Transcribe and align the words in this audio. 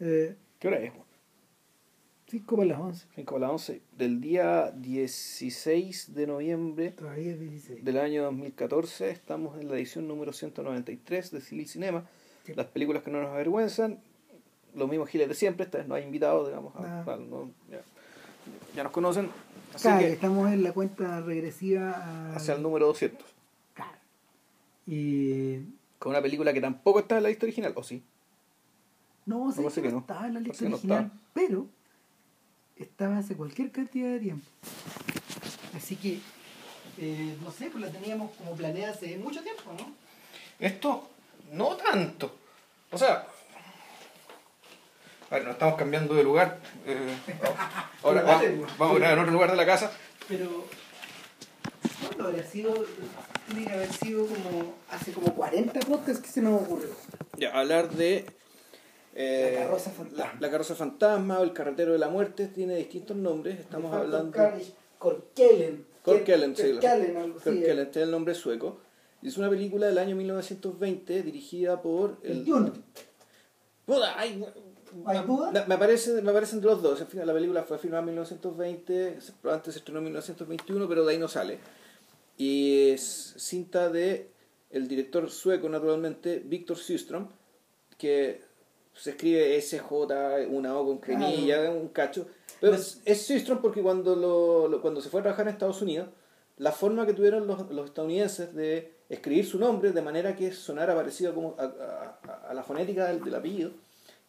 Eh, 0.00 0.34
¿Qué 0.58 0.68
hora 0.68 0.78
es? 0.80 0.92
5 2.28 2.56
para 2.56 2.68
las 2.68 2.80
11. 2.80 3.06
5 3.16 3.34
para 3.34 3.40
las 3.46 3.50
11 3.52 3.82
del 3.98 4.20
día 4.20 4.70
16 4.70 6.14
de 6.14 6.26
noviembre 6.28 6.90
Todavía 6.92 7.32
es 7.32 7.40
16. 7.40 7.84
del 7.84 7.98
año 7.98 8.22
2014. 8.24 9.10
Estamos 9.10 9.60
en 9.60 9.68
la 9.68 9.74
edición 9.74 10.06
número 10.06 10.32
193 10.32 11.30
de 11.32 11.40
Civil 11.40 11.66
Cinema. 11.66 12.06
Sí. 12.46 12.54
Las 12.54 12.66
películas 12.66 13.02
que 13.02 13.10
no 13.10 13.20
nos 13.20 13.30
avergüenzan. 13.30 14.00
Los 14.74 14.88
mismos 14.88 15.08
giles 15.08 15.28
de 15.28 15.34
siempre. 15.34 15.64
Esta 15.64 15.78
vez 15.78 15.88
no 15.88 15.94
hay 15.96 16.04
invitados, 16.04 16.46
digamos. 16.48 16.74
a- 16.76 16.80
Nada. 16.82 17.14
a- 17.14 17.16
no, 17.16 17.50
ya, 17.68 17.80
ya 18.76 18.82
nos 18.84 18.92
conocen. 18.92 19.28
Así 19.74 19.82
Claro, 19.82 20.00
que 20.00 20.12
estamos 20.12 20.52
en 20.52 20.62
la 20.62 20.72
cuenta 20.72 21.20
regresiva 21.20 21.90
a... 21.92 22.36
hacia 22.36 22.54
el 22.54 22.62
número 22.62 22.86
200. 22.86 23.26
Claro. 23.74 23.98
Y... 24.86 25.58
Con 25.98 26.10
una 26.10 26.22
película 26.22 26.52
que 26.52 26.60
tampoco 26.60 27.00
está 27.00 27.16
en 27.18 27.24
la 27.24 27.28
lista 27.28 27.46
original, 27.46 27.72
¿o 27.76 27.82
sí? 27.82 28.02
No, 29.26 29.52
sé 29.52 29.62
que 29.62 29.82
que 29.82 29.92
no 29.92 29.98
estaba 29.98 30.26
en 30.26 30.34
la 30.34 30.40
lista 30.40 30.64
no 30.64 30.76
original, 30.76 31.12
pero 31.34 31.66
estaba 32.76 33.18
hace 33.18 33.36
cualquier 33.36 33.70
cantidad 33.70 34.08
de 34.10 34.20
tiempo. 34.20 34.46
Así 35.76 35.96
que, 35.96 36.18
eh, 36.98 37.36
no 37.42 37.50
sé, 37.52 37.70
pues 37.70 37.84
la 37.84 37.90
teníamos 37.90 38.30
como 38.36 38.52
planeada 38.52 38.92
hace 38.92 39.16
mucho 39.18 39.42
tiempo, 39.42 39.62
¿no? 39.78 39.92
Esto 40.58 41.08
no 41.52 41.76
tanto. 41.76 42.34
O 42.90 42.98
sea, 42.98 43.26
a 45.30 45.34
ver, 45.34 45.44
nos 45.44 45.52
estamos 45.52 45.76
cambiando 45.76 46.14
de 46.14 46.24
lugar. 46.24 46.58
eh, 46.86 47.14
ahora 48.02 48.22
vamos 48.22 48.96
a 48.96 48.98
grabar 48.98 49.12
en 49.12 49.18
otro 49.20 49.32
lugar 49.32 49.50
de 49.52 49.56
la 49.56 49.66
casa. 49.66 49.92
Pero, 50.26 50.66
¿cuándo 52.06 52.26
habría 52.26 52.44
sido? 52.44 52.74
Tiene 53.46 53.66
que 53.66 53.72
haber 53.72 53.92
sido 53.92 54.26
como 54.26 54.74
hace 54.90 55.12
como 55.12 55.32
40 55.34 55.80
podcasts 55.80 56.20
que 56.20 56.28
se 56.28 56.42
nos 56.42 56.62
ocurrió. 56.62 56.90
Ya, 57.36 57.52
hablar 57.52 57.90
de. 57.90 58.26
Eh, 59.14 59.52
La 59.54 59.62
carroza 59.64 59.90
fantasma. 59.90 60.32
La, 60.34 60.40
la 60.40 60.50
carroza 60.50 60.74
fantasma 60.74 61.40
o 61.40 61.42
el 61.42 61.52
carretero 61.52 61.92
de 61.92 61.98
la 61.98 62.08
muerte 62.08 62.46
tiene 62.48 62.76
distintos 62.76 63.16
nombres. 63.16 63.58
Estamos 63.60 63.92
hablando. 63.94 64.32
Korkellen. 64.98 65.86
Korkellen, 66.02 66.56
sí. 66.56 66.62
Así. 66.78 67.42
Korkellen, 67.44 67.78
este 67.78 68.00
es 68.00 68.04
el 68.04 68.10
nombre 68.10 68.34
sueco. 68.34 68.78
Y 69.22 69.28
es 69.28 69.36
una 69.38 69.50
película 69.50 69.86
del 69.86 69.98
año 69.98 70.16
1920 70.16 71.22
dirigida 71.22 71.80
por. 71.82 72.18
El 72.22 72.44
ay, 74.16 74.44
¿Hay 75.04 75.18
duda? 75.26 75.64
Me, 75.68 75.78
parece, 75.78 76.20
me 76.22 76.32
parece 76.32 76.54
entre 76.56 76.70
los 76.70 76.82
dos. 76.82 77.00
En 77.00 77.06
fin, 77.06 77.24
la 77.24 77.32
película 77.32 77.62
fue 77.64 77.78
filmada 77.78 78.00
en 78.00 78.06
1920, 78.06 79.20
se- 79.20 79.32
probablemente 79.34 79.72
se 79.72 79.78
estrenó 79.78 79.98
en 79.98 80.04
1921, 80.06 80.88
pero 80.88 81.04
de 81.04 81.12
ahí 81.12 81.18
no 81.18 81.28
sale. 81.28 81.58
Y 82.36 82.90
es 82.90 83.34
cinta 83.36 83.88
de 83.90 84.30
el 84.70 84.88
director 84.88 85.30
sueco, 85.30 85.68
naturalmente, 85.68 86.40
Víctor 86.44 86.76
Sjöström, 86.78 87.28
que 87.98 88.42
se 89.00 89.10
escribe 89.10 89.56
SJ, 89.60 90.46
una 90.50 90.76
O 90.78 90.84
con 90.86 90.98
crenilla, 90.98 91.70
un 91.70 91.88
cacho. 91.88 92.26
Pero 92.60 92.74
es, 92.74 93.00
es 93.04 93.26
Sjöström 93.28 93.60
porque 93.60 93.82
cuando, 93.82 94.14
lo, 94.14 94.68
lo- 94.68 94.82
cuando 94.82 95.00
se 95.00 95.08
fue 95.08 95.20
a 95.20 95.22
trabajar 95.22 95.46
en 95.48 95.52
Estados 95.54 95.80
Unidos, 95.82 96.08
la 96.58 96.72
forma 96.72 97.06
que 97.06 97.14
tuvieron 97.14 97.46
los, 97.46 97.70
los 97.70 97.86
estadounidenses 97.86 98.54
de 98.54 98.92
escribir 99.08 99.46
su 99.46 99.58
nombre 99.58 99.92
de 99.92 100.02
manera 100.02 100.36
que 100.36 100.52
sonara 100.52 100.94
parecido 100.94 101.34
como 101.34 101.56
a, 101.58 101.62
a- 101.64 102.48
a- 102.50 102.54
la 102.54 102.62
fonética 102.62 103.06
del, 103.06 103.24
del 103.24 103.34
apellido, 103.34 103.70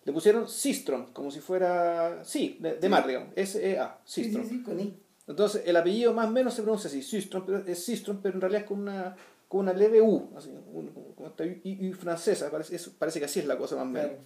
le 0.05 0.13
pusieron 0.13 0.47
Sistrom, 0.47 1.11
como 1.13 1.29
si 1.29 1.41
fuera, 1.41 2.23
sí, 2.23 2.57
de, 2.61 2.75
de 2.75 2.89
mar, 2.89 3.05
digamos, 3.05 3.29
S-E-A, 3.35 3.99
Sí, 4.05 4.23
Sistrom. 4.23 4.43
sí, 4.45 4.49
sí, 4.57 4.63
con 4.63 4.79
I. 4.79 4.97
Entonces, 5.27 5.63
el 5.65 5.75
apellido 5.75 6.13
más 6.13 6.27
o 6.27 6.31
menos 6.31 6.53
se 6.53 6.63
pronuncia 6.63 6.87
así, 6.89 7.03
Sistrom, 7.03 7.45
pero 7.45 7.59
es 7.67 7.83
Sistrom, 7.83 8.19
pero 8.21 8.35
en 8.35 8.41
realidad 8.41 8.61
es 8.63 8.67
con 8.67 8.79
una, 8.79 9.15
con 9.47 9.59
una 9.61 9.73
leve 9.73 10.01
U, 10.01 10.29
así, 10.35 10.49
un- 10.49 10.87
como 11.15 11.27
esta 11.27 11.43
U, 11.43 11.89
U 11.89 11.93
francesa, 11.93 12.49
parece, 12.49 12.75
eso- 12.77 12.93
parece 12.97 13.19
que 13.19 13.25
así 13.25 13.41
es 13.41 13.45
la 13.45 13.57
cosa 13.57 13.75
más 13.75 13.83
o 13.85 13.89
menos. 13.89 14.07
Claro. 14.11 14.23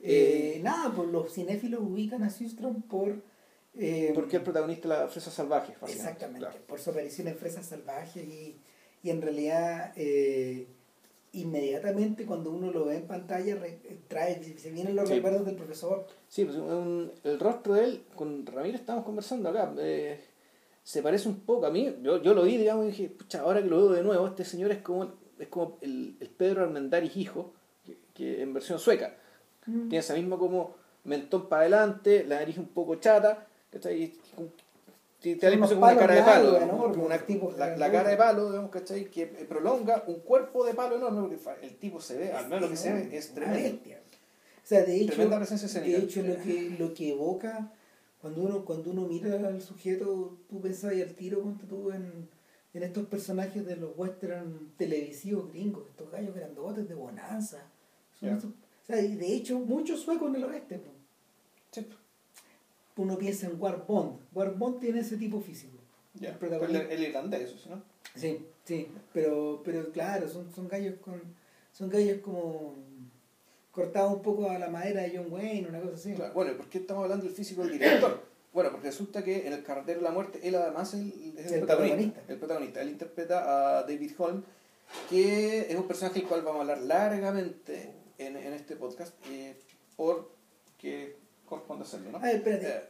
Eh, 0.00 0.60
nada, 0.62 0.92
pues 0.94 1.08
los 1.08 1.32
cinéfilos 1.32 1.80
ubican 1.82 2.22
a 2.22 2.30
Systrom 2.30 2.82
por. 2.82 3.22
eh, 3.74 4.12
Porque 4.14 4.36
el 4.36 4.42
protagonista 4.42 4.88
de 4.88 4.94
la 5.02 5.08
fresa 5.08 5.30
salvaje, 5.30 5.74
Exactamente, 5.86 6.40
claro. 6.40 6.56
por 6.66 6.78
su 6.78 6.90
aparición 6.90 7.28
en 7.28 7.36
Fresas 7.36 7.66
Salvajes 7.66 8.24
y, 8.24 8.56
y 9.02 9.10
en 9.10 9.20
realidad 9.22 9.92
eh, 9.96 10.66
inmediatamente 11.32 12.24
cuando 12.24 12.50
uno 12.50 12.70
lo 12.70 12.86
ve 12.86 12.96
en 12.96 13.06
pantalla 13.06 13.56
re- 13.56 13.78
trae, 14.08 14.42
se 14.58 14.70
vienen 14.70 14.96
los 14.96 15.08
Sí. 15.08 15.16
recuerdos 15.16 15.44
del 15.44 15.56
profesor. 15.56 16.06
Sí, 16.28 16.44
pues 16.44 16.56
un- 16.56 17.12
el 17.24 17.38
rostro 17.38 17.74
de 17.74 17.84
él, 17.84 18.02
con 18.14 18.46
Ramírez 18.46 18.80
estábamos 18.80 19.04
conversando 19.04 19.48
acá, 19.50 19.74
eh, 19.78 20.18
se 20.82 21.02
parece 21.02 21.28
un 21.28 21.40
poco 21.40 21.66
a 21.66 21.70
mí, 21.70 21.94
yo, 22.02 22.22
yo 22.22 22.32
lo 22.32 22.44
vi, 22.44 22.56
digamos, 22.56 22.84
y 22.86 22.88
dije, 22.88 23.08
pucha, 23.10 23.40
ahora 23.40 23.60
que 23.62 23.68
lo 23.68 23.76
veo 23.78 23.88
de 23.90 24.02
nuevo, 24.02 24.26
este 24.26 24.44
señor 24.44 24.70
es 24.70 24.78
como, 24.78 25.12
es 25.38 25.48
como 25.48 25.78
el, 25.82 26.16
el 26.20 26.30
Pedro 26.30 26.62
Armendáriz 26.62 27.16
hijo, 27.16 27.52
que, 27.84 27.98
que 28.14 28.40
en 28.42 28.54
versión 28.54 28.78
sueca. 28.78 29.16
Tiene 29.66 29.98
esa 29.98 30.14
misma 30.14 30.38
como 30.38 30.74
mentón 31.04 31.48
para 31.48 31.62
adelante, 31.62 32.24
la 32.24 32.36
nariz 32.40 32.56
un 32.58 32.68
poco 32.68 32.94
chata, 32.96 33.46
¿cachai? 33.70 34.14
Te, 35.20 35.34
te 35.36 35.58
como 35.58 35.66
una 35.76 35.96
cara 35.96 36.14
de 36.14 36.22
palo, 36.22 36.60
¿no? 36.60 36.78
como 36.92 37.06
una- 37.06 37.18
Tipo 37.18 37.50
la, 37.52 37.58
la 37.58 37.66
grandote. 37.88 37.92
cara 37.92 38.10
de 38.10 38.16
palo, 38.16 38.50
digamos, 38.50 38.70
¿cachai? 38.70 39.04
Que 39.10 39.26
prolonga 39.26 40.04
un 40.06 40.20
cuerpo 40.20 40.64
de 40.64 40.74
palo 40.74 40.96
enorme, 40.96 41.36
porque 41.36 41.66
el 41.66 41.76
tipo 41.76 42.00
se 42.00 42.16
ve, 42.16 42.32
al 42.32 42.44
menos 42.46 42.62
lo 42.62 42.68
que 42.70 42.76
se 42.76 42.92
ve, 42.92 43.16
es 43.16 43.32
tremendo. 43.34 43.80
O 43.82 44.68
sea, 44.68 44.84
de 44.84 44.96
hecho, 44.96 45.12
Tremenda 45.14 45.38
presencia 45.38 45.80
de 45.80 45.96
hecho 45.96 46.22
lo 46.22 46.36
que, 46.42 46.76
lo 46.78 46.92
que 46.94 47.10
evoca, 47.12 47.72
cuando 48.20 48.42
uno, 48.42 48.64
cuando 48.64 48.90
uno 48.90 49.02
mira 49.06 49.34
al 49.48 49.62
sujeto, 49.62 50.36
tú 50.50 50.60
pensás 50.60 50.92
y 50.94 51.02
al 51.02 51.14
tiro, 51.14 51.40
ponte 51.40 51.64
tú 51.66 51.90
en, 51.92 52.28
en 52.74 52.82
estos 52.82 53.06
personajes 53.06 53.64
de 53.64 53.76
los 53.76 53.90
western 53.96 54.72
televisivos 54.76 55.50
gringos, 55.52 55.84
estos 55.88 56.10
gallos 56.10 56.34
grandotes 56.34 56.88
de 56.88 56.94
bonanza. 56.94 57.62
Son 58.18 58.28
Ya. 58.28 58.34
estos- 58.36 58.50
o 58.88 58.92
sea, 58.92 59.00
y 59.02 59.16
de 59.16 59.34
hecho, 59.34 59.58
muchos 59.58 60.00
suecos 60.00 60.28
en 60.28 60.36
el 60.36 60.44
oeste. 60.44 60.80
Sí. 61.72 61.86
Uno 62.96 63.18
piensa 63.18 63.46
en 63.46 63.60
War 63.60 63.84
Bond. 63.86 64.20
War 64.32 64.54
Bond 64.54 64.80
tiene 64.80 65.00
ese 65.00 65.16
tipo 65.16 65.40
físico. 65.40 65.76
El 66.20 66.34
protagonista. 66.34 66.82
el, 66.84 66.92
el 66.92 67.08
irlandés, 67.08 67.50
eso 67.50 67.68
¿no? 67.70 67.82
Sí, 68.14 68.46
sí, 68.64 68.88
pero, 69.12 69.60
pero 69.64 69.90
claro, 69.92 70.28
son, 70.28 70.50
son 70.54 70.68
gallos 70.68 70.94
con. 71.00 71.20
Son 71.72 71.90
gallos 71.90 72.20
como 72.22 72.74
cortados 73.70 74.14
un 74.14 74.22
poco 74.22 74.48
a 74.48 74.58
la 74.58 74.70
madera 74.70 75.02
de 75.02 75.14
John 75.14 75.30
Wayne, 75.30 75.68
una 75.68 75.80
cosa 75.80 75.94
así. 75.96 76.14
Claro, 76.14 76.32
Bueno, 76.32 76.52
¿y 76.52 76.54
por 76.54 76.66
qué 76.70 76.78
estamos 76.78 77.02
hablando 77.02 77.26
del 77.26 77.34
físico 77.34 77.62
del 77.62 77.72
director? 77.72 78.22
Bueno, 78.56 78.70
porque 78.70 78.86
resulta 78.86 79.22
que 79.22 79.46
en 79.46 79.52
El 79.52 79.62
carretero 79.62 79.98
de 79.98 80.04
la 80.04 80.12
muerte, 80.12 80.40
él 80.42 80.54
además 80.54 80.94
es 80.94 81.00
el, 81.00 81.34
es 81.36 81.48
el 81.48 81.52
El 81.52 81.58
protagonista, 81.66 81.66
protagonista. 81.66 82.20
El 82.32 82.38
protagonista. 82.38 82.80
Él 82.80 82.88
interpreta 82.88 83.78
a 83.78 83.82
David 83.82 84.12
Holm, 84.16 84.42
que 85.10 85.70
es 85.70 85.76
un 85.76 85.86
personaje 85.86 86.20
del 86.20 86.28
cual 86.28 86.40
vamos 86.40 86.60
a 86.60 86.62
hablar 86.62 86.78
largamente 86.80 87.92
en, 88.18 88.36
en 88.36 88.52
este 88.52 88.76
podcast, 88.76 89.14
eh, 89.30 89.56
porque 89.96 91.16
corresponde 91.44 91.84
hacerlo, 91.84 92.12
¿no? 92.12 92.18
A 92.18 92.22
ver, 92.22 92.36
espérate. 92.36 92.68
Eh, 92.68 92.80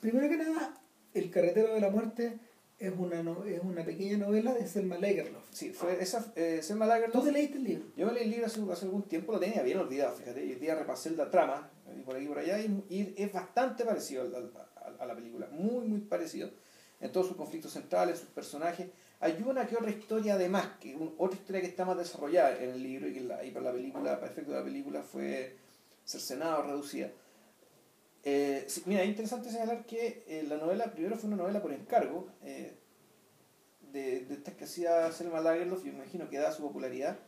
Primero 0.00 0.28
que 0.28 0.36
nada, 0.36 0.74
El 1.14 1.30
carretero 1.30 1.72
de 1.74 1.80
la 1.80 1.88
muerte 1.90 2.38
es 2.78 2.92
una, 2.96 3.22
no- 3.22 3.44
es 3.46 3.60
una 3.62 3.82
pequeña 3.84 4.18
novela 4.18 4.52
de 4.52 4.66
Selma 4.66 4.98
Lagerlöf. 4.98 5.42
sí, 5.50 5.70
fue 5.72 6.00
esa 6.02 6.30
eh, 6.36 6.60
Selma 6.62 6.84
¿Tú 6.84 6.90
Lagerlöf. 6.90 7.24
te 7.24 7.32
leíste 7.32 7.56
el 7.56 7.64
libro? 7.64 7.84
Yo 7.96 8.06
me 8.06 8.12
leí 8.12 8.24
el 8.24 8.30
libro 8.30 8.46
hace, 8.46 8.60
hace 8.70 8.84
algún 8.84 9.02
tiempo, 9.04 9.32
lo 9.32 9.40
tenía 9.40 9.62
bien 9.62 9.78
olvidado, 9.78 10.14
fíjate, 10.14 10.44
y 10.44 10.52
el 10.52 10.60
día 10.60 10.74
repasé 10.74 11.10
la 11.12 11.30
trama, 11.30 11.70
y 11.98 12.02
por 12.02 12.16
aquí 12.16 12.26
y 12.26 12.28
por 12.28 12.38
allá, 12.38 12.58
y, 12.60 12.84
y 12.90 13.14
es 13.16 13.32
bastante 13.32 13.84
parecido 13.86 14.22
al- 14.22 14.34
al- 14.34 14.52
a, 14.98 15.02
a 15.02 15.06
la 15.06 15.14
película, 15.14 15.48
muy, 15.50 15.86
muy 15.86 16.00
parecido, 16.00 16.50
en 17.00 17.10
todos 17.12 17.28
sus 17.28 17.36
conflictos 17.36 17.72
centrales, 17.72 18.18
sus 18.18 18.28
personajes. 18.28 18.88
Hay 19.20 19.42
una 19.46 19.66
que 19.66 19.76
otra 19.76 19.90
historia 19.90 20.34
además, 20.34 20.68
que 20.78 20.96
otra 21.16 21.38
historia 21.38 21.62
que 21.62 21.68
está 21.68 21.84
más 21.84 21.96
desarrollada 21.96 22.62
en 22.62 22.70
el 22.70 22.82
libro 22.82 23.08
y 23.08 23.14
que 23.14 23.20
para 23.52 23.66
la 23.66 23.72
película, 23.72 24.20
para 24.20 24.30
efecto 24.30 24.52
de 24.52 24.58
la 24.58 24.64
película, 24.64 25.02
fue 25.02 25.56
cercenada 26.04 26.58
o 26.58 26.62
reducida. 26.62 27.10
Eh, 28.24 28.66
mira, 28.84 29.02
es 29.02 29.08
interesante 29.08 29.50
señalar 29.50 29.86
que 29.86 30.24
eh, 30.26 30.44
la 30.48 30.56
novela, 30.56 30.92
primero 30.92 31.16
fue 31.16 31.28
una 31.28 31.36
novela 31.36 31.62
por 31.62 31.72
encargo, 31.72 32.28
eh, 32.42 32.74
de, 33.92 34.26
de 34.26 34.34
estas 34.34 34.54
que 34.54 34.64
hacía 34.64 35.10
Selma 35.12 35.40
Lagerlöf, 35.40 35.84
yo 35.84 35.92
imagino 35.92 36.28
que 36.28 36.38
da 36.38 36.52
su 36.52 36.62
popularidad, 36.62 37.18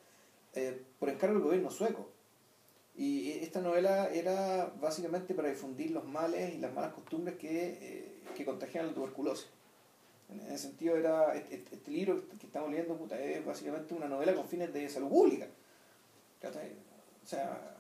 por 0.99 1.09
encargo 1.09 1.37
del 1.37 1.44
gobierno 1.44 1.70
sueco. 1.70 2.10
Y 2.97 3.31
esta 3.31 3.60
novela 3.60 4.11
era 4.12 4.67
básicamente 4.81 5.32
para 5.34 5.49
difundir 5.49 5.93
los 5.93 6.05
males 6.05 6.52
y 6.52 6.58
las 6.58 6.75
malas 6.75 6.93
costumbres 6.93 7.37
que, 7.37 8.23
que 8.37 8.44
contagian 8.44 8.88
la 8.88 8.93
tuberculosis. 8.93 9.46
En 10.29 10.41
ese 10.41 10.59
sentido, 10.59 10.97
era 10.97 11.35
este, 11.35 11.91
libro 11.91 12.23
que 12.39 12.47
estamos 12.47 12.71
leyendo 12.71 12.99
es 13.15 13.45
básicamente 13.47 13.95
una 13.95 14.09
novela 14.09 14.35
con 14.35 14.47
fines 14.47 14.73
de 14.73 14.89
salud 14.89 15.09
pública. 15.09 15.47
O 16.43 17.27
sea, 17.27 17.75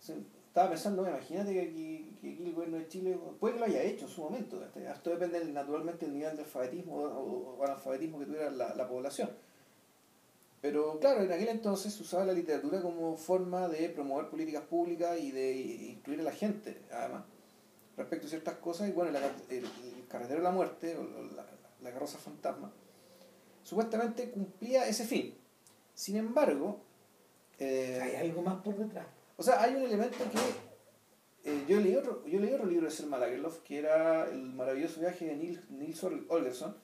se- 0.00 0.14
estaba 0.48 0.70
pensando, 0.70 1.06
imagínate 1.06 1.52
que 1.52 1.60
aquí, 1.60 2.16
que 2.20 2.30
el 2.48 2.54
gobierno 2.54 2.78
de 2.78 2.88
Chile, 2.88 3.18
puede 3.38 3.54
que 3.54 3.60
lo 3.60 3.66
haya 3.66 3.82
hecho 3.82 4.06
en 4.06 4.10
su 4.10 4.22
momento, 4.22 4.64
esto 4.74 5.10
depende 5.10 5.44
naturalmente 5.52 6.06
del 6.06 6.14
nivel 6.14 6.34
de 6.36 6.42
alfabetismo 6.44 6.94
o, 6.96 7.62
analfabetismo 7.64 8.18
que 8.18 8.24
tuviera 8.26 8.50
la, 8.50 8.74
la 8.74 8.88
población. 8.88 9.28
Pero 10.62 10.98
claro, 10.98 11.22
en 11.22 11.30
aquel 11.30 11.48
entonces 11.48 11.92
se 11.92 12.02
usaba 12.02 12.24
la 12.24 12.32
literatura 12.32 12.80
como 12.80 13.16
forma 13.18 13.68
de 13.68 13.88
promover 13.90 14.28
políticas 14.30 14.62
públicas 14.64 15.18
y 15.20 15.30
de 15.30 15.52
incluir 15.90 16.20
a 16.20 16.24
la 16.24 16.32
gente, 16.32 16.80
además, 16.90 17.24
respecto 17.96 18.26
a 18.26 18.30
ciertas 18.30 18.54
cosas. 18.56 18.88
Y 18.88 18.92
bueno, 18.92 19.10
la- 19.12 19.26
el, 19.50 19.64
el 20.06 20.08
carretero 20.08 20.38
de 20.38 20.44
la 20.44 20.52
muerte, 20.52 20.96
o 20.96 21.02
la, 21.34 21.44
la 21.82 21.92
carroza 21.92 22.18
fantasma, 22.18 22.72
supuestamente 23.62 24.30
cumplía 24.30 24.86
ese 24.86 25.04
fin. 25.04 25.34
Sin 25.94 26.16
embargo, 26.16 26.86
eh, 27.58 27.98
Hay 28.02 28.16
algo 28.16 28.42
más 28.42 28.60
por 28.62 28.76
detrás. 28.76 29.06
o 29.36 29.42
sea, 29.42 29.62
hay 29.62 29.74
un 29.74 29.82
elemento 29.82 30.18
que 30.30 31.56
yo, 31.68 31.80
leí 31.80 31.94
otro, 31.94 32.26
yo 32.26 32.40
leí 32.40 32.52
otro 32.52 32.66
libro 32.66 32.86
de 32.86 32.92
Selma 32.92 33.18
Lagerlof, 33.18 33.60
que 33.60 33.78
era 33.78 34.28
El 34.28 34.42
maravilloso 34.52 35.00
viaje 35.00 35.26
de 35.26 35.36
Nils, 35.36 35.70
Nils 35.70 36.02
Holgersson, 36.02 36.76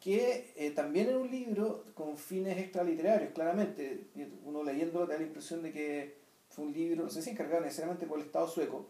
que 0.00 0.52
eh, 0.56 0.70
también 0.70 1.08
era 1.08 1.18
un 1.18 1.30
libro 1.30 1.84
con 1.94 2.16
fines 2.16 2.56
extraliterarios, 2.58 3.32
claramente. 3.32 4.08
Uno 4.44 4.62
leyéndolo 4.62 5.06
da 5.06 5.18
la 5.18 5.24
impresión 5.24 5.62
de 5.62 5.72
que 5.72 6.18
fue 6.48 6.64
un 6.64 6.72
libro, 6.72 7.04
no 7.04 7.10
sé 7.10 7.22
si 7.22 7.30
encargado 7.30 7.60
necesariamente 7.62 8.06
por 8.06 8.18
el 8.18 8.26
Estado 8.26 8.48
sueco, 8.48 8.86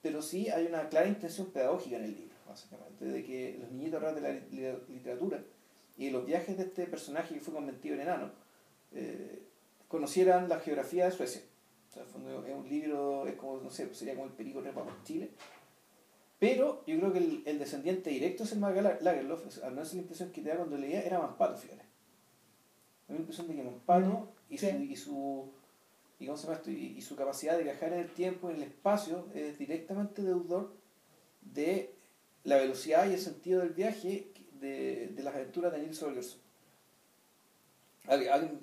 pero 0.00 0.22
sí 0.22 0.48
hay 0.48 0.66
una 0.66 0.88
clara 0.88 1.06
intención 1.06 1.48
pedagógica 1.48 1.96
en 1.96 2.04
el 2.04 2.14
libro, 2.14 2.31
básicamente, 2.52 3.04
de 3.04 3.24
que 3.24 3.58
los 3.60 3.70
niñitos 3.72 4.14
de 4.14 4.20
la 4.20 4.32
literatura 4.88 5.42
y 5.96 6.10
los 6.10 6.24
viajes 6.24 6.56
de 6.56 6.64
este 6.64 6.86
personaje 6.86 7.34
que 7.34 7.40
fue 7.40 7.54
convertido 7.54 7.94
en 7.94 8.02
enano 8.02 8.30
eh, 8.92 9.42
conocieran 9.88 10.48
la 10.48 10.60
geografía 10.60 11.06
de 11.06 11.10
Suecia. 11.10 11.42
O 11.90 11.94
sea, 11.94 12.02
es 12.04 12.14
un 12.14 12.68
libro, 12.68 13.26
es 13.26 13.34
como, 13.34 13.58
no 13.58 13.70
sé, 13.70 13.92
sería 13.94 14.14
como 14.14 14.26
el 14.26 14.32
Perico 14.32 14.60
Repa 14.60 14.82
por 14.82 15.02
Chile. 15.02 15.30
Pero 16.38 16.82
yo 16.86 16.98
creo 16.98 17.12
que 17.12 17.18
el, 17.18 17.42
el 17.46 17.58
descendiente 17.58 18.10
directo 18.10 18.44
es 18.44 18.52
el 18.52 18.58
Marga 18.58 18.98
Lagerlof, 19.00 19.62
al 19.62 19.72
menos 19.72 19.94
la 19.94 20.00
impresión 20.00 20.32
que 20.32 20.40
te 20.40 20.48
da 20.48 20.56
cuando 20.56 20.76
leía, 20.76 21.02
era 21.02 21.18
Manspato, 21.20 21.56
fíjate. 21.56 21.84
Me 23.06 23.14
da 23.14 23.14
la 23.14 23.20
impresión 23.20 23.48
de 23.48 23.54
que 23.54 23.62
Manspato 23.62 24.08
mm, 24.08 24.52
y, 24.52 24.58
su, 24.58 24.66
y, 24.66 24.96
su, 24.96 25.52
y, 26.18 26.26
¿cómo 26.26 26.36
se 26.36 26.44
llama 26.44 26.56
esto? 26.56 26.70
Y, 26.70 26.94
y, 26.96 27.02
su 27.02 27.14
capacidad 27.14 27.56
de 27.56 27.64
viajar 27.64 27.92
en 27.92 28.00
el 28.00 28.10
tiempo, 28.10 28.50
en 28.50 28.56
el 28.56 28.62
espacio, 28.64 29.26
es 29.34 29.58
directamente 29.58 30.22
deudor 30.22 30.72
de 31.42 31.94
la 32.44 32.56
velocidad 32.56 33.08
y 33.08 33.14
el 33.14 33.20
sentido 33.20 33.60
del 33.60 33.70
viaje 33.70 34.32
de, 34.60 35.08
de 35.08 35.22
las 35.22 35.34
aventuras 35.34 35.72
de 35.72 35.78
Nils 35.80 36.02
Holgersson. 36.02 36.40
Alguien 38.06 38.60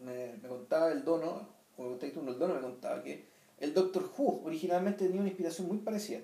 me, 0.00 0.34
me, 0.42 0.48
contaba 0.48 0.90
el 0.92 1.04
dono, 1.04 1.48
o 1.76 1.98
el 2.00 2.38
dono 2.38 2.54
me 2.54 2.60
contaba 2.60 3.02
que 3.02 3.26
el 3.58 3.74
Doctor 3.74 4.10
Who 4.16 4.42
originalmente 4.44 5.04
tenía 5.04 5.20
una 5.20 5.28
inspiración 5.28 5.68
muy 5.68 5.78
parecida. 5.78 6.20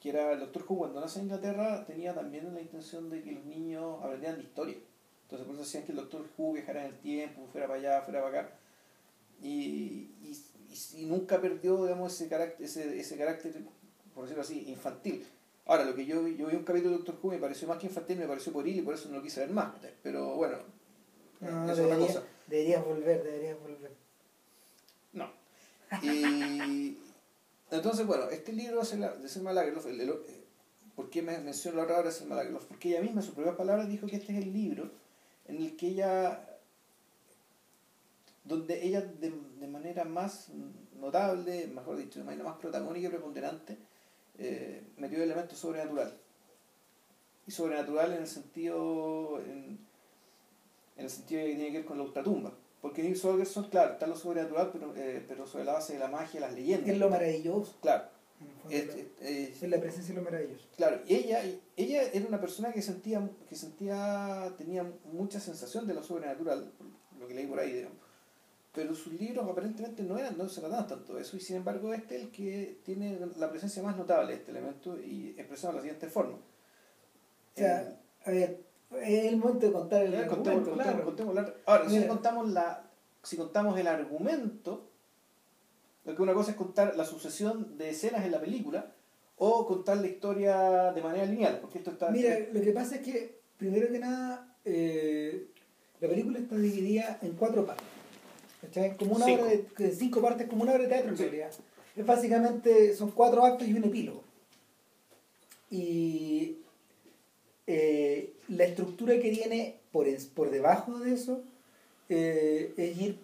Que 0.00 0.10
era 0.10 0.32
el 0.32 0.40
Doctor 0.40 0.64
Who 0.68 0.78
cuando 0.78 1.00
nace 1.00 1.18
en 1.18 1.24
Inglaterra 1.24 1.84
tenía 1.84 2.14
también 2.14 2.54
la 2.54 2.60
intención 2.60 3.10
de 3.10 3.22
que 3.22 3.32
los 3.32 3.44
niños 3.44 4.02
aprendieran 4.02 4.38
de 4.38 4.44
historia. 4.44 4.76
Entonces 5.22 5.46
por 5.46 5.54
eso 5.56 5.64
decían 5.64 5.84
que 5.84 5.92
el 5.92 5.96
Doctor 5.96 6.26
Who 6.36 6.52
viajara 6.52 6.84
en 6.84 6.92
el 6.92 6.98
tiempo, 7.00 7.46
fuera 7.50 7.66
para 7.66 7.80
allá, 7.80 8.02
fuera 8.02 8.22
para 8.22 8.40
acá. 8.40 8.52
Y, 9.42 10.10
y, 10.22 10.36
y, 10.96 11.06
nunca 11.06 11.40
perdió 11.40 11.82
digamos, 11.84 12.14
ese, 12.14 12.28
carácter, 12.28 12.64
ese, 12.64 12.98
ese 12.98 13.16
carácter, 13.16 13.54
por 14.14 14.24
decirlo 14.24 14.42
así, 14.42 14.68
infantil. 14.68 15.24
Ahora, 15.68 15.84
lo 15.84 15.94
que 15.94 16.06
yo, 16.06 16.26
yo 16.28 16.46
vi 16.46 16.56
un 16.56 16.64
capítulo 16.64 16.92
de 16.92 16.96
Doctor 16.96 17.18
Who 17.22 17.30
me 17.30 17.38
pareció 17.38 17.68
más 17.68 17.76
que 17.76 17.86
infantil, 17.88 18.16
me 18.16 18.26
pareció 18.26 18.50
por 18.54 18.66
ir 18.66 18.76
y 18.76 18.80
por 18.80 18.94
eso 18.94 19.10
no 19.10 19.16
lo 19.16 19.22
quise 19.22 19.40
ver 19.40 19.50
más. 19.50 19.74
Pero 20.02 20.34
bueno, 20.34 20.56
no, 21.40 21.70
es 21.70 21.78
otra 21.78 21.98
cosa. 21.98 22.22
Deberías 22.46 22.82
volver, 22.82 23.22
deberías 23.22 23.60
volver. 23.60 23.92
No. 25.12 25.30
Y 26.00 26.96
entonces, 27.70 28.06
bueno, 28.06 28.30
este 28.30 28.54
libro 28.54 28.80
de 28.80 29.28
Selma 29.28 29.52
Lagerlof, 29.52 29.86
¿por 30.96 31.10
qué 31.10 31.20
me 31.20 31.38
menciono 31.38 31.76
la 31.76 31.86
palabra 31.86 32.08
de 32.08 32.16
Selma 32.16 32.36
Lagerlof? 32.36 32.64
Porque 32.64 32.88
ella 32.88 33.02
misma, 33.02 33.20
en 33.20 33.26
sus 33.26 33.34
propias 33.34 33.56
palabras, 33.56 33.90
dijo 33.90 34.06
que 34.06 34.16
este 34.16 34.32
es 34.32 34.42
el 34.42 34.54
libro 34.54 34.90
en 35.48 35.58
el 35.58 35.76
que 35.76 35.88
ella, 35.88 36.48
donde 38.44 38.86
ella 38.86 39.02
de, 39.02 39.34
de 39.60 39.66
manera 39.66 40.06
más 40.06 40.48
notable, 40.98 41.66
mejor 41.66 41.98
dicho, 41.98 42.20
de 42.20 42.24
manera 42.24 42.44
más 42.44 42.56
protagónica 42.56 43.08
y 43.08 43.10
preponderante, 43.10 43.76
eh, 44.38 44.82
metió 44.96 45.22
elementos 45.22 45.58
sobrenatural. 45.58 46.16
Y 47.46 47.50
sobrenatural 47.50 48.12
en 48.12 48.18
el 48.18 48.26
sentido 48.26 49.40
en, 49.40 49.78
en 50.96 51.04
el 51.04 51.10
sentido 51.10 51.42
que 51.42 51.54
tiene 51.54 51.70
que 51.70 51.78
ver 51.78 51.86
con 51.86 51.98
la 51.98 52.04
ultratumba. 52.04 52.52
Porque 52.80 53.02
Nils 53.02 53.24
Holgersson, 53.24 53.68
claro, 53.70 53.94
está 53.94 54.06
lo 54.06 54.16
sobrenatural, 54.16 54.70
pero, 54.72 54.94
eh, 54.94 55.24
pero 55.26 55.46
sobre 55.46 55.64
la 55.64 55.72
base 55.72 55.94
de 55.94 55.98
la 55.98 56.08
magia, 56.08 56.40
las 56.40 56.54
leyendas. 56.54 56.88
Es 56.88 56.98
lo 56.98 57.10
maravilloso. 57.10 57.76
Claro. 57.80 58.04
Es, 58.70 58.88
es, 59.20 59.62
es, 59.62 59.68
la 59.68 59.80
presencia 59.80 60.14
de 60.14 60.20
lo 60.20 60.24
maravilloso. 60.24 60.68
Claro, 60.76 61.00
y 61.06 61.14
ella, 61.14 61.42
ella 61.76 62.02
era 62.12 62.26
una 62.26 62.40
persona 62.40 62.72
que 62.72 62.82
sentía, 62.82 63.28
que 63.48 63.56
sentía, 63.56 64.54
tenía 64.56 64.88
mucha 65.12 65.40
sensación 65.40 65.88
de 65.88 65.94
lo 65.94 66.04
sobrenatural, 66.04 66.72
lo 67.18 67.26
que 67.26 67.34
leí 67.34 67.46
por 67.46 67.58
ahí, 67.58 67.72
digamos 67.72 68.07
pero 68.78 68.94
sus 68.94 69.12
libros 69.14 69.44
aparentemente 69.44 70.04
no 70.04 70.16
eran, 70.16 70.38
no 70.38 70.48
se 70.48 70.60
trataban 70.60 70.86
tanto 70.86 71.14
de 71.14 71.22
eso, 71.22 71.36
y 71.36 71.40
sin 71.40 71.56
embargo 71.56 71.92
este 71.92 72.14
es 72.14 72.22
el 72.22 72.30
que 72.30 72.78
tiene 72.84 73.18
la 73.36 73.50
presencia 73.50 73.82
más 73.82 73.96
notable 73.96 74.28
de 74.28 74.34
este 74.34 74.52
elemento 74.52 74.96
y 74.96 75.34
expresado 75.36 75.72
de 75.72 75.78
la 75.78 75.82
siguiente 75.82 76.06
forma. 76.06 76.36
O 76.36 77.58
sea, 77.58 77.82
eh, 77.82 77.96
a 78.24 78.30
ver, 78.30 78.60
es 79.02 79.24
el 79.24 79.36
momento 79.36 79.66
de 79.66 79.72
contar 79.72 80.02
el 80.02 80.14
argumento. 80.14 80.74
claro. 80.74 81.54
ahora, 81.66 81.90
si 81.90 82.06
contamos, 82.06 82.50
la, 82.50 82.88
si 83.20 83.36
contamos 83.36 83.76
el 83.80 83.88
argumento, 83.88 84.88
porque 86.04 86.22
una 86.22 86.34
cosa 86.34 86.52
es 86.52 86.56
contar 86.56 86.96
la 86.96 87.04
sucesión 87.04 87.76
de 87.78 87.90
escenas 87.90 88.24
en 88.24 88.30
la 88.30 88.40
película, 88.40 88.92
o 89.38 89.66
contar 89.66 89.96
la 89.96 90.06
historia 90.06 90.92
de 90.92 91.02
manera 91.02 91.26
lineal, 91.26 91.58
porque 91.60 91.78
esto 91.78 91.90
está... 91.90 92.10
Mira, 92.10 92.38
lo 92.52 92.60
que 92.60 92.70
pasa 92.70 92.94
es 92.94 93.00
que, 93.02 93.40
primero 93.56 93.88
que 93.90 93.98
nada, 93.98 94.54
eh, 94.64 95.48
la 96.00 96.08
película 96.08 96.38
está 96.38 96.54
dividida 96.54 97.18
en 97.22 97.32
cuatro 97.32 97.66
partes. 97.66 97.97
Como 98.98 99.16
una 99.16 99.26
obra 99.26 99.52
de 99.78 99.92
cinco 99.92 100.20
partes, 100.20 100.48
como 100.48 100.62
una 100.62 100.72
obra 100.72 100.82
de 100.82 100.88
teatro 100.88 101.10
en 101.10 101.18
realidad. 101.18 101.50
Es 101.96 102.06
básicamente, 102.06 102.94
son 102.94 103.10
cuatro 103.12 103.44
actos 103.44 103.66
y 103.68 103.74
un 103.74 103.84
epílogo. 103.84 104.22
Y 105.70 106.58
eh, 107.66 108.32
la 108.48 108.64
estructura 108.64 109.18
que 109.20 109.30
tiene 109.30 109.76
por, 109.92 110.06
por 110.34 110.50
debajo 110.50 110.98
de 110.98 111.12
eso 111.12 111.42
eh, 112.08 112.72
es 112.76 113.00
ir 113.00 113.18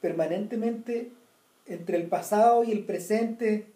permanentemente 0.00 1.10
entre 1.66 1.96
el 1.98 2.06
pasado 2.06 2.64
y 2.64 2.72
el 2.72 2.84
presente, 2.84 3.66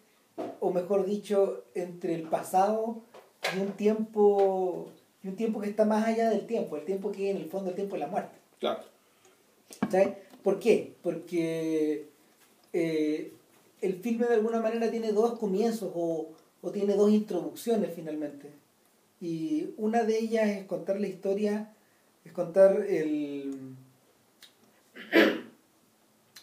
o 0.59 0.71
mejor 0.71 1.05
dicho, 1.05 1.63
entre 1.75 2.15
el 2.15 2.23
pasado 2.23 3.01
y 3.55 3.59
un 3.59 3.73
tiempo 3.73 4.87
y 5.23 5.27
un 5.29 5.35
tiempo 5.35 5.61
que 5.61 5.69
está 5.69 5.85
más 5.85 6.05
allá 6.05 6.29
del 6.29 6.45
tiempo, 6.47 6.75
el 6.75 6.85
tiempo 6.85 7.11
que 7.11 7.31
en 7.31 7.37
el 7.37 7.49
fondo 7.49 7.69
el 7.69 7.75
tiempo 7.75 7.95
de 7.95 7.99
la 7.99 8.07
muerte. 8.07 8.35
Claro. 8.59 8.81
¿Por 10.43 10.59
qué? 10.59 10.93
Porque 11.01 12.07
eh, 12.73 13.31
el 13.81 13.95
filme 13.99 14.27
de 14.27 14.35
alguna 14.35 14.59
manera 14.59 14.91
tiene 14.91 15.11
dos 15.13 15.39
comienzos 15.39 15.91
o, 15.95 16.29
tiene 16.71 16.95
dos 16.95 17.11
introducciones 17.11 17.91
finalmente. 17.95 18.49
Y 19.21 19.73
una 19.77 20.03
de 20.03 20.17
ellas 20.17 20.49
es 20.49 20.65
contar 20.65 20.99
la 20.99 21.07
historia, 21.07 21.73
es 22.25 22.31
contar 22.31 22.85
el 22.87 23.75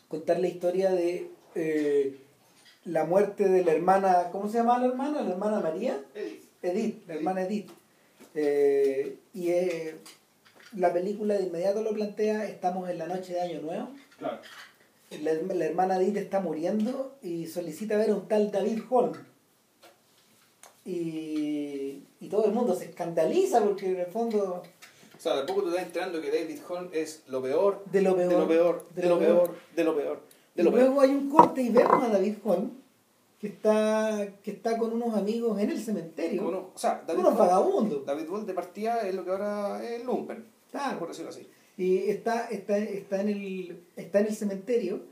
contar 0.09 0.41
la 0.41 0.49
historia 0.49 0.91
de 0.91 1.31
eh, 1.55 2.17
la 2.85 3.05
muerte 3.05 3.49
de 3.49 3.65
la 3.65 3.73
hermana, 3.73 4.29
¿cómo 4.33 4.49
se 4.49 4.59
llama 4.59 4.79
la 4.79 4.87
hermana? 4.87 5.23
¿La 5.23 5.31
hermana 5.31 5.61
María? 5.61 6.01
Edith. 6.15 6.45
Edith, 6.63 7.09
la 7.09 7.15
hermana 7.15 7.43
Edith. 7.43 7.71
Eh, 8.35 9.17
y 9.35 9.51
la 10.77 10.93
película 10.93 11.35
de 11.35 11.45
inmediato 11.45 11.83
lo 11.83 11.93
plantea, 11.93 12.45
estamos 12.45 12.89
en 12.89 12.99
la 12.99 13.07
noche 13.07 13.35
de 13.35 13.41
Año 13.41 13.61
Nuevo. 13.61 13.89
Claro. 14.19 14.39
La, 15.23 15.65
hermana 15.65 15.97
Edith 15.97 16.17
está 16.19 16.41
muriendo 16.41 17.17
y 17.21 17.47
solicita 17.47 17.97
ver 17.97 18.11
a 18.11 18.15
un 18.15 18.29
tal 18.29 18.53
David 18.53 18.83
Holm. 18.89 19.13
Y, 20.85 22.05
y 22.21 22.29
todo 22.31 22.47
el 22.47 22.53
mundo 22.53 22.75
se 22.75 22.87
escandaliza 22.87 23.63
porque 23.63 23.91
en 23.91 24.01
el 24.01 24.07
fondo... 24.07 24.63
O 25.17 25.23
sea, 25.23 25.37
de 25.37 25.43
poco 25.43 25.65
te 25.65 25.71
estás 25.71 25.87
enterando 25.87 26.21
que 26.21 26.31
David 26.31 26.61
Holm 26.67 26.89
es 26.93 27.25
lo 27.27 27.43
peor, 27.43 27.85
de 27.91 28.03
lo 28.03 28.17
peor, 28.17 28.31
de 28.31 28.39
lo 28.39 28.49
peor, 28.49 28.87
de, 28.95 29.09
lo, 29.09 29.19
peor, 29.19 29.55
de 29.75 29.85
lo 29.85 29.95
peor. 29.97 30.23
y 30.55 30.63
luego 30.63 31.01
hay 31.01 31.11
un 31.11 31.29
corte 31.29 31.61
y 31.61 31.69
vemos 31.69 32.03
a 32.03 32.09
David 32.09 32.37
Holm 32.45 32.71
que 33.41 33.49
está, 33.49 34.29
que 34.43 34.51
está 34.51 34.79
con 34.79 34.93
unos 34.93 35.15
amigos 35.15 35.59
en 35.59 35.71
el 35.71 35.83
cementerio. 35.83 36.47
Uno, 36.47 36.71
o 36.75 36.79
sea, 36.79 37.03
David 37.07 37.21
unos 37.21 37.37
vagabundos. 37.37 38.07
David 38.07 38.31
Holm 38.31 38.47
de 38.47 38.55
partida 38.55 39.07
es 39.09 39.15
lo 39.15 39.25
que 39.25 39.31
ahora 39.31 39.85
es 39.85 40.05
Lumpen. 40.05 40.45
Claro. 40.71 40.99
Por 40.99 41.09
decirlo 41.09 41.31
así. 41.31 41.47
Y 41.77 42.11
está, 42.11 42.49
está, 42.49 42.79
está, 42.79 43.21
en 43.23 43.29
el, 43.29 43.85
está 43.97 44.21
en 44.21 44.27
el 44.27 44.35
cementerio 44.35 45.03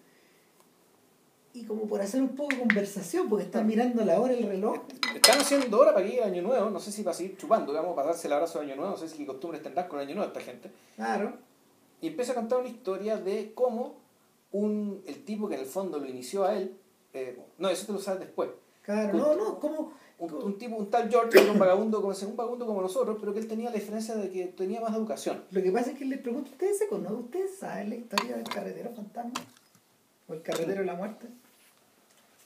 y 1.54 1.64
como 1.64 1.86
por 1.86 2.00
hacer 2.00 2.20
un 2.22 2.36
poco 2.36 2.54
de 2.54 2.60
conversación, 2.60 3.28
porque 3.28 3.46
están 3.46 3.66
mirando 3.66 4.04
la 4.04 4.20
hora, 4.20 4.32
el 4.34 4.44
reloj. 4.44 4.80
Están 5.14 5.40
haciendo 5.40 5.80
hora 5.80 5.92
para 5.92 6.04
que 6.04 6.10
llegue 6.10 6.22
el 6.22 6.30
año 6.30 6.42
nuevo, 6.42 6.70
no 6.70 6.78
sé 6.78 6.92
si 6.92 7.02
para 7.02 7.14
seguir 7.14 7.36
chupando, 7.36 7.72
digamos, 7.72 7.96
para 7.96 8.08
darse 8.08 8.26
el 8.26 8.34
abrazo 8.34 8.58
de 8.58 8.66
año 8.66 8.76
nuevo, 8.76 8.92
no 8.92 8.96
sé 8.96 9.08
si 9.08 9.16
qué 9.16 9.26
costumbres 9.26 9.62
tendrás 9.62 9.86
con 9.86 9.98
el 9.98 10.06
año 10.06 10.16
nuevo 10.16 10.32
esta 10.32 10.40
gente. 10.40 10.70
Claro. 10.96 11.38
Y 12.00 12.08
empieza 12.08 12.32
a 12.32 12.34
contar 12.36 12.60
una 12.60 12.68
historia 12.68 13.16
de 13.16 13.52
cómo 13.54 13.96
un, 14.52 15.02
el 15.06 15.24
tipo 15.24 15.48
que 15.48 15.54
en 15.54 15.60
el 15.62 15.66
fondo 15.66 15.98
lo 15.98 16.06
inició 16.06 16.44
a 16.44 16.54
él, 16.54 16.76
eh, 17.12 17.38
no, 17.58 17.68
eso 17.70 17.86
te 17.86 17.92
lo 17.92 17.98
sabes 17.98 18.20
después. 18.20 18.50
Claro, 18.82 19.18
no, 19.18 19.34
no, 19.34 19.58
¿cómo? 19.58 19.92
Un, 20.18 20.58
tipo, 20.58 20.76
un 20.76 20.90
tal 20.90 21.08
George, 21.08 21.40
era 21.40 21.52
un 21.52 21.58
vagabundo, 21.58 22.02
como, 22.02 22.12
un 22.12 22.36
vagabundo 22.36 22.66
como 22.66 22.82
nosotros, 22.82 23.16
pero 23.20 23.32
que 23.32 23.40
él 23.40 23.46
tenía 23.46 23.70
la 23.70 23.76
diferencia 23.76 24.16
de 24.16 24.30
que 24.30 24.46
tenía 24.46 24.80
más 24.80 24.94
educación. 24.94 25.44
Lo 25.50 25.62
que 25.62 25.70
pasa 25.70 25.92
es 25.92 25.98
que 25.98 26.04
le 26.04 26.18
pregunto, 26.18 26.50
¿ustedes 26.50 26.78
se 26.78 26.88
conocen? 26.88 27.18
¿Ustedes 27.18 27.56
saben 27.56 27.90
la 27.90 27.96
historia 27.96 28.36
del 28.36 28.48
carretero 28.48 28.92
fantasma? 28.94 29.32
¿O 30.28 30.34
el 30.34 30.42
carretero 30.42 30.80
de 30.80 30.86
la 30.86 30.94
muerte? 30.94 31.28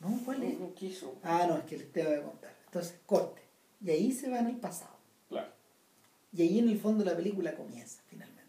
¿No? 0.01 0.21
¿Cuál 0.25 0.43
es? 0.43 0.59
No, 0.59 0.75
quiso. 0.75 1.15
Ah, 1.23 1.47
no, 1.49 1.57
es 1.57 1.65
que 1.65 1.79
les 1.79 1.93
tengo 1.93 2.11
que 2.11 2.21
contar. 2.21 2.53
Entonces, 2.67 2.95
corte. 3.07 3.41
Y 3.83 3.91
ahí 3.91 4.13
se 4.13 4.29
va 4.29 4.41
en 4.41 4.49
el 4.49 4.57
pasado. 4.57 4.97
Claro. 5.29 5.49
Y 6.33 6.43
ahí 6.43 6.59
en 6.59 6.69
el 6.69 6.79
fondo 6.79 7.05
la 7.05 7.17
película 7.17 7.55
comienza, 7.55 8.03
finalmente. 8.09 8.43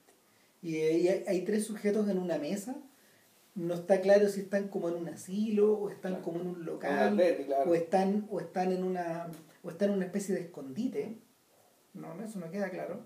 Y, 0.62 0.76
hay, 0.76 1.24
hay 1.28 1.42
tres 1.42 1.66
sujetos 1.66 2.10
en 2.10 2.18
una 2.18 2.38
mesa 2.38 2.76
no 3.56 3.74
está 3.76 4.02
claro 4.02 4.28
si 4.30 4.42
están 4.42 4.68
como 4.70 4.90
en 4.90 4.96
un 4.96 5.10
asilo 5.10 5.74
o 5.78 5.90
están 5.90 6.14
Claro. 6.14 6.24
como 6.26 6.42
en 6.42 6.48
un 6.48 6.66
local 6.66 7.22
claro. 7.46 7.70
o 7.72 7.76
están 7.76 8.28
o 8.32 8.40
están 8.40 8.72
en 8.72 8.84
una 8.84 9.28
o 9.64 9.70
están 9.70 9.90
en 9.90 9.96
una 9.98 10.06
especie 10.06 10.34
de 10.36 10.42
escondite. 10.42 11.20
No 11.94 12.20
eso 12.24 12.40
no 12.40 12.50
queda 12.50 12.70
claro. 12.70 13.02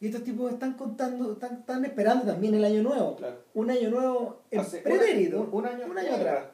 Y 0.00 0.06
estos 0.06 0.24
tipos 0.24 0.52
están 0.52 0.74
contando 0.74 1.32
están, 1.34 1.58
están 1.60 1.84
esperando 1.84 2.24
también 2.24 2.54
el 2.54 2.64
año 2.64 2.82
nuevo. 2.82 3.16
Claro. 3.16 3.44
un 3.54 3.70
año 3.70 3.90
nuevo 3.90 4.42
en 4.50 4.62
pretérito. 4.82 5.42
un, 5.42 5.54
un 5.54 5.66
año, 5.66 5.86
un 5.86 5.98
año 5.98 6.14
atrás 6.14 6.46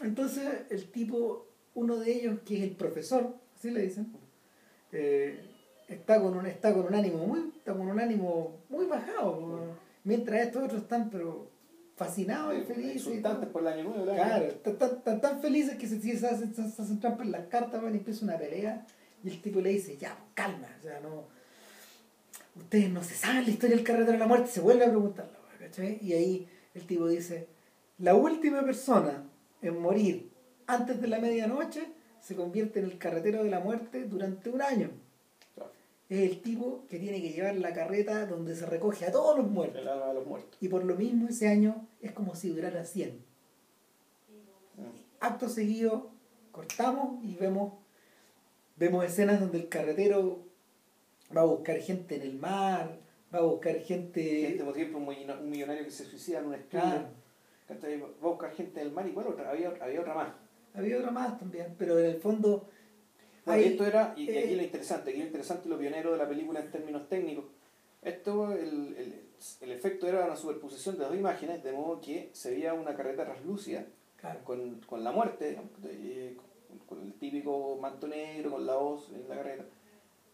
entonces 0.00 0.46
el 0.70 0.90
tipo 0.90 1.46
uno 1.74 1.96
de 1.98 2.12
ellos 2.12 2.40
que 2.46 2.56
es 2.58 2.62
el 2.62 2.76
profesor 2.76 3.34
así 3.56 3.70
le 3.70 3.82
dicen 3.82 4.12
eh, 4.92 5.38
está 5.88 6.20
con 6.22 6.36
un 6.36 6.46
está 6.46 6.72
con 6.72 6.86
un 6.86 6.94
ánimo 6.94 7.26
muy 7.26 7.52
está 7.56 7.72
con 7.74 7.88
un 7.88 7.98
ánimo 8.00 8.60
muy 8.68 8.86
bajado. 8.86 9.76
Mientras 10.04 10.40
estos 10.40 10.62
otros 10.64 10.82
están 10.82 11.10
pero 11.10 11.50
fascinados 11.98 12.56
y 12.56 12.62
felices 12.62 13.02
todo. 13.02 13.12
Insultantes 13.12 13.48
por 13.50 13.62
el 13.62 13.68
año 13.68 13.84
nuevo, 13.84 14.04
claro. 14.04 14.46
Tan, 14.54 15.02
tan, 15.02 15.20
tan 15.20 15.40
felices 15.40 15.76
que 15.76 15.86
se, 15.86 16.00
se, 16.00 16.26
hacen, 16.26 16.54
se, 16.54 16.70
se 16.70 16.82
hacen 16.82 17.00
trampa 17.00 17.24
en 17.24 17.32
las 17.32 17.46
cartas 17.48 17.82
man, 17.82 17.94
y 17.94 17.98
empieza 17.98 18.24
una 18.24 18.38
pelea 18.38 18.86
y 19.24 19.28
el 19.28 19.42
tipo 19.42 19.60
le 19.60 19.70
dice, 19.70 19.96
ya, 19.96 20.16
calma, 20.34 20.68
o 20.78 20.82
sea, 20.82 21.00
no, 21.00 21.24
ustedes 22.54 22.90
no 22.90 23.02
se 23.02 23.14
saben 23.14 23.44
la 23.44 23.50
historia 23.50 23.76
del 23.76 23.84
carretero 23.84 24.12
de 24.12 24.18
la 24.18 24.28
muerte, 24.28 24.48
se 24.48 24.60
vuelve 24.60 24.84
a 24.84 24.88
preguntarla, 24.88 25.38
¿cachai? 25.58 25.98
Y 26.00 26.12
ahí 26.12 26.48
el 26.74 26.86
tipo 26.86 27.08
dice, 27.08 27.48
la 27.98 28.14
última 28.14 28.62
persona 28.62 29.24
en 29.60 29.80
morir 29.80 30.30
antes 30.68 31.00
de 31.00 31.08
la 31.08 31.18
medianoche 31.18 31.88
se 32.20 32.36
convierte 32.36 32.78
en 32.78 32.84
el 32.84 32.98
carretero 32.98 33.42
de 33.42 33.50
la 33.50 33.58
muerte 33.58 34.04
durante 34.04 34.50
un 34.50 34.62
año. 34.62 34.90
Es 36.08 36.20
el 36.20 36.40
tipo 36.40 36.86
que 36.88 36.98
tiene 36.98 37.20
que 37.20 37.30
llevar 37.30 37.54
la 37.56 37.74
carreta 37.74 38.26
donde 38.26 38.56
se 38.56 38.64
recoge 38.64 39.04
a 39.04 39.12
todos 39.12 39.36
los 39.36 39.48
muertos. 39.48 39.78
El 39.80 39.84
los. 39.84 40.40
Y 40.60 40.68
por 40.68 40.84
lo 40.84 40.94
mismo 40.94 41.28
ese 41.28 41.48
año 41.48 41.86
es 42.00 42.12
como 42.12 42.34
si 42.34 42.48
durara 42.48 42.84
100. 42.84 43.10
Mm. 44.76 44.82
Acto 45.20 45.48
seguido, 45.48 46.10
cortamos 46.50 47.22
y 47.22 47.34
vemos, 47.34 47.74
vemos 48.76 49.04
escenas 49.04 49.40
donde 49.40 49.58
el 49.58 49.68
carretero 49.68 50.46
va 51.36 51.42
a 51.42 51.44
buscar 51.44 51.78
gente 51.78 52.16
en 52.16 52.22
el 52.22 52.34
mar, 52.38 52.98
va 53.34 53.40
a 53.40 53.42
buscar 53.42 53.76
gente... 53.80 54.22
Gente, 54.46 54.64
por 54.64 54.76
ejemplo, 54.76 54.98
un 54.98 55.06
millonario- 55.50 55.84
que 55.84 55.90
se 55.90 56.04
suicida 56.04 56.38
en 56.38 56.46
un. 56.46 56.54
¿cachai? 57.68 58.00
Va 58.00 58.06
a 58.22 58.28
buscar 58.28 58.50
gente 58.52 58.80
del 58.80 58.92
mar 58.92 59.06
y 59.06 59.14
otra, 59.16 59.50
había, 59.50 59.74
había 59.80 60.00
otra 60.00 60.14
más. 60.14 60.32
Había 60.74 60.98
otra 60.98 61.10
más 61.10 61.38
también, 61.38 61.74
pero 61.78 61.98
en 61.98 62.06
el 62.06 62.16
fondo... 62.16 62.68
Bueno, 63.48 63.62
hay- 63.64 63.72
esto 63.72 63.86
era, 63.86 64.14
y, 64.16 64.30
eh, 64.30 64.44
aquí 64.44 64.54
lo 64.56 64.62
interesante, 64.62 65.10
aquí 65.10 65.18
lo 65.20 65.26
interesante 65.26 65.68
lo 65.68 65.78
pionero 65.78 66.12
de 66.12 66.18
la 66.18 66.28
película 66.28 66.60
en 66.60 66.70
términos 66.70 67.08
técnicos. 67.08 67.44
Esto, 68.02 68.52
el, 68.52 68.94
el, 68.96 69.14
el 69.60 69.72
efecto 69.72 70.06
era 70.06 70.24
una 70.24 70.36
superposición 70.36 70.96
de 70.98 71.04
dos 71.04 71.16
imágenes, 71.16 71.62
de 71.64 71.72
modo 71.72 72.00
que 72.00 72.30
se 72.32 72.50
veía 72.50 72.72
una 72.74 72.94
carreta 72.94 73.24
translúcida 73.24 73.86
claro, 74.16 74.40
con, 74.44 74.80
con 74.80 75.02
la 75.04 75.12
muerte, 75.12 75.58
de- 75.82 76.36
con, 76.68 76.78
con 76.86 77.02
el 77.06 77.12
típico 77.14 77.76
manto 77.80 78.06
negro, 78.06 78.52
con 78.52 78.66
la 78.66 78.76
voz 78.76 79.10
en 79.12 79.28
la 79.28 79.36
carreta, 79.36 79.64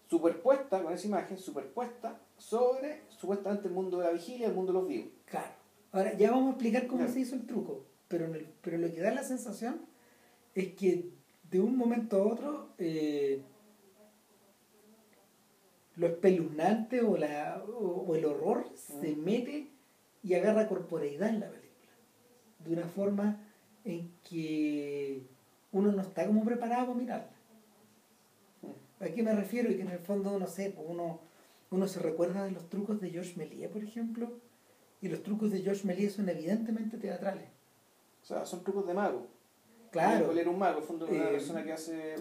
superpuesta 0.08 0.82
con 0.82 0.92
esa 0.92 1.06
imagen, 1.06 1.38
superpuesta 1.38 2.20
sobre 2.36 3.02
supuestamente 3.08 3.68
el 3.68 3.74
mundo 3.74 3.98
de 3.98 4.04
la 4.06 4.12
vigilia, 4.12 4.48
el 4.48 4.54
mundo 4.54 4.72
de 4.72 4.78
los 4.80 4.88
vivos. 4.88 5.08
claro. 5.26 5.48
Ahora, 5.92 6.12
ya 6.16 6.32
vamos 6.32 6.48
a 6.48 6.50
explicar 6.50 6.86
cómo 6.88 6.98
Claro. 7.02 7.12
se 7.12 7.20
hizo 7.20 7.36
el 7.36 7.46
truco, 7.46 7.84
pero, 8.08 8.24
en 8.26 8.34
el- 8.34 8.48
pero 8.62 8.78
lo 8.78 8.92
que 8.92 9.00
da 9.00 9.12
la 9.14 9.22
sensación 9.22 9.80
es 10.56 10.74
que 10.74 11.08
de 11.54 11.60
un 11.60 11.76
momento 11.76 12.16
a 12.20 12.26
otro 12.26 12.68
eh, 12.78 13.40
lo 15.94 16.08
espeluznante 16.08 17.00
o, 17.00 17.16
la, 17.16 17.62
o, 17.68 18.06
o 18.08 18.16
el 18.16 18.24
horror 18.24 18.66
se 18.74 19.14
Mm. 19.14 19.24
mete 19.24 19.68
y 20.24 20.34
agarra 20.34 20.66
corporeidad 20.66 21.28
en 21.28 21.38
la 21.38 21.46
película. 21.48 21.92
De 22.64 22.72
una 22.72 22.88
forma 22.88 23.38
en 23.84 24.10
que 24.28 25.22
uno 25.70 25.92
no 25.92 26.02
está 26.02 26.26
como 26.26 26.44
preparado 26.44 26.86
para 26.88 26.98
mirarla. 26.98 27.30
¿A 28.98 29.04
qué 29.06 29.22
me 29.22 29.32
refiero? 29.32 29.70
Y 29.70 29.76
que 29.76 29.82
en 29.82 29.90
el 29.90 30.00
fondo, 30.00 30.36
no 30.36 30.48
sé, 30.48 30.70
pues 30.74 30.84
uno, 30.90 31.20
uno 31.70 31.86
se 31.86 32.00
recuerda 32.00 32.44
de 32.46 32.50
los 32.50 32.68
trucos 32.68 33.00
de 33.00 33.10
George 33.10 33.34
Méliès, 33.36 33.70
por 33.70 33.84
ejemplo, 33.84 34.32
y 35.00 35.06
los 35.08 35.22
trucos 35.22 35.52
de 35.52 35.60
George 35.62 35.86
Méliès 35.86 36.14
son 36.14 36.28
evidentemente 36.28 36.96
teatrales. 36.96 37.48
O 38.24 38.26
sea, 38.26 38.44
son 38.44 38.64
trucos 38.64 38.88
de 38.88 38.94
mago. 38.94 39.28
Claro, 39.94 40.32
Él 40.32 40.38
era 40.38 40.50
un 40.50 40.58
mago, 40.58 40.82
en 40.88 41.02
una 41.02 41.28
Eh, 41.28 41.32
persona 41.32 41.64
que 41.64 41.72
hace... 41.72 42.14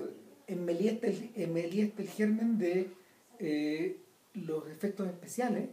en 0.47 0.65
Méliès 0.65 0.93
está 0.93 1.07
el, 1.07 1.31
en 1.35 1.57
está 1.57 2.01
el 2.03 2.09
germen 2.09 2.57
de 2.57 2.89
eh, 3.39 3.97
los 4.33 4.67
efectos 4.69 5.07
especiales, 5.07 5.69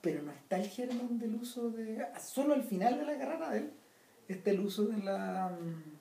pero 0.00 0.22
no 0.22 0.30
está 0.32 0.56
el 0.56 0.68
germen 0.68 1.18
del 1.18 1.34
uso 1.34 1.70
de... 1.70 2.04
Solo 2.20 2.54
al 2.54 2.62
final 2.62 2.98
de 2.98 3.04
la 3.06 3.18
carrera 3.18 3.50
de 3.50 3.58
él 3.58 3.70
está 4.28 4.50
el 4.50 4.60
uso 4.60 4.84
de 4.86 4.98
la... 5.02 5.50
mm, 5.60 5.98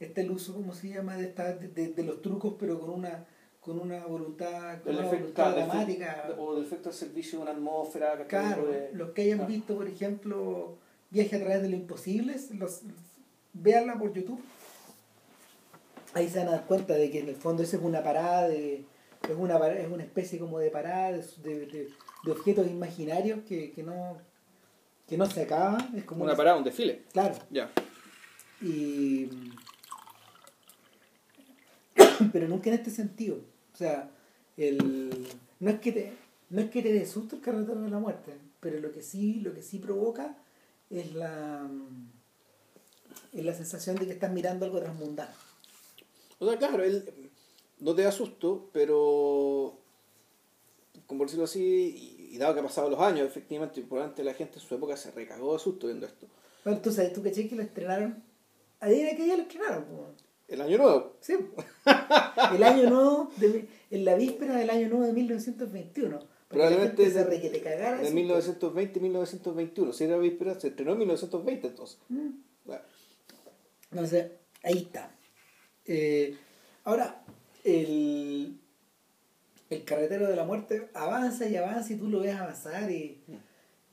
Está 0.00 0.20
el 0.20 0.30
uso, 0.30 0.54
¿cómo 0.54 0.72
se 0.72 0.90
llama? 0.90 1.16
De, 1.16 1.24
esta, 1.24 1.52
de, 1.54 1.66
de- 1.68 1.88
de 1.92 2.02
los 2.04 2.22
trucos, 2.22 2.54
pero 2.58 2.78
con 2.80 2.90
una 2.90 3.26
con 3.60 3.80
una 3.80 4.06
voluntad, 4.06 4.80
con 4.82 4.92
una 4.94 5.00
efecto, 5.06 5.18
voluntad 5.42 5.54
dramática. 5.56 6.12
efecto- 6.24 6.40
o 6.42 6.54
del 6.54 6.64
efecto 6.64 6.88
de 6.90 6.94
servicio 6.94 7.38
de 7.38 7.42
una 7.42 7.50
atmósfera. 7.52 8.26
Claro, 8.28 8.66
De- 8.66 8.90
los 8.94 9.10
que 9.10 9.22
hayan 9.22 9.38
claro. 9.38 9.52
visto, 9.52 9.76
por 9.76 9.88
ejemplo, 9.88 10.76
Viaje 11.10 11.36
a 11.36 11.40
través 11.40 11.62
de 11.62 11.68
lo 11.70 11.76
imposible, 11.76 12.36
los, 12.54 12.82
véanla 13.60 13.98
por 13.98 14.12
YouTube. 14.12 14.40
Ahí 16.14 16.28
se 16.28 16.38
van 16.38 16.48
a 16.48 16.52
dar 16.52 16.66
cuenta 16.66 16.94
de 16.94 17.10
que 17.10 17.20
en 17.20 17.28
el 17.28 17.36
fondo 17.36 17.62
eso 17.62 17.76
es 17.76 17.82
una 17.82 18.02
parada 18.02 18.48
de. 18.48 18.84
Es 19.28 19.36
una, 19.36 19.56
es 19.68 19.90
una 19.90 20.04
especie 20.04 20.38
como 20.38 20.58
de 20.58 20.70
parada 20.70 21.12
de, 21.12 21.22
de- 21.42 21.66
de- 21.66 21.88
de 22.24 22.32
objetos 22.32 22.66
imaginarios 22.66 23.40
que, 23.48 23.70
que 23.72 23.82
no 23.82 24.18
que 25.08 25.16
no 25.18 25.26
se 25.26 25.42
acaban. 25.42 25.96
Es 25.96 26.04
como 26.04 26.24
Una 26.24 26.36
parada, 26.36 26.56
un 26.56 26.64
desfile. 26.64 27.04
Claro. 27.12 27.34
Ya. 27.50 27.70
Y. 28.60 29.28
Pero 32.32 32.48
nunca 32.48 32.70
en 32.70 32.76
este 32.76 32.90
sentido. 32.90 33.40
O 33.72 33.76
sea, 33.76 34.10
el, 34.56 35.26
no 35.60 35.70
es 35.70 35.78
que 35.80 35.92
te, 35.92 36.12
no 36.50 36.60
es 36.60 36.70
que 36.70 36.82
te 36.82 36.92
dé 36.92 37.06
susto 37.06 37.36
el 37.36 37.42
carretero 37.42 37.80
de 37.80 37.90
la 37.90 37.98
muerte, 37.98 38.34
pero 38.60 38.80
lo 38.80 38.90
que 38.92 39.02
sí, 39.02 39.34
lo 39.40 39.54
que 39.54 39.62
sí 39.62 39.78
provoca 39.78 40.36
es 40.90 41.14
la 41.14 41.68
es 43.32 43.44
la 43.44 43.54
sensación 43.54 43.96
de 43.96 44.06
que 44.06 44.12
estás 44.12 44.32
mirando 44.32 44.64
algo 44.66 44.78
transmundano. 44.80 45.32
O 46.38 46.48
sea, 46.48 46.58
claro, 46.58 46.82
él 46.84 47.04
no 47.80 47.94
te 47.94 48.02
da 48.02 48.12
susto, 48.12 48.70
pero, 48.72 49.76
como 51.06 51.24
decirlo 51.24 51.44
así, 51.44 52.16
y, 52.30 52.34
y 52.34 52.38
dado 52.38 52.54
que 52.54 52.60
han 52.60 52.66
pasado 52.66 52.90
los 52.90 53.00
años, 53.00 53.26
efectivamente, 53.26 53.80
probablemente 53.82 54.24
la 54.24 54.34
gente 54.34 54.58
en 54.58 54.64
su 54.66 54.74
época 54.74 54.96
se 54.96 55.10
recagó 55.10 55.52
de 55.54 55.58
susto 55.58 55.86
viendo 55.86 56.06
esto. 56.06 56.26
Bueno, 56.64 56.80
tú 56.80 56.92
sabes, 56.92 57.12
tú 57.12 57.22
caché 57.22 57.48
que 57.48 57.56
lo 57.56 57.62
estrenaron. 57.62 58.22
Era 58.80 59.16
que 59.16 59.26
ya 59.26 59.36
lo 59.36 59.42
estrenaron. 59.42 59.84
El 60.46 60.60
año 60.62 60.78
nuevo. 60.78 61.12
Sí. 61.20 61.34
El 62.54 62.62
año 62.64 62.88
nuevo, 62.88 63.30
de- 63.36 63.68
en 63.90 64.04
la 64.04 64.14
víspera 64.14 64.56
del 64.56 64.70
año 64.70 64.88
nuevo 64.88 65.04
de 65.04 65.12
1921. 65.12 66.18
Para 66.18 66.20
que 66.20 66.26
la 66.30 66.48
Probablemente 66.48 67.02
gente 67.04 67.12
se 67.18 67.24
de- 67.24 67.30
re 67.30 67.40
que 67.42 67.50
te 67.50 67.60
cagara 67.60 67.96
De 67.98 68.04
susto. 68.04 68.14
1920 68.14 68.98
y 68.98 69.02
1921. 69.02 69.92
Si 69.92 70.04
era 70.04 70.16
víspera, 70.18 70.58
se 70.58 70.68
estrenó 70.68 70.92
en 70.92 70.98
1920 70.98 71.66
entonces. 71.66 71.98
Mm. 72.08 72.28
Entonces, 73.90 74.30
ahí 74.62 74.78
está. 74.78 75.14
Eh, 75.86 76.36
ahora, 76.84 77.24
el, 77.64 78.58
el 79.70 79.84
carretero 79.84 80.28
de 80.28 80.36
la 80.36 80.44
muerte 80.44 80.88
avanza 80.94 81.48
y 81.48 81.56
avanza 81.56 81.92
y 81.92 81.96
tú 81.96 82.08
lo 82.08 82.20
ves 82.20 82.34
avanzar 82.34 82.90
y, 82.90 83.20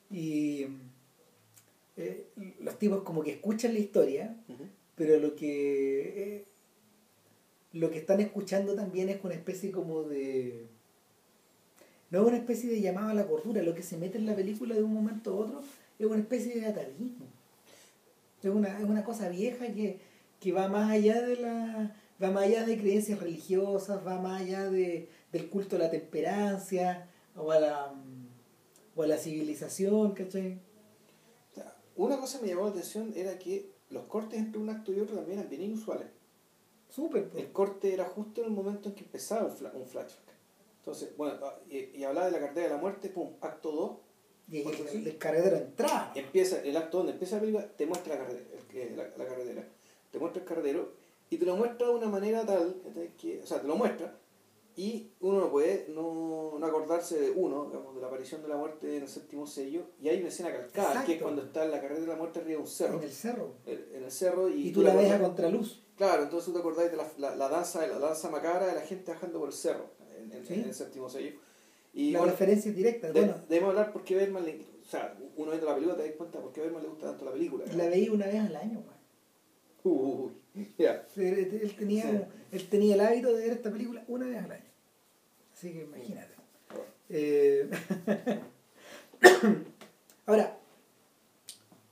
y 0.09 0.67
eh, 1.97 2.27
los 2.59 2.77
tipos 2.77 3.03
como 3.03 3.23
que 3.23 3.31
escuchan 3.31 3.73
la 3.73 3.79
historia, 3.79 4.35
pero 4.95 5.19
lo 5.19 5.35
que 5.35 6.35
eh, 6.35 6.45
lo 7.73 7.89
que 7.91 7.99
están 7.99 8.21
escuchando 8.21 8.73
también 8.75 9.09
es 9.09 9.23
una 9.23 9.33
especie 9.33 9.71
como 9.71 10.03
de 10.03 10.67
no 12.09 12.21
es 12.21 12.27
una 12.27 12.37
especie 12.37 12.69
de 12.69 12.81
llamado 12.81 13.09
a 13.09 13.13
la 13.13 13.27
cordura, 13.27 13.61
lo 13.61 13.75
que 13.75 13.83
se 13.83 13.97
mete 13.97 14.17
en 14.17 14.25
la 14.25 14.35
película 14.35 14.75
de 14.75 14.83
un 14.83 14.93
momento 14.93 15.31
a 15.31 15.35
otro 15.35 15.63
es 15.99 16.05
una 16.05 16.19
especie 16.19 16.59
de 16.59 16.67
atavismo. 16.67 17.25
Es 18.49 18.55
una, 18.55 18.77
es 18.79 18.83
una 18.85 19.03
cosa 19.03 19.29
vieja 19.29 19.67
que, 19.73 19.99
que 20.39 20.51
va 20.51 20.67
más 20.67 20.91
allá 20.91 21.21
de 21.21 21.37
la 21.37 21.95
va 22.21 22.31
más 22.31 22.43
allá 22.45 22.65
de 22.65 22.77
creencias 22.77 23.19
religiosas, 23.19 24.05
va 24.07 24.19
más 24.21 24.41
allá 24.41 24.69
de, 24.69 25.09
del 25.31 25.49
culto 25.49 25.75
a 25.75 25.79
la 25.79 25.89
temperancia 25.91 27.09
o 27.35 27.51
a 27.51 27.59
la 27.59 27.93
o 28.95 29.03
a 29.03 29.07
la 29.07 29.17
civilización, 29.17 30.13
¿cachai? 30.13 30.59
Una 31.97 32.17
cosa 32.19 32.39
que 32.39 32.43
me 32.45 32.49
llamó 32.51 32.65
la 32.65 32.71
atención 32.71 33.13
era 33.15 33.37
que 33.39 33.71
los 33.89 34.05
cortes 34.05 34.39
entre 34.39 34.59
un 34.59 34.69
acto 34.69 34.91
y 34.93 34.99
otro 34.99 35.15
también 35.15 35.39
eran 35.39 35.49
bien 35.49 35.61
inusuales. 35.63 36.07
Súper. 36.89 37.29
El 37.35 37.51
corte 37.51 37.93
era 37.93 38.05
justo 38.05 38.41
en 38.41 38.47
el 38.47 38.53
momento 38.53 38.89
en 38.89 38.95
que 38.95 39.03
empezaba 39.03 39.45
un, 39.45 39.51
fla- 39.51 39.73
un 39.73 39.85
flashback. 39.87 40.35
Entonces, 40.79 41.15
bueno, 41.17 41.35
y, 41.69 41.97
y 41.97 42.03
hablaba 42.03 42.27
de 42.27 42.33
la 42.33 42.39
cartera 42.39 42.67
de 42.67 42.73
la 42.75 42.81
muerte, 42.81 43.09
pum, 43.09 43.31
acto 43.41 43.71
2, 43.71 43.91
Y, 44.51 44.59
el, 44.59 45.17
carretero 45.17 45.57
entraba. 45.57 46.11
empieza 46.15 46.61
el 46.61 46.77
acto 46.77 46.97
donde 46.99 47.13
empieza 47.13 47.35
la 47.37 47.41
película, 47.41 47.67
te 47.75 47.85
muestra 47.87 48.15
la 48.15 48.21
carretera, 48.25 48.95
la, 48.95 49.17
la 49.23 49.25
carretera, 49.29 49.67
te 50.11 50.19
muestra 50.19 50.41
el 50.41 50.47
carretero 50.47 50.91
y 51.29 51.37
te 51.37 51.45
lo 51.45 51.55
muestra 51.55 51.87
de 51.87 51.93
una 51.95 52.07
manera 52.07 52.45
tal, 52.45 52.75
que, 53.19 53.41
o 53.41 53.45
sea, 53.47 53.59
te 53.61 53.67
lo 53.67 53.75
muestra, 53.75 54.15
Y 54.77 55.07
uno 55.21 55.39
no 55.39 55.49
puede 55.49 55.87
no, 55.89 56.57
no 56.59 56.65
acordarse 56.65 57.17
de 57.19 57.31
uno, 57.31 57.65
digamos, 57.67 57.95
de 57.95 58.01
la 58.01 58.07
aparición 58.07 58.41
de 58.43 58.49
la 58.49 58.57
muerte 58.57 58.97
en 58.97 59.03
el 59.03 59.07
séptimo 59.09 59.47
sello. 59.47 59.83
Y 60.01 60.09
hay 60.09 60.19
una 60.19 60.27
escena 60.27 60.51
calcada, 60.51 61.05
que 61.05 61.13
es 61.13 61.21
cuando 61.21 61.41
está 61.43 61.63
en 61.63 61.71
la 61.71 61.79
carrera 61.81 62.01
de 62.01 62.07
la 62.07 62.15
muerte 62.17 62.39
arriba 62.39 62.57
de 62.57 62.61
un 62.61 62.67
cerro. 62.67 62.97
En 62.97 63.03
el 63.03 63.11
cerro. 63.11 63.53
el- 63.65 63.89
en 63.95 64.03
el 64.03 64.11
cerro 64.11 64.49
y, 64.49 64.67
Y 64.67 64.71
tú 64.73 64.81
la 64.83 64.93
ves 64.93 65.11
a 65.11 65.19
contraluz. 65.21 65.81
Claro, 65.97 66.23
entonces 66.23 66.47
tú 66.47 66.53
te 66.53 66.59
acordás 66.59 66.91
de 66.91 66.97
la, 66.97 67.07
la, 67.17 67.35
la 67.37 67.47
danza 67.47 67.87
la 67.87 67.97
danza 67.99 68.29
macabra 68.29 68.67
de 68.67 68.75
la 68.75 68.81
gente 68.81 69.11
bajando 69.13 69.39
por 69.39 69.47
el 69.47 69.55
cerro 69.55 69.85
en, 70.17 70.31
en- 70.33 70.45
Sí. 70.45 70.53
en 70.55 70.63
el 70.65 70.73
séptimo 70.75 71.09
sello. 71.09 71.39
Y 71.95 72.11
la 72.11 72.19
bueno, 72.19 72.33
referencia 72.33 72.69
es 72.69 72.75
directa. 72.77 73.07
de- 73.07 73.13
Bueno, 73.13 73.35
debemos 73.49 73.69
hablar 73.69 73.91
por 73.93 74.03
qué 74.03 74.15
Berman 74.15 74.43
le, 74.45 74.65
o 74.81 74.85
sea, 74.85 75.17
uno 75.37 75.49
viendo 75.51 75.65
la 75.65 75.73
película 75.75 75.95
te 75.97 76.03
das 76.07 76.11
cuenta 76.17 76.39
por 76.41 76.51
qué 76.51 76.61
Berman 76.61 76.83
le 76.83 76.89
gusta 76.89 77.07
tanto 77.07 77.23
la 77.25 77.31
película. 77.31 77.65
la 77.73 77.87
veía 77.87 78.11
una 78.11 78.27
vez 78.27 78.41
al 78.41 78.55
año, 78.55 78.83
weón. 78.85 78.95
Uy, 79.83 80.31
ya. 80.77 81.07
Él, 81.15 81.59
él 81.61 81.75
tenía, 81.77 82.29
él 82.51 82.67
tenía 82.69 82.95
el 82.95 83.01
hábito 83.01 83.33
de 83.33 83.43
ver 83.43 83.53
esta 83.53 83.71
película 83.71 84.03
una 84.09 84.27
vez 84.27 84.43
al 84.43 84.51
año. 84.51 84.65
Así 85.53 85.71
que 85.71 85.83
imagínate. 85.83 86.35
Eh, 87.09 87.69
Ahora, 90.25 90.57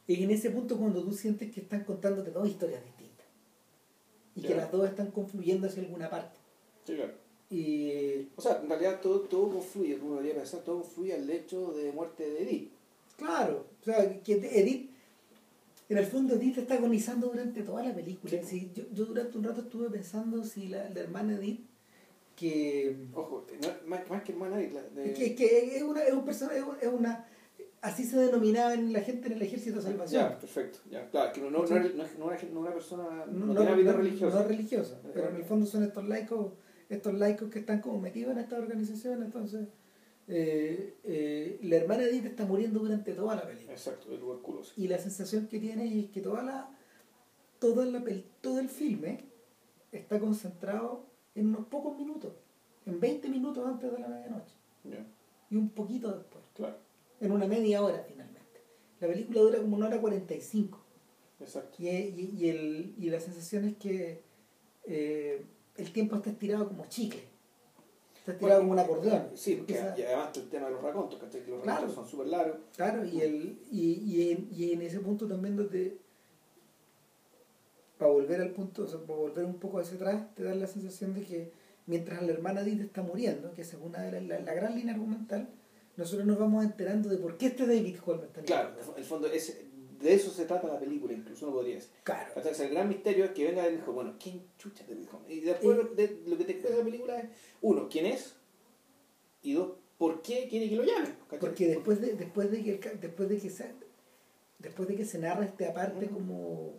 es 0.07 0.19
en 0.19 0.31
ese 0.31 0.50
punto 0.50 0.77
cuando 0.77 1.03
tú 1.03 1.13
sientes 1.13 1.51
que 1.51 1.62
están 1.62 1.83
contándote 1.83 2.31
dos 2.31 2.48
historias 2.48 2.83
distintas. 2.83 3.25
Y 4.36 4.41
que 4.41 4.55
las 4.55 4.72
dos 4.72 4.88
están 4.89 5.12
confluyendo 5.12 5.67
hacia 5.67 5.83
alguna 5.83 6.10
parte. 6.10 6.38
Sí, 6.86 6.95
claro. 6.95 7.13
Y 7.50 8.27
O 8.35 8.41
sea, 8.41 8.59
en 8.62 8.69
realidad 8.69 9.00
todo, 9.01 9.21
todo 9.21 9.50
confluye, 9.50 10.00
uno 10.01 10.15
debería 10.15 10.35
pensar, 10.35 10.62
todo 10.62 10.81
confluye 10.81 11.13
al 11.13 11.29
hecho 11.29 11.71
de 11.73 11.91
muerte 11.91 12.27
de 12.29 12.41
Edith. 12.43 12.71
claro, 13.17 13.65
o 13.81 13.85
sea, 13.85 14.21
que 14.21 14.33
Edith, 14.33 14.89
en 15.89 15.97
el 15.97 16.05
fondo 16.05 16.35
Edith 16.35 16.57
está 16.57 16.75
agonizando 16.75 17.27
durante 17.27 17.62
toda 17.62 17.83
la 17.83 17.93
película. 17.93 18.31
Sí. 18.31 18.39
Sí, 18.43 18.71
yo, 18.73 18.83
yo 18.93 19.05
durante 19.05 19.38
un 19.38 19.43
rato 19.43 19.62
estuve 19.62 19.89
pensando 19.89 20.43
si 20.43 20.67
la, 20.69 20.89
la 20.89 21.00
hermana 21.01 21.35
Edith, 21.35 21.62
que 22.35 22.95
Ojo, 23.13 23.45
no, 23.62 23.67
más, 23.89 24.09
más 24.09 24.23
que 24.23 24.31
hermana 24.31 24.59
Edith, 24.59 24.73
la 24.73 24.81
de... 24.81 25.13
Que, 25.13 25.25
es 25.27 25.35
que 25.35 25.77
es 25.77 25.83
una, 25.83 26.01
es 26.03 26.13
un 26.13 26.25
personaje, 26.25 26.57
es 26.59 26.63
un- 26.63 26.77
es 26.81 26.88
una, 26.88 27.27
así 27.81 28.03
se 28.05 28.17
denominaba 28.17 28.73
en 28.73 28.91
la 28.91 29.01
gente 29.01 29.27
en 29.27 29.33
el 29.33 29.41
ejército 29.43 29.75
de 29.75 29.81
salvación. 29.83 30.23
Ya, 30.23 30.39
perfecto. 30.39 30.79
Ya, 30.89 31.07
claro, 31.12 31.31
que 31.33 31.41
no, 31.41 31.51
no, 31.51 31.63
no, 31.63 31.79
no, 31.79 32.05
no 32.17 32.59
una 32.59 32.73
persona, 32.73 33.25
no, 33.27 33.45
No, 33.53 33.62
tiene 33.62 33.75
vida 33.75 33.91
no- 33.91 33.97
religiosa. 34.00 34.41
no 34.41 34.47
religiosa, 34.47 35.00
pero 35.13 35.29
en 35.29 35.35
el 35.35 35.43
fondo 35.43 35.67
son 35.67 35.83
estos 35.83 36.03
laicos, 36.07 36.53
estos 36.95 37.13
laicos 37.13 37.50
que 37.50 37.59
están 37.59 37.81
como 37.81 38.00
metidos 38.00 38.33
en 38.33 38.39
esta 38.39 38.57
organización, 38.57 39.23
entonces 39.23 39.67
eh, 40.27 40.95
eh, 41.03 41.59
la 41.63 41.75
hermana 41.77 42.03
Edith 42.03 42.25
está 42.25 42.45
muriendo 42.45 42.79
durante 42.79 43.13
toda 43.13 43.35
la 43.35 43.47
película. 43.47 43.73
Exacto, 43.73 44.09
de 44.09 44.17
tuberculosis. 44.17 44.77
Y 44.77 44.88
la 44.88 44.97
sensación 44.97 45.47
que 45.47 45.59
tiene 45.59 46.00
es 46.00 46.09
que 46.12 46.21
toda 46.21 46.43
la, 46.43 46.69
toda 47.59 47.85
la 47.85 48.03
todo 48.41 48.59
el 48.59 48.69
filme 48.69 49.25
está 49.91 50.19
concentrado 50.19 51.05
en 51.35 51.47
unos 51.47 51.65
pocos 51.67 51.97
minutos, 51.97 52.33
en 52.85 53.00
20 53.00 53.29
minutos 53.29 53.67
antes 53.67 53.91
de 53.91 54.00
la 54.00 54.07
medianoche 54.07 54.55
y 55.50 55.55
un 55.55 55.69
poquito 55.69 56.12
después. 56.12 56.43
claro, 56.55 56.77
en 57.19 57.31
una 57.31 57.47
media 57.47 57.81
hora 57.81 58.03
finalmente. 58.07 58.41
La 59.00 59.07
película 59.07 59.41
dura 59.41 59.59
como 59.59 59.75
una 59.75 59.88
hora 59.88 60.00
45 60.00 60.79
exacto. 61.39 61.75
y, 61.79 61.88
y, 61.89 62.35
y 62.38 62.50
el, 62.50 62.95
y 62.97 63.09
la 63.09 63.19
sensación 63.19 63.65
es 63.65 63.75
que 63.77 64.23
eh, 64.85 65.45
el 65.77 65.91
tiempo 65.91 66.15
está 66.17 66.29
estirado 66.29 66.67
como 66.67 66.85
chicle, 66.87 67.23
está 68.19 68.33
estirado 68.33 68.61
como 68.61 68.73
un 68.73 68.79
acordeón. 68.79 69.29
Sí, 69.35 69.55
porque 69.55 69.73
y 69.73 70.01
además 70.03 70.27
está 70.27 70.39
el 70.41 70.49
tema 70.49 70.65
de 70.67 70.71
los 70.73 70.81
racontos, 70.83 71.19
¿cachai? 71.19 71.43
Que 71.43 71.51
los 71.51 71.61
Claro. 71.61 71.81
racontos 71.81 71.95
son 71.95 72.07
súper 72.07 72.27
largos. 72.27 72.57
Claro, 72.75 73.05
y, 73.05 73.21
el, 73.21 73.59
y, 73.71 73.91
y, 74.05 74.31
en, 74.31 74.49
y 74.51 74.71
en 74.73 74.81
ese 74.81 74.99
punto 74.99 75.27
también 75.27 75.55
donde, 75.55 75.97
para 77.97 78.11
volver 78.11 78.41
al 78.41 78.51
punto, 78.51 78.83
o 78.83 78.87
sea, 78.87 78.99
para 78.99 79.17
volver 79.19 79.45
un 79.45 79.55
poco 79.55 79.79
hacia 79.79 79.95
atrás, 79.95 80.33
te 80.35 80.43
da 80.43 80.53
la 80.55 80.67
sensación 80.67 81.13
de 81.13 81.21
que 81.23 81.51
mientras 81.85 82.21
la 82.21 82.31
hermana 82.31 82.61
Edith 82.61 82.81
está 82.81 83.01
muriendo, 83.01 83.53
que 83.53 83.61
esa 83.61 83.77
es 83.77 83.83
una 83.83 84.01
de 84.01 84.11
las, 84.11 84.23
la, 84.23 84.39
la 84.39 84.53
gran 84.53 84.75
línea 84.75 84.93
argumental, 84.93 85.49
nosotros 85.95 86.25
nos 86.25 86.39
vamos 86.39 86.63
enterando 86.65 87.07
de 87.09 87.17
por 87.17 87.37
qué 87.37 87.47
este 87.47 87.67
David 87.67 87.97
Holm 88.05 88.23
está 88.23 88.41
Claro, 88.41 88.69
en 88.93 88.97
el 88.97 89.03
fondo 89.03 89.27
es, 89.27 89.57
de 90.03 90.13
eso 90.13 90.29
se 90.31 90.45
trata 90.45 90.67
la 90.67 90.79
película, 90.79 91.13
incluso 91.13 91.45
uno 91.48 91.55
podría 91.55 91.75
decir. 91.75 91.91
Claro. 92.03 92.31
O 92.36 92.41
sea, 92.41 92.65
el 92.65 92.72
gran 92.74 92.88
misterio 92.89 93.25
es 93.25 93.31
que 93.31 93.45
venga 93.45 93.67
y 93.67 93.75
dijo, 93.77 93.91
bueno, 93.93 94.15
¿quién 94.22 94.43
chucha 94.57 94.86
te 94.86 94.93
dijo? 94.95 95.21
Y 95.27 95.39
después 95.39 95.77
Eh. 95.80 95.89
de, 95.95 96.21
lo 96.30 96.38
que 96.38 96.43
te 96.43 96.60
cuenta 96.60 96.77
la 96.80 96.84
película 96.84 97.19
es, 97.19 97.30
uno, 97.62 97.88
¿quién 97.89 98.06
es? 98.08 98.36
Y 99.41 99.54
dos, 99.54 99.71
¿por 99.97 100.21
qué 100.21 100.47
quiere 100.49 100.69
que 100.69 100.75
lo 100.75 100.84
llamen? 100.84 101.15
Porque 101.39 101.67
después 101.67 101.99
de, 102.01 102.13
después 102.13 102.51
de 102.51 102.63
que 102.63 102.71
el 102.75 102.99
después 102.99 103.30
de 103.30 103.38
que 103.39 103.49
se 103.49 103.71
después 104.60 104.88
de 104.88 104.95
que 104.95 105.06
se 105.06 105.17
narra 105.19 105.43
este 105.45 105.65
aparte 105.67 106.06
Ujú. 106.06 106.13
como 106.13 106.73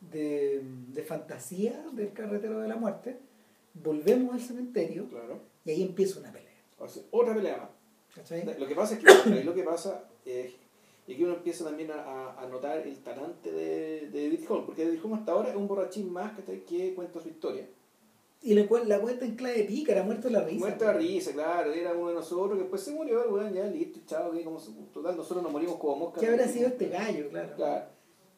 de, 0.00 0.62
de 0.92 1.02
fantasía 1.02 1.84
del 1.92 2.12
carretero 2.12 2.60
de 2.60 2.68
la 2.68 2.76
muerte, 2.76 3.16
volvemos 3.74 4.34
al 4.34 4.40
cementerio 4.40 5.08
Claro. 5.08 5.40
y 5.64 5.70
ahí 5.70 5.82
empieza 5.82 6.20
una 6.20 6.32
pelea. 6.32 6.50
O 6.78 6.88
sea, 6.88 7.02
otra 7.10 7.34
pelea 7.34 7.56
más. 7.56 7.70
¿cachai? 8.14 8.44
Lo 8.58 8.66
que 8.66 8.74
pasa 8.74 8.94
es 8.94 9.00
que 9.00 9.44
lo 9.44 9.54
que 9.54 9.62
pasa 9.62 10.04
es 10.24 10.52
y 11.06 11.14
aquí 11.14 11.24
uno 11.24 11.34
empieza 11.34 11.64
también 11.64 11.90
a, 11.92 12.32
a- 12.32 12.48
notar 12.48 12.78
el 12.86 12.98
talante 13.02 13.52
de, 13.52 14.08
de 14.10 14.24
David 14.24 14.44
Holm, 14.48 14.66
porque 14.66 14.84
David 14.84 15.00
Holm 15.02 15.14
hasta 15.14 15.32
ahora 15.32 15.50
es 15.50 15.56
un 15.56 15.68
borrachín 15.68 16.12
más 16.12 16.36
¿cachai? 16.36 16.64
que 16.64 16.94
cuenta 16.94 17.20
su 17.20 17.28
historia. 17.28 17.68
Y 18.42 18.54
le 18.54 18.68
la 18.84 19.00
cuenta 19.00 19.24
en 19.24 19.34
clave 19.34 19.64
pícara, 19.64 20.02
muerto 20.02 20.28
la 20.28 20.42
risa. 20.42 20.58
Muerta 20.58 20.92
de 20.92 20.98
risa, 20.98 21.32
claro, 21.32 21.72
era 21.72 21.92
uno 21.94 22.08
de 22.10 22.14
nosotros 22.16 22.52
que 22.56 22.60
después 22.62 22.82
se 22.82 22.90
murió, 22.92 23.24
el 23.24 23.30
weón, 23.32 23.52
ya 23.54 23.64
listo, 23.66 24.00
chao, 24.06 24.30
que 24.30 24.44
como 24.44 24.58
total, 24.92 25.16
nosotros 25.16 25.42
nos 25.42 25.50
morimos 25.52 25.76
como 25.76 25.96
moscas. 25.96 26.22
¿Qué 26.22 26.28
habrá 26.28 26.46
sido 26.46 26.68
este 26.68 26.88
gallo, 26.88 27.28
claro? 27.30 27.56
Claro. 27.56 27.86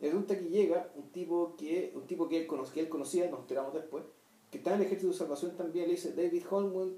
Y 0.00 0.04
resulta 0.06 0.38
que 0.38 0.44
llega 0.48 0.88
un 0.94 1.10
tipo 1.10 1.56
que, 1.56 1.92
un 1.94 2.06
tipo 2.06 2.28
que 2.28 2.38
él, 2.42 2.46
cono- 2.46 2.64
que 2.72 2.80
él 2.80 2.88
conocía, 2.88 3.28
nos 3.28 3.40
enteramos 3.40 3.74
después, 3.74 4.04
que 4.50 4.58
está 4.58 4.74
en 4.74 4.80
el 4.80 4.86
ejército 4.86 5.10
de 5.12 5.18
salvación 5.18 5.56
también, 5.56 5.86
le 5.88 5.94
dice, 5.94 6.12
David 6.12 6.44
Holmwood, 6.48 6.92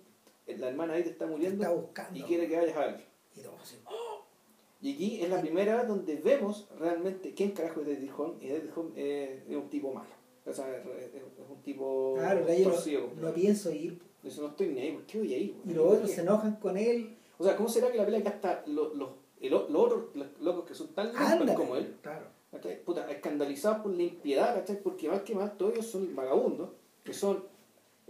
la 0.46 0.68
hermana 0.68 0.92
ahí 0.94 1.02
te 1.02 1.10
está 1.10 1.24
Te 1.24 1.30
muriendo 1.30 1.62
está 1.64 1.74
buscando. 1.74 2.18
y 2.18 2.22
quiere 2.22 2.46
que 2.48 2.56
vayas 2.58 2.76
a 2.76 2.80
verlo. 2.80 3.02
Y 3.34 3.40
todos 3.40 3.60
así, 3.62 3.76
¡oh! 3.86 4.09
Y 4.82 4.94
aquí 4.94 5.20
es 5.22 5.28
la 5.28 5.40
primera 5.40 5.76
vez 5.76 5.88
donde 5.88 6.16
vemos 6.16 6.68
realmente 6.78 7.34
quién 7.34 7.50
carajo 7.50 7.82
es 7.82 7.88
David 7.88 8.10
Holm, 8.16 8.36
y 8.40 8.48
David 8.48 8.70
Holm 8.74 8.92
es, 8.96 9.42
es 9.48 9.56
un 9.56 9.68
tipo 9.68 9.92
malo. 9.92 10.08
O 10.46 10.52
sea, 10.52 10.74
es, 10.76 10.82
un 11.48 11.62
tipo 11.62 12.14
Claro, 12.16 12.46
torcido. 12.64 13.10
no, 13.16 13.28
no 13.28 13.34
pienso 13.34 13.70
ir. 13.70 14.00
Dice, 14.22 14.40
no 14.40 14.48
estoy 14.48 14.68
ni 14.68 14.80
ahí, 14.80 14.92
¿por 14.92 15.04
qué 15.04 15.18
voy 15.18 15.34
a 15.34 15.38
ir? 15.38 15.56
Y 15.66 15.72
los 15.72 15.86
otros 15.94 16.10
se 16.10 16.20
enojan 16.22 16.56
con 16.56 16.76
él. 16.76 17.16
O 17.38 17.44
sea, 17.44 17.56
¿cómo 17.56 17.68
será 17.68 17.90
que 17.90 17.98
la 17.98 18.04
pelea 18.04 18.22
que 18.22 18.28
hasta 18.28 18.62
los, 18.66 18.94
los, 18.94 19.10
los 19.40 19.70
otros 19.72 20.04
los 20.14 20.26
locos 20.40 20.64
que 20.66 20.74
son 20.74 20.88
tan 20.88 21.06
limpios 21.06 21.30
Ándale, 21.30 21.54
como 21.54 21.76
él, 21.76 21.96
Claro. 22.02 22.26
Puta, 22.84 23.08
escandalizados 23.10 23.78
por 23.78 23.92
la 23.92 24.02
impiedad, 24.02 24.54
¿cachai? 24.54 24.82
Porque 24.82 25.08
más 25.08 25.22
que 25.22 25.34
más 25.34 25.56
todos 25.56 25.72
ellos 25.72 25.86
son 25.86 26.14
vagabundos, 26.16 26.70
que 27.04 27.14
son 27.14 27.44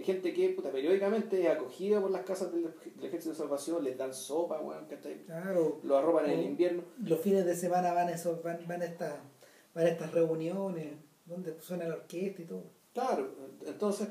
gente 0.05 0.33
que 0.33 0.51
puta, 0.51 0.71
periódicamente 0.71 1.43
es 1.43 1.49
acogida 1.49 2.01
por 2.01 2.11
las 2.11 2.25
casas 2.25 2.53
del, 2.53 2.63
del 2.63 3.05
ejército 3.05 3.31
de 3.31 3.37
salvación, 3.37 3.85
les 3.85 3.97
dan 3.97 4.15
sopa, 4.15 4.61
weón, 4.61 4.87
¿cachai? 4.87 5.25
Claro. 5.25 5.81
Lo 5.83 5.97
arropan 5.97 6.27
en 6.27 6.39
el 6.39 6.47
invierno. 6.47 6.83
Los 7.03 7.21
fines 7.21 7.45
de 7.45 7.55
semana 7.55 7.93
van 7.93 8.09
a 8.09 8.13
esos, 8.13 8.43
van, 8.43 8.67
van 8.67 8.83
a 8.83 8.85
estas, 8.85 9.15
van 9.75 9.87
a 9.87 9.89
estas 9.89 10.13
reuniones 10.13 10.95
donde 11.27 11.61
suena 11.61 11.87
la 11.87 11.95
orquesta 11.95 12.43
y 12.43 12.45
todo. 12.45 12.65
Claro, 12.93 13.31
entonces, 13.67 14.09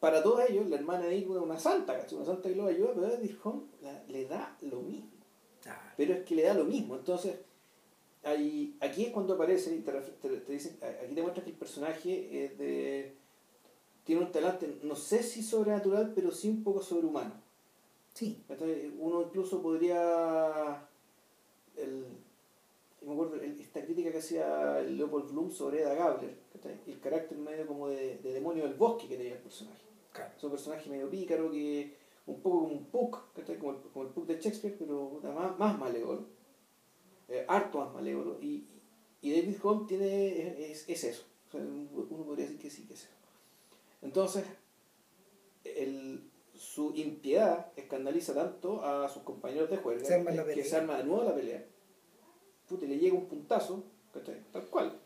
para 0.00 0.22
todos 0.22 0.48
ellos, 0.48 0.68
la 0.68 0.76
hermana 0.76 1.06
de 1.06 1.16
Edith 1.16 1.30
es 1.30 1.36
una 1.36 1.58
santa, 1.58 1.98
¿cachai? 1.98 2.18
Una 2.18 2.26
santa 2.26 2.48
que 2.48 2.56
los 2.56 2.68
ayuda, 2.68 2.92
pero 2.94 3.08
Edith 3.08 3.38
le 4.08 4.24
da 4.26 4.56
lo 4.60 4.80
mismo. 4.82 5.10
Claro. 5.62 5.80
pero 5.96 6.14
es 6.14 6.24
que 6.24 6.36
le 6.36 6.42
da 6.44 6.54
lo 6.54 6.64
mismo. 6.64 6.94
Entonces, 6.94 7.40
ahí, 8.22 8.76
aquí 8.80 9.06
es 9.06 9.10
cuando 9.10 9.34
aparece 9.34 9.74
y 9.74 9.80
te, 9.80 9.92
te, 9.92 10.28
te 10.28 10.52
dicen, 10.52 10.78
aquí 10.82 11.14
te 11.14 11.22
muestran 11.22 11.44
que 11.44 11.50
el 11.50 11.56
personaje 11.56 12.44
es 12.44 12.58
de, 12.58 13.16
tiene 14.06 14.22
un 14.22 14.30
talante, 14.30 14.78
no 14.84 14.94
sé 14.94 15.24
si 15.24 15.42
sobrenatural, 15.42 16.12
pero 16.14 16.30
sí 16.30 16.48
un 16.48 16.62
poco 16.62 16.80
sobrehumano. 16.80 17.34
Sí. 18.14 18.40
Entonces, 18.48 18.92
uno 18.98 19.22
incluso 19.22 19.60
podría, 19.60 20.88
el, 21.76 22.04
me 23.02 23.12
acuerdo, 23.12 23.34
esta 23.42 23.84
crítica 23.84 24.12
que 24.12 24.18
hacía 24.18 24.80
Leopold 24.80 25.32
Bloom 25.32 25.50
sobre 25.50 25.82
Eda 25.82 25.94
Gabler, 25.94 26.36
el 26.86 27.00
carácter 27.00 27.36
medio 27.36 27.66
como 27.66 27.88
de, 27.88 28.18
de 28.18 28.32
demonio 28.32 28.62
del 28.62 28.74
bosque 28.74 29.08
que 29.08 29.16
tenía 29.16 29.34
el 29.34 29.40
personaje. 29.40 29.82
Claro. 30.12 30.32
Es 30.36 30.44
un 30.44 30.50
personaje 30.52 30.88
medio 30.88 31.10
pícaro 31.10 31.50
que 31.50 31.96
un 32.26 32.40
poco 32.40 32.60
como 32.60 32.74
un 32.74 32.84
Puck, 32.86 33.18
como 33.58 33.72
el, 33.72 33.76
como 33.92 34.04
el 34.04 34.10
Puck 34.12 34.26
de 34.26 34.40
Shakespeare, 34.40 34.76
pero 34.78 35.20
más, 35.34 35.58
más 35.58 35.78
malévolo, 35.78 36.26
eh, 37.28 37.44
harto 37.48 37.78
más 37.78 37.92
malévolo. 37.92 38.38
Y, 38.40 38.68
y 39.20 39.32
David 39.32 39.56
Holm 39.62 39.86
tiene, 39.88 40.70
es, 40.70 40.88
es 40.88 41.04
eso. 41.04 41.24
O 41.48 41.50
sea, 41.50 41.60
uno 41.60 42.24
podría 42.24 42.46
decir 42.46 42.60
que 42.60 42.70
sí, 42.70 42.86
que 42.86 42.94
es 42.94 43.04
eso. 43.04 43.15
Entonces, 44.02 44.44
el, 45.64 46.30
su 46.54 46.92
impiedad 46.94 47.72
escandaliza 47.76 48.34
tanto 48.34 48.82
a 48.84 49.08
sus 49.08 49.22
compañeros 49.22 49.70
de 49.70 49.76
juego 49.78 50.00
Se 50.00 50.24
que 50.54 50.64
se 50.64 50.76
arma 50.76 50.96
de 50.98 51.04
nuevo 51.04 51.24
la 51.24 51.34
pelea. 51.34 51.64
Puta, 52.68 52.84
y 52.84 52.88
le 52.88 52.98
llega 52.98 53.14
un 53.16 53.26
puntazo, 53.26 53.84
¿cachai? 54.12 54.42
tal 54.52 54.66
cual. 54.66 54.98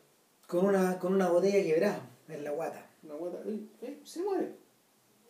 Con 0.47 0.67
una, 0.67 0.99
con 0.99 1.15
una 1.15 1.29
botella 1.31 1.63
quebrada 1.63 2.11
en 2.29 2.45
la 2.45 2.51
guata. 2.51 2.91
Una 3.03 3.15
guata, 3.15 3.43
eh, 3.47 3.61
eh, 3.83 4.01
se 4.05 4.23
muere, 4.23 4.57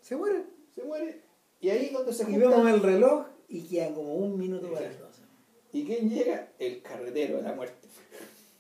Se 0.01 0.17
muere. 0.17 0.45
se 0.75 0.83
muere. 0.85 1.23
Y 1.61 1.69
ahí 1.71 1.87
es 1.87 1.93
donde 1.93 2.13
se 2.13 2.23
Y 2.23 2.27
junta. 2.27 2.49
vemos 2.49 2.69
el 2.73 2.83
reloj 2.83 3.27
y 3.49 3.67
quedan 3.69 3.95
como 3.95 4.15
un 4.15 4.39
minuto 4.39 4.71
para 4.73 4.87
Exacto. 4.87 5.07
12. 5.09 5.23
¿Y 5.73 5.85
quién 5.85 6.09
llega? 6.11 6.53
El 6.59 6.83
carretero 6.83 7.37
de 7.37 7.43
la 7.43 7.53
muerte. 7.53 7.89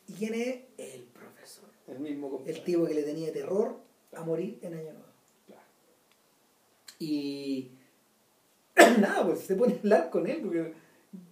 ¿Y 0.08 0.12
quién 0.12 0.34
es? 0.34 0.60
El 0.76 1.02
profesor. 1.04 1.68
El 1.86 1.98
mismo 2.00 2.30
compadre. 2.30 2.52
El 2.52 2.64
tipo 2.64 2.84
que 2.86 2.94
le 2.94 3.02
tenía 3.02 3.32
terror 3.32 3.76
a 4.12 4.22
morir 4.22 4.58
en 4.62 4.74
Año 4.74 4.92
Nuevo. 4.92 5.04
Claro. 5.46 5.62
Y 6.98 7.70
nada, 9.00 9.26
pues 9.26 9.40
se 9.40 9.54
pone 9.56 9.74
a 9.74 9.78
hablar 9.78 10.10
con 10.10 10.26
él, 10.26 10.40
porque 10.42 10.72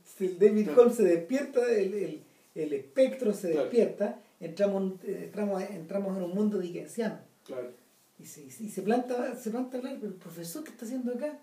si 0.04 0.26
el 0.26 0.38
David. 0.38 0.70
Holmes 0.76 0.96
se 0.96 1.04
despierta, 1.04 1.60
el, 1.70 1.94
el, 1.94 2.22
el 2.54 2.72
espectro 2.72 3.32
se 3.32 3.48
despierta, 3.48 4.20
entramos, 4.40 4.94
entramos, 5.04 5.62
entramos 5.62 6.16
en 6.16 6.22
un 6.24 6.34
mundo 6.34 6.58
dickensiano. 6.58 7.18
Claro. 7.44 7.72
Y 8.18 8.26
se, 8.26 8.42
y 8.42 8.50
se 8.50 8.82
planta, 8.82 9.36
se 9.36 9.50
planta 9.50 9.76
a 9.76 9.80
hablar, 9.80 9.96
pero 10.00 10.08
el 10.12 10.18
profesor, 10.18 10.64
¿qué 10.64 10.70
está 10.70 10.84
haciendo 10.84 11.12
acá? 11.14 11.38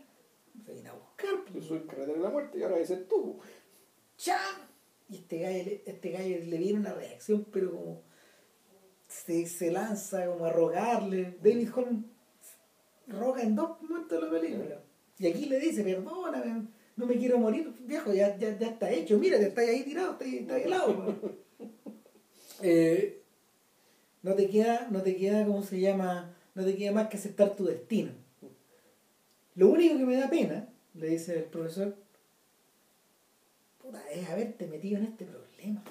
Se 0.65 0.73
viene 0.73 0.89
a 0.89 0.93
buscar, 0.93 1.29
Yo 1.47 1.53
pues. 1.53 1.65
soy 1.65 1.77
el 1.77 1.85
carretero 1.85 2.17
de 2.17 2.23
la 2.23 2.29
muerte 2.29 2.59
y 2.59 2.63
ahora 2.63 2.83
ser 2.85 3.05
tú. 3.05 3.39
¡Cha! 4.17 4.39
Y 5.09 5.17
este 5.17 5.39
gallo, 5.39 5.71
este 5.85 6.11
gallo 6.11 6.37
le 6.45 6.57
viene 6.57 6.79
una 6.79 6.93
reacción, 6.93 7.45
pero 7.51 7.71
como 7.71 8.01
se, 9.23 9.45
se 9.45 9.71
lanza 9.71 10.25
como 10.25 10.45
a 10.45 10.51
rogarle. 10.51 11.37
David 11.41 11.69
Holmes 11.75 12.05
roga 13.07 13.41
en 13.43 13.55
dos 13.55 13.81
momentos 13.81 14.19
de 14.19 14.25
la 14.25 14.31
película. 14.31 14.81
Y 15.17 15.27
aquí 15.27 15.45
le 15.45 15.59
dice, 15.59 15.83
perdóname, 15.83 16.67
no 16.95 17.05
me 17.05 17.17
quiero 17.17 17.37
morir, 17.37 17.73
viejo, 17.81 18.13
ya, 18.13 18.37
ya, 18.37 18.57
ya 18.57 18.67
está 18.67 18.91
hecho, 18.91 19.17
mira, 19.17 19.37
te 19.37 19.47
estás 19.47 19.67
ahí 19.67 19.83
tirado, 19.83 20.11
estás 20.11 20.27
ahí 20.27 20.63
helado. 20.63 21.15
Eh, 22.61 23.21
no 24.23 24.33
te 24.33 24.49
queda, 24.49 24.87
no 24.89 25.01
te 25.01 25.17
queda, 25.17 25.45
¿cómo 25.45 25.61
se 25.61 25.79
llama? 25.79 26.33
No 26.55 26.63
te 26.63 26.75
queda 26.77 26.93
más 26.93 27.09
que 27.09 27.17
aceptar 27.17 27.53
tu 27.55 27.65
destino. 27.65 28.11
Lo 29.55 29.67
único 29.67 29.97
que 29.97 30.05
me 30.05 30.15
da 30.15 30.29
pena, 30.29 30.69
le 30.93 31.07
dice 31.07 31.37
el 31.37 31.43
profesor, 31.43 31.95
puta, 33.81 34.01
es 34.09 34.29
haberte 34.29 34.67
metido 34.67 34.97
en 34.99 35.05
este 35.05 35.25
problema. 35.25 35.83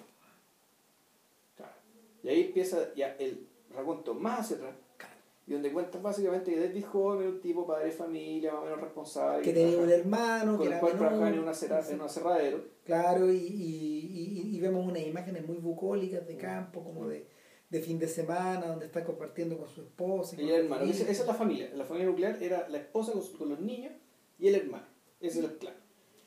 Y 2.24 2.28
ahí 2.28 2.40
empieza 2.46 2.92
ya 2.94 3.14
el 3.20 3.46
raconto 3.72 4.14
más 4.14 4.40
hacia 4.40 4.56
atrás. 4.56 4.74
Y 5.46 5.52
donde 5.52 5.70
cuentan 5.72 6.02
básicamente 6.02 6.54
que 6.54 6.58
David 6.58 6.84
joven 6.86 7.20
era 7.20 7.28
un 7.30 7.40
tipo 7.42 7.66
padre 7.66 7.86
de 7.86 7.92
familia, 7.92 8.52
más 8.54 8.62
o 8.62 8.64
menos 8.64 8.80
responsable. 8.80 9.42
Que 9.42 9.52
tenía 9.52 9.76
un 9.78 9.90
hermano, 9.90 10.58
que 10.58 10.68
el 10.68 10.78
cual 10.80 10.96
trabajaba 10.96 11.28
en 11.28 11.34
una, 11.38 11.52
un 11.52 12.00
aserradero. 12.00 12.64
Claro, 12.86 13.30
y, 13.30 13.36
y, 13.36 14.10
y- 14.50 14.56
y 14.56 14.60
vemos 14.60 14.86
unas 14.86 15.02
imágenes 15.06 15.46
muy 15.46 15.58
bucólicas 15.58 16.26
de 16.26 16.38
campo, 16.38 16.82
como 16.82 17.06
de, 17.08 17.26
de 17.68 17.80
fin 17.82 17.98
de 17.98 18.08
semana, 18.08 18.68
donde 18.68 18.86
está 18.86 19.04
compartiendo 19.04 19.58
con 19.58 19.68
su 19.68 19.82
esposa. 19.82 20.40
y 20.40 20.48
el 20.48 20.64
hermano. 20.64 20.84
Esa, 20.86 21.10
es 21.10 21.26
la 21.26 21.34
familia. 21.34 21.70
La 21.74 21.84
familia 21.84 22.08
nuclear 22.08 22.42
era 22.42 22.66
la 22.70 22.78
esposa 22.78 23.12
con, 23.36 23.50
los 23.50 23.60
niños 23.60 23.92
y 24.38 24.48
el 24.48 24.54
hermano. 24.54 24.86
Ese 25.20 25.40
es 25.40 25.44
el 25.44 25.58
clan. 25.58 25.74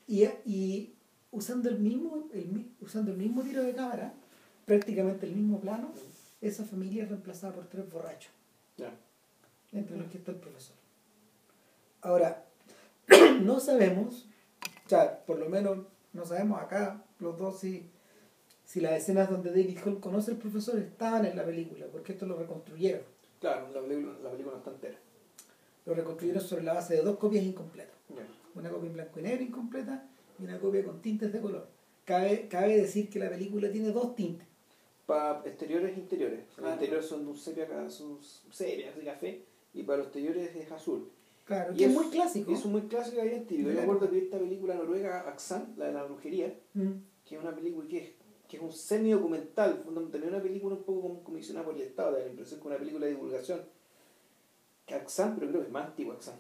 Y, 0.06 0.26
y 0.46 0.94
usando 1.32 1.70
el 1.70 1.80
mismo 1.80 2.30
el, 2.34 2.72
usando 2.82 3.10
el 3.12 3.18
mismo 3.18 3.42
tiro 3.42 3.64
de 3.64 3.74
cámara, 3.74 4.14
prácticamente 4.68 5.26
el 5.26 5.34
mismo 5.34 5.60
plano, 5.62 5.92
esa 6.42 6.66
familia 6.66 7.04
es 7.04 7.10
reemplazada 7.10 7.54
por 7.54 7.66
tres 7.68 7.90
borrachos, 7.90 8.32
Ya. 8.76 8.92
entre 9.72 9.98
los 9.98 10.08
que 10.12 10.18
está 10.18 10.32
el 10.32 10.38
profesor. 10.38 10.76
Ahora, 12.02 12.44
no 13.42 13.60
sabemos, 13.62 14.28
o 14.86 14.90
sea, 14.90 15.26
por 15.26 15.40
lo 15.40 15.48
menos 15.50 15.88
no 16.12 16.26
sabemos 16.26 16.62
acá, 16.62 17.02
los 17.20 17.38
dos, 17.38 17.62
si, 17.62 17.90
si 18.66 18.82
las 18.82 18.92
escenas 18.94 19.30
donde 19.30 19.52
David 19.52 19.80
Hall 19.86 20.00
conoce 20.02 20.32
al 20.32 20.38
profesor 20.38 20.78
estaban 20.78 21.26
en 21.26 21.38
la 21.38 21.46
película, 21.46 21.86
porque 21.90 22.12
esto 22.12 22.26
lo 22.26 22.38
reconstruyeron. 22.38 23.02
Claro, 23.40 23.70
la 23.74 23.82
película, 23.82 24.14
la 24.22 24.30
película 24.32 24.54
no 24.56 24.60
está 24.60 24.72
entera. 24.72 24.98
Lo 25.86 25.94
reconstruyeron 25.94 26.42
sobre 26.44 26.64
la 26.64 26.74
base 26.74 26.96
de 26.96 27.04
dos 27.04 27.18
copias 27.18 27.46
incompletas. 27.46 27.96
Ya. 28.10 28.28
una 28.60 28.70
copia 28.70 28.88
en 28.88 28.94
blanco 28.94 29.20
y 29.20 29.24
negro 29.24 29.44
incompleta 29.44 30.06
y 30.40 30.44
una 30.44 30.60
copia 30.60 30.84
con 30.84 31.02
tintes 31.02 31.32
de 31.32 31.40
color. 31.40 31.68
Cabe, 32.04 32.48
cabe 32.50 32.78
decir 32.78 33.10
que 33.10 33.20
la 33.20 33.30
película 33.30 33.72
tiene 33.72 33.92
dos 33.92 34.14
tintes. 34.16 34.48
Para 35.08 35.42
exteriores 35.46 35.96
e 35.98 36.00
interiores. 36.02 36.40
Los 36.48 36.56
Claro. 36.58 36.74
interiores 36.74 37.06
son 37.08 37.24
de 37.24 37.32
un 37.32 37.38
sepia, 37.38 37.90
son 37.90 38.20
sepia, 38.52 38.92
de 38.92 39.04
café, 39.06 39.42
y 39.74 39.82
para 39.84 40.00
los 40.00 40.08
exteriores 40.08 40.54
es 40.56 40.70
azul. 40.72 41.10
Claro, 41.46 41.74
Y 41.74 41.84
es, 41.86 41.90
es- 41.90 41.96
muy 41.96 42.08
clásico. 42.10 42.52
Es 42.52 42.66
muy 42.66 42.82
clásico 42.82 43.22
típico. 43.48 43.70
Yo 43.70 43.76
me 43.76 43.82
acuerdo 43.82 44.10
que 44.12 44.18
esta 44.20 44.38
película 44.38 44.76
noruega, 44.76 45.22
Axan, 45.22 45.74
la 45.78 45.86
de 45.88 45.94
la 45.94 46.04
brujería, 46.04 46.54
Mm. 46.74 46.92
que 47.26 47.36
es 47.38 47.42
una 47.42 47.56
película 47.56 47.88
que 47.88 47.98
es, 48.00 48.10
que 48.50 48.58
es 48.58 48.62
un 48.64 48.74
semi-documental, 48.74 49.82
fundamentalmente 49.86 50.36
una 50.36 50.44
película 50.44 50.76
un 50.76 50.84
poco 50.84 51.02
como 51.04 51.24
comisionada 51.24 51.66
por 51.66 51.76
el 51.76 51.82
Estado, 51.84 52.12
da 52.12 52.20
la 52.20 52.28
impresión 52.28 52.60
que 52.60 52.68
una 52.68 52.78
película 52.78 53.06
de 53.06 53.14
divulgación. 53.14 53.62
Que 54.86 54.94
Axan, 54.96 55.36
pero 55.36 55.48
creo 55.50 55.62
que 55.62 55.68
es 55.68 55.74
más 55.74 55.86
antigua 55.88 56.16
Axan. 56.16 56.36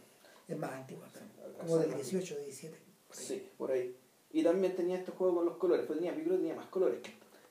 Es 0.45 0.57
más 0.57 0.71
antigua, 0.73 1.05
Axan 1.07 1.29
como 1.57 1.77
del 1.77 1.87
más- 1.89 1.97
18, 2.11 2.37
17. 2.39 2.77
por 3.07 3.17
ahí. 3.17 3.25
Sí, 3.25 3.49
por 3.57 3.71
ahí. 3.71 3.95
Y 4.33 4.43
también 4.43 4.75
tenía 4.75 4.97
este 4.97 5.11
juego 5.13 5.35
con 5.35 5.45
los 5.45 5.55
colores, 5.55 5.85
pero 5.87 5.99
tenía, 5.99 6.13
tenía 6.13 6.53
más 6.55 6.67
colores. 6.67 6.99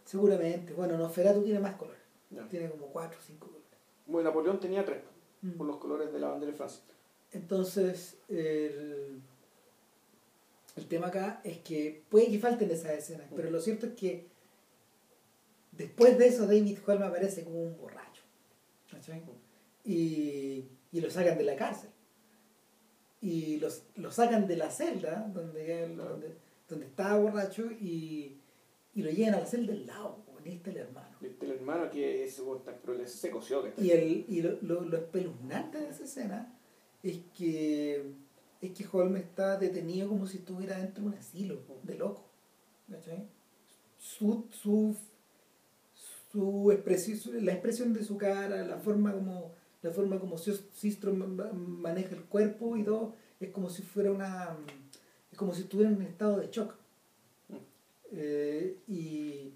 Seguramente. 0.07 0.73
Bueno, 0.73 0.97
Nosferatu 0.97 1.43
tiene 1.43 1.61
más 1.61 1.77
colores. 1.77 2.01
Tiene 2.51 2.71
como 2.71 2.87
4 2.87 3.19
o 3.19 3.23
5 3.23 3.47
colores. 3.47 3.67
Bueno, 4.07 4.31
Napoleón 4.31 4.59
tenía 4.61 4.85
tres, 4.85 5.03
Mm. 5.43 5.51
por 5.53 5.67
los 5.67 5.77
colores 5.77 6.11
de 6.13 6.19
la 6.19 6.29
bandera 6.29 6.53
de 6.53 6.57
Francia. 6.57 6.81
Entonces, 7.33 8.17
el, 8.29 9.21
el 10.77 10.87
tema 10.89 11.09
acá 11.09 11.41
es 11.45 11.59
que 11.59 12.03
puede 12.09 12.29
que 12.31 12.39
falten 12.39 12.71
esas 12.71 12.93
escenas, 12.93 13.27
pero 13.37 13.51
lo 13.51 13.61
cierto 13.61 13.87
es 13.87 13.93
que 13.95 14.29
después 15.73 16.17
de 16.19 16.29
eso 16.29 16.47
David 16.47 16.79
Holm 16.87 17.03
aparece 17.03 17.45
como 17.45 17.63
un 17.63 17.77
borracho. 17.77 18.23
¿cachai? 18.91 19.23
Y, 19.85 20.65
y 20.93 21.01
lo 21.01 21.11
sacan 21.11 21.37
de 21.37 21.45
la 21.45 21.57
cárcel. 21.57 21.91
Y 23.21 23.59
los, 23.59 23.83
lo 23.97 24.11
sacan 24.11 24.47
de 24.47 24.57
la 24.57 24.71
celda 24.71 25.29
donde, 25.35 25.85
él- 25.85 25.95
Claro. 25.95 26.11
donde, 26.11 26.37
donde 26.69 26.87
estaba 26.87 27.19
borracho 27.19 27.71
y, 27.73 28.39
y 28.97 29.03
lo 29.03 29.11
llevan 29.11 29.35
a 29.35 29.41
la 29.41 29.47
celda 29.47 29.73
del 29.73 29.87
lado. 29.87 30.25
Está 30.45 30.71
el 30.71 30.77
hermano. 30.77 31.17
Y 31.21 31.27
este 31.27 31.47
el 31.47 31.53
hermano 31.53 31.91
que 31.91 32.25
es, 32.25 32.41
le- 32.41 33.07
se 33.09 33.31
coció. 33.31 33.63
Que 33.63 33.69
está- 33.71 33.83
Y, 33.83 33.91
el, 33.91 34.25
y 34.29 34.43
lo, 34.43 34.59
lo, 34.63 34.81
lo 34.83 34.97
espeluznante 34.97 35.79
de 35.79 35.89
esa 35.89 36.05
escena 36.05 36.57
es 37.03 37.19
que, 37.37 38.13
es 38.61 38.71
que 38.71 38.87
Holmes 38.93 39.25
está 39.25 39.59
detenido 39.59 40.09
como 40.09 40.27
si 40.29 40.39
estuviera 40.39 40.79
dentro 40.79 41.03
de 41.03 41.09
un 41.11 41.15
asilo 41.15 41.61
de 41.83 41.97
loco. 41.97 42.25
¿cachai? 42.91 43.27
Su, 43.99 44.47
su, 44.53 44.95
su 46.31 46.71
expresión, 46.73 47.45
la 47.45 47.53
expresión 47.53 47.93
de 47.93 48.05
su 48.05 48.17
cara, 48.17 48.65
la 48.65 48.79
forma 48.79 49.13
como, 49.13 49.53
la 49.83 49.91
forma 49.91 50.19
como 50.21 50.37
Sis- 50.39 50.65
Sistro 50.73 51.13
ma- 51.13 51.27
ma- 51.27 51.53
maneja 51.53 52.15
el 52.15 52.23
cuerpo 52.25 52.77
y 52.77 52.85
todo, 52.85 53.15
es 53.41 53.51
como 53.51 53.69
si 53.69 53.83
fuera 53.83 54.11
una. 54.13 54.57
es 55.33 55.37
como 55.37 55.55
si 55.55 55.63
estuviera 55.63 55.91
en 55.91 55.97
un 55.97 56.03
estado 56.03 56.39
de 56.39 56.49
shock. 56.51 56.75
Eh, 58.13 58.79
y, 58.89 59.53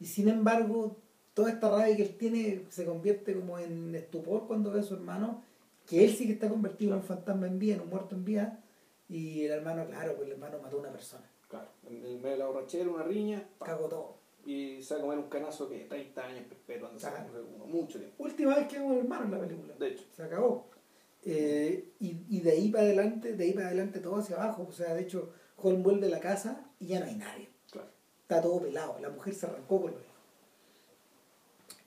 y 0.00 0.04
sin 0.06 0.28
embargo, 0.28 0.96
toda 1.34 1.50
esta 1.50 1.70
rabia 1.70 1.96
que 1.96 2.02
él 2.02 2.16
tiene 2.16 2.64
se 2.70 2.84
convierte 2.84 3.34
como 3.34 3.58
en 3.58 3.94
estupor 3.94 4.46
cuando 4.46 4.70
ve 4.70 4.80
a 4.80 4.82
su 4.82 4.94
hermano, 4.94 5.42
que 5.86 6.04
él 6.04 6.14
sí 6.14 6.26
que 6.26 6.32
está 6.32 6.48
convertido 6.48 6.92
en 6.92 6.98
un 7.00 7.04
fantasma 7.04 7.46
en 7.46 7.58
vida, 7.58 7.74
en 7.74 7.80
un 7.82 7.90
muerto 7.90 8.14
en 8.14 8.24
vida, 8.24 8.60
y 9.08 9.42
el 9.44 9.52
hermano, 9.52 9.86
claro, 9.86 10.14
pues 10.16 10.26
el 10.28 10.32
hermano 10.32 10.58
mató 10.62 10.76
a 10.76 10.80
una 10.80 10.90
persona, 10.92 11.28
Claro, 11.48 11.68
en 11.88 11.96
el 12.04 12.16
medio 12.16 12.30
de 12.30 12.36
la 12.38 12.46
borrachera, 12.46 12.88
una 12.88 13.04
riña, 13.04 13.46
pa, 13.58 13.66
cagó 13.66 13.86
todo. 13.88 14.16
y 14.46 14.82
se 14.82 14.94
va 14.94 15.00
a 15.00 15.02
comer 15.04 15.18
un 15.18 15.28
canazo 15.28 15.68
que 15.68 15.80
30 15.80 16.24
años 16.24 16.44
perpetuando, 16.48 16.98
se 16.98 17.06
va 17.06 17.12
a 17.20 17.24
Claro. 17.26 17.46
uno, 17.54 17.66
mucho 17.66 17.98
tiempo. 17.98 18.22
Última 18.24 18.56
vez 18.56 18.66
que 18.68 18.78
vemos 18.78 18.92
al 18.92 18.98
hermano 19.00 19.24
en 19.26 19.30
la 19.30 19.40
película, 19.40 19.74
De 19.78 19.88
hecho, 19.88 20.04
se 20.16 20.22
acabó. 20.22 20.66
Eh, 21.26 21.92
y, 22.00 22.16
y 22.28 22.40
de 22.40 22.50
ahí 22.50 22.68
para 22.70 22.84
adelante, 22.84 23.34
de 23.34 23.44
ahí 23.44 23.52
para 23.52 23.68
adelante 23.68 24.00
todo 24.00 24.16
hacia 24.16 24.36
abajo, 24.36 24.66
o 24.68 24.72
sea, 24.72 24.94
de 24.94 25.02
hecho, 25.02 25.32
Holmes 25.56 25.82
vuelve 25.82 26.06
a 26.06 26.10
la 26.10 26.20
casa 26.20 26.66
y 26.80 26.88
ya 26.88 27.00
no 27.00 27.06
hay 27.06 27.14
nadie. 27.16 27.48
Está 28.24 28.40
todo 28.42 28.60
pelado, 28.62 28.98
la 29.00 29.10
mujer 29.10 29.34
se 29.34 29.46
arrancó 29.46 29.82
con 29.82 29.90
los 29.92 30.00
hijos. 30.00 30.14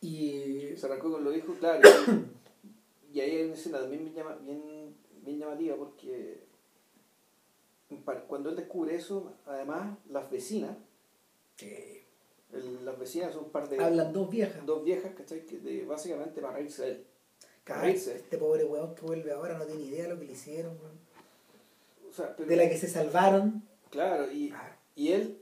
Y 0.01 0.77
Se 0.77 0.85
arrancó 0.85 1.11
con 1.11 1.23
los 1.23 1.35
hijos, 1.35 1.57
claro. 1.59 1.81
y, 3.13 3.19
ahí 3.19 3.31
hay 3.37 3.43
una 3.45 3.55
escena 3.55 3.79
también 3.79 4.05
bien, 4.13 4.25
bien, 4.45 4.95
bien 5.23 5.39
llamativa 5.39 5.75
porque 5.75 6.45
cuando 8.27 8.49
él 8.49 8.55
descubre 8.55 8.95
eso, 8.95 9.33
además, 9.45 9.97
las 10.09 10.29
vecinas, 10.29 10.75
el- 11.59 12.85
las 12.85 12.97
vecinas 12.99 13.33
son 13.33 13.45
un 13.45 13.49
par 13.51 13.67
de 13.69 13.83
hablan 13.83 14.13
dos 14.13 14.29
viejas. 14.29 14.65
dos 14.65 14.83
viejas, 14.83 15.13
¿cachai? 15.15 15.45
Que 15.45 15.57
de, 15.57 15.85
básicamente 15.85 16.39
para 16.41 16.53
reírse 16.55 16.83
de 16.83 16.91
él. 16.91 17.05
Para 17.65 17.81
reírse. 17.81 18.15
este 18.15 18.37
pobre 18.37 18.63
weón 18.65 18.93
que 18.95 19.01
vuelve 19.01 19.31
ahora 19.31 19.57
no 19.57 19.65
tiene 19.65 19.81
idea 19.83 20.03
de 20.03 20.09
lo 20.09 20.19
que 20.19 20.25
le 20.25 20.33
hicieron, 20.33 20.77
weón. 20.79 20.97
O 22.09 22.13
sea, 22.13 22.35
pero- 22.35 22.47
De 22.47 22.55
la 22.55 22.69
que 22.69 22.77
se 22.77 22.87
salvaron. 22.87 23.63
Claro, 23.89 24.31
y, 24.31 24.53
y 24.95 25.11
él, 25.13 25.41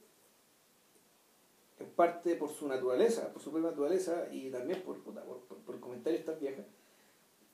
parte 1.95 2.35
por 2.35 2.49
su 2.49 2.67
naturaleza, 2.67 3.31
por 3.33 3.41
su 3.41 3.51
propia 3.51 3.69
naturaleza 3.71 4.27
y 4.31 4.49
también 4.49 4.81
por, 4.83 5.01
por, 5.03 5.13
por, 5.23 5.57
por 5.59 5.75
el 5.75 5.81
comentario 5.81 6.17
de 6.17 6.19
estas 6.19 6.39
viejas, 6.39 6.65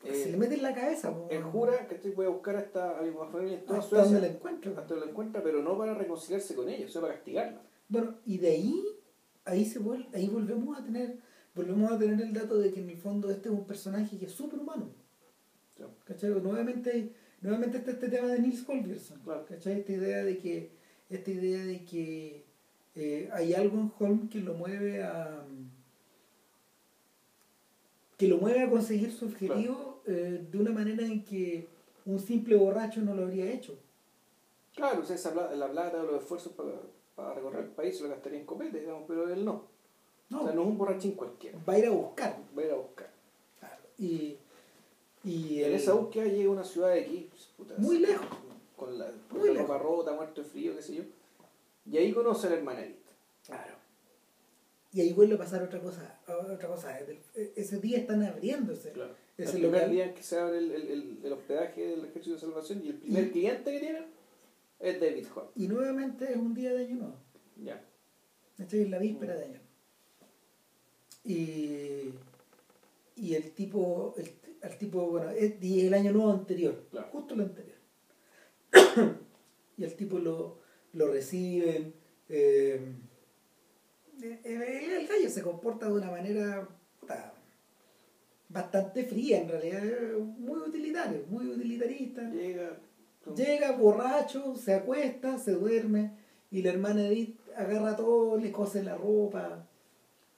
eh, 0.04 0.16
se 0.16 0.32
le 0.32 0.38
mete 0.38 0.56
en 0.56 0.64
la 0.64 0.74
cabeza, 0.74 1.14
él 1.30 1.44
jura 1.44 1.88
que 1.88 2.10
voy 2.12 2.26
a 2.26 2.30
buscar 2.30 2.56
a 2.56 2.62
esta 2.62 2.98
a 2.98 3.02
mi 3.04 3.12
familia 3.12 3.60
en 3.60 3.66
toda 3.66 3.80
hasta 3.80 3.98
donde 3.98 4.10
Suecia, 4.12 4.28
la 4.30 4.34
encuentra. 4.36 4.72
hasta 4.72 4.84
donde 4.88 5.06
la 5.06 5.12
encuentra, 5.12 5.44
pero 5.44 5.62
no 5.62 5.78
para 5.78 5.94
reconciliarse 5.94 6.56
con 6.56 6.70
ellos, 6.70 6.92
sino 6.92 7.02
para 7.04 7.14
castigarla. 7.14 7.62
Bueno, 7.88 8.16
y 8.26 8.38
de 8.40 8.50
ahí, 8.50 8.84
ahí 9.46 9.64
se 9.66 9.80
vuel- 9.80 10.08
ahí 10.14 10.28
volvemos 10.28 10.78
a 10.80 10.84
tener, 10.84 11.18
volvemos 11.54 11.92
a 11.92 12.00
tener 12.00 12.20
el 12.20 12.34
dato 12.34 12.58
de 12.58 12.72
que 12.74 12.80
en 12.80 12.90
el 12.90 12.98
fondo 12.98 13.30
este 13.30 13.50
es 13.50 13.54
un 13.56 13.66
personaje 13.66 14.18
que 14.18 14.26
es 14.26 14.32
superhumano. 14.32 14.90
Sí. 15.78 15.84
¿Cachai? 16.06 16.32
Nuevamente, 16.32 17.14
nuevamente 17.42 17.78
está 17.78 17.92
este 17.92 18.10
tema 18.10 18.28
de 18.30 18.40
Nils 18.40 18.68
Holgersson. 18.68 19.20
Claro. 19.20 19.46
¿Cachai? 19.46 19.82
Esta 19.82 19.92
idea 19.92 20.24
de 20.24 20.38
que, 20.40 20.72
esta 21.10 21.30
idea 21.32 21.64
de 21.64 21.86
que 21.86 22.46
eh, 22.96 23.30
hay 23.34 23.54
algo 23.54 23.78
en 23.80 23.92
Holmes 24.00 24.30
que 24.30 24.40
lo 24.40 24.54
mueve 24.54 25.04
a 25.04 25.44
que 28.18 28.28
lo 28.28 28.38
mueve 28.38 28.62
a 28.62 28.70
conseguir 28.70 29.12
su 29.12 29.26
objetivo 29.26 30.02
eh, 30.06 30.46
de 30.52 30.58
una 30.58 30.72
manera 30.72 31.04
en 31.06 31.24
que 31.24 31.68
un 32.06 32.20
simple 32.20 32.56
borracho 32.56 33.02
no 33.02 33.16
lo 33.16 33.24
habría 33.24 33.52
hecho. 33.52 33.76
Claro, 34.76 35.02
o 35.02 35.06
sea, 35.06 35.16
esa 35.16 35.34
plata, 35.34 35.56
la 35.56 35.70
plata 35.72 36.04
los 36.04 36.22
esfuerzos 36.22 36.54
para, 36.54 36.72
para 37.16 37.34
recorrer 37.34 37.64
el 37.66 37.70
país 37.72 37.98
se 37.98 38.04
lo 38.04 38.10
gastaría 38.10 38.40
en 38.40 38.46
copete, 38.46 38.80
digamos, 38.80 39.04
pero 39.08 39.28
él 39.32 39.44
no. 39.44 39.64
No, 40.30 40.42
O 40.42 40.46
sea, 40.46 40.54
no 40.54 40.62
es 40.62 40.68
un 40.68 40.78
borrachín 40.78 41.12
cualquiera. 41.14 41.58
va 41.68 41.74
a 41.74 41.80
ir 41.80 41.86
a 41.88 41.90
buscar. 41.90 42.38
Va 42.58 42.62
a 42.62 42.66
ir 42.66 42.72
a 42.72 42.76
buscar. 42.76 43.10
Claro. 43.60 43.84
Y, 43.98 44.38
y 45.24 45.60
en 45.60 45.66
el- 45.70 45.74
esa 45.76 45.94
búsqueda 45.94 46.26
llega 46.26 46.50
a 46.50 46.54
una 46.54 46.64
ciudad 46.64 46.94
de 46.94 47.02
aquí, 47.02 47.28
pues, 47.30 47.50
puta, 47.58 47.74
Muy 47.80 48.00
lejos. 48.00 48.26
Con 48.78 48.98
la, 48.98 49.12
con 49.30 49.40
Muy 49.40 49.50
la 49.54 49.62
ropa 49.62 49.74
lejos. 49.78 49.82
rota, 49.98 50.14
muerto 50.14 50.42
de 50.44 50.48
frío, 50.50 50.76
qué 50.76 50.82
sé 50.82 50.96
yo. 50.96 51.04
Y 51.86 51.98
ahí 51.98 52.14
conoce 52.14 52.48
a 52.48 52.50
la 52.52 52.56
hermana 52.58 52.84
Edith. 52.84 52.98
Claro. 53.46 53.76
Y 54.94 55.02
ahí 55.02 55.14
vuelve 55.14 55.36
a 55.36 55.38
pasar 55.38 55.64
otra 55.64 55.80
cosa. 55.80 56.20
Otra 56.28 56.68
cosa. 56.68 56.98
El- 57.00 57.20
Ese 57.56 57.80
día 57.80 57.98
están 57.98 58.24
abriéndose. 58.24 58.92
Claro. 58.92 59.16
Ese 59.38 59.56
el 59.58 59.62
primer 59.64 59.90
día 59.90 60.14
que 60.14 60.22
se 60.22 60.38
abre 60.38 60.58
el, 60.60 60.72
el, 60.72 61.20
el, 61.24 61.34
hospedaje 61.34 61.88
del 61.88 62.06
Ejército 62.06 62.36
de 62.36 62.42
Salvación 62.42 62.82
y 62.84 62.90
el 62.90 62.96
primer 62.96 63.26
Y- 63.28 63.32
cliente 63.32 63.72
que 63.72 63.80
tienen 63.80 64.06
es 64.80 65.00
David 65.00 65.26
Hall. 65.36 65.46
Y 65.56 65.68
nuevamente 65.68 66.30
es 66.32 66.38
un 66.38 66.54
día 66.54 66.74
de 66.74 66.86
año 66.86 66.96
nuevo. 66.98 67.16
Ya. 67.64 67.84
¿Cachai? 68.58 68.82
En 68.82 68.92
la 68.92 69.00
víspera 69.00 69.36
de 69.36 69.46
año. 69.46 69.60
Y, 71.24 72.14
y 73.16 73.36
el 73.36 73.52
tipo, 73.52 74.16
el, 74.18 74.32
el 74.62 74.78
tipo, 74.78 75.08
bueno, 75.10 75.30
es 75.32 75.62
y 75.64 75.86
el 75.88 75.94
año 75.94 76.12
nuevo 76.12 76.32
anterior, 76.32 76.84
Claro. 76.92 77.08
justo 77.12 77.34
el 77.36 77.42
anterior. 77.42 77.78
y 79.78 79.84
el 79.84 79.96
tipo 79.96 80.18
lo, 80.20 80.60
lo 80.94 81.08
reciben. 81.12 81.94
eh, 82.30 82.80
el, 84.22 84.62
el 84.62 85.08
gallo 85.08 85.30
se 85.30 85.42
comporta 85.42 85.88
de 85.88 85.94
una 85.94 86.12
manera 86.12 86.68
puta, 87.00 87.34
bastante 88.50 89.04
fría, 89.06 89.42
en 89.42 89.50
realidad, 89.50 89.82
muy 90.38 90.60
utilitario, 90.60 91.24
muy 91.30 91.48
utilitarista. 91.48 92.22
Llega. 92.30 92.78
con- 93.24 93.36
Llega 93.36 93.72
borracho, 93.74 94.56
se 94.56 94.74
acuesta, 94.76 95.38
se 95.38 95.54
duerme 95.54 96.12
y 96.52 96.62
la 96.62 96.72
hermana 96.72 97.08
Edith 97.08 97.40
agarra 97.56 97.96
todo, 97.96 98.38
le 98.38 98.52
cose 98.52 98.84
la 98.84 98.96
ropa. 98.96 99.68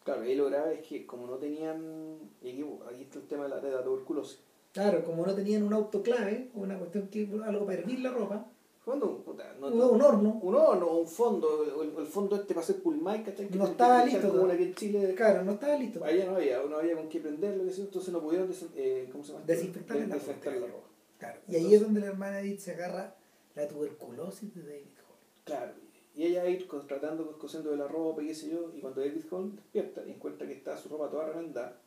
Claro, 0.03 0.25
y 0.25 0.35
lo 0.35 0.47
grave 0.49 0.75
es 0.81 0.87
que 0.87 1.05
como 1.05 1.27
no 1.27 1.37
tenían. 1.37 2.17
Y 2.41 2.49
aquí, 2.51 2.65
aquí 2.89 3.03
está 3.03 3.19
el 3.19 3.27
tema 3.27 3.43
de 3.43 3.49
la, 3.49 3.59
de 3.61 3.71
la 3.71 3.83
tuberculosis. 3.83 4.39
Claro, 4.73 5.03
como 5.03 5.25
no 5.25 5.33
tenían 5.35 5.63
un 5.63 5.73
autoclave, 5.73 6.49
una 6.55 6.77
cuestión 6.77 7.07
que 7.07 7.27
algo 7.45 7.65
para 7.65 7.79
hervir 7.79 7.99
la 7.99 8.11
ropa, 8.11 8.45
Cuando, 8.85 9.17
puta, 9.23 9.55
no, 9.61 9.67
un 9.67 10.01
horno, 10.01 10.39
un 10.41 10.55
horno 10.55 10.87
o 10.87 10.97
un 10.99 11.07
fondo, 11.07 11.81
el, 11.81 11.97
el 11.97 12.05
fondo 12.05 12.35
este 12.35 12.53
para 12.53 12.63
hacer 12.65 12.81
pulmay, 12.83 13.23
¿cachai? 13.23 13.47
Que 13.47 13.57
No 13.57 13.65
estaba 13.67 14.03
que 14.03 14.11
listo 14.11 14.29
Como 14.29 14.51
en 14.51 14.75
Chile. 14.75 15.13
claro, 15.15 15.43
no 15.43 15.53
estaba 15.53 15.77
listo. 15.77 16.03
Allá 16.03 16.25
no 16.25 16.35
había, 16.35 16.61
no 16.63 16.77
había 16.77 16.95
con 16.97 17.07
qué 17.07 17.21
prenderlo, 17.21 17.63
entonces 17.63 18.09
no 18.13 18.21
pudieron 18.21 18.49
desen- 18.49 18.71
eh, 18.75 19.07
¿cómo 19.09 19.23
se 19.23 19.31
llama? 19.31 19.45
Desinfectar 19.45 19.95
la 19.97 20.05
Desinfectar 20.07 20.53
la 20.57 20.67
ropa. 20.67 20.87
Claro, 21.17 21.39
y 21.47 21.55
ahí 21.55 21.73
es 21.73 21.81
donde 21.81 22.01
la 22.01 22.07
hermana 22.07 22.41
Edith 22.41 22.59
se 22.59 22.71
agarra 22.73 23.15
la 23.55 23.67
tuberculosis 23.69 24.53
de 24.53 24.61
David 24.63 24.81
Hall. 25.07 25.15
Claro, 25.45 25.71
y 26.15 26.23
ella 26.25 26.45
ir 26.49 26.67
tratando, 26.85 27.37
cosiendo 27.39 27.71
de 27.71 27.77
la 27.77 27.87
ropa 27.87 28.21
y 28.21 28.27
qué 28.27 28.35
sé 28.35 28.49
yo, 28.49 28.69
y 28.75 28.81
cuando 28.81 28.99
David 28.99 29.23
Hall 29.31 29.55
despierta 29.55 30.03
y 30.05 30.11
encuentra 30.11 30.45
que 30.45 30.53
está 30.53 30.75
su 30.77 30.89
ropa 30.89 31.09
toda 31.09 31.29
remendada, 31.29 31.79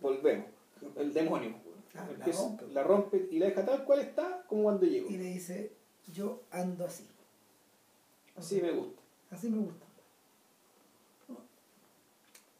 volvemos, 0.00 0.46
el 0.96 1.12
demonio. 1.12 1.54
La 1.96 2.26
rompe. 2.26 2.66
la 2.68 2.82
rompe 2.82 3.28
y 3.30 3.38
la 3.38 3.46
deja 3.46 3.64
tal 3.64 3.84
cual 3.84 4.00
está 4.00 4.44
como 4.48 4.64
cuando 4.64 4.86
llegó. 4.86 5.08
Y 5.08 5.16
le 5.16 5.24
dice, 5.24 5.72
yo 6.12 6.42
ando 6.50 6.84
así, 6.84 7.04
Así 8.36 8.60
me 8.60 8.72
gusta. 8.72 9.02
así 9.30 9.48
me 9.48 9.58
gusta. 9.58 9.86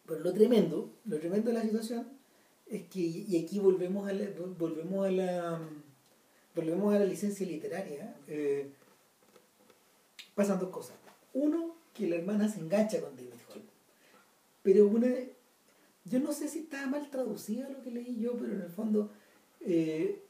Pero 0.07 0.21
lo 0.21 0.33
tremendo, 0.33 0.91
lo 1.05 1.19
tremendo 1.19 1.51
de 1.51 1.55
la 1.55 1.63
situación 1.63 2.07
es 2.67 2.89
que, 2.89 3.01
y 3.01 3.45
aquí 3.45 3.59
volvemos 3.59 4.09
a 4.09 4.13
la, 4.13 4.27
volvemos 4.59 5.07
a 5.07 5.11
la, 5.11 5.61
volvemos 6.55 6.95
a 6.95 6.99
la 6.99 7.05
licencia 7.05 7.47
literaria, 7.47 8.17
eh, 8.29 8.71
pasan 10.35 10.59
dos 10.59 10.71
cosas. 10.71 10.97
Uno, 11.35 11.75
que 11.93 12.07
la 12.07 12.17
hermana 12.17 12.49
se 12.49 12.61
engancha 12.61 13.01
con 13.01 13.17
David 13.17 13.33
Hall. 13.49 13.63
Pero 14.63 14.87
una, 14.87 15.09
yo 16.05 16.21
no 16.21 16.33
sé 16.33 16.49
si 16.49 16.61
estaba 16.61 16.87
mal 16.87 17.11
traducido 17.11 17.69
lo 17.69 17.83
que 17.83 17.91
leí 17.91 18.19
yo, 18.21 18.35
pero 18.39 18.53
en 18.53 18.63
el 18.63 18.71
fondo, 18.71 19.11
eh, 19.67 20.23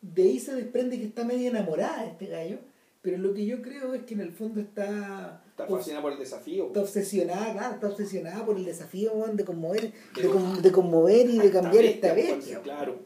de 0.00 0.22
ahí 0.22 0.38
se 0.38 0.54
desprende 0.54 0.98
que 0.98 1.04
está 1.06 1.24
medio 1.24 1.48
enamorada 1.48 2.02
de 2.02 2.08
este 2.10 2.26
gallo, 2.26 2.58
pero 3.02 3.18
lo 3.18 3.34
que 3.34 3.46
yo 3.46 3.62
creo 3.62 3.94
es 3.94 4.02
que 4.04 4.14
en 4.14 4.20
el 4.20 4.32
fondo 4.32 4.60
está, 4.60 5.42
Está 5.50 5.66
fascinada 5.66 6.02
por 6.02 6.12
el 6.12 6.18
desafío. 6.18 6.66
está 6.68 6.80
obsesionada, 6.80 7.52
claro, 7.52 7.74
está 7.74 7.88
obsesionada 7.88 8.44
por 8.46 8.56
el 8.56 8.64
desafío 8.64 9.12
de 9.32 9.44
conmover, 9.44 9.92
de, 10.14 10.28
con- 10.28 10.62
de 10.62 10.72
conmover 10.72 11.28
y 11.30 11.38
de 11.38 11.50
cambiar 11.50 11.84
esta 11.84 12.12
bestia. 12.14 12.60
Claro. 12.62 13.00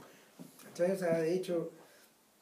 O 0.72 0.76
sea, 0.96 1.18
de 1.20 1.34
hecho, 1.34 1.70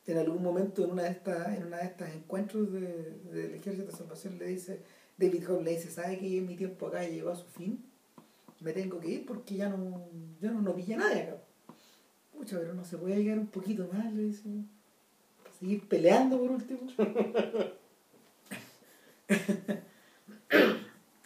en 0.06 0.18
algún 0.18 0.42
momento 0.42 0.84
en 0.84 0.90
una 0.92 1.04
de 1.04 1.10
estas, 1.10 1.56
en 1.56 1.66
una 1.66 1.78
de 1.78 1.84
estas 1.86 2.12
encuentros 2.14 2.72
de- 2.72 3.18
del 3.32 3.54
Ejército 3.54 3.86
de 3.86 3.92
Salvación 3.96 4.38
le 4.38 4.46
dice, 4.46 4.80
David 5.16 5.48
Hall 5.48 5.64
le 5.64 5.72
dice, 5.72 5.90
¿sabe 5.90 6.18
que 6.18 6.40
mi 6.40 6.56
tiempo 6.56 6.86
acá 6.88 7.04
llegó 7.06 7.30
a 7.30 7.36
su 7.36 7.46
fin? 7.46 7.84
Me 8.60 8.72
tengo 8.72 8.98
que 8.98 9.08
ir 9.10 9.26
porque 9.26 9.54
ya 9.56 9.68
no, 9.68 10.06
ya 10.40 10.50
no, 10.50 10.60
no 10.62 10.74
pilla 10.74 10.96
nadie 10.96 11.22
acá. 11.22 11.36
Pucha, 12.40 12.58
pero 12.58 12.72
no 12.72 12.84
se 12.84 12.96
puede 12.96 13.16
llegar 13.16 13.38
un 13.38 13.48
poquito 13.48 13.86
más, 13.92 14.10
le 14.14 14.22
dice. 14.22 14.48
Para 15.42 15.54
seguir 15.58 15.86
peleando 15.86 16.38
por 16.38 16.50
último. 16.52 16.80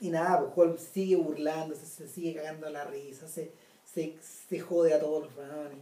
y 0.01 0.11
nada, 0.11 0.41
pues 0.41 0.53
Holmes 0.57 0.81
sigue 0.93 1.15
burlándose, 1.17 1.87
se 1.87 2.09
sigue 2.09 2.35
cagando 2.35 2.67
a 2.67 2.71
la 2.71 2.85
risa, 2.85 3.29
se, 3.29 3.53
se, 3.85 4.17
se 4.21 4.59
jode 4.59 4.93
a 4.93 4.99
todos 5.01 5.25
los 5.25 5.37
varones. 5.37 5.79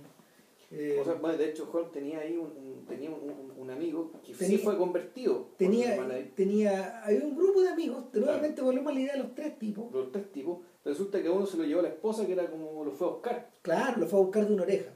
Eh, 0.70 0.98
O 1.00 1.04
sea, 1.04 1.14
bueno, 1.14 1.38
de 1.38 1.48
hecho, 1.50 1.68
Hall 1.72 1.90
tenía 1.90 2.18
ahí 2.20 2.36
un, 2.36 2.46
un- 2.46 2.84
tenía 2.86 3.08
un, 3.10 3.52
un- 3.58 3.70
amigo 3.70 4.10
que 4.24 4.34
Tenía- 4.34 4.58
sí 4.58 4.62
fue 4.62 4.76
convertido. 4.76 5.48
tenía, 5.56 5.96
tenía, 6.36 7.02
había 7.04 7.24
un 7.24 7.34
grupo 7.36 7.62
de 7.62 7.70
amigos, 7.70 8.04
nuevamente 8.12 8.60
volvemos 8.60 8.90
a 8.90 8.94
la 8.94 9.00
idea 9.00 9.12
de 9.14 9.18
los 9.20 9.34
tres 9.34 9.58
tipos. 9.58 9.90
Los 9.92 10.12
tres 10.12 10.30
tipos. 10.30 10.58
Resulta 10.84 11.22
que 11.22 11.30
uno 11.30 11.46
se 11.46 11.56
lo 11.56 11.64
llevó 11.64 11.80
a 11.80 11.84
la 11.84 11.88
esposa, 11.88 12.26
que 12.26 12.32
era 12.32 12.50
como 12.50 12.84
lo 12.84 12.92
fue 12.92 13.06
a 13.06 13.10
buscar. 13.12 13.50
Claro, 13.62 14.00
lo 14.00 14.06
fue 14.06 14.18
a 14.18 14.22
buscar 14.22 14.46
de 14.46 14.52
una 14.54 14.62
oreja. 14.64 14.90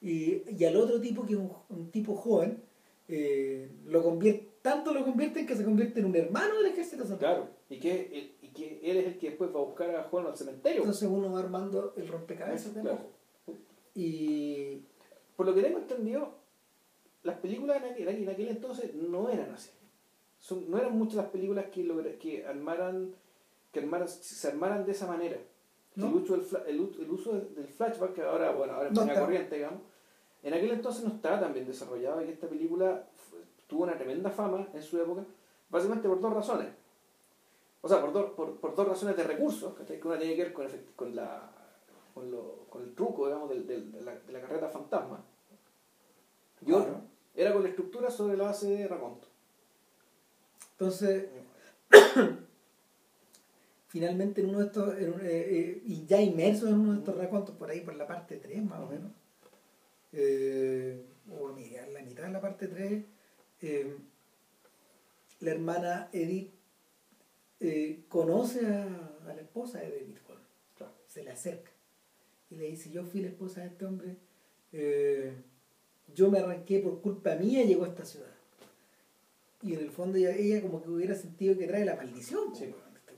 Y, 0.00 0.42
y 0.50 0.64
al 0.64 0.76
otro 0.76 1.00
tipo, 1.00 1.26
que 1.26 1.34
es 1.34 1.38
un, 1.38 1.52
un 1.68 1.90
tipo 1.90 2.14
joven, 2.14 2.62
eh, 3.08 3.70
lo 3.86 4.02
convierte, 4.02 4.48
tanto 4.62 4.94
lo 4.94 5.04
convierte 5.04 5.40
en 5.40 5.46
que 5.46 5.56
se 5.56 5.64
convierte 5.64 6.00
en 6.00 6.06
un 6.06 6.16
hermano 6.16 6.56
del 6.56 6.66
ejército 6.72 7.02
salvaje. 7.04 7.18
Claro. 7.18 7.48
Y 7.68 7.78
que, 7.78 8.34
y 8.42 8.48
que 8.48 8.80
él 8.82 8.96
es 8.98 9.06
el 9.06 9.18
que 9.18 9.28
después 9.30 9.50
va 9.54 9.60
a 9.60 9.64
buscar 9.64 9.94
a 9.94 10.04
Juan 10.04 10.26
al 10.26 10.36
cementerio. 10.36 10.80
Entonces 10.80 11.08
uno 11.08 11.30
va 11.32 11.40
armando 11.40 11.92
el 11.96 12.08
rompecabezas 12.08 12.74
de 12.74 12.80
Claro. 12.80 12.98
Y 13.94 14.82
Por 15.36 15.46
lo 15.46 15.54
que 15.54 15.62
tengo 15.62 15.78
entendido, 15.78 16.34
las 17.22 17.38
películas 17.38 17.82
en 17.82 17.92
aquel, 17.92 18.08
en 18.08 18.28
aquel 18.28 18.48
entonces 18.48 18.94
no 18.94 19.28
eran 19.30 19.50
así. 19.52 19.70
Son- 20.38 20.70
no 20.70 20.78
eran 20.78 20.96
muchas 20.96 21.16
las 21.16 21.26
películas 21.26 21.66
que, 21.72 21.84
logra- 21.84 22.16
que 22.18 22.46
armaran 22.46 23.14
que 23.72 23.78
armaran, 23.80 24.08
se 24.08 24.48
armaran 24.48 24.84
de 24.84 24.92
esa 24.92 25.06
manera. 25.06 25.36
¿No? 25.94 26.08
El, 26.08 26.14
uso 26.14 26.36
del, 26.36 26.44
el, 26.68 27.10
uso 27.10 27.32
del 27.32 27.66
flashback, 27.68 28.14
que 28.14 28.22
ahora, 28.22 28.52
bueno, 28.52 28.72
ahora 28.74 28.88
es 28.88 28.94
No 28.94 29.02
una 29.02 29.14
corriente, 29.14 29.56
digamos, 29.56 29.80
en 30.42 30.54
aquel 30.54 30.70
entonces 30.70 31.04
no 31.04 31.10
estaba 31.14 31.40
tan 31.40 31.52
bien 31.52 31.66
desarrollado 31.66 32.22
y 32.24 32.28
esta 32.30 32.46
película 32.48 33.04
tuvo 33.66 33.84
una 33.84 33.96
tremenda 33.96 34.30
fama 34.30 34.66
en 34.74 34.82
su 34.82 35.00
época, 35.00 35.22
básicamente 35.68 36.08
por 36.08 36.20
dos 36.20 36.32
razones. 36.32 36.68
O 37.82 37.88
sea, 37.88 38.00
por, 38.00 38.12
dos 38.12 38.30
por, 38.32 38.56
por 38.58 38.74
dos 38.74 38.88
razones 38.88 39.16
de 39.16 39.24
recursos, 39.24 39.74
que 39.74 40.00
una 40.06 40.18
tiene 40.18 40.36
que 40.36 40.42
ver 40.44 40.52
con, 40.96 41.14
la, 41.16 41.50
con, 42.14 42.30
lo- 42.30 42.66
con 42.68 42.82
el 42.82 42.94
truco, 42.94 43.26
digamos, 43.26 43.48
del- 43.50 43.66
del- 43.66 43.92
de, 43.92 44.00
la, 44.02 44.14
de 44.18 44.32
la 44.32 44.40
carreta 44.40 44.68
fantasma. 44.68 45.22
Y 46.66 46.72
otro, 46.72 46.84
Claro. 46.84 47.00
era 47.34 47.52
con 47.54 47.62
la 47.62 47.68
estructura 47.70 48.10
sobre 48.10 48.36
la 48.36 48.44
base 48.44 48.68
de 48.68 48.86
Raconto. 48.88 49.28
entonces, 50.72 51.28
finalmente 53.88 54.40
en 54.42 54.50
uno 54.50 54.58
de 54.60 54.66
estos, 54.66 54.98
en 54.98 55.12
un- 55.14 55.20
eh, 55.20 55.26
eh, 55.30 55.82
y 55.86 56.06
ya 56.06 56.20
inmerso 56.20 56.68
en 56.68 56.74
uno 56.74 56.92
de 56.92 56.98
estos 56.98 57.16
racontos, 57.16 57.54
por 57.56 57.70
ahí 57.70 57.80
por 57.80 57.94
la 57.94 58.06
parte 58.06 58.36
3 58.36 58.62
más 58.64 58.80
o 58.80 58.86
menos, 58.86 59.10
eh, 60.12 61.04
o 61.30 61.48
mira, 61.48 61.86
en 61.86 61.94
la 61.94 62.02
mitad 62.02 62.24
de 62.24 62.30
la 62.30 62.40
parte 62.40 62.68
3, 62.68 63.04
eh, 63.62 63.96
la 65.40 65.50
hermana 65.50 66.08
Edith 66.12 66.52
eh, 67.60 68.04
conoce 68.08 68.66
a, 68.66 68.84
a 69.26 69.34
la 69.34 69.40
esposa 69.40 69.80
de 69.80 69.90
David 69.90 70.16
Claro. 70.76 70.92
se 71.06 71.22
le 71.22 71.30
acerca 71.30 71.70
y 72.50 72.56
le 72.56 72.64
dice, 72.70 72.90
yo 72.90 73.04
fui 73.04 73.20
la 73.20 73.28
esposa 73.28 73.60
de 73.60 73.66
este 73.68 73.84
hombre, 73.84 74.16
yo 76.14 76.30
me 76.30 76.38
arranqué 76.38 76.80
por 76.80 77.00
culpa 77.00 77.34
mía 77.36 77.62
y 77.62 77.68
llegó 77.68 77.84
a 77.84 77.88
esta 77.88 78.04
ciudad. 78.04 78.26
Y 79.62 79.74
en 79.74 79.80
el 79.80 79.90
fondo 79.90 80.16
ella, 80.18 80.34
ella 80.34 80.62
como 80.62 80.82
que 80.82 80.88
hubiera 80.88 81.14
sentido 81.14 81.56
que 81.56 81.66
trae 81.66 81.84
la 81.84 81.94
maldición. 81.96 82.54
Sí. 82.56 82.64
po, 82.66 82.76
weón, 82.78 82.96
este 82.96 83.12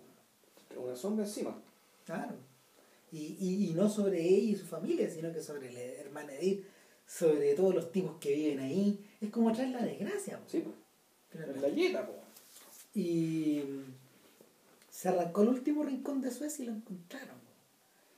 weón. 0.75 0.89
Una 0.89 0.97
sombra 0.97 1.25
encima. 1.25 1.63
Claro. 2.05 2.35
Y, 3.13 3.37
y, 3.39 3.71
y 3.71 3.75
no 3.75 3.89
sobre 3.89 4.21
ella 4.23 4.53
y 4.53 4.57
su 4.57 4.67
familia, 4.67 5.09
sino 5.09 5.33
que 5.33 5.41
sobre 5.41 5.71
la 5.73 5.81
hermana 5.81 6.33
Edith, 6.35 6.65
sobre 7.07 7.55
todos 7.55 7.75
los 7.75 7.93
tipos 7.93 8.17
que 8.19 8.35
viven 8.35 8.61
ahí. 8.61 9.05
Es 9.21 9.31
como 9.31 9.53
traer 9.53 9.71
la 9.71 9.83
desgracia. 9.83 10.39
po, 10.39 10.49
Sí. 10.49 10.65
La 11.61 11.69
yeta, 11.69 12.07
po. 12.07 12.15
Y 12.95 13.63
se 14.91 15.09
arrancó 15.09 15.41
al 15.41 15.49
último 15.49 15.83
rincón 15.83 16.21
de 16.21 16.31
Suecia 16.31 16.63
y 16.63 16.67
lo 16.67 16.75
encontraron. 16.75 17.37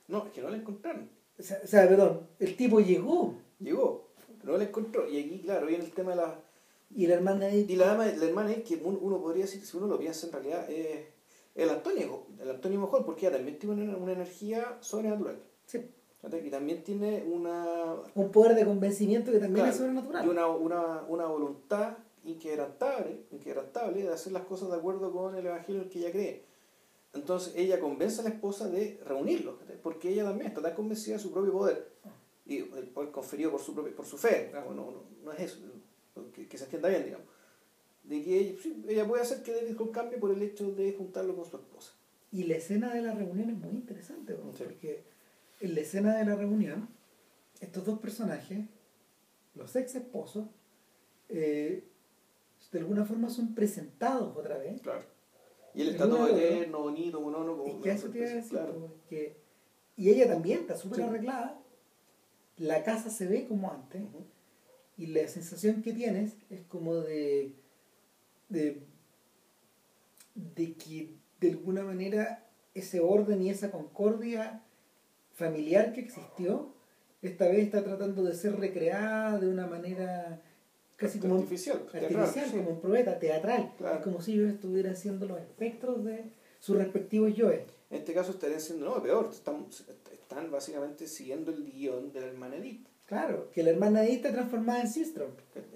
No, 0.07 0.25
es 0.25 0.33
que 0.33 0.41
no 0.41 0.49
la 0.49 0.57
encontraron. 0.57 1.09
O 1.39 1.43
sea, 1.43 1.59
o 1.63 1.67
sea, 1.67 1.87
perdón, 1.87 2.27
el 2.39 2.55
tipo 2.55 2.79
llegó. 2.79 3.35
Llegó, 3.59 4.09
pero 4.39 4.53
no 4.53 4.57
la 4.57 4.65
encontró. 4.65 5.09
Y 5.09 5.19
aquí, 5.19 5.39
claro, 5.39 5.67
viene 5.67 5.85
el 5.85 5.91
tema 5.91 6.11
de 6.11 6.17
la, 6.17 6.39
Y 6.93 7.07
la 7.07 7.15
hermana 7.15 7.49
Edith. 7.49 7.69
Y 7.69 7.75
la, 7.75 7.87
dama, 7.87 8.05
la 8.05 8.25
hermana 8.25 8.51
Edith, 8.51 8.65
que 8.65 8.75
uno, 8.75 9.21
podría 9.21 9.45
decir, 9.45 9.65
si 9.65 9.77
uno 9.77 9.87
lo 9.87 9.97
piensa 9.97 10.27
en 10.27 10.33
realidad, 10.33 10.69
es 10.69 11.05
el 11.55 11.69
Antonio, 11.69 12.27
el 12.39 12.49
Antonio 12.49 12.81
mejor, 12.81 13.05
porque 13.05 13.27
ella 13.27 13.37
también 13.37 13.57
tiene 13.57 13.83
una, 13.83 13.97
una 13.97 14.11
energía 14.11 14.77
sobrenatural. 14.81 15.39
Sí. 15.65 15.79
Y 16.43 16.49
también 16.49 16.83
tiene 16.83 17.23
una... 17.23 17.95
Un 18.15 18.31
poder 18.31 18.55
de 18.55 18.65
convencimiento 18.65 19.31
que 19.31 19.39
también 19.39 19.65
Claro, 19.65 19.71
es 19.71 19.77
sobrenatural. 19.77 20.25
Y 20.25 20.29
una, 20.29 20.47
una, 20.47 21.03
una 21.07 21.25
voluntad 21.25 21.97
inquebrantable, 22.23 23.21
inquebrantable 23.31 24.03
de 24.03 24.09
hacer 24.09 24.33
las 24.33 24.43
cosas 24.45 24.69
de 24.69 24.75
acuerdo 24.75 25.11
con 25.11 25.35
el 25.35 25.45
evangelio 25.45 25.81
en 25.81 25.87
el 25.87 25.93
que 25.93 25.99
ella 25.99 26.11
cree. 26.11 26.43
Entonces 27.13 27.53
ella 27.55 27.79
convence 27.79 28.21
a 28.21 28.23
la 28.23 28.31
esposa 28.31 28.67
de 28.67 28.99
reunirlos, 29.05 29.55
porque 29.83 30.09
ella 30.09 30.25
también 30.25 30.47
está 30.47 30.61
tan 30.61 30.73
convencida 30.73 31.15
de 31.15 31.21
su 31.21 31.31
propio 31.31 31.53
poder 31.53 31.95
y 32.45 32.57
el 32.57 32.87
poder 32.93 33.11
conferido 33.11 33.51
por 33.51 33.61
su 33.61 33.73
propio, 33.73 33.95
por 33.95 34.05
su 34.05 34.17
fe, 34.17 34.51
no, 34.53 34.73
no, 34.73 34.93
no 35.23 35.31
es 35.33 35.39
eso, 35.39 35.57
que, 36.33 36.47
que 36.47 36.57
se 36.57 36.65
entienda 36.65 36.89
bien, 36.89 37.05
digamos, 37.05 37.25
de 38.03 38.23
que 38.23 38.39
ella, 38.39 38.59
sí, 38.61 38.83
ella 38.87 39.07
puede 39.07 39.23
hacer 39.23 39.41
que 39.41 39.53
David 39.53 39.75
Hall 39.79 39.91
cambie 39.91 40.19
por 40.19 40.31
el 40.31 40.41
hecho 40.43 40.71
de 40.71 40.93
juntarlo 40.93 41.35
con 41.35 41.45
su 41.45 41.57
esposa. 41.57 41.93
Y 42.31 42.43
la 42.43 42.57
escena 42.57 42.93
de 42.93 43.01
la 43.01 43.15
reunión 43.15 43.49
es 43.49 43.57
muy 43.57 43.71
interesante, 43.71 44.33
¿no? 44.33 44.55
Sí. 44.55 44.63
porque 44.63 45.03
en 45.65 45.75
la 45.75 45.81
escena 45.81 46.15
de 46.15 46.25
la 46.25 46.35
reunión, 46.35 46.89
estos 47.59 47.85
dos 47.85 47.99
personajes, 47.99 48.65
los 49.55 49.75
ex 49.75 49.95
esposos, 49.95 50.47
eh, 51.29 51.87
de 52.71 52.79
alguna 52.79 53.05
forma 53.05 53.29
son 53.29 53.55
presentados 53.55 54.35
otra 54.35 54.57
vez. 54.57 54.81
Claro. 54.81 55.03
Y 55.73 55.81
él 55.81 55.87
El 55.89 55.95
está 55.95 56.09
todo 56.09 56.25
uno- 56.25 56.37
eterno, 56.37 56.79
bonito, 56.81 57.21
monólogo. 57.21 57.67
Y 57.67 57.81
que 57.81 57.91
eso 57.91 58.09
te 58.09 58.17
iba 58.19 58.27
a 58.27 58.33
decir, 58.33 58.51
Claro. 58.51 58.79
pues, 58.79 58.91
que- 59.09 59.37
y 59.97 60.09
ella 60.09 60.27
también 60.27 60.59
está 60.61 60.75
súper 60.75 60.97
Sí. 60.97 61.03
arreglada, 61.03 61.59
la 62.57 62.83
casa 62.83 63.09
se 63.09 63.27
ve 63.27 63.45
como 63.47 63.71
antes, 63.71 64.01
Ujú. 64.03 64.25
y 64.97 65.07
la 65.07 65.27
sensación 65.27 65.81
que 65.81 65.93
tienes 65.93 66.33
es 66.49 66.61
como 66.63 66.95
de, 66.95 67.53
de, 68.49 68.81
de 70.35 70.73
que 70.73 71.15
de 71.39 71.51
alguna 71.51 71.83
manera 71.83 72.45
ese 72.73 72.99
orden 72.99 73.41
y 73.41 73.49
esa 73.49 73.71
concordia 73.71 74.64
familiar 75.35 75.93
que 75.93 76.01
existió, 76.01 76.69
esta 77.21 77.47
vez 77.47 77.59
está 77.65 77.83
tratando 77.83 78.23
de 78.23 78.33
ser 78.33 78.57
recreada 78.57 79.37
de 79.39 79.47
una 79.47 79.67
manera 79.67 80.41
casi 80.95 81.19
como 81.19 81.35
Artificial, 81.35 81.79
teatral, 81.91 82.15
artificial, 82.21 82.49
sí. 82.49 82.57
como 82.57 82.69
un 82.71 82.81
probeta, 82.81 83.19
teatral. 83.19 83.71
Claro. 83.77 83.97
Es 83.97 84.01
como 84.03 84.21
si 84.21 84.33
ellos 84.33 84.49
estuvieran 84.53 84.93
haciendo 84.93 85.25
los 85.25 85.39
espectros 85.39 86.03
de 86.05 86.23
sus 86.59 86.77
respectivos 86.77 87.35
yoes. 87.35 87.61
En 87.89 87.97
este 87.97 88.13
caso 88.13 88.31
estarían 88.31 88.61
siendo, 88.61 88.85
no, 88.85 89.01
peor, 89.03 89.29
están, 89.31 89.65
están 90.11 90.49
básicamente 90.51 91.07
siguiendo 91.07 91.51
el 91.51 91.63
guion 91.71 92.11
de 92.13 92.21
la 92.21 92.27
hermana 92.27 92.55
Edith. 92.57 92.85
Claro, 93.05 93.51
que 93.51 93.61
la 93.61 93.69
hermana 93.71 94.03
Edith 94.03 94.17
está 94.25 94.31
transformada 94.31 94.81
en 94.81 94.87
Sistrom 94.89 95.29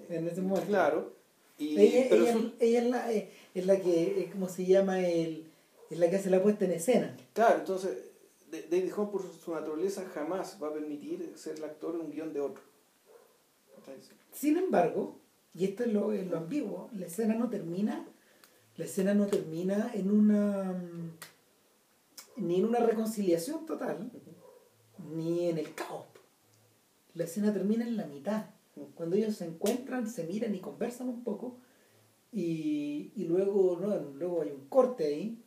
en 0.10 0.28
ese 0.28 0.42
momento. 0.42 0.68
Claro. 0.68 1.14
Y, 1.60 1.80
ella, 1.80 2.06
pero 2.10 2.24
ella- 2.24 2.34
su- 2.34 2.54
ella 2.60 2.80
es, 2.82 2.90
la, 2.90 3.12
es 3.12 3.66
la 3.66 3.78
que, 3.80 4.22
eh, 4.22 4.30
¿cómo 4.32 4.48
se 4.48 4.66
llama? 4.66 5.02
El, 5.06 5.44
es 5.92 6.00
la 6.00 6.10
que 6.10 6.16
hace 6.16 6.30
la 6.30 6.42
puesta 6.42 6.66
en 6.66 6.72
escena. 6.72 7.16
claro, 7.34 7.60
entonces 7.60 7.92
David 8.52 8.94
Home 8.96 9.12
por 9.12 9.24
su 9.32 9.52
naturaleza 9.52 10.06
jamás 10.14 10.58
va 10.62 10.70
a 10.70 10.74
permitir 10.74 11.34
ser 11.36 11.58
el 11.58 11.64
actor 11.64 11.96
en 11.96 12.02
un 12.02 12.12
guion 12.12 12.34
de 12.34 12.42
otro. 12.42 12.64
Sin 14.32 14.58
embargo, 14.58 15.20
y 15.54 15.66
esto 15.66 15.84
es 15.84 15.94
lo, 15.94 16.12
lo 16.12 16.38
ambiguo, 16.38 16.90
la 16.94 17.08
escena 17.08 17.36
no 17.36 17.50
termina, 17.50 18.08
la 18.76 18.86
escena 18.86 19.14
no 19.14 19.28
termina 19.28 19.92
en 19.94 20.12
una 20.12 20.74
mm, 20.74 21.18
ni 22.38 22.60
en 22.60 22.66
una 22.66 22.80
reconciliación 22.80 23.66
total, 23.66 24.12
ni 24.98 25.50
en 25.50 25.58
el 25.58 25.74
caos. 25.74 26.06
La 27.14 27.26
escena 27.26 27.54
termina 27.54 27.86
en 27.86 27.98
la 27.98 28.06
mitad. 28.06 28.46
Cuando 28.96 29.16
ellos 29.16 29.36
se 29.36 29.46
encuentran, 29.46 30.10
se 30.10 30.24
miran 30.26 30.56
y 30.56 30.60
conversan 30.60 31.10
un 31.10 31.24
poco, 31.24 31.58
y, 32.32 33.12
y 33.16 33.26
luego, 33.26 33.80
luego 34.16 34.42
hay 34.42 34.52
un 34.52 34.70
corte 34.70 35.06
ahí, 35.06 35.44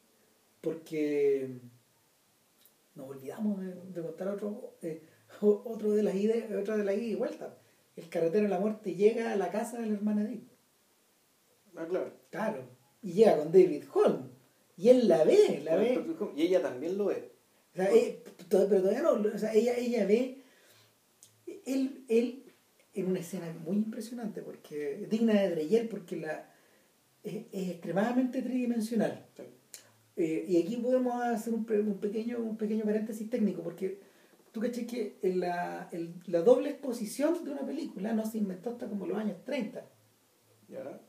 porque 0.61 1.61
nos 2.95 3.09
olvidamos 3.09 3.61
de, 3.61 3.75
de 3.75 4.03
contar 4.03 4.29
otro, 4.29 4.77
eh, 4.83 5.03
otro 5.41 5.93
de 5.93 6.03
las 6.03 6.15
ideas, 6.15 6.51
otra 6.53 6.77
de 6.77 6.85
las 6.85 6.95
idas 6.97 7.07
y 7.07 7.15
vueltas. 7.15 7.53
El 7.97 8.09
carretero 8.09 8.45
de 8.45 8.51
la 8.51 8.61
muerte 8.61 8.95
llega 8.95 9.33
a 9.33 9.37
la 9.37 9.51
casa 9.51 9.79
de 9.79 9.87
la 9.87 9.95
hermana 9.95 10.23
Edith. 10.23 10.49
ah, 11.77 11.87
claro. 11.89 12.13
Claro. 12.31 12.65
Y 13.03 13.13
llega 13.13 13.37
con 13.37 13.53
David 13.53 13.85
Holm. 13.93 14.31
Y 14.77 14.89
él 14.89 15.09
la 15.09 15.25
ve, 15.25 15.61
la 15.63 15.77
ve. 15.77 16.03
Y 16.35 16.43
ella 16.43 16.63
también 16.63 16.97
lo 16.97 17.11
es. 17.11 17.23
O 17.73 17.77
sea, 17.77 17.93
eh, 17.93 18.23
pero 18.49 18.67
todavía 18.67 19.03
no. 19.03 19.13
O 19.13 19.39
sea, 19.39 19.53
ella, 19.53 19.77
ella 19.77 20.07
ve. 20.07 20.43
Él, 21.67 22.05
él, 22.09 22.45
en 22.95 23.07
una 23.07 23.21
escena 23.21 23.55
muy 23.65 23.77
impresionante, 23.77 24.43
porque 24.43 25.07
digna 25.11 25.41
de 25.41 25.51
Dreyer, 25.51 25.89
porque 25.89 26.17
la, 26.17 26.51
es, 27.23 27.45
es 27.53 27.69
extremadamente 27.71 28.43
tridimensional. 28.43 29.27
Sí. 29.37 29.43
Eh, 30.17 30.45
y 30.49 30.63
aquí 30.63 30.77
podemos 30.77 31.23
hacer 31.23 31.55
un, 31.55 31.67
un 31.71 31.99
pequeño, 31.99 32.39
un 32.39 32.57
pequeño 32.57 32.85
paréntesis 32.85 33.29
técnico, 33.31 33.63
porque 33.63 33.99
tú 34.53 34.61
caché 34.61 34.87
que 34.87 35.17
en 35.23 35.41
la, 35.41 35.89
el- 35.93 36.15
la 36.27 36.43
doble 36.43 36.71
exposición 36.71 37.45
de 37.45 37.51
una 37.53 37.65
película 37.65 38.13
no 38.13 38.27
se 38.27 38.39
inventó 38.39 38.71
hasta 38.71 38.87
como 38.89 39.07
los 39.07 39.17
años 39.19 39.39
30. 39.45 39.85
¿Ya? 40.69 41.01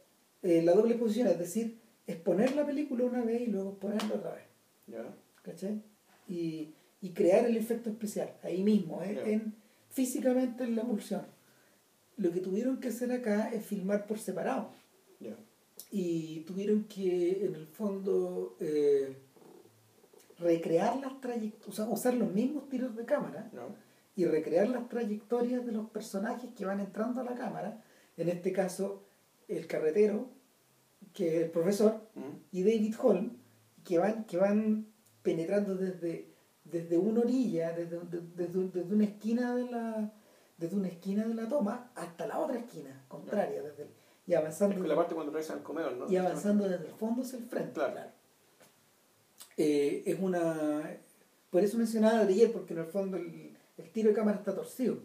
Eh, 0.41 0.61
la 0.63 0.73
doble 0.73 0.93
exposición, 0.95 1.27
es 1.27 1.39
decir, 1.39 1.79
exponer 2.07 2.55
la 2.55 2.65
película 2.65 3.05
una 3.05 3.23
vez 3.23 3.41
y 3.41 3.47
luego 3.47 3.71
exponerla 3.71 4.15
otra 4.15 4.33
vez. 4.35 4.43
¿Ya? 4.87 5.05
¿cachai? 5.41 5.81
Y, 6.27 6.73
y 7.01 7.09
crear 7.09 7.45
el 7.45 7.57
efecto 7.57 7.89
especial 7.89 8.33
ahí 8.43 8.63
mismo, 8.63 9.01
¿eh? 9.03 9.15
En, 9.33 9.53
físicamente 9.89 10.63
en 10.63 10.75
la 10.75 10.81
emulsión. 10.83 11.21
Lo 12.17 12.31
que 12.31 12.39
tuvieron 12.39 12.79
que 12.79 12.87
hacer 12.89 13.11
acá 13.11 13.49
es 13.53 13.65
filmar 13.65 14.05
por 14.07 14.19
separado. 14.19 14.69
Y 15.95 16.39
tuvieron 16.47 16.85
que, 16.85 17.45
en 17.45 17.53
el 17.53 17.67
fondo, 17.67 18.57
eh, 18.59 19.15
recrear 20.39 20.97
las 20.99 21.21
trayectorias, 21.21 21.67
o 21.67 21.71
sea, 21.71 21.85
usar 21.85 22.15
los 22.15 22.31
mismos 22.31 22.67
tiros 22.67 22.95
de 22.95 23.05
cámara 23.05 23.49
¿No? 23.53 23.75
y 24.15 24.25
recrear 24.25 24.67
las 24.69 24.89
trayectorias 24.89 25.63
de 25.67 25.71
los 25.71 25.87
personajes 25.91 26.49
que 26.55 26.65
van 26.65 26.79
entrando 26.79 27.21
a 27.21 27.23
la 27.23 27.35
cámara, 27.35 27.83
en 28.17 28.29
este 28.29 28.51
caso, 28.51 29.03
el 29.47 29.67
carretero, 29.67 30.29
que 31.13 31.37
es 31.37 31.43
el 31.43 31.51
profesor, 31.51 32.01
¿Mm? 32.15 32.37
y 32.51 32.63
David 32.63 32.95
Holm 32.99 33.37
que 33.83 33.99
van, 33.99 34.23
que 34.25 34.37
van 34.37 34.87
penetrando 35.21 35.75
desde, 35.75 36.27
desde 36.65 36.97
una 36.97 37.19
orilla, 37.21 37.71
desde, 37.73 37.99
desde, 38.35 38.67
desde 38.69 38.95
una 38.95 39.03
esquina 39.05 39.55
de 39.55 39.69
la 39.69 40.11
desde 40.57 40.75
una 40.77 40.87
esquina 40.87 41.27
de 41.27 41.33
la 41.33 41.49
toma 41.49 41.91
hasta 41.95 42.25
la 42.25 42.39
otra 42.39 42.57
esquina, 42.57 43.03
contraria, 43.09 43.61
desde 43.61 43.83
el- 43.83 43.89
y 44.25 44.33
avanzando 44.33 44.75
Es 44.75 44.79
con 44.79 44.87
la 44.89 44.95
parte 44.95 45.13
cuando 45.15 45.31
regresan 45.33 45.57
al 45.57 45.63
comedor, 45.63 45.93
¿no? 45.97 46.11
y 46.11 46.15
avanzando 46.15 46.67
desde 46.67 46.87
el 46.87 46.93
fondo 46.93 47.21
hacia 47.23 47.39
el 47.39 47.45
frente. 47.45 47.73
Claro. 47.73 47.99
Eh, 49.57 50.03
es 50.05 50.17
una 50.19 50.97
por 51.49 51.63
eso 51.63 51.77
mencionaba 51.77 52.19
a 52.19 52.23
Dreyer, 52.25 52.51
porque 52.51 52.73
en 52.73 52.79
el 52.79 52.85
fondo 52.87 53.17
el, 53.17 53.55
el 53.77 53.89
tiro 53.91 54.09
de 54.09 54.15
cámara 54.15 54.37
está 54.39 54.55
torcido. 54.55 54.97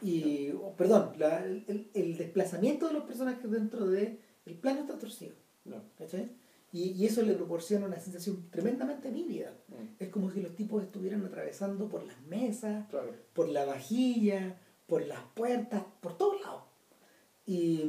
Y, 0.00 0.50
oh, 0.52 0.72
perdón, 0.76 1.14
la- 1.18 1.44
el, 1.44 1.90
el 1.94 2.16
desplazamiento 2.16 2.86
de 2.86 2.92
los 2.92 3.02
personajes 3.04 3.50
dentro 3.50 3.86
del 3.86 4.20
el 4.46 4.54
plano 4.54 4.80
está 4.82 4.96
torcido. 4.98 5.34
No. 5.64 5.82
¿cachai? 5.98 6.30
Y, 6.72 6.90
y 6.90 7.06
eso 7.06 7.22
le 7.22 7.32
proporciona 7.34 7.86
una 7.86 7.98
sensación 7.98 8.48
tremendamente 8.50 9.10
vívida. 9.10 9.52
Mm. 9.68 9.94
Es 10.02 10.08
como 10.10 10.30
si 10.30 10.42
los 10.42 10.54
tipos 10.54 10.80
estuvieran 10.82 11.24
atravesando 11.24 11.88
por 11.88 12.04
las 12.04 12.20
mesas, 12.22 12.86
Claro. 12.90 13.12
por 13.32 13.48
la 13.48 13.64
vajilla, 13.64 14.56
por 14.86 15.04
las 15.04 15.20
puertas, 15.34 15.82
por 16.00 16.16
todos 16.16 16.40
lados. 16.40 16.62
Y 17.46 17.82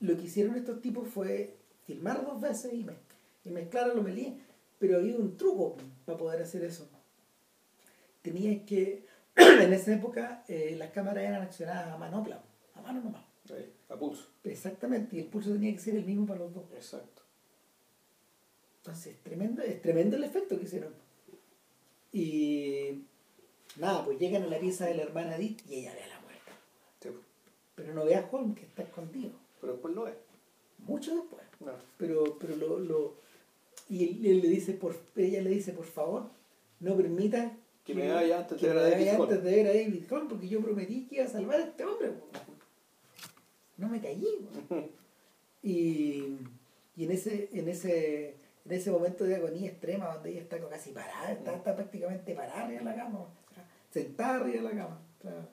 lo 0.00 0.16
que 0.16 0.22
hicieron 0.22 0.56
estos 0.56 0.80
tipos 0.80 1.08
fue 1.08 1.56
filmar 1.86 2.24
dos 2.24 2.40
veces 2.40 2.72
y, 2.72 2.84
mez- 2.84 2.96
y 3.44 3.50
mezclar 3.50 3.90
a. 3.90 4.38
Pero 4.78 4.96
había 4.98 5.16
un 5.16 5.36
truco 5.36 5.76
para 6.06 6.16
poder 6.18 6.42
hacer 6.42 6.64
eso. 6.64 6.88
Tenías 8.22 8.62
que, 8.66 9.04
en 9.36 9.72
esa 9.72 9.94
época, 9.94 10.44
eh, 10.48 10.74
las 10.78 10.90
cámaras 10.90 11.24
eran 11.24 11.42
accionadas 11.42 11.88
a 11.92 11.98
manopla, 11.98 12.42
a 12.74 12.80
mano 12.82 13.00
nomás. 13.02 13.22
A 13.88 13.96
pulso. 13.98 14.28
Exactamente, 14.44 15.16
y 15.16 15.20
el 15.20 15.26
pulso 15.26 15.52
tenía 15.52 15.72
que 15.72 15.80
ser 15.80 15.96
el 15.96 16.04
mismo 16.04 16.24
para 16.26 16.40
los 16.40 16.54
dos. 16.54 16.64
Exacto. 16.74 17.22
Entonces, 18.78 19.16
tremendo, 19.22 19.62
es 19.62 19.82
tremendo 19.82 20.16
el 20.16 20.24
efecto 20.24 20.56
que 20.58 20.64
hicieron. 20.64 20.94
Y 22.12 23.04
nada, 23.76 24.04
pues 24.04 24.18
llegan 24.18 24.42
a 24.44 24.46
la 24.46 24.58
pieza 24.58 24.86
de 24.86 24.94
la 24.94 25.02
hermana 25.02 25.36
Edith 25.36 25.60
y 25.68 25.74
ella 25.80 25.94
ve 25.94 26.02
a 26.02 26.08
la 26.08 26.20
muerta. 26.20 26.52
Sí, 27.00 27.08
pues. 27.10 27.24
Pero 27.74 27.94
no 27.94 28.04
ve 28.04 28.14
a 28.16 28.28
Holmes 28.30 28.56
que 28.58 28.64
está 28.66 28.82
escondido. 28.82 29.32
Pero 29.60 29.72
después 29.74 29.94
lo 29.94 30.08
es. 30.08 30.14
Mucho 30.78 31.14
después. 31.14 31.42
No. 31.60 31.72
Pero, 31.98 32.38
pero 32.38 32.56
lo, 32.56 32.78
lo 32.78 33.14
y 33.90 34.04
él, 34.04 34.26
él 34.26 34.40
le 34.40 34.48
dice 34.48 34.72
por 34.72 34.96
ella 35.16 35.42
le 35.42 35.50
dice 35.50 35.72
por 35.72 35.84
favor 35.84 36.30
no 36.78 36.96
permita 36.96 37.52
Que 37.84 37.94
me 37.94 38.10
vaya 38.10 38.38
antes 38.38 38.58
que 38.58 38.68
de 38.68 38.72
ver 38.72 38.78
a 38.78 38.84
me 38.84 38.90
David 38.90 39.06
vaya 39.06 39.18
Holmes. 39.18 39.36
antes 39.36 39.44
de 39.44 39.56
ver 39.56 39.66
a 39.66 39.70
David 39.70 40.12
Holmes 40.12 40.28
porque 40.30 40.48
yo 40.48 40.60
prometí 40.62 41.06
que 41.06 41.16
iba 41.16 41.24
a 41.24 41.28
salvar 41.28 41.60
a 41.60 41.64
este 41.64 41.84
hombre 41.84 42.12
no 43.76 43.88
me 43.88 44.00
caí 44.00 44.24
y, 45.62 46.36
y 46.96 47.04
en 47.04 47.10
ese 47.10 47.48
en 47.52 47.68
ese 47.68 48.36
en 48.64 48.72
ese 48.72 48.90
momento 48.90 49.24
de 49.24 49.36
agonía 49.36 49.70
extrema 49.70 50.14
donde 50.14 50.30
ella 50.30 50.40
está 50.42 50.58
casi 50.68 50.92
parada 50.92 51.32
está, 51.32 51.56
está 51.56 51.74
prácticamente 51.74 52.34
parada 52.34 52.64
arriba 52.64 52.78
de 52.78 52.84
la 52.84 52.94
cama 52.94 53.18
o 53.18 53.54
sea, 53.54 53.66
sentada 53.90 54.36
arriba 54.36 54.56
de 54.56 54.74
la 54.74 54.82
cama 54.82 55.00
o 55.18 55.22
sea, 55.22 55.48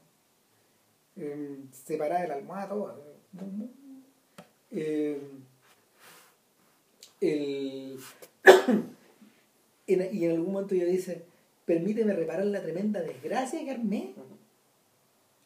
em, 1.15 1.71
separada 1.71 2.21
de 2.21 2.27
la 2.27 2.35
almohada 2.35 2.69
todo 2.69 3.07
eh, 4.71 5.19
el, 7.21 7.99
y 9.87 10.25
en 10.25 10.31
algún 10.31 10.53
momento 10.53 10.75
ella 10.75 10.85
dice, 10.85 11.23
permíteme 11.65 12.13
reparar 12.13 12.45
la 12.45 12.61
tremenda 12.61 13.01
desgracia 13.01 13.63
que 13.63 13.71
armé 13.71 14.13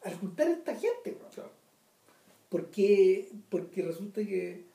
al 0.04 0.16
juntar 0.16 0.48
a 0.48 0.52
esta 0.52 0.76
gente. 0.76 1.12
bro". 1.12 1.30
Claro. 1.30 1.52
Porque, 2.50 3.30
porque 3.50 3.82
resulta 3.82 4.22
que 4.22 4.66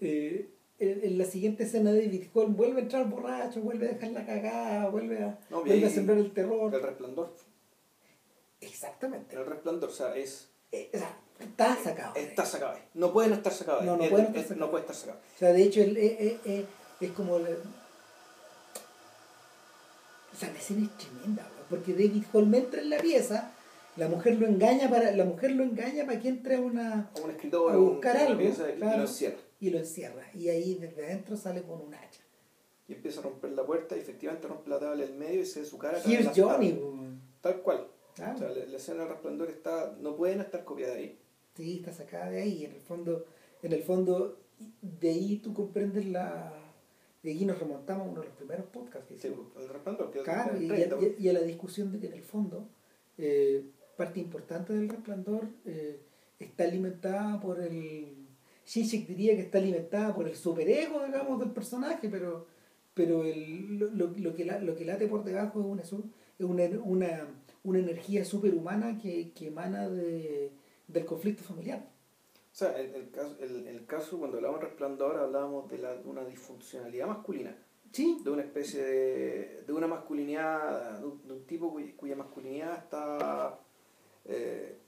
eh, 0.00 0.48
en, 0.78 1.04
en 1.04 1.18
la 1.18 1.24
siguiente 1.24 1.62
escena 1.62 1.92
David 1.92 2.26
Holm 2.34 2.56
vuelve 2.56 2.80
a 2.80 2.82
entrar 2.82 3.08
borracho, 3.08 3.60
vuelve 3.60 3.86
a 3.88 3.92
dejar 3.92 4.10
la 4.12 4.26
cagada, 4.26 4.88
vuelve 4.90 5.22
a, 5.22 5.38
No, 5.48 5.64
vuelve 5.64 5.86
a 5.86 5.90
sembrar 5.90 6.18
el 6.18 6.32
terror. 6.32 6.74
El 6.74 6.82
resplandor. 6.82 7.32
Exactamente. 8.60 9.34
El 9.34 9.46
resplandor, 9.46 9.88
o 9.88 9.92
sea, 9.92 10.16
es. 10.16 10.50
Eh, 10.72 10.90
o 10.92 10.98
sea, 10.98 11.16
está 11.42 11.76
sacado. 11.76 12.14
de. 12.14 12.22
Está 12.22 12.44
sacado 12.46 12.72
ahí. 12.76 12.82
No 12.94 13.12
puede 13.12 13.28
no 13.28 13.34
estar 13.36 13.52
sacado. 13.52 13.82
No, 13.82 13.96
no 13.96 14.04
Es- 14.04 14.10
puede 14.10 14.22
no 14.22 14.28
estar 14.28 14.42
es- 14.42 14.48
sacado. 14.48 14.66
no 14.66 14.70
puede 14.70 14.82
estar 14.82 14.96
sacado. 14.96 15.18
O 15.18 15.38
sea, 15.38 15.52
de 15.52 15.62
hecho, 15.62 15.80
el, 15.82 15.96
eh, 15.96 16.16
eh, 16.20 16.40
eh, 16.44 16.66
es 17.00 17.10
como. 17.12 17.38
la- 17.38 17.48
o 20.32 20.36
sea, 20.36 20.50
la 20.50 20.58
escena 20.58 20.84
es 20.86 20.96
tremenda, 20.98 21.42
bro, 21.54 21.64
porque 21.68 21.92
David 21.92 22.24
Holm 22.32 22.54
entra 22.54 22.80
en 22.80 22.90
la 22.90 22.98
pieza, 22.98 23.52
la 23.96 24.08
mujer 24.08 24.36
lo 24.38 24.46
engaña 24.46 24.88
para, 24.88 25.10
la 25.12 25.24
mujer 25.24 25.52
lo 25.52 25.62
engaña 25.62 26.06
para 26.06 26.18
que 26.18 26.28
entre 26.28 26.56
a 26.56 26.60
una 26.60 27.10
A 27.16 27.20
un 27.22 27.30
escritor, 27.30 27.72
A 27.72 27.76
buscar 27.76 28.14
un- 28.16 28.20
una 28.22 28.30
algo, 28.30 28.40
pieza 28.40 28.70
y 28.70 28.74
claro. 28.76 28.96
lo 28.98 29.02
encierra. 29.04 29.36
y 29.60 29.70
lo 29.70 29.78
encierra. 29.78 30.22
Y 30.34 30.48
ahí 30.48 30.74
desde 30.74 31.04
adentro 31.06 31.36
sale 31.36 31.62
con 31.62 31.80
un 31.82 31.94
hacha. 31.94 32.20
Y 32.88 32.94
empieza 32.94 33.20
a 33.20 33.22
romper 33.24 33.52
la 33.52 33.64
puerta 33.64 33.96
y 33.96 34.00
efectivamente 34.00 34.48
rompe 34.48 34.68
la 34.70 34.80
tabla 34.80 35.04
del 35.04 35.14
medio 35.14 35.40
y 35.42 35.46
se 35.46 35.60
ve 35.60 35.66
su 35.66 35.78
cara. 35.78 35.98
Here's 36.04 36.30
Johnny. 36.34 36.80
Tal 37.40 37.60
cual. 37.62 37.86
Ah, 38.20 38.32
O 38.34 38.38
sea, 38.38 38.48
la, 38.48 38.64
la 38.66 38.76
escena 38.76 39.00
del 39.02 39.10
resplandor 39.10 39.48
está. 39.50 39.94
No 40.00 40.16
puede 40.16 40.34
no 40.36 40.42
estar 40.42 40.64
copiada 40.64 40.94
ahí. 40.94 41.16
Sí, 41.54 41.76
está 41.78 41.92
sacada 41.92 42.30
de 42.30 42.40
ahí. 42.42 42.64
En 42.64 42.72
el 42.72 42.80
fondo, 42.80 43.26
en 43.62 43.72
el 43.72 43.82
fondo, 43.82 44.38
de 44.80 45.08
ahí 45.10 45.36
tú 45.38 45.52
comprendes 45.52 46.06
la. 46.06 46.52
De 47.22 47.30
ahí 47.30 47.44
nos 47.44 47.58
remontamos 47.58 48.06
a 48.06 48.10
uno 48.10 48.20
de 48.20 48.26
los 48.28 48.36
primeros 48.36 48.66
podcasts 48.66 49.06
que 49.08 49.14
Sí, 49.18 49.28
hicimos. 49.28 49.46
el 49.56 49.68
resplandor, 49.68 50.10
que 50.10 50.20
Claro, 50.22 50.56
el 50.56 50.64
y, 50.64 50.68
30, 50.68 50.96
y- 51.18 51.28
a 51.28 51.32
la 51.32 51.40
discusión 51.42 51.92
de 51.92 52.00
que 52.00 52.08
en 52.08 52.14
el 52.14 52.22
fondo 52.22 52.68
eh, 53.18 53.64
parte 53.96 54.18
importante 54.18 54.72
del 54.72 54.88
resplandor 54.88 55.46
eh, 55.64 56.00
está 56.38 56.64
alimentada 56.64 57.40
por 57.40 57.60
el. 57.60 58.16
Zizek 58.66 59.06
diría 59.06 59.34
que 59.36 59.42
está 59.42 59.58
alimentada 59.58 60.14
por 60.14 60.26
el 60.28 60.34
superego, 60.36 61.04
digamos, 61.04 61.38
del 61.40 61.50
personaje, 61.50 62.08
pero 62.08 62.46
pero 62.94 63.24
el, 63.24 63.78
lo, 63.78 63.88
lo- 63.90 64.12
lo 64.18 64.34
que 64.34 64.44
la- 64.44 64.58
lo 64.58 64.74
que 64.76 64.84
late 64.84 65.06
por 65.08 65.24
debajo 65.24 65.60
es 65.82 65.92
una, 65.92 66.12
es 66.38 66.44
una, 66.44 66.64
una, 66.84 67.28
una 67.64 67.78
energía 67.78 68.22
superhumana 68.24 68.98
que, 68.98 69.30
que 69.32 69.46
emana 69.48 69.88
de, 69.88 70.50
del 70.92 71.04
conflicto 71.04 71.42
familiar. 71.42 71.80
O 72.52 72.54
sea, 72.54 72.78
el, 72.78 72.94
el 72.94 73.10
caso, 73.10 73.36
el, 73.40 73.66
el 73.66 73.86
caso, 73.86 74.18
cuando 74.18 74.36
hablábamos 74.36 74.60
de 74.62 74.66
resplandor, 74.68 75.16
hablábamos 75.16 75.70
de, 75.70 75.78
la, 75.78 75.94
de 75.96 76.08
una 76.08 76.24
disfuncionalidad 76.24 77.06
masculina, 77.06 77.56
Sí, 77.92 78.20
de 78.24 78.30
una 78.30 78.42
especie 78.42 78.82
de, 78.82 79.62
de 79.66 79.72
una 79.72 79.86
masculinidad, 79.86 80.98
de 81.00 81.06
un, 81.06 81.26
de 81.28 81.32
un 81.34 81.44
tipo 81.46 81.70
cuya, 81.70 81.92
cuya 81.96 82.16
masculinidad 82.16 82.78
está. 82.78 83.58
eh, 84.24 84.78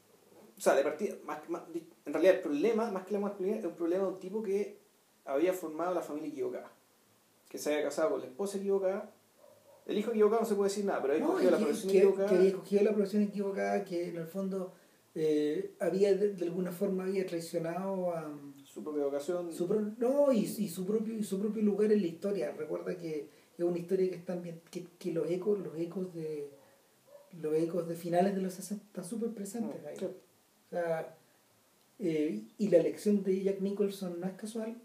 o 0.57 0.61
sea, 0.61 0.75
de 0.75 0.83
partida, 0.85 1.15
más, 1.25 1.47
más- 1.51 1.65
en 2.07 2.13
realidad 2.13 2.37
el 2.37 2.41
problema, 2.41 2.91
más 2.91 3.05
que 3.05 3.13
la 3.15 3.21
masculinidad, 3.21 3.59
es 3.61 3.67
un 3.67 3.75
problema 3.75 4.05
de 4.05 4.09
un 4.11 4.19
tipo 4.21 4.43
que 4.43 4.79
había 5.27 5.53
formado 5.53 5.93
la 5.95 6.01
familia 6.03 6.29
equivocada, 6.31 6.71
que 7.49 7.59
se 7.59 7.73
había 7.75 7.85
casado 7.85 8.11
con 8.13 8.21
la 8.21 8.27
esposa 8.27 8.59
equivocada. 8.59 9.11
El 9.87 9.99
hijo 9.99 10.11
equivocado 10.13 10.43
no 10.43 10.47
se 10.49 10.55
puede 10.55 10.71
decir 10.71 10.85
nada, 10.87 11.03
pero 11.03 11.15
había 11.15 11.27
No, 11.27 11.33
cogido 11.33 11.49
y 11.49 11.53
la 11.53 11.59
profesión 11.59 11.93
que- 11.93 11.99
equivocada. 11.99 12.29
que 12.31 12.35
había 12.37 12.49
escogido 12.49 12.83
la 12.85 12.93
profesión 12.95 13.23
equivocada, 13.25 13.85
que 13.85 14.09
en 14.09 14.17
el 14.17 14.27
fondo 14.27 14.73
eh, 15.15 15.75
había 15.81 16.15
de, 16.15 16.33
de 16.35 16.45
alguna 16.45 16.73
forma 16.73 17.05
había 17.05 17.25
traicionado 17.27 18.11
a 18.15 18.37
su 18.65 18.83
propia 18.83 19.05
vocación. 19.05 19.53
su 19.53 19.69
pro- 19.69 19.93
no 19.99 20.33
y, 20.33 20.41
y 20.41 20.69
su 20.69 20.85
propio 20.85 21.15
y 21.15 21.23
su 21.23 21.39
propio 21.41 21.63
lugar 21.63 21.93
en 21.93 22.01
la 22.01 22.07
historia. 22.09 22.53
Recuerda 22.53 22.97
que 22.97 23.29
es 23.57 23.65
una 23.65 23.79
historia 23.79 24.09
que 24.11 24.17
están 24.17 24.43
bien, 24.43 24.61
que, 24.71 24.85
que 24.99 25.13
los 25.13 25.31
ecos, 25.31 25.59
los 25.61 25.77
ecos 25.79 26.13
de 26.15 26.51
los 27.41 27.55
ecos 27.55 27.89
de 27.89 27.95
finales 27.97 28.35
de 28.35 28.41
los 28.43 28.55
60 28.55 28.85
están 28.87 29.05
súper 29.05 29.31
presentes 29.31 29.85
ahí. 29.87 29.97
Sí. 29.97 30.05
O 30.07 30.71
sea, 30.71 31.17
eh, 31.99 32.43
y 32.59 32.69
la 32.69 32.79
elección 32.79 33.23
de 33.23 33.43
Jack 33.43 33.61
Nicholson 33.61 34.21
no 34.21 34.27
es 34.27 34.35
casual, 34.35 34.77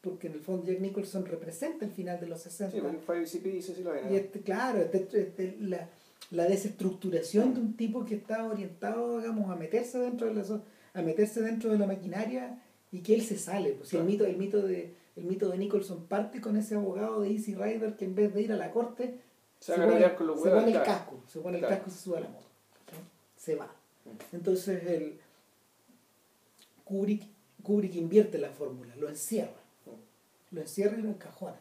porque 0.00 0.26
en 0.28 0.34
el 0.34 0.40
fondo 0.40 0.66
Jack 0.66 0.80
Nicholson 0.80 1.24
representa 1.26 1.84
el 1.84 1.90
final 1.92 2.20
de 2.20 2.26
los 2.28 2.40
60. 2.42 2.76
Sí, 3.76 3.82
lo 3.82 3.92
ven. 3.92 4.12
Y 4.12 4.16
este, 4.16 4.40
claro, 4.40 4.78
este- 4.80 5.20
este- 5.20 5.56
la, 5.60 5.88
la 6.30 6.44
desestructuración 6.44 7.54
de 7.54 7.60
un 7.60 7.76
tipo 7.76 8.04
que 8.04 8.14
está 8.16 8.44
orientado, 8.46 9.18
digamos, 9.18 9.50
a 9.50 9.56
meterse 9.56 9.98
dentro 9.98 10.26
de 10.26 10.34
la 10.34 10.60
a 10.94 11.02
meterse 11.02 11.42
dentro 11.42 11.70
de 11.72 11.78
la 11.78 11.86
maquinaria 11.86 12.60
y 12.92 13.00
que 13.00 13.14
él 13.14 13.22
se 13.22 13.36
sale. 13.36 13.72
Pues 13.72 13.88
si 13.88 13.96
el 13.96 14.02
Claro. 14.02 14.10
mito, 14.12 14.26
el 14.26 14.36
mito 14.36 14.62
de, 14.62 14.94
el 15.16 15.24
mito 15.24 15.48
de 15.48 15.58
Nicholson 15.58 16.06
parte 16.06 16.40
con 16.40 16.56
ese 16.56 16.76
abogado 16.76 17.20
de 17.20 17.30
Easy 17.30 17.54
Rider 17.54 17.96
que 17.96 18.04
en 18.04 18.14
vez 18.14 18.32
de 18.32 18.42
ir 18.42 18.52
a 18.52 18.56
la 18.56 18.70
corte 18.70 19.20
Se 19.60 19.72
a 19.72 19.76
pone, 19.76 20.14
con 20.14 20.26
los 20.28 20.40
se 20.42 20.50
el 20.50 20.64
claro. 20.70 20.84
casco, 20.84 21.22
se 21.26 21.40
pone 21.40 21.58
Claro. 21.58 21.72
el 21.74 21.78
casco 21.78 21.90
y 21.90 21.94
se 21.96 22.02
sube 22.04 22.16
a 22.18 22.20
la 22.20 22.28
moto. 22.28 22.46
¿sí? 22.90 22.96
Se 23.36 23.54
va. 23.56 23.66
Mm. 23.66 24.36
Entonces 24.36 24.84
el 24.86 25.18
Kubrick, 26.84 27.22
Kubrick 27.62 27.94
invierte 27.96 28.38
la 28.38 28.50
fórmula, 28.50 28.94
lo 28.96 29.08
encierra. 29.08 29.52
Lo 30.50 30.60
encierra 30.60 30.96
y 30.98 31.02
lo 31.02 31.08
encajona. 31.08 31.56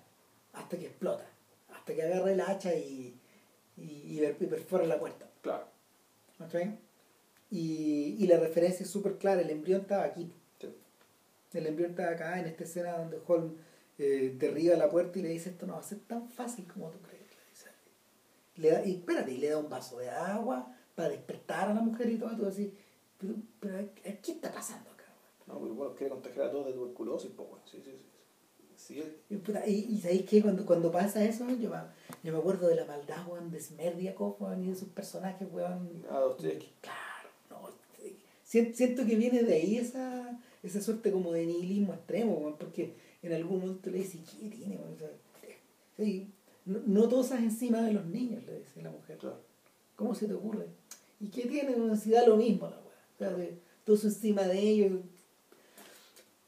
Hasta 0.54 0.78
que 0.78 0.86
explota. 0.86 1.26
Hasta 1.74 1.96
que 1.96 2.04
agarra 2.04 2.32
el 2.32 2.42
hacha 2.42 2.76
y, 2.76 3.16
y, 3.78 4.18
y 4.18 4.20
per- 4.20 4.38
y 4.40 4.46
perfora 4.48 4.86
la 4.86 5.00
puerta. 5.00 5.28
Claro. 5.42 5.66
¿ok? 6.40 6.56
Y, 7.52 8.16
y 8.20 8.28
la 8.28 8.38
referencia 8.40 8.84
es 8.84 8.90
súper 8.90 9.18
clara. 9.18 9.42
El 9.42 9.50
embrión 9.50 9.82
estaba 9.82 10.04
aquí. 10.04 10.32
Sí. 10.60 10.70
El 11.54 11.68
embrión 11.68 11.92
estaba 11.92 12.12
acá 12.12 12.40
en 12.40 12.48
esta 12.48 12.64
escena 12.64 12.98
donde 12.98 13.20
Holm 13.28 13.56
eh, 14.00 14.36
derriba 14.38 14.76
la 14.76 14.90
puerta 14.90 15.20
y 15.20 15.22
le 15.22 15.30
dice 15.30 15.52
esto 15.52 15.68
no 15.68 15.74
va 15.74 15.80
a 15.80 15.84
ser 15.84 16.00
tan 16.00 16.30
fácil 16.30 16.66
como 16.72 16.90
tú 16.90 17.00
crees. 17.00 17.24
Le, 18.56 18.70
da, 18.70 18.86
y 18.86 18.98
espérate, 18.98 19.32
y 19.32 19.38
le 19.38 19.50
da 19.50 19.58
un 19.58 19.70
vaso 19.70 19.98
de 19.98 20.10
agua 20.12 20.76
para 20.94 21.10
despertar 21.10 21.70
a 21.70 21.74
la 21.74 21.82
mujer 21.82 22.08
y 22.10 22.18
todo. 22.18 22.32
Y 22.34 22.38
tú 22.38 22.46
así, 22.46 22.72
pero, 23.20 23.34
pero 23.60 23.90
¿qué 24.22 24.32
está 24.32 24.52
pasando 24.52 24.92
acá? 24.92 25.06
No, 25.48 25.58
porque 25.58 25.74
bueno, 25.74 25.96
quiere 25.96 26.12
contagiar 26.12 26.48
a 26.48 26.52
todos 26.52 26.68
de 26.68 26.74
tuberculosis, 26.74 27.32
pues 27.36 27.50
bueno. 27.50 27.64
Sí, 27.66 27.82
sí, 27.84 27.92
sí. 27.92 28.06
Sí, 28.86 29.02
Y, 29.30 29.36
puta, 29.38 29.66
y, 29.68 29.88
y 29.94 29.98
¿sabéis 30.02 30.24
qué? 30.30 30.42
Cuando, 30.42 30.66
cuando 30.66 30.92
pasa 30.92 31.24
eso, 31.24 31.48
yo 31.50 31.70
me, 31.70 31.78
yo 32.24 32.34
me 32.34 32.38
acuerdo 32.38 32.68
de 32.68 32.76
la 32.76 32.86
maldad, 32.86 33.26
weón, 33.28 33.50
de 33.50 33.60
Smerdiakov, 33.62 34.36
weón, 34.42 34.64
y 34.66 34.70
de 34.70 34.76
sus 34.76 34.90
personajes, 34.90 35.48
weón. 35.52 36.04
a 36.10 36.18
Dostoyevsky. 36.20 36.70
Claro, 36.82 37.30
no. 37.50 37.70
sí. 37.98 38.18
Sien- 38.46 38.74
Siento 38.74 39.06
que 39.06 39.16
viene 39.16 39.44
de 39.44 39.54
ahí 39.54 39.78
esa, 39.78 40.38
esa 40.64 40.82
suerte 40.82 41.12
como 41.12 41.32
de 41.32 41.46
nihilismo 41.46 41.94
extremo, 41.94 42.34
weón, 42.34 42.58
porque 42.58 42.94
en 43.22 43.34
algún 43.34 43.62
momento 43.62 43.90
le 43.90 44.00
dice, 44.00 44.20
¿qué 44.42 44.50
tiene? 44.50 44.76
weón? 44.78 44.94
O 44.94 44.98
sea, 44.98 45.10
sí, 45.96 46.30
no, 46.66 46.80
no 46.86 47.08
tosas 47.08 47.40
encima 47.42 47.82
de 47.84 47.94
los 47.94 48.06
niños, 48.06 48.44
le 48.46 48.60
dice 48.60 48.82
la 48.82 48.92
mujer. 48.92 49.18
Claro. 49.18 49.40
¿Cómo 49.96 50.14
se 50.14 50.28
te 50.28 50.34
ocurre? 50.34 50.66
¿Y 51.22 51.28
qué 51.30 51.44
tiene? 51.44 51.74
weón? 51.76 51.98
Si 51.98 52.10
da 52.12 52.28
lo 52.28 52.36
mismo 52.36 52.68
la 52.68 52.78
weá. 52.82 53.34
O 53.36 53.38
sea, 53.38 53.48
toso 53.86 54.08
encima 54.08 54.44
de 54.44 54.60
ellos. 54.60 55.00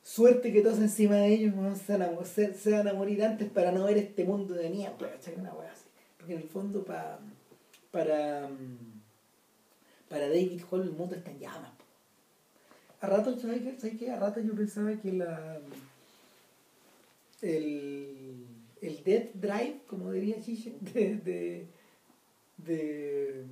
Suerte 0.05 0.53
que 0.53 0.61
todos 0.61 0.77
encima 0.77 1.15
de 1.15 1.33
ellos 1.33 1.55
weón, 1.55 1.75
se, 1.75 1.97
van 1.97 2.03
a, 2.03 2.25
se, 2.25 2.53
se 2.53 2.69
van 2.69 2.95
morir 2.95 3.23
antes 3.23 3.49
para 3.49 3.71
no 3.71 3.85
ver 3.85 3.97
este 3.97 4.23
mundo 4.23 4.53
de. 4.53 4.69
¿cachai? 5.09 5.33
Una 5.35 5.51
weá 5.55 5.71
así. 5.71 5.87
Porque 6.15 6.33
en 6.35 6.41
el 6.43 6.47
fondo 6.47 6.85
pa- 6.85 7.19
para, 7.89 8.47
mm, 8.47 9.01
para 10.07 10.27
David 10.29 10.61
Hall 10.69 10.83
el 10.83 10.91
mundo 10.91 11.15
está 11.15 11.31
en 11.31 11.39
llamas. 11.39 11.71
A 13.01 13.07
rato, 13.07 13.35
¿sabes? 13.39 13.63
¿Sabes 13.81 13.97
qué? 13.97 14.11
A 14.11 14.19
rato 14.19 14.39
yo 14.41 14.53
pensaba 14.53 14.93
que 14.93 15.11
la 15.11 15.59
el, 17.41 18.45
el 18.81 19.03
Death 19.03 19.33
Drive, 19.33 19.79
como 19.87 20.11
diría 20.11 20.39
Chiche, 20.39 20.75
de, 20.81 21.15
de, 21.17 21.67
de, 22.57 23.45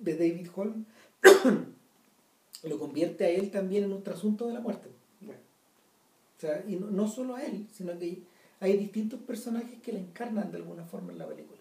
de 0.00 0.12
David 0.14 0.46
Holm, 0.54 0.84
lo 2.62 2.78
convierte 2.78 3.24
a 3.24 3.30
él 3.30 3.50
también 3.50 3.82
en 3.84 3.92
un 3.92 4.04
trasunto 4.04 4.46
de 4.46 4.54
la 4.54 4.60
muerte. 4.60 4.88
O 6.40 6.42
sea, 6.42 6.64
y 6.66 6.76
no, 6.76 6.86
no 6.90 7.06
solo 7.06 7.34
a 7.34 7.44
él, 7.44 7.66
sino 7.70 7.98
que 7.98 8.22
hay 8.60 8.78
distintos 8.78 9.20
personajes 9.20 9.78
que 9.82 9.92
le 9.92 9.98
encarnan 9.98 10.50
de 10.50 10.56
alguna 10.56 10.86
forma 10.86 11.12
en 11.12 11.18
la 11.18 11.26
película. 11.28 11.60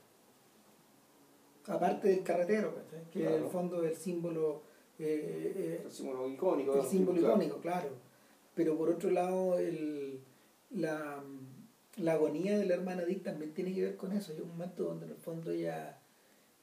Aparte 1.67 2.07
del 2.07 2.23
carretero, 2.23 2.73
¿cachai? 2.75 3.09
que 3.11 3.25
en 3.27 3.43
el 3.43 3.49
fondo 3.49 3.83
es 3.83 3.91
el 3.91 3.97
símbolo, 3.97 4.61
eh, 4.97 5.53
eh, 5.55 5.81
el 5.85 5.91
símbolo 5.91 6.29
icónico. 6.29 6.81
el 6.81 6.87
símbolo 6.87 7.19
icónico, 7.19 7.57
claro. 7.57 7.89
Pero 8.55 8.77
por 8.77 8.87
otro 8.89 9.11
lado, 9.11 9.59
el, 9.59 10.21
la, 10.71 11.21
la 11.97 12.13
agonía 12.13 12.57
de 12.57 12.65
la 12.65 12.75
hermana 12.75 13.03
Dick 13.03 13.23
también 13.23 13.53
tiene 13.53 13.73
que 13.75 13.81
ver 13.81 13.97
con 13.97 14.13
eso. 14.13 14.31
Hay 14.31 14.39
un 14.39 14.47
momento 14.49 14.85
donde 14.85 15.07
en 15.07 15.11
el 15.11 15.17
fondo 15.17 15.51
ella, 15.51 15.99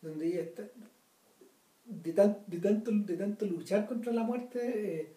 donde 0.01 0.27
ella 0.27 0.41
está, 0.41 0.65
de, 1.85 2.13
tan- 2.15 2.39
de, 2.47 2.59
tanto, 2.61 2.91
de 2.93 3.17
tanto 3.19 3.45
luchar 3.45 3.87
contra 3.87 4.11
la 4.13 4.23
muerte, 4.25 5.01
eh, 5.03 5.13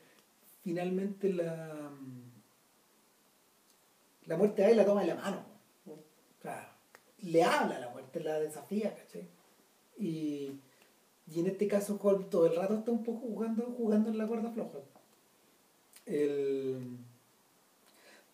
finalmente 0.63 1.33
la, 1.33 1.89
la 4.29 4.37
muerte 4.37 4.63
a 4.63 4.69
él 4.69 4.77
la 4.77 4.85
toma 4.85 5.01
de 5.01 5.07
la 5.07 5.15
mano. 5.15 5.43
O 5.87 5.97
sea, 6.41 6.77
le 7.23 7.43
habla 7.43 7.77
a 7.77 7.79
la 7.79 7.89
muerte, 7.89 8.19
la 8.19 8.39
desafía, 8.39 8.95
¿cachai? 8.95 9.27
Y, 9.97 10.51
y 11.27 11.39
en 11.39 11.47
este 11.47 11.67
caso 11.67 11.95
todo 12.29 12.45
el 12.45 12.55
rato 12.55 12.75
está 12.75 12.91
un 12.91 13.03
poco 13.03 13.21
jugando, 13.21 13.63
jugando 13.75 14.11
en 14.11 14.19
la 14.19 14.27
cuerda 14.27 14.51
floja. 14.51 14.77
El, 16.05 16.97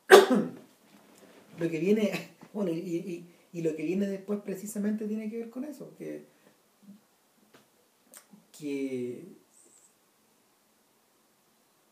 lo 1.60 1.70
que 1.70 1.80
viene, 1.80 2.12
bueno, 2.54 2.72
y, 2.72 2.78
y, 2.78 3.26
y, 3.54 3.62
lo 3.62 3.74
que 3.78 3.84
viene 3.84 4.06
después 4.06 4.42
precisamente 4.42 5.08
tiene 5.08 5.30
que 5.30 5.38
ver 5.38 5.50
con 5.50 5.64
eso, 5.64 5.96
que, 5.98 6.26
que 8.60 9.24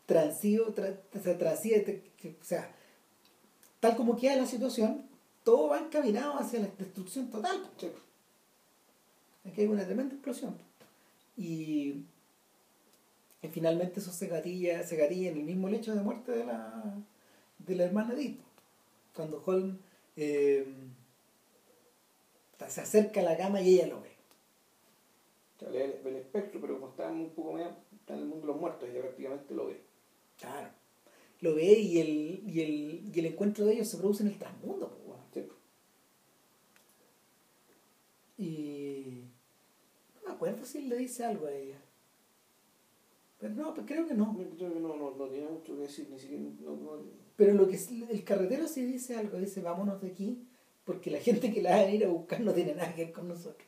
transido, 0.05 0.73
tra, 0.73 0.93
transide, 1.37 2.03
o 2.41 2.43
sea, 2.43 2.69
tal 3.83 3.97
como 3.97 4.15
queda 4.15 4.37
la 4.37 4.45
situación, 4.45 5.03
todo 5.43 5.67
va 5.67 5.79
encaminado 5.79 6.39
hacia 6.39 6.61
la 6.61 6.67
destrucción 6.67 7.29
total. 7.29 7.69
Aquí 9.45 9.59
hay 9.59 9.67
una 9.67 9.83
tremenda 9.83 10.13
explosión. 10.13 10.55
Y, 11.35 12.05
y 13.41 13.47
finalmente 13.51 13.99
eso 13.99 14.13
se 14.13 14.27
gatilla, 14.27 14.83
se 14.83 14.95
gatilla 14.95 15.31
en 15.31 15.39
el 15.39 15.43
mismo 15.43 15.67
lecho 15.67 15.93
de 15.93 16.01
muerte 16.01 16.31
de 16.31 16.45
la, 16.45 16.95
de 17.57 17.75
la 17.75 17.83
hermana 17.83 18.13
Edith. 18.13 18.39
Cuando 19.13 19.43
Holm 19.45 19.77
eh, 20.15 20.65
se 22.65 22.79
acerca 22.79 23.19
a 23.19 23.23
la 23.23 23.35
cama 23.35 23.59
y 23.59 23.73
ella 23.73 23.87
lo 23.87 24.01
ve. 24.01 24.11
ve 25.69 25.99
el, 26.05 26.15
espectro, 26.15 26.61
pero 26.61 26.75
como 26.75 26.91
está 26.91 27.09
un 27.09 27.31
poco 27.31 27.59
está 27.59 28.13
en 28.13 28.19
el 28.19 28.25
mundo 28.27 28.47
de 28.47 28.53
los 28.53 28.61
muertos, 28.61 28.87
ella 28.87 29.01
prácticamente 29.01 29.53
lo 29.53 29.65
ve. 29.65 29.81
Claro. 30.39 30.69
Lo 31.43 31.55
ve 31.55 31.77
y 31.77 31.99
el, 31.99 32.41
y 32.47 32.61
el, 32.61 33.11
y 33.13 33.19
el 33.19 33.25
encuentro 33.25 33.65
de 33.65 33.73
ellos 33.73 33.89
se 33.89 33.97
produce 33.97 34.23
en 34.23 34.29
el 34.29 34.39
transmundo. 34.39 34.97
Sí. 35.33 35.43
Y 38.37 39.23
no 40.15 40.29
me 40.29 40.35
acuerdo 40.35 40.65
si 40.65 40.77
él 40.77 40.87
le 40.87 40.95
dice 40.99 41.25
algo 41.25 41.47
a 41.47 41.51
ella. 41.51 41.81
Pero 43.39 43.55
no, 43.55 43.73
pues 43.73 43.85
creo 43.85 44.07
que 44.07 44.13
no. 44.13 44.33
Creo 44.57 44.73
que 44.73 44.79
no, 44.79 44.95
no, 44.95 45.15
no 45.17 45.27
tiene 45.27 45.49
mucho 45.49 45.75
que 45.75 45.81
decir, 45.81 46.07
ni 46.09 46.17
siquiera. 46.17 46.43
No, 46.61 46.77
no. 46.77 47.03
Pero 47.35 47.53
lo 47.55 47.67
que 47.67 47.77
el 48.09 48.23
carretero 48.23 48.65
sí 48.65 48.85
dice 48.85 49.17
algo, 49.17 49.37
dice 49.37 49.61
vámonos 49.61 49.99
de 49.99 50.07
aquí, 50.07 50.47
porque 50.85 51.11
la 51.11 51.19
gente 51.19 51.51
que 51.51 51.61
la 51.61 51.71
va 51.71 51.81
a 51.81 51.89
ir 51.89 52.05
a 52.05 52.07
buscar 52.07 52.39
no 52.39 52.53
tiene 52.53 52.73
nada 52.73 52.95
que 52.95 53.03
ver 53.03 53.13
con 53.13 53.27
nosotros. 53.27 53.67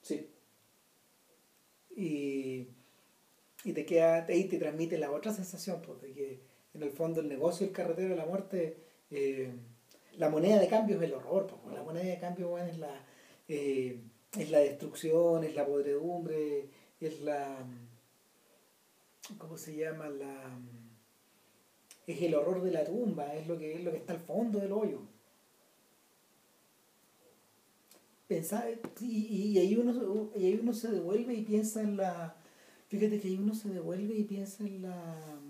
Sí. 0.00 0.26
Y, 1.94 2.31
y 3.64 3.72
te 3.72 3.84
queda, 3.86 4.24
ahí 4.28 4.44
te 4.44 4.58
transmite 4.58 4.98
la 4.98 5.10
otra 5.10 5.32
sensación, 5.32 5.82
pues, 5.82 6.00
de 6.02 6.12
que 6.12 6.40
en 6.74 6.82
el 6.82 6.90
fondo 6.90 7.20
el 7.20 7.28
negocio 7.28 7.66
del 7.66 7.74
carretero 7.74 8.10
de 8.10 8.16
la 8.16 8.26
muerte, 8.26 8.76
eh, 9.10 9.52
la 10.16 10.28
moneda 10.28 10.58
de 10.58 10.68
cambio 10.68 10.96
es 10.96 11.02
el 11.02 11.14
horror, 11.14 11.46
pues, 11.46 11.74
la 11.74 11.82
moneda 11.82 12.04
de 12.04 12.18
cambio 12.18 12.58
es 12.58 12.78
la 12.78 13.04
eh, 13.48 14.00
es 14.38 14.50
la 14.50 14.58
destrucción, 14.60 15.44
es 15.44 15.54
la 15.54 15.66
podredumbre, 15.66 16.68
es 17.00 17.20
la 17.20 17.66
¿cómo 19.38 19.56
se 19.56 19.76
llama? 19.76 20.08
la 20.08 20.58
es 22.06 22.20
el 22.22 22.34
horror 22.34 22.62
de 22.62 22.72
la 22.72 22.84
tumba, 22.84 23.34
es 23.34 23.46
lo 23.46 23.58
que, 23.58 23.74
es 23.74 23.84
lo 23.84 23.92
que 23.92 23.98
está 23.98 24.12
al 24.12 24.20
fondo 24.20 24.58
del 24.58 24.72
hoyo. 24.72 25.00
Pensar, 28.26 28.66
y, 29.00 29.06
y, 29.06 29.58
ahí 29.58 29.76
uno, 29.76 30.30
y 30.34 30.46
ahí 30.46 30.58
uno 30.60 30.72
se 30.72 30.90
devuelve 30.90 31.34
y 31.34 31.42
piensa 31.42 31.82
en 31.82 31.96
la. 31.96 32.36
Fíjate 32.92 33.20
que 33.20 33.28
ahí 33.28 33.38
uno 33.38 33.54
se 33.54 33.70
devuelve 33.70 34.14
y 34.14 34.24
piensa 34.24 34.64
en 34.64 34.82
la 34.82 35.40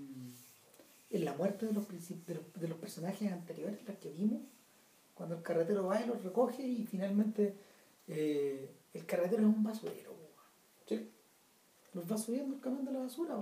en 1.11 1.25
la 1.25 1.35
muerte 1.35 1.67
de 1.67 1.73
los, 1.73 1.89
de 1.89 2.35
los, 2.35 2.53
de 2.55 2.69
los 2.69 2.79
personajes 2.79 3.33
anteriores, 3.33 3.81
las 3.85 3.99
que 3.99 4.13
vimos, 4.13 4.43
cuando 5.13 5.35
el 5.35 5.43
carretero 5.43 5.85
va 5.85 6.01
y 6.01 6.07
los 6.07 6.23
recoge 6.23 6.63
y 6.63 6.87
finalmente 6.87 7.57
eh, 8.07 8.71
el 8.95 9.05
carretero 9.07 9.43
es 9.43 9.49
un 9.49 9.65
basurero. 9.65 10.15
Sí. 10.87 11.11
Los 11.95 12.11
va 12.11 12.17
subiendo 12.17 12.55
el 12.55 12.61
camión 12.61 12.85
de 12.85 12.93
la 12.93 13.01
basura. 13.01 13.37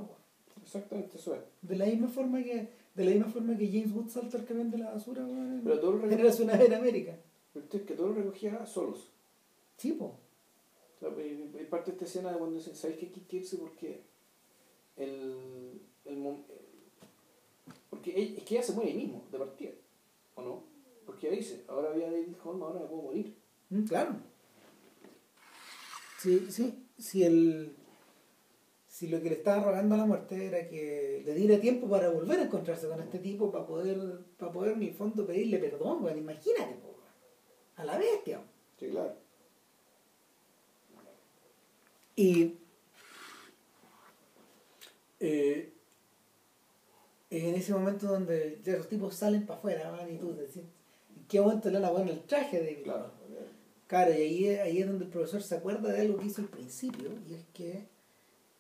Exactamente, 0.63 1.19
eso 1.19 1.35
es. 1.35 1.43
De 1.61 1.77
la 1.77 1.85
misma 1.85 2.09
forma 2.09 2.43
que 2.43 2.71
de 2.95 3.05
la 3.05 3.11
misma 3.11 3.29
forma 3.29 3.55
que 3.55 3.71
James 3.71 3.93
Wood 3.93 4.09
salta 4.09 4.39
el 4.39 4.47
camión 4.47 4.71
de 4.71 4.79
la 4.79 4.93
basura, 4.93 5.27
bueno, 5.27 5.61
pero 5.63 5.79
todo 5.79 5.93
lo 5.93 6.07
recogía, 6.07 6.55
en 6.65 6.73
América. 6.73 7.19
Pero 7.53 7.67
es 7.71 7.83
que 7.83 7.95
todo 7.95 8.09
lo 8.09 8.15
recogía 8.15 8.65
solos. 8.65 9.11
Sí, 9.77 9.93
po. 9.93 10.20
Hay 11.03 11.67
parte 11.71 11.91
de 11.91 11.97
esta 11.97 12.05
escena 12.05 12.33
de 12.33 12.39
cuando 12.39 12.57
dicen, 12.57 12.75
¿sabes 12.75 12.99
qué 12.99 13.07
hay 13.07 13.13
que 13.13 13.37
irse? 13.37 13.57
Porque 13.57 14.03
el, 14.97 15.81
el, 16.05 16.45
porque 17.89 18.35
es 18.37 18.45
que 18.45 18.55
ella 18.55 18.63
se 18.63 18.73
muere 18.73 18.91
ahí 18.91 18.97
mismo, 18.97 19.27
de 19.31 19.39
partida, 19.39 19.73
¿o 20.35 20.43
no? 20.43 20.65
Porque 21.07 21.29
ella 21.29 21.37
dice, 21.37 21.65
ahora 21.69 21.91
había 21.91 22.11
David 22.11 22.35
Holm, 22.45 22.63
ahora 22.63 22.81
me 22.81 22.87
puedo 22.87 23.03
morir. 23.03 23.37
Mm, 23.71 23.85
claro. 23.85 24.17
Sí, 26.19 26.47
sí, 26.51 26.87
si 26.99 27.25
el 27.25 27.77
si 28.87 29.07
lo 29.07 29.23
que 29.23 29.31
le 29.31 29.37
estaba 29.37 29.65
rogando 29.65 29.95
a 29.95 29.99
la 29.99 30.05
muerte 30.05 30.47
era 30.47 30.69
que 30.69 31.23
le 31.25 31.35
diera 31.35 31.61
tiempo 31.61 31.89
para 31.89 32.11
volver 32.11 32.41
a 32.41 32.45
encontrarse 32.45 32.89
con 32.89 33.01
este 33.01 33.21
tipo, 33.21 33.51
para 33.51 33.67
poder, 33.67 33.99
para 34.37 34.53
poder 34.53 34.73
en 34.73 34.83
el 34.83 34.93
fondo 34.93 35.27
pedirle 35.27 35.59
perdón, 35.59 36.03
bueno, 36.03 36.19
imagínate, 36.19 36.77
a 37.77 37.85
la 37.85 37.97
bestia. 37.97 38.43
Sí, 38.79 38.89
claro. 38.91 39.15
Y 42.21 42.59
eh, 45.21 45.73
en 47.31 47.55
ese 47.55 47.73
momento 47.73 48.09
donde 48.09 48.61
ya 48.63 48.77
los 48.77 48.91
tipos 48.91 49.15
salen 49.15 49.47
para 49.47 49.59
afuera, 49.59 50.07
y 50.07 50.19
tú 50.19 50.37
decís, 50.37 50.65
¿en 51.17 51.25
qué 51.29 51.41
momento 51.41 51.71
le 51.71 51.79
van 51.79 51.89
a 51.89 51.93
poner 51.95 52.11
el 52.11 52.21
traje 52.25 52.61
de 52.61 52.83
Claro. 52.83 53.11
Claro, 53.87 54.13
y 54.13 54.17
ahí, 54.17 54.49
ahí 54.49 54.79
es 54.81 54.87
donde 54.87 55.07
el 55.07 55.11
profesor 55.11 55.43
se 55.43 55.57
acuerda 55.57 55.91
de 55.91 56.03
algo 56.03 56.19
que 56.19 56.27
hizo 56.27 56.43
al 56.43 56.49
principio, 56.49 57.09
y 57.27 57.33
es 57.33 57.45
que 57.55 57.87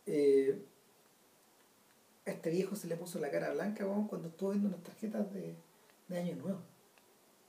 eh, 0.06 0.58
a 2.24 2.30
este 2.30 2.48
viejo 2.48 2.74
se 2.76 2.88
le 2.88 2.96
puso 2.96 3.18
la 3.18 3.30
cara 3.30 3.52
blanca 3.52 3.84
cuando 4.08 4.28
estuvo 4.28 4.52
viendo 4.52 4.68
unas 4.68 4.82
tarjetas 4.82 5.30
de, 5.34 5.54
de 6.08 6.18
Año 6.18 6.34
Nuevo, 6.36 6.62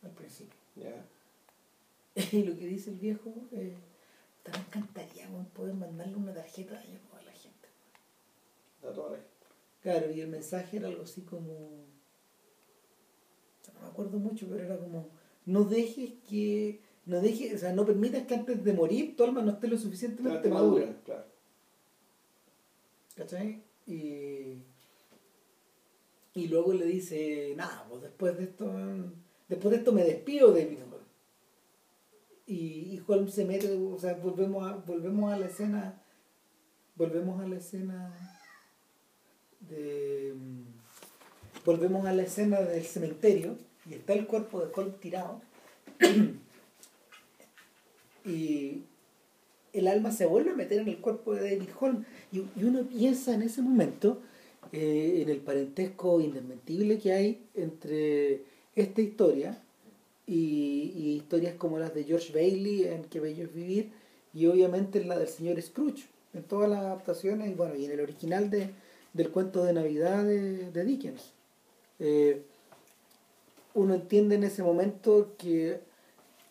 al 0.04 0.12
principio. 0.12 0.60
y 2.34 2.44
lo 2.44 2.58
que 2.58 2.68
dice 2.68 2.90
el 2.90 2.98
viejo, 2.98 3.34
eh, 3.54 3.78
te 4.44 4.52
encantaría 4.58 5.28
poder 5.54 5.74
mandarle 5.74 6.16
una 6.16 6.34
tarjeta 6.34 6.74
de 6.74 6.80
Año 6.80 7.00
a 7.14 7.22
la 7.24 7.32
gente. 7.32 7.68
A 8.84 8.92
toda 8.94 9.12
la 9.12 9.18
gente. 9.18 9.30
Claro, 9.82 10.12
y 10.12 10.22
el 10.22 10.28
mensaje 10.28 10.78
era 10.78 10.88
algo 10.88 11.04
así 11.04 11.22
como. 11.22 11.54
No 13.74 13.82
me 13.82 13.88
acuerdo 13.88 14.20
mucho, 14.20 14.48
pero 14.50 14.64
era 14.64 14.78
como: 14.78 15.10
no 15.46 15.64
dejes 15.64 16.14
que. 16.28 16.82
No 17.06 17.20
dejes, 17.20 17.56
o 17.56 17.58
sea, 17.58 17.74
no 17.74 17.84
permitas 17.86 18.28
que 18.28 18.36
antes 18.36 18.64
de 18.64 18.74
morir 18.74 19.16
tu 19.16 19.24
alma 19.24 19.42
no 19.42 19.52
esté 19.52 19.68
lo 19.68 19.78
suficientemente 19.78 20.50
madura. 20.50 20.96
Claro. 21.04 21.26
¿Cachai? 23.16 23.64
Y, 23.88 24.62
y 26.36 26.48
luego 26.48 26.74
le 26.74 26.86
dice, 26.86 27.54
nada, 27.58 27.86
pues 27.90 28.04
después 28.04 28.38
de 28.38 28.44
esto, 28.44 28.72
después 29.50 29.72
de 29.72 29.78
esto 29.78 29.92
me 29.92 30.04
despido 30.04 30.52
de 30.52 30.66
Holmes. 30.66 31.01
Y, 32.52 33.00
y 33.00 33.32
se 33.32 33.46
mete, 33.46 33.72
o 33.72 33.98
sea, 33.98 34.16
volvemos 34.16 34.70
a, 34.70 34.76
volvemos 34.76 35.32
a 35.32 35.38
la 35.38 35.46
escena, 35.46 36.02
volvemos 36.98 37.42
a 37.42 37.48
la 37.48 37.56
escena 37.56 38.14
de 39.70 40.34
volvemos 41.64 42.06
a 42.06 42.14
la 42.14 42.24
escena 42.24 42.60
del 42.60 42.84
cementerio 42.84 43.56
y 43.90 43.94
está 43.94 44.14
el 44.14 44.28
cuerpo 44.28 44.60
de 44.60 44.72
Holmes 44.76 45.00
tirado. 45.00 45.42
Y 48.24 48.84
el 49.74 49.88
alma 49.88 50.12
se 50.12 50.28
vuelve 50.28 50.52
a 50.52 50.56
meter 50.56 50.82
en 50.82 50.90
el 50.90 51.00
cuerpo 51.00 51.34
de 51.34 51.42
David 51.42 51.70
Holmes. 51.80 52.06
Y, 52.32 52.44
uno 52.64 52.84
piensa 52.84 53.34
en 53.34 53.42
ese 53.42 53.64
momento 53.64 54.22
eh, 54.74 55.24
en 55.24 55.30
el 55.30 55.40
parentesco 55.40 56.22
indesmentible 56.22 57.00
que 57.00 57.14
hay 57.14 57.48
entre 57.56 58.44
esta 58.76 59.02
historia 59.02 59.60
y, 60.28 61.16
historias 61.18 61.56
como 61.56 61.80
las 61.80 61.94
de 61.94 62.04
George 62.04 62.34
Bailey 62.34 62.86
en 62.86 63.04
Que 63.06 63.20
Bello 63.20 63.46
es 63.46 63.54
Vivir 63.54 63.92
y 64.34 64.46
obviamente 64.46 65.04
la 65.04 65.18
del 65.18 65.28
señor 65.28 65.62
Scrooge 65.62 66.08
en 66.34 66.44
todas 66.44 66.70
las 66.70 66.80
adaptaciones 66.80 67.50
y 67.50 67.54
bueno 67.54 67.76
y 67.76 67.86
en 67.86 67.92
el 67.92 68.00
original 68.00 68.50
de, 68.50 68.72
del 69.14 69.30
cuento 69.32 69.64
de 69.64 69.74
Navidad 69.74 70.24
de, 70.24 70.86
Dickens. 70.86 71.34
Eh, 72.00 72.42
uno 73.74 73.94
entiende 73.94 74.36
en 74.36 74.44
ese 74.44 74.64
momento 74.64 75.36
que 75.38 75.80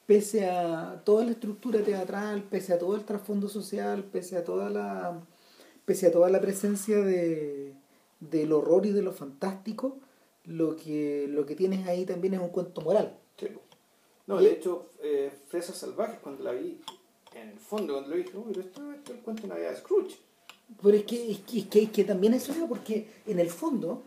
pese 0.07 0.49
a 0.49 1.03
toda 1.05 1.25
la 1.25 1.31
estructura 1.31 1.83
teatral, 1.83 2.43
pese 2.43 2.73
a 2.73 2.79
todo 2.79 2.97
el 2.97 3.05
trasfondo 3.05 3.49
social, 3.49 4.05
pese 4.05 4.37
a 4.37 4.45
toda 4.45 4.69
la, 4.69 5.21
pese 5.85 6.09
a 6.09 6.13
toda 6.13 6.31
la 6.31 6.41
presencia 6.41 6.99
de, 6.99 7.75
del 8.19 8.53
horror 8.53 8.87
y 8.87 8.91
de 8.91 9.03
lo 9.03 9.13
fantástico, 9.13 9.99
lo 10.45 10.77
que, 10.77 11.27
lo 11.29 11.47
que 11.47 11.55
tienes 11.55 11.87
ahí 11.87 12.05
también 12.05 12.35
es 12.35 12.41
un 12.41 12.49
cuento 12.49 12.81
moral. 12.81 13.20
No, 14.31 14.37
de 14.37 14.53
hecho, 14.53 14.91
eh, 15.03 15.29
Fresas 15.49 15.77
Salvajes, 15.77 16.21
cuando 16.21 16.45
la 16.45 16.53
vi, 16.53 16.81
en 17.35 17.49
el 17.49 17.59
fondo, 17.59 17.95
cuando 17.95 18.11
lo 18.11 18.17
vi, 18.17 18.23
dije, 18.23 18.39
pero 18.47 18.61
esto, 18.61 18.93
es 18.93 19.11
el 19.11 19.17
cuento 19.23 19.43
de 19.43 19.49
Navidad 19.49 19.71
de 19.71 19.77
Scrooge. 19.79 20.19
Pero 20.81 20.97
es 20.97 21.03
que, 21.03 21.33
es 21.33 21.67
que, 21.67 21.91
que, 21.91 22.05
también 22.05 22.35
es 22.35 22.49
eso, 22.49 22.69
porque 22.69 23.09
en 23.27 23.41
el 23.41 23.51
fondo, 23.51 24.05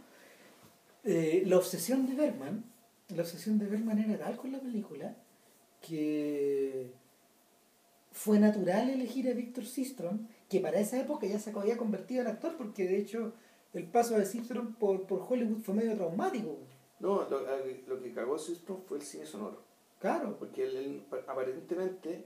eh, 1.03 1.43
la 1.45 1.57
obsesión 1.57 2.07
de 2.07 2.15
Bergman, 2.15 2.63
la 3.09 3.23
obsesión 3.23 3.59
de 3.59 3.65
Bergman 3.65 3.99
era 3.99 4.17
tal 4.17 4.37
con 4.37 4.53
la 4.53 4.61
película, 4.61 5.13
que 5.81 6.93
fue 8.13 8.39
natural 8.39 8.91
elegir 8.91 9.27
a 9.27 9.33
Víctor 9.33 9.65
Sistrom, 9.65 10.29
que 10.47 10.61
para 10.61 10.79
esa 10.79 11.01
época 11.01 11.27
ya 11.27 11.37
se 11.37 11.49
había 11.49 11.75
convertido 11.75 12.21
en 12.21 12.27
actor, 12.27 12.55
porque 12.55 12.87
de 12.87 12.97
hecho 12.97 13.33
el 13.73 13.87
paso 13.87 14.17
de 14.17 14.25
Sistrom 14.25 14.75
por, 14.75 15.05
por 15.05 15.25
Hollywood 15.29 15.61
fue 15.61 15.73
medio 15.73 15.95
traumático. 15.95 16.59
No, 17.01 17.27
lo, 17.29 17.41
lo 17.87 18.01
que 18.01 18.13
cagó 18.13 18.39
Systrom 18.39 18.83
fue 18.87 18.99
el 18.99 19.03
cine 19.03 19.25
sonoro. 19.25 19.72
Claro. 20.03 20.35
Porque 20.37 20.65
él, 20.65 21.01
aparentemente 21.27 22.25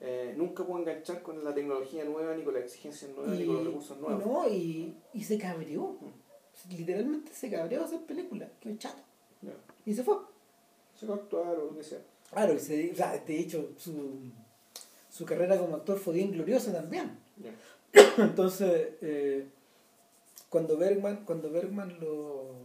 eh, 0.00 0.34
nunca 0.36 0.62
pudo 0.66 0.80
enganchar 0.80 1.22
con 1.22 1.42
la 1.42 1.54
tecnología 1.54 2.04
nueva, 2.04 2.34
ni 2.34 2.44
con 2.44 2.52
la 2.52 2.60
exigencia 2.60 3.08
nueva, 3.08 3.32
ni 3.32 3.46
con 3.46 3.54
los 3.56 3.66
recursos 3.68 3.98
nuevos. 3.98 4.26
No, 4.26 4.46
y, 4.46 4.94
y 5.14 5.24
se 5.24 5.38
cabreó. 5.38 5.96
Mm. 5.98 6.76
Literalmente 6.76 7.32
se 7.32 7.50
cabreó 7.50 7.80
a 7.80 7.84
hacer 7.86 8.02
películas. 8.02 8.50
Qué 8.60 8.76
chato. 8.76 9.00
Y 9.86 9.94
se 9.94 10.04
fue. 10.04 10.16
Se 10.94 11.06
fue 11.06 11.14
a 11.14 11.18
actuar 11.18 11.58
o 11.58 11.70
lo 11.70 11.76
que 11.78 11.84
sea. 11.84 12.00
Claro, 12.30 12.52
y 12.52 12.58
se, 12.58 12.92
o 12.92 12.94
sea, 12.94 13.16
de 13.16 13.40
hecho, 13.40 13.70
su, 13.78 14.18
su 15.08 15.24
carrera 15.24 15.58
como 15.58 15.76
actor 15.76 15.98
fue 15.98 16.12
bien 16.12 16.32
gloriosa 16.32 16.70
también. 16.70 17.18
Entonces, 18.18 18.90
eh, 19.00 19.46
cuando 20.50 20.76
Bergman, 20.76 21.24
cuando 21.24 21.50
Bergman 21.50 21.98
lo, 21.98 22.56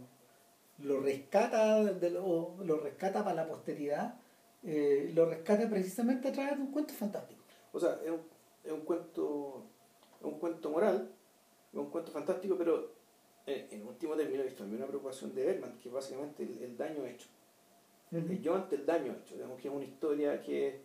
lo 0.80 1.00
rescata 1.00 1.84
de 1.84 2.10
lo, 2.10 2.54
lo 2.62 2.80
rescata 2.80 3.24
para 3.24 3.36
la 3.36 3.48
posteridad, 3.48 4.20
eh, 4.64 5.10
lo 5.14 5.26
rescata 5.26 5.68
precisamente 5.68 6.28
a 6.28 6.32
través 6.32 6.56
de 6.56 6.62
un 6.62 6.70
cuento 6.72 6.94
fantástico. 6.94 7.42
O 7.72 7.80
sea, 7.80 8.00
es 8.04 8.10
un, 8.10 8.20
es 8.64 8.72
un 8.72 8.80
cuento 8.80 9.64
es 10.22 10.26
un 10.26 10.38
cuento 10.38 10.70
moral, 10.70 11.10
es 11.72 11.78
un 11.78 11.90
cuento 11.90 12.12
fantástico, 12.12 12.56
pero 12.56 12.92
eh, 13.46 13.68
en 13.72 13.86
último 13.86 14.14
término 14.14 14.42
esto 14.44 14.62
también 14.62 14.82
una 14.82 14.88
preocupación 14.88 15.34
de 15.34 15.44
Bergman, 15.44 15.78
que 15.78 15.88
es 15.88 15.94
básicamente 15.94 16.44
el, 16.44 16.76
daño 16.76 17.04
hecho. 17.04 17.28
Yo 18.40 18.54
ante 18.54 18.76
el 18.76 18.86
daño 18.86 19.12
hecho, 19.12 19.34
digamos 19.34 19.60
que 19.60 19.68
es 19.68 19.74
una 19.74 19.84
historia 19.84 20.40
que 20.42 20.80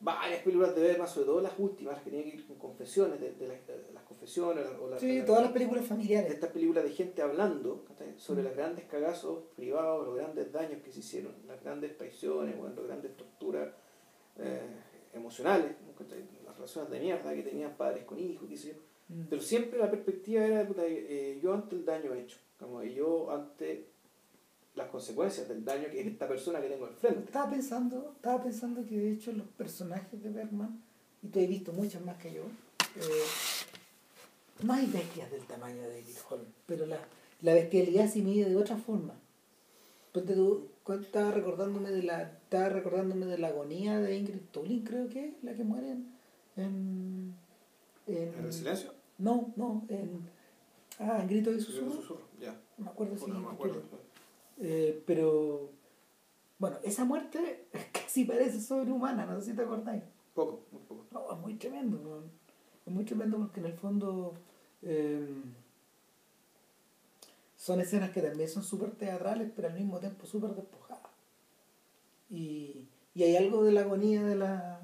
varias 0.00 0.42
películas 0.42 0.74
de 0.74 0.82
Bergman, 0.82 1.08
sobre 1.08 1.26
todo 1.26 1.40
las 1.40 1.58
últimas, 1.58 2.02
que 2.02 2.10
tienen 2.10 2.30
que 2.30 2.36
ir 2.36 2.46
con 2.46 2.58
confesiones, 2.58 3.20
de, 3.20 3.48
las, 3.92 4.02
confesiones. 4.04 4.66
O 4.80 4.88
las, 4.88 5.00
sí, 5.00 5.22
todas 5.24 5.42
las 5.42 5.52
películas 5.52 5.86
familiares. 5.86 6.28
De 6.28 6.34
estas 6.34 6.50
películas 6.50 6.84
de 6.84 6.90
gente 6.90 7.22
hablando 7.22 7.84
sobre 8.16 8.42
los 8.42 8.54
grandes 8.54 8.84
cagazos 8.84 9.44
privados, 9.56 10.06
los 10.06 10.16
grandes 10.16 10.52
daños 10.52 10.82
que 10.82 10.92
se 10.92 11.00
hicieron, 11.00 11.32
las 11.46 11.62
grandes 11.62 11.96
traiciones, 11.96 12.56
bueno, 12.56 12.74
las 12.76 12.86
grandes 12.86 13.16
torturas 13.16 13.72
eh, 14.38 14.60
emocionales, 15.12 15.72
las 16.44 16.54
relaciones 16.54 16.90
de 16.90 17.00
mierda 17.00 17.34
que 17.34 17.42
tenían 17.42 17.76
padres 17.76 18.04
con 18.04 18.18
hijos, 18.18 18.48
qué 18.48 18.56
sé 18.56 18.68
yo. 18.68 18.74
Mm. 19.08 19.26
Pero 19.28 19.42
siempre 19.42 19.78
la 19.78 19.90
perspectiva 19.90 20.44
era, 20.44 20.68
eh, 20.86 21.38
yo 21.42 21.52
ante 21.52 21.76
el 21.76 21.84
daño 21.84 22.14
hecho, 22.14 22.38
como 22.58 22.82
yo 22.82 23.30
ante 23.30 23.93
las 24.74 24.88
consecuencias 24.88 25.48
del 25.48 25.64
daño 25.64 25.88
que 25.90 26.00
es 26.00 26.06
esta 26.06 26.26
persona 26.26 26.60
que 26.60 26.68
tengo 26.68 26.86
al 26.86 26.94
frente. 26.94 27.20
Estaba 27.24 27.50
pensando, 27.50 28.12
estaba 28.16 28.42
pensando 28.42 28.84
que 28.84 28.96
de 28.98 29.12
hecho 29.12 29.32
los 29.32 29.46
personajes 29.48 30.22
de 30.22 30.30
Bergman, 30.30 30.82
y 31.22 31.28
tú 31.28 31.40
has 31.40 31.48
visto 31.48 31.72
muchas 31.72 32.04
más 32.04 32.16
que 32.18 32.32
yo, 32.32 32.42
eh, 32.96 33.24
no 34.62 34.72
hay 34.72 34.86
bestias 34.86 35.30
del 35.30 35.44
tamaño 35.44 35.80
de 35.82 35.88
David 35.88 36.16
Holm, 36.28 36.44
pero 36.66 36.86
la, 36.86 36.98
la 37.42 37.54
bestialidad 37.54 38.08
se 38.08 38.20
mide 38.20 38.48
de 38.48 38.56
otra 38.56 38.76
forma. 38.76 39.14
Ponte 40.12 40.34
tú, 40.34 40.68
estaba 41.00 41.30
recordándome 41.30 41.90
de 41.90 42.02
la, 42.02 42.22
estaba 42.22 42.68
recordándome 42.68 43.26
de 43.26 43.38
la 43.38 43.48
agonía 43.48 43.98
de 44.00 44.16
Ingrid 44.16 44.42
Tolin, 44.52 44.84
creo 44.84 45.08
que 45.08 45.28
es, 45.28 45.34
la 45.42 45.54
que 45.54 45.64
muere 45.64 45.90
en, 45.90 46.14
en, 46.56 47.34
en, 48.06 48.44
el 48.44 48.52
silencio? 48.52 48.92
No, 49.18 49.52
no, 49.56 49.84
en 49.88 50.34
Ah, 50.98 51.18
en 51.20 51.28
Grito 51.28 51.52
y 51.52 51.60
Susurro. 51.60 52.20
ya. 52.40 52.52
No 52.78 52.84
me 52.84 52.90
acuerdo 52.90 53.16
si. 53.18 53.30
No 53.30 53.40
me 53.40 53.48
acuerdo. 53.48 53.82
Eh, 54.60 55.02
pero, 55.06 55.70
bueno, 56.58 56.78
esa 56.82 57.04
muerte 57.04 57.66
casi 57.92 58.24
parece 58.24 58.60
sobrehumana, 58.60 59.26
no 59.26 59.40
sé 59.40 59.50
si 59.50 59.56
te 59.56 59.62
acordáis. 59.62 60.02
Poco, 60.34 60.62
muy 60.72 60.82
poco. 60.82 61.06
No, 61.12 61.32
es 61.32 61.38
muy 61.38 61.54
tremendo, 61.54 62.24
es 62.86 62.92
muy 62.92 63.04
tremendo 63.04 63.38
porque 63.38 63.60
en 63.60 63.66
el 63.66 63.74
fondo 63.74 64.34
em, 64.82 65.42
son 67.56 67.80
escenas 67.80 68.10
que 68.10 68.20
también 68.20 68.48
son 68.48 68.64
súper 68.64 68.92
teatrales, 68.92 69.50
pero 69.54 69.68
al 69.68 69.74
mismo 69.74 69.98
tiempo 70.00 70.26
súper 70.26 70.50
despojadas. 70.54 71.10
Y, 72.30 72.88
y 73.14 73.22
hay 73.22 73.36
algo 73.36 73.64
de 73.64 73.72
la 73.72 73.82
agonía 73.82 74.22
de 74.24 74.36
la 74.36 74.80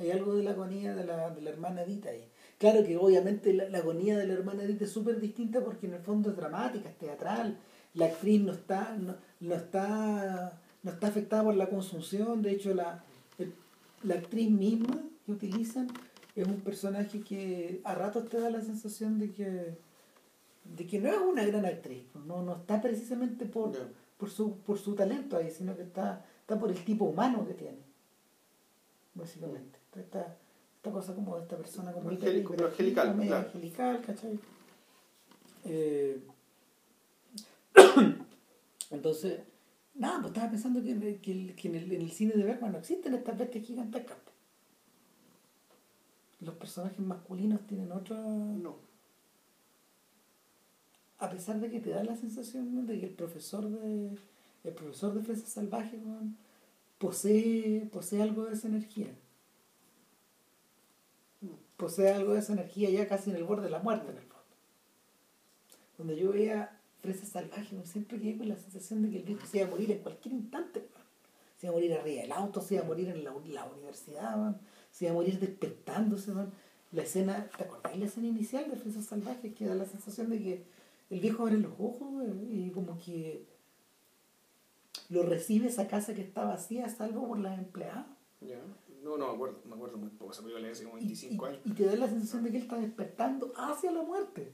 hay 0.00 0.10
algo 0.12 0.34
de 0.34 0.42
la 0.42 0.52
agonía 0.52 0.94
de 0.94 1.04
la, 1.04 1.30
de 1.30 1.42
la 1.42 1.50
hermana 1.50 1.82
Edith 1.82 2.06
ahí. 2.06 2.26
Claro 2.58 2.82
que 2.84 2.96
obviamente 2.96 3.52
la, 3.52 3.68
la 3.68 3.78
agonía 3.78 4.16
de 4.16 4.26
la 4.26 4.32
hermana 4.32 4.62
Edith 4.62 4.82
es 4.82 4.90
súper 4.90 5.20
distinta 5.20 5.62
porque 5.62 5.86
en 5.86 5.94
el 5.94 6.00
fondo 6.00 6.30
es 6.30 6.36
dramática, 6.36 6.88
es 6.88 6.96
teatral, 6.96 7.58
la 7.94 8.06
actriz 8.06 8.40
no 8.40 8.52
está, 8.52 8.96
no, 9.40 9.54
está, 9.54 10.58
no 10.82 10.90
está 10.90 11.08
afectada 11.08 11.44
por 11.44 11.56
la 11.56 11.68
consunción, 11.68 12.42
de 12.42 12.52
hecho 12.52 12.74
la, 12.74 13.02
la 14.02 14.14
actriz 14.14 14.50
misma 14.50 15.02
que 15.26 15.32
utilizan 15.32 15.88
es 16.36 16.46
un 16.46 16.60
personaje 16.60 17.20
que 17.20 17.80
a 17.84 17.94
ratos 17.94 18.28
te 18.28 18.38
da 18.40 18.50
la 18.50 18.60
sensación 18.60 19.18
de 19.18 19.32
que, 19.32 19.76
de 20.64 20.86
que 20.86 21.00
no 21.00 21.08
es 21.08 21.18
una 21.18 21.44
gran 21.44 21.66
actriz, 21.66 22.04
pues, 22.12 22.24
no, 22.24 22.42
no 22.42 22.56
está 22.56 22.80
precisamente 22.80 23.46
por, 23.46 23.72
por, 24.16 24.30
su, 24.30 24.56
por 24.58 24.78
su 24.78 24.94
talento 24.94 25.36
ahí, 25.36 25.50
sino 25.50 25.76
que 25.76 25.82
está, 25.82 26.24
está 26.40 26.58
por 26.58 26.70
el 26.70 26.82
tipo 26.84 27.06
humano 27.06 27.46
que 27.46 27.54
tiene, 27.54 27.78
básicamente. 29.14 29.78
Esta, 29.96 30.36
esta 30.76 30.90
cosa 30.92 31.14
como 31.14 31.36
de 31.36 31.42
esta 31.42 31.56
persona 31.56 31.92
como 31.92 32.08
angelical, 32.10 33.20
angelical, 33.32 34.00
¿cachai? 34.06 34.38
Eh, 35.64 36.20
entonces, 38.90 39.40
nada, 39.94 40.20
pues 40.20 40.32
estaba 40.32 40.50
pensando 40.50 40.82
que, 40.82 40.92
en, 40.92 41.74
el, 41.92 42.10
cine 42.10 42.34
de 42.34 42.44
Bergman 42.44 42.72
no 42.72 42.78
existen 42.78 43.14
estas 43.14 43.38
bestias 43.38 43.66
gigantescas. 43.66 44.16
Los 46.40 46.54
personajes 46.54 46.98
masculinos 47.00 47.66
tienen 47.66 47.92
otra. 47.92 48.16
No. 48.16 48.76
A 51.18 51.28
pesar 51.28 51.60
de 51.60 51.70
que 51.70 51.80
te 51.80 51.90
da 51.90 52.02
la 52.02 52.16
sensación 52.16 52.86
de 52.86 52.98
que 52.98 53.06
el 53.06 53.12
profesor 53.12 53.68
de. 53.68 54.16
El 54.62 54.74
profesor 54.74 55.14
de 55.14 55.22
Fresas 55.22 55.48
Salvajes 55.48 56.00
posee, 56.98 57.88
posee 57.92 58.22
algo 58.22 58.44
de 58.44 58.54
esa 58.54 58.68
energía. 58.68 59.08
Posee 61.76 62.12
algo 62.12 62.34
de 62.34 62.40
esa 62.40 62.52
energía 62.52 62.90
ya 62.90 63.08
casi 63.08 63.30
en 63.30 63.36
el 63.36 63.44
borde 63.44 63.64
de 63.64 63.70
la 63.70 63.78
muerte, 63.78 64.10
en 64.10 64.18
el 64.18 64.24
fondo. 64.24 64.44
Donde 65.96 66.16
yo 66.16 66.32
veía 66.32 66.79
fresa 67.00 67.26
salvaje, 67.26 67.76
siempre 67.84 68.20
quedé 68.20 68.38
con 68.38 68.48
la 68.48 68.56
sensación 68.56 69.02
de 69.02 69.10
que 69.10 69.16
el 69.18 69.22
viejo 69.24 69.46
se 69.46 69.58
iba 69.58 69.66
a 69.66 69.70
morir 69.70 69.90
en 69.90 69.98
cualquier 69.98 70.34
instante, 70.34 70.86
se 71.56 71.66
iba 71.66 71.72
a 71.72 71.76
morir 71.76 71.92
arriba 71.94 72.22
del 72.22 72.32
auto, 72.32 72.60
se 72.60 72.74
iba 72.74 72.84
a 72.84 72.86
morir 72.86 73.08
en 73.08 73.24
la, 73.24 73.32
universidad, 73.32 74.60
se 74.90 75.04
iba 75.04 75.12
a 75.12 75.14
morir 75.14 75.38
despertándose, 75.38 76.32
la 76.92 77.02
escena, 77.02 77.48
¿te 77.56 77.64
acordás 77.64 77.96
la 77.96 78.06
escena 78.06 78.26
inicial 78.26 78.68
de 78.68 78.76
Fresa 78.76 79.00
Salvaje? 79.00 79.54
Que 79.54 79.66
da 79.66 79.74
la 79.74 79.84
sensación 79.84 80.28
de 80.28 80.42
que 80.42 80.64
el 81.10 81.20
viejo 81.20 81.42
abre 81.42 81.58
los 81.58 81.72
ojos 81.78 82.24
y 82.50 82.70
como 82.70 82.98
que 82.98 83.44
lo 85.08 85.22
recibe 85.22 85.68
esa 85.68 85.86
casa 85.86 86.14
que 86.14 86.22
está 86.22 86.44
vacía, 86.44 86.88
salvo 86.88 87.28
por 87.28 87.38
las 87.38 87.58
empleadas. 87.58 88.06
No, 89.02 89.16
no 89.16 89.28
me 89.28 89.34
acuerdo, 89.34 89.60
me 89.64 89.74
acuerdo 89.74 89.98
muy 89.98 90.10
poco, 90.10 90.32
esa 90.32 90.42
película 90.42 90.70
hace 90.70 90.84
como 90.84 90.96
25 90.96 91.46
años. 91.46 91.60
Y 91.64 91.70
te 91.72 91.84
da 91.84 91.96
la 91.96 92.08
sensación 92.08 92.44
de 92.44 92.50
que 92.50 92.56
él 92.58 92.62
está 92.64 92.78
despertando 92.78 93.52
hacia 93.56 93.90
la 93.92 94.02
muerte. 94.02 94.52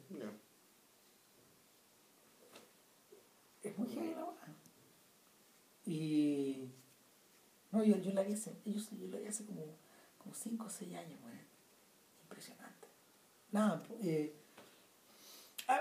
Es 3.69 3.79
muy 3.79 3.89
heavy 3.89 4.15
Y. 5.87 6.69
No, 7.73 7.85
yo, 7.85 7.97
yo 7.99 8.13
la 8.13 8.23
vi 8.23 8.33
hace, 8.33 8.53
yo, 8.65 8.73
yo 8.73 9.09
la 9.09 9.19
vi 9.19 9.27
hace 9.27 9.45
como, 9.45 9.63
como 10.19 10.35
5 10.35 10.67
o 10.67 10.71
6 10.71 10.95
años, 10.95 11.19
Impresionante. 12.23 12.89
Nada, 13.53 13.83
eh, 14.03 14.35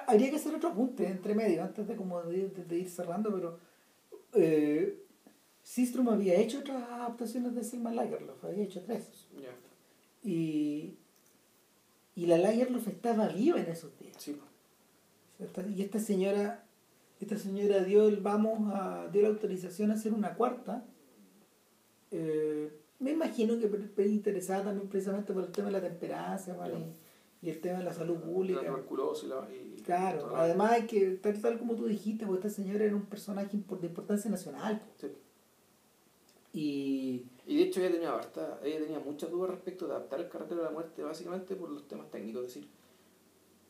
habría 0.08 0.30
que 0.30 0.36
hacer 0.36 0.54
otro 0.56 0.70
apunte 0.70 1.08
entre 1.08 1.34
medio, 1.34 1.64
antes 1.64 1.88
de 1.88 1.96
como 1.96 2.22
de, 2.22 2.78
ir 2.78 2.90
cerrando, 2.90 3.34
pero 3.34 3.60
eh, 4.34 5.04
Sistrom 5.64 6.10
había 6.10 6.36
hecho 6.36 6.60
otras 6.60 6.84
adaptaciones 6.84 7.56
de 7.56 7.64
Selma 7.64 7.92
Lagerlof, 7.92 8.44
había 8.44 8.64
hecho 8.64 8.84
tres. 8.84 9.08
Y, 10.24 10.96
y 12.16 12.26
la 12.26 12.38
Lagerlof 12.38 12.88
estaba 12.88 13.28
viva 13.28 13.60
en 13.60 13.72
esos 13.72 13.98
días. 14.00 14.16
Sí. 14.20 14.40
Y 15.76 15.82
esta 15.82 16.00
señora 16.00 16.65
esta 17.26 17.38
señora 17.38 17.84
dio 17.84 18.08
el 18.08 18.18
vamos 18.18 18.72
a 18.74 19.08
dio 19.12 19.24
la 19.24 19.30
autorización 19.30 19.92
a 19.92 19.96
hacer 19.96 20.14
una 20.14 20.36
cuarta. 20.36 20.86
Eh, 22.12 22.72
me 23.00 23.12
imagino 23.12 23.58
que 23.58 23.68
interesada 24.08 24.66
también 24.66 24.88
precisamente 24.88 25.34
por 25.34 25.44
el 25.44 25.52
tema 25.52 25.68
de 25.68 25.74
la 25.74 25.82
temperancia 25.82 26.56
y, 27.42 27.50
el 27.50 27.60
tema 27.62 27.80
de 27.80 27.84
la 27.84 27.94
salud 27.94 28.18
pública. 28.18 28.62
La 28.62 28.70
tuberculosis 28.70 29.30
claro 29.84 30.36
además 30.36 30.72
hay 30.72 30.88
que 30.88 31.12
tal, 31.12 31.40
tal 31.42 31.60
como 31.60 31.76
tú 31.76 31.86
dijiste 31.86 32.26
porque 32.26 32.48
esta 32.48 32.62
señora 32.62 32.86
era 32.86 32.96
un 32.96 33.06
personaje 33.06 33.50
de 33.52 33.88
importancia 33.88 34.32
nacional 34.32 34.82
sí. 35.00 35.08
y 36.54 37.26
y 37.46 37.58
de 37.58 37.64
hecho 37.64 37.82
ella 37.82 37.92
tenía 37.92 38.20
ella 38.64 38.80
tenía 38.80 39.00
muchas 39.00 39.30
dudas 39.30 39.52
respecto 39.52 39.86
de 39.86 39.94
adaptar 39.94 40.22
el 40.22 40.30
carretero 40.30 40.62
de 40.62 40.66
la 40.66 40.72
muerte 40.72 41.04
básicamente 41.04 41.56
por 41.56 41.70
los 41.70 41.88
temas 41.88 42.10
técnicos 42.10 42.46
es 42.46 42.54
decir 42.56 42.70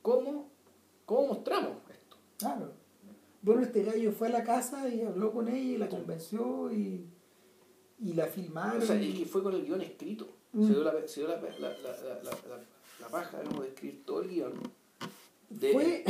cómo 0.01 0.47
cómo 1.05 1.27
mostramos 1.27 1.73
esto 1.89 2.15
claro 2.37 2.84
bueno, 3.45 3.61
este 3.61 3.83
gallo 3.83 4.11
fue 4.11 4.29
a 4.29 4.31
la 4.31 4.43
casa 4.43 4.89
y 4.89 5.03
habló 5.03 5.31
con 5.31 5.47
ella 5.47 5.75
y 5.75 5.77
la 5.77 5.87
convenció 5.87 6.71
y, 6.73 7.05
y 7.99 8.13
la 8.13 8.25
filmaron. 8.25 8.81
O 8.81 8.85
sea, 8.85 8.99
y 8.99 9.13
que 9.19 9.25
fue 9.25 9.43
con 9.43 9.53
el 9.53 9.63
guion 9.63 9.81
escrito. 9.81 10.27
Se 10.51 10.73
dio, 10.73 10.83
la, 10.83 11.07
se 11.07 11.19
dio 11.19 11.29
la, 11.29 11.39
la, 11.39 11.69
la, 11.69 12.23
la, 13.01 13.07
paja 13.07 13.37
de 13.39 13.67
escribir 13.67 14.03
todo 14.03 14.23
el 14.23 14.29
guion. 14.29 14.53
De, 15.49 16.03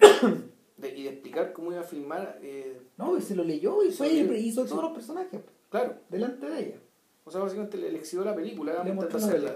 de, 0.78 0.88
y 0.96 1.02
de 1.02 1.08
explicar 1.10 1.52
cómo 1.52 1.72
iba, 1.72 1.82
filmar. 1.82 2.38
Eh, 2.42 2.80
no, 2.96 3.18
y 3.18 3.20
se 3.20 3.34
lo 3.34 3.44
leyó 3.44 3.84
y 3.84 3.90
fue 3.90 4.08
y 4.10 4.20
hizo 4.36 4.64
todos 4.64 4.84
los 4.84 4.92
personajes 4.92 5.42
claro. 5.68 5.96
delante 6.08 6.48
de 6.48 6.58
ella. 6.58 6.76
O 7.24 7.30
sea, 7.30 7.42
básicamente 7.42 7.76
le, 7.76 7.92
le 7.92 7.98
exhibió 7.98 8.24
la 8.24 8.34
película, 8.34 8.82
Le 8.82 8.92
digamos, 8.92 9.12
la. 9.12 9.52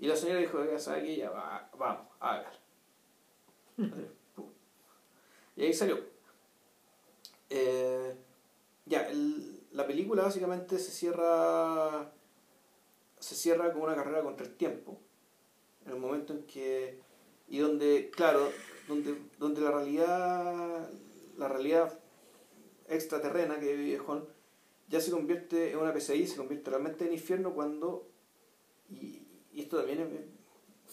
Y 0.00 0.08
la 0.08 0.16
señora 0.16 0.40
dijo, 0.40 0.64
ya 0.64 0.78
sabe 0.80 1.04
que 1.04 1.16
ya 1.18 1.30
va, 1.30 1.70
vamos, 1.78 2.06
hágalo. 2.18 2.58
y 5.58 5.64
ahí 5.64 5.74
salió. 5.74 5.98
Eh, 7.50 8.14
ya, 8.86 9.08
el- 9.08 9.60
la 9.72 9.86
película 9.86 10.22
básicamente 10.22 10.78
se 10.78 10.90
cierra 10.90 12.10
se 13.20 13.34
cierra 13.34 13.72
con 13.72 13.82
una 13.82 13.96
carrera 13.96 14.22
contra 14.22 14.46
el 14.46 14.54
tiempo 14.56 14.96
en 15.86 15.92
el 15.92 15.98
momento 15.98 16.32
en 16.32 16.44
que 16.44 17.00
y 17.48 17.58
donde 17.58 18.10
claro 18.14 18.50
donde 18.86 19.16
donde 19.38 19.60
la 19.60 19.70
realidad 19.72 20.88
la 21.36 21.48
realidad 21.48 21.98
extraterrena 22.88 23.58
que 23.60 23.74
vive 23.74 23.98
Jon 23.98 24.24
ya 24.88 25.00
se 25.00 25.10
convierte 25.10 25.72
en 25.72 25.78
una 25.78 25.92
pesadilla 25.92 26.26
se 26.28 26.36
convierte 26.36 26.70
realmente 26.70 27.06
en 27.06 27.12
infierno 27.12 27.52
cuando 27.54 28.06
y, 28.90 29.22
y 29.52 29.60
esto 29.62 29.78
también 29.78 30.00
es 30.00 30.08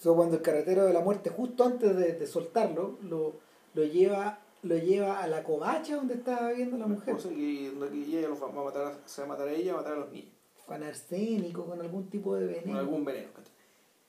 cuando 0.02 0.36
el 0.36 0.42
carretero 0.42 0.84
de 0.84 0.92
la 0.92 1.00
muerte, 1.00 1.30
justo 1.30 1.64
antes 1.64 1.96
de, 1.96 2.12
de 2.12 2.26
soltarlo, 2.26 2.98
lo, 3.02 3.34
lo 3.74 3.84
lleva 3.84 4.40
lo 4.66 4.76
lleva 4.76 5.22
a 5.22 5.26
la 5.28 5.42
covacha 5.42 5.96
donde 5.96 6.14
estaba 6.14 6.48
viviendo 6.50 6.76
la 6.76 6.86
mujer. 6.86 7.16
que, 7.16 7.70
donde 7.70 7.90
que 7.90 8.18
ella 8.18 8.28
va 8.28 8.48
a 8.48 8.64
matar 8.64 9.00
se 9.06 9.20
va 9.22 9.26
a 9.26 9.28
matar 9.30 9.48
a 9.48 9.52
ella 9.52 9.72
va 9.74 9.78
a 9.80 9.82
matar 9.82 9.96
a 9.96 10.00
los 10.00 10.12
niños 10.12 10.32
Con 10.66 10.82
arsénico, 10.82 11.64
con 11.66 11.80
algún 11.80 12.08
tipo 12.10 12.34
de 12.36 12.46
veneno. 12.46 12.66
con 12.66 12.76
algún 12.76 13.04
veneno 13.04 13.28
¿cachai? 13.34 13.52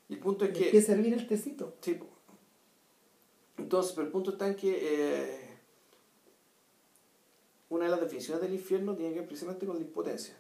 y 0.10 0.14
el 0.14 0.20
punto 0.20 0.46
es 0.46 0.52
que 0.58 0.78
a 0.78 0.82
servir 0.82 1.14
el 1.14 1.28
tecito. 1.28 1.74
Sí. 1.82 2.00
Entonces, 3.58 3.92
pero 3.94 4.06
el 4.08 4.12
punto 4.12 4.32
está 4.32 4.48
en 4.48 4.56
que 4.56 4.78
eh, 4.82 5.50
una 7.70 7.86
de 7.86 7.92
las 7.92 8.00
definiciones 8.02 8.42
del 8.42 8.54
infierno 8.54 8.96
tiene 8.96 9.14
que 9.14 9.20
ver 9.20 9.28
precisamente 9.28 9.66
con 9.66 9.76
la 9.76 9.82
impotencia. 9.82 10.36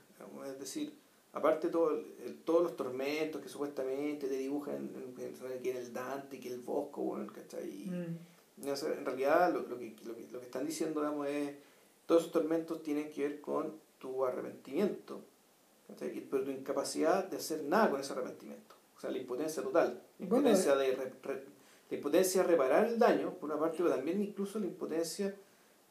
Es 0.45 0.59
decir, 0.59 0.93
aparte 1.33 1.67
todo 1.69 1.91
el- 1.91 2.39
todos 2.45 2.63
los 2.63 2.75
tormentos 2.77 3.41
que 3.41 3.49
supuestamente 3.49 4.27
te 4.27 4.37
dibujan 4.37 4.75
en, 4.75 4.95
en- 4.95 5.61
que 5.61 5.69
en 5.71 5.77
el 5.77 5.93
Dante, 5.93 6.39
que 6.39 6.53
el 6.53 6.59
Bosco, 6.61 7.01
bueno, 7.01 7.31
¿cachai? 7.33 7.67
Y, 7.69 7.89
Mm. 7.89 8.17
En 8.61 9.05
realidad 9.05 9.53
lo, 9.53 9.61
lo 9.61 9.77
que, 9.77 9.95
lo, 10.05 10.15
que, 10.15 10.27
lo 10.31 10.39
que 10.39 10.45
están 10.45 10.65
diciendo 10.65 11.01
digamos, 11.01 11.27
es 11.27 11.55
todos 12.05 12.21
esos 12.21 12.31
tormentos 12.33 12.81
tienen 12.83 13.09
que 13.11 13.23
ver 13.27 13.41
con 13.41 13.73
tu 13.99 14.25
arrepentimiento. 14.25 15.21
Y- 16.01 16.21
pero 16.21 16.43
tu 16.43 16.51
incapacidad 16.51 17.25
de 17.25 17.37
hacer 17.37 17.63
nada 17.63 17.89
con 17.89 17.99
ese 18.01 18.13
arrepentimiento. 18.13 18.75
O 18.97 18.99
sea, 18.99 19.09
la 19.11 19.17
impotencia 19.19 19.63
total. 19.63 20.01
La 20.19 20.27
Bueno, 20.27 20.49
impotencia, 20.49 20.75
de, 20.75 20.95
re- 20.95 21.13
re- 21.23 21.43
la 21.89 21.95
impotencia 21.97 22.41
de 22.41 22.47
reparar 22.47 22.85
el 22.87 22.99
daño, 22.99 23.33
por 23.35 23.49
una 23.51 23.59
parte, 23.59 23.77
pero 23.77 23.89
también 23.91 24.21
incluso 24.21 24.59
la 24.59 24.65
impotencia 24.65 25.33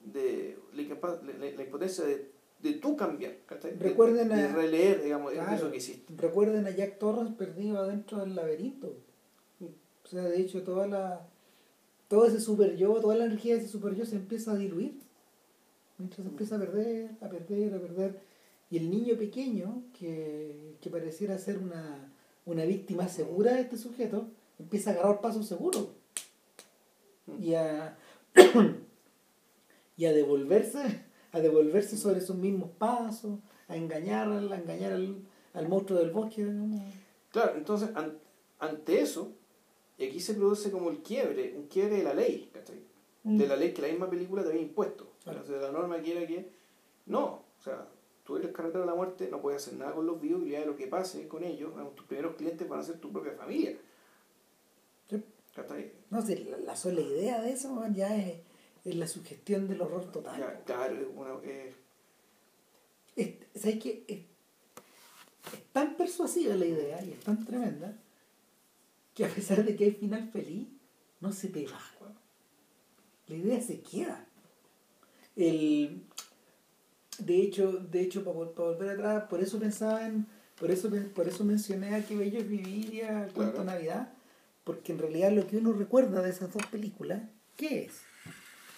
de 0.01 0.59
la, 0.75 0.83
la- 0.83 1.51
la- 1.57 1.63
impotencia 1.63 2.05
de, 2.05 2.31
de 2.63 2.73
tú 2.75 2.97
cambiar, 2.97 3.37
¿cachai? 3.47 3.77
De- 3.77 3.89
Recuerden 3.89 4.29
de, 4.29 4.49
releer, 4.53 5.03
digamos, 5.03 5.33
Claro. 5.33 5.57
eso 5.57 5.71
que 5.71 5.77
hiciste. 5.79 6.13
Recuerden 6.17 6.67
a 6.67 6.71
Jack 6.71 6.99
Torrance 6.99 7.33
perdido 7.35 7.79
adentro 7.79 8.19
del 8.19 8.35
laberinto. 8.35 8.93
O 10.05 10.09
sea, 10.09 10.23
de 10.25 10.41
hecho, 10.41 10.63
toda 10.63 10.87
la 10.87 11.27
todo 12.09 12.27
ese 12.27 12.41
super 12.41 12.77
yo, 12.77 12.95
toda 13.01 13.17
la 13.17 13.25
energía 13.27 13.55
de 13.55 13.61
ese 13.61 13.69
super 13.69 13.95
yo 13.95 14.05
se 14.07 14.17
empieza 14.17 14.53
a 14.53 14.57
diluir. 14.57 14.99
Mientras 15.99 16.25
se 16.25 16.31
empieza 16.31 16.57
a 16.57 16.59
perder, 16.59 17.11
a 17.21 17.29
perder, 17.29 17.75
a 17.75 17.81
perder. 17.81 18.21
Y 18.71 18.79
el 18.79 18.91
niño 18.91 19.17
pequeño, 19.17 19.83
que, 19.99 20.75
que 20.81 20.91
pareciera 20.91 21.39
ser 21.39 21.59
una, 21.59 22.13
una 22.45 22.65
víctima 22.65 23.09
segura 23.09 23.53
de 23.55 23.61
este 23.63 23.79
sujeto, 23.79 24.27
empieza 24.59 24.91
a 24.91 24.93
agarrar 24.95 25.21
pasos 25.21 25.47
seguros. 25.47 25.89
Y 27.41 27.55
a, 27.55 27.97
y 29.97 30.05
a 30.05 30.13
devolverse, 30.13 31.03
a 31.33 31.41
devolverse 31.41 31.97
sobre 31.97 32.19
esos 32.19 32.37
mismos 32.37 32.71
pasos, 32.79 33.39
a 33.69 33.77
engañar, 33.77 34.29
a 34.29 34.57
engañar 34.59 34.93
al, 34.93 35.17
al 35.55 35.69
monstruo 35.69 35.99
del 35.99 36.11
bosque. 36.11 36.45
Claro, 37.31 37.55
entonces, 37.57 37.91
an- 37.95 38.19
ante 38.59 39.01
eso, 39.01 39.33
y 39.99 40.07
aquí 40.07 40.21
se 40.21 40.35
produce 40.35 40.71
como 40.71 40.91
el 40.91 40.99
quiebre, 40.99 41.55
un 41.57 41.67
quiebre 41.69 41.97
de 41.99 42.05
la 42.05 42.15
ley, 42.15 42.51
¿cachai? 42.53 42.81
De 43.25 43.47
la 43.49 43.57
ley 43.57 43.73
que 43.73 43.83
la 43.83 43.89
misma 43.89 44.09
película 44.09 44.43
te 44.45 44.51
había 44.51 44.63
impuesto. 44.63 45.09
Claro. 45.25 45.45
Sea, 45.45 45.57
la 45.57 45.73
norma 45.73 46.01
que 46.01 46.13
era 46.17 46.27
que, 46.27 46.49
no, 47.07 47.25
o 47.59 47.63
sea, 47.63 47.89
tú 48.25 48.37
eres 48.37 48.49
el 48.49 48.55
carretero 48.55 48.81
de 48.83 48.87
la 48.87 48.95
muerte, 48.95 49.29
no 49.31 49.41
puedes 49.41 49.63
hacer 49.63 49.79
nada 49.79 49.93
con 49.95 50.07
los 50.07 50.21
vivos 50.21 50.43
y 50.47 50.51
ya 50.51 50.61
de 50.61 50.67
lo 50.67 50.77
que 50.77 50.87
pase 50.87 51.27
con 51.27 51.43
ellos, 51.43 51.73
tus 51.97 52.07
primeros 52.07 52.37
clientes 52.37 52.69
van 52.69 52.81
a 52.81 52.83
ser 52.85 52.99
tu 53.01 53.11
propia 53.11 53.33
familia. 53.33 53.77
Sí. 55.11 55.23
¿Cachai? 55.55 55.91
No 56.11 56.23
sé, 56.23 56.45
la, 56.45 56.59
la 56.59 56.77
sola 56.77 57.01
idea 57.01 57.41
de 57.43 57.53
eso 57.53 57.71
man, 57.71 57.95
ya 57.95 58.15
es, 58.17 58.37
es 58.85 58.95
la 58.95 59.09
sugestión 59.09 59.67
del 59.67 59.81
horror 59.81 60.13
total. 60.13 60.39
Ya, 60.39 60.61
claro, 60.65 60.95
es 60.95 61.07
una, 61.17 61.35
eh, 61.43 61.75
Es- 63.17 63.35
¿Sabes 63.61 63.83
qué? 63.83 64.05
Es, 64.07 64.19
es 65.53 65.63
tan 65.73 65.97
persuasiva 65.97 66.55
la 66.55 66.67
idea 66.67 67.03
y 67.05 67.13
es 67.13 67.21
tan 67.21 67.45
tremenda 67.45 67.97
que 69.17 69.25
a 69.25 69.29
pesar 69.29 69.65
de 69.65 69.75
que 69.75 69.85
hay 69.85 69.93
final 69.93 70.29
feliz, 70.31 70.69
no 71.21 71.33
se 71.33 71.49
te 71.49 71.67
va. 71.67 71.81
weón. 72.01 72.15
La 73.29 73.35
idea 73.35 73.61
se 73.63 73.81
queda. 73.81 74.27
El, 75.35 76.03
de 77.19 77.43
hecho, 77.43 77.73
de 77.73 78.03
hecho 78.03 78.23
para, 78.23 78.37
volver 78.37 78.91
atrás, 78.91 79.25
por 79.31 79.43
eso 79.43 79.59
pensaba 79.59 80.07
en, 80.07 80.27
por 80.61 80.71
eso, 80.71 80.91
por 81.15 81.27
eso 81.27 81.45
mencioné 81.45 81.95
a 81.95 82.05
que 82.05 82.15
bello 82.15 82.39
es 82.39 82.49
vivir 82.49 82.93
y 82.93 83.01
a 83.01 83.29
Cuento 83.35 83.63
Claro. 83.63 83.65
Navidad, 83.65 84.13
porque 84.65 84.93
en 84.93 84.99
realidad 84.99 85.33
lo 85.33 85.47
que 85.47 85.57
uno 85.57 85.73
recuerda 85.73 86.21
de 86.21 86.31
esas 86.31 86.53
dos 86.53 86.67
películas, 86.67 87.23
¿qué 87.57 87.87
es? 87.87 88.03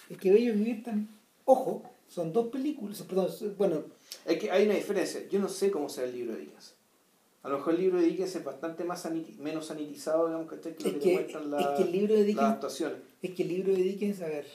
Es 0.09 0.19
que 0.19 0.33
bello 0.33 0.53
es 0.53 0.59
vivir 0.59 0.85
tan, 0.85 1.09
ojo, 1.47 1.83
son 2.07 2.33
dos 2.33 2.49
películas, 2.49 3.03
perdón, 3.03 3.29
bueno, 3.59 3.85
es 4.25 4.39
que 4.39 4.53
hay 4.53 4.67
una 4.67 4.75
diferencia. 4.75 5.27
Yo 5.29 5.41
no 5.41 5.49
sé 5.49 5.73
cómo 5.73 5.89
será 5.89 6.07
el 6.07 6.15
libro 6.15 6.35
de 6.35 6.43
Dickens. 6.43 6.78
A 7.43 7.49
lo 7.49 7.59
mejor 7.59 7.75
el 7.75 7.81
libro 7.81 8.01
de 8.01 8.07
Dickens 8.07 8.35
es 8.37 8.45
bastante 8.45 8.85
más 8.85 9.09
menos 9.39 9.67
sanitizado, 9.67 10.27
digamos, 10.27 10.49
¿cachai? 10.51 10.75
que 10.75 10.85
lo 10.85 10.89
Es 10.91 10.95
que, 10.97 11.01
que, 11.01 11.09
te 11.09 11.15
muestran 11.15 11.51
la- 11.51 11.61
es 11.61 11.67
que 11.77 11.83
el 11.85 11.93
libro 11.93 12.15
de 12.15 12.35
las 12.35 12.45
adaptaciones. 12.45 12.99
es 13.23 13.31
que 13.31 13.43
el 13.43 13.49
libro 13.49 13.73
de 13.73 13.83
Dickens, 13.83 14.21
a 14.23 14.27
ver, 14.27 14.47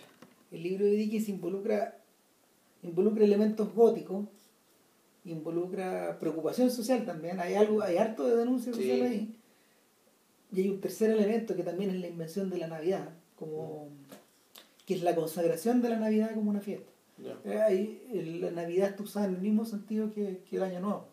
el 0.52 0.64
libro 0.64 0.86
de 0.86 0.92
Dickens 0.92 1.30
involucra, 1.30 1.98
involucra 2.84 3.24
elementos 3.24 3.74
góticos, 3.74 4.26
involucra 5.26 6.18
preocupación 6.20 6.70
social 6.70 7.06
también, 7.06 7.40
hay 7.40 7.54
algo, 7.56 7.82
hay 7.82 7.98
harto 7.98 8.28
de 8.28 8.36
denuncia 8.36 8.74
Sí. 8.74 8.82
social 8.82 9.02
ahí. 9.04 9.36
Y 10.52 10.62
hay 10.62 10.70
un 10.70 10.82
tercer 10.82 11.10
elemento 11.12 11.56
que 11.56 11.64
también 11.64 11.90
es 11.90 12.00
la 12.02 12.08
invención 12.08 12.50
de 12.50 12.58
la 12.58 12.68
Navidad, 12.68 13.10
como 13.40 13.88
que 14.86 14.96
es 14.96 15.02
la 15.04 15.16
consagración 15.16 15.82
de 15.82 15.90
la 15.90 15.98
Navidad 15.98 16.34
como 16.36 16.50
una 16.50 16.60
fiesta. 16.60 16.92
Eh, 17.46 17.62
ahí, 17.62 18.38
la 18.42 18.52
Navidad 18.52 18.90
está 18.90 19.04
usada 19.04 19.28
en 19.28 19.36
el 19.36 19.42
mismo 19.42 19.64
sentido 19.66 20.12
que, 20.14 20.42
que 20.50 20.58
el 20.58 20.64
Año 20.64 20.82
Nuevo. 20.82 21.06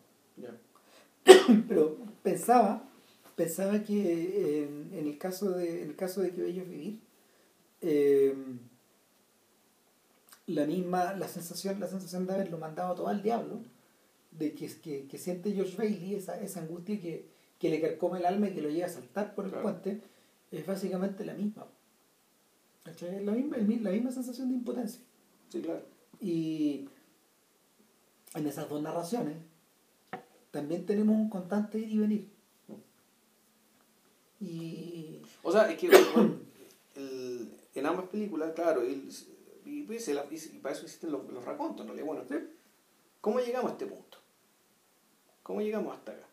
pero 1.67 1.97
pensaba 2.23 2.87
pensaba 3.35 3.83
que 3.83 4.63
en, 4.63 4.89
en 4.93 5.07
el 5.07 5.17
caso 5.17 5.51
de 5.51 5.83
en 5.83 5.89
el 5.89 5.95
caso 5.95 6.21
de 6.21 6.31
que 6.31 6.41
bello 6.41 6.61
es 6.63 6.69
vivir 6.69 6.99
eh, 7.81 8.35
la 10.47 10.65
misma 10.65 11.13
la 11.13 11.27
sensación 11.27 11.79
la 11.79 11.87
sensación 11.87 12.25
de 12.27 12.33
haberlo 12.33 12.57
mandado 12.57 12.95
todo 12.95 13.07
al 13.07 13.21
diablo 13.23 13.61
de 14.31 14.53
que, 14.53 14.67
que, 14.79 15.07
que 15.07 15.17
siente 15.17 15.51
George 15.53 15.75
Bailey 15.77 16.15
esa, 16.15 16.39
esa 16.41 16.61
angustia 16.61 16.99
que, 16.99 17.27
que 17.59 17.69
le 17.69 17.81
carcome 17.81 18.19
el 18.19 18.25
alma 18.25 18.47
y 18.49 18.53
que 18.53 18.61
lo 18.61 18.69
lleva 18.69 18.87
a 18.87 18.89
saltar 18.89 19.35
por 19.35 19.45
el 19.45 19.51
Claro. 19.51 19.63
puente 19.63 20.01
es 20.51 20.65
básicamente 20.65 21.23
la 21.25 21.33
misma. 21.33 21.65
Es 22.85 23.01
la 23.23 23.31
misma, 23.31 23.57
la 23.57 23.91
misma 23.91 24.11
sensación 24.11 24.49
de 24.49 24.55
impotencia 24.55 25.01
Sí, 25.49 25.61
claro. 25.61 25.83
y 26.19 26.87
en 28.33 28.47
esas 28.47 28.67
dos 28.69 28.81
narraciones 28.81 29.35
también 30.51 30.85
tenemos 30.85 31.15
un 31.15 31.29
constante 31.29 31.79
ir 31.79 31.91
y 31.91 31.97
venir. 31.97 32.27
Y 34.39 35.19
O 35.43 35.51
sea, 35.51 35.71
es 35.71 35.77
que 35.77 35.87
el- 36.95 37.51
en 37.73 37.85
ambas 37.85 38.07
películas, 38.09 38.51
claro, 38.53 38.85
y, 38.87 39.07
y, 39.65 39.83
pues, 39.83 40.07
y 40.09 40.57
para 40.59 40.75
eso 40.75 40.83
existen 40.83 41.11
los, 41.11 41.27
los 41.31 41.45
racontos, 41.45 41.85
¿no? 41.85 41.93
Bueno, 42.05 42.23
¿cómo 43.21 43.39
llegamos 43.39 43.69
a 43.71 43.73
este 43.73 43.85
punto? 43.85 44.17
¿Cómo 45.43 45.61
llegamos 45.61 45.95
hasta 45.95 46.11
acá? 46.11 46.27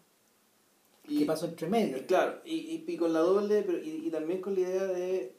qué 1.07 1.25
pasó 1.25 1.47
entre 1.47 1.69
medio. 1.69 1.97
y 1.97 2.01
claro, 2.03 2.41
y, 2.45 2.55
y, 2.55 2.85
y 2.87 2.97
con 2.97 3.12
la 3.14 3.21
doble, 3.21 3.62
pero, 3.62 3.79
y, 3.79 4.07
y 4.07 4.11
también 4.11 4.41
con 4.43 4.55
la 4.55 4.61
idea 4.61 4.85
de, 4.85 5.33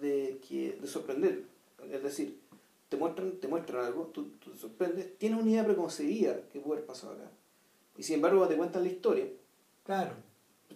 de, 0.00 0.40
que, 0.46 0.78
de 0.80 0.86
sorprender. 0.86 1.44
Es 1.90 2.02
decir, 2.02 2.38
te 2.88 2.96
muestran, 2.96 3.32
te 3.40 3.48
muestran 3.48 3.84
algo, 3.84 4.06
tú, 4.14 4.30
tú 4.38 4.50
te 4.52 4.58
sorprendes, 4.58 5.18
tienes 5.18 5.40
una 5.40 5.50
idea 5.50 5.64
preconcebida 5.64 6.40
que 6.52 6.60
puede 6.60 6.78
haber 6.78 6.86
pasado 6.86 7.14
acá. 7.14 7.30
Y 7.98 8.02
sin 8.04 8.14
embargo, 8.16 8.38
cuando 8.38 8.54
te 8.54 8.58
cuentan 8.58 8.82
la 8.84 8.88
historia, 8.88 9.26
Claro. 9.84 10.12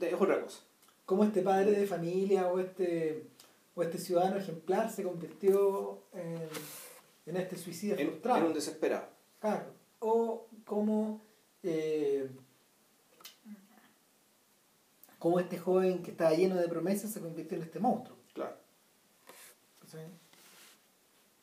es 0.00 0.12
otra 0.14 0.42
cosa. 0.42 0.60
Cómo 1.06 1.24
este 1.24 1.40
padre 1.42 1.72
de 1.72 1.86
familia 1.86 2.48
o 2.48 2.58
este 2.58 3.26
o 3.74 3.82
este 3.82 3.96
ciudadano 3.98 4.36
ejemplar 4.36 4.90
se 4.90 5.02
convirtió 5.02 6.02
en, 6.12 6.48
en 7.26 7.36
este 7.36 7.56
suicida 7.56 7.96
En, 7.96 8.08
frustrado. 8.08 8.40
en 8.40 8.46
un 8.46 8.54
desesperado. 8.54 9.06
Claro. 9.40 9.64
O 10.00 10.46
cómo, 10.66 11.22
eh, 11.62 12.28
cómo 15.18 15.40
este 15.40 15.58
joven 15.58 16.02
que 16.02 16.10
estaba 16.10 16.32
lleno 16.34 16.56
de 16.56 16.68
promesas 16.68 17.10
se 17.12 17.20
convirtió 17.20 17.56
en 17.56 17.62
este 17.62 17.78
monstruo. 17.78 18.16
Claro. 18.34 18.56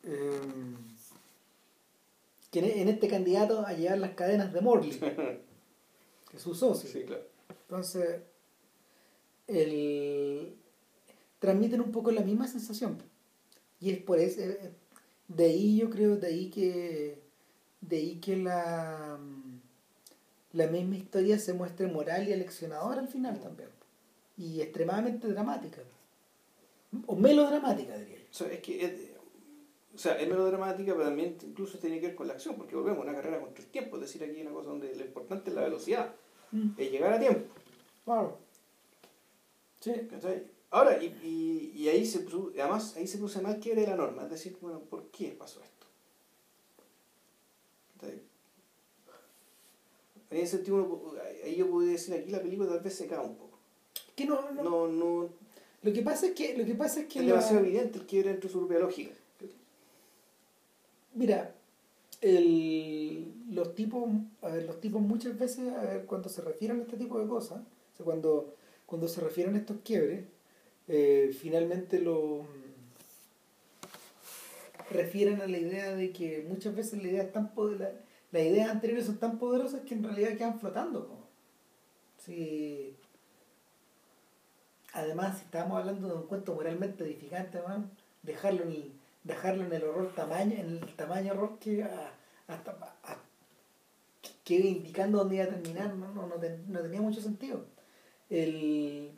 eh, 0.04 0.40
que 2.52 2.60
en, 2.60 2.66
en 2.66 2.90
este 2.90 3.08
candidato 3.08 3.66
a 3.66 3.74
llevar 3.74 4.00
las 4.00 4.12
cadenas 4.12 4.52
de 4.54 4.62
Morley, 4.62 5.00
que 6.30 6.38
es 6.38 6.44
su 6.44 6.54
socio. 6.54 6.90
Sí, 6.90 7.04
claro. 7.04 7.24
Entonces, 7.50 8.22
el, 9.48 10.56
transmiten 11.40 11.82
un 11.82 11.92
poco 11.92 12.12
la 12.12 12.22
misma 12.22 12.48
sensación. 12.48 12.98
Y 13.80 13.92
es 13.92 14.02
por 14.02 14.20
eso, 14.20 14.42
eh, 14.42 14.72
de 15.28 15.46
ahí 15.46 15.78
yo 15.78 15.90
creo, 15.90 16.18
de 16.18 16.28
ahí 16.28 16.50
que, 16.50 17.20
de 17.82 17.98
ahí 17.98 18.16
que 18.20 18.38
la, 18.38 19.20
la 20.54 20.68
misma 20.68 20.98
historia 20.98 21.40
se 21.40 21.54
muestre 21.54 21.88
moral 21.88 22.28
y 22.28 22.34
aleccionadora 22.34 23.02
al 23.02 23.08
final 23.08 23.40
también. 23.40 23.70
Y 24.38 24.62
extremadamente 24.62 25.28
dramática. 25.28 25.82
O 27.06 27.16
melodramática, 27.16 27.98
diría 27.98 28.18
yo. 28.32 28.46
Es 28.46 28.60
que 28.62 28.86
es, 28.86 28.92
o 30.00 30.02
sea, 30.02 30.14
es 30.18 30.30
melodramática, 30.30 30.94
pero 30.94 31.04
también 31.04 31.36
incluso 31.44 31.78
tiene 31.78 32.00
que 32.00 32.08
ver 32.08 32.16
con 32.16 32.26
la 32.26 32.34
acción, 32.34 32.56
porque 32.56 32.74
volvemos 32.74 33.00
a 33.00 33.04
una 33.10 33.14
carrera 33.16 33.42
contra 33.42 33.62
el 33.62 33.70
tiempo. 33.70 33.98
Es 33.98 34.04
decir, 34.04 34.24
aquí 34.24 34.38
hay 34.38 34.44
una 34.44 34.52
cosa 34.54 34.70
donde 34.70 34.96
lo 34.96 35.04
importante 35.04 35.50
es 35.50 35.56
la 35.58 35.64
velocidad, 35.64 36.14
Mm, 36.52 36.70
es 36.78 36.90
llegar 36.92 37.12
a 37.14 37.20
tiempo. 37.20 37.54
Claro. 38.06 38.38
Sí. 39.82 39.92
¿cachai? 40.10 40.44
Ahora, 40.72 41.04
y, 41.04 41.08
y, 41.22 41.82
y 41.82 41.90
ahí 41.90 42.06
se 42.06 42.26
produ- 42.26 42.54
además 42.60 42.96
ahí 42.96 43.06
se 43.08 43.18
produce 43.18 43.42
más 43.42 43.58
quiebre 43.58 43.82
de 43.82 43.88
la 43.88 43.98
norma, 43.98 44.24
es 44.24 44.30
decir, 44.30 44.56
bueno, 44.62 44.80
¿por 44.80 45.04
qué 45.12 45.36
pasó 45.38 45.62
esto? 45.62 45.86
¿Cachai? 48.00 48.22
En 50.32 50.38
ese 50.38 50.56
sentido, 50.58 50.78
uno 50.78 51.14
ahí 51.44 51.56
yo 51.58 51.70
podría 51.70 51.92
decir, 51.94 52.14
aquí 52.14 52.32
la 52.32 52.42
película 52.42 52.70
tal 52.70 52.80
vez 52.80 52.94
se 52.96 53.06
cae 53.08 53.20
un 53.20 53.36
poco. 53.36 53.58
Que 54.16 54.26
no, 54.26 54.50
no- 54.52 54.64
No, 54.64 54.88
no, 54.88 55.30
Lo 55.82 55.94
que 55.94 56.02
pasa 56.02 56.28
es 56.28 56.34
que, 56.36 56.58
lo 56.58 56.66
que, 56.66 56.76
pasa 56.76 57.02
es 57.02 57.08
que 57.08 57.20
es 57.20 57.26
la- 57.26 57.32
demasiado 57.34 57.60
evidente 57.66 58.00
el 58.00 58.06
quiebre 58.06 58.32
entre 58.32 58.50
su 58.50 58.60
propia 58.60 58.80
lógica. 58.80 59.14
Mira, 61.20 61.54
los 63.52 63.76
tipos, 63.76 64.10
los 64.66 64.80
tipos 64.80 65.02
muchas 65.02 65.38
veces, 65.38 65.66
cuando 66.08 66.30
se 66.30 66.42
refieren 66.42 66.80
a 66.80 66.84
este 66.84 66.96
tipo 66.98 67.20
de 67.20 67.28
cosas, 67.28 67.60
o 67.94 67.96
sea, 67.98 68.06
cuando, 68.06 68.56
cuando 68.86 69.08
se 69.10 69.20
refieren 69.20 69.56
a 69.56 69.60
estos 69.60 69.78
quiebres, 69.84 70.24
eh, 70.88 71.36
finalmente 71.38 72.00
lo 72.00 72.46
refieren 74.90 75.42
a 75.42 75.48
la 75.48 75.58
idea 75.58 75.94
de 75.96 76.12
que 76.12 76.46
muchas 76.48 76.74
veces 76.76 77.02
la 77.04 77.10
idea 77.10 77.32
tan 77.32 77.52
las 78.32 78.44
ideas 78.44 78.70
anteriores 78.70 79.06
son 79.06 79.18
tan 79.18 79.38
poderosas 79.40 79.82
que 79.82 79.96
en 79.96 80.04
realidad 80.04 80.38
quedan 80.38 80.60
flotando. 80.60 81.08
po. 81.08 81.16
Si- 82.26 82.96
Además, 84.94 85.38
si 85.38 85.46
estamos 85.46 85.78
hablando 85.78 86.08
de 86.08 86.14
un 86.16 86.28
cuento 86.28 86.54
moralmente 86.56 87.04
edificante, 87.04 87.62
man, 87.62 87.92
dejarlo 88.24 88.64
en 88.64 88.70
el, 88.72 88.92
dejarlo 89.30 89.64
en 89.66 89.74
el 89.74 89.84
horror 89.84 90.14
tamaño, 90.16 90.54
en 90.58 90.70
el 90.78 90.96
tamaño 90.96 91.34
horror 91.34 91.60
que 91.60 91.84
a- 91.84 92.12
hasta 92.48 92.72
a- 93.04 93.18
que 94.44 94.56
indicando 94.56 95.20
dónde 95.20 95.36
iba 95.36 95.46
a 95.46 95.50
terminar, 95.50 95.94
no, 95.96 96.12
no, 96.14 96.28
no, 96.28 96.36
ten- 96.36 96.64
no 96.68 96.80
tenía 96.82 97.02
mucho 97.02 97.22
sentido. 97.22 97.64
El, 98.30 99.12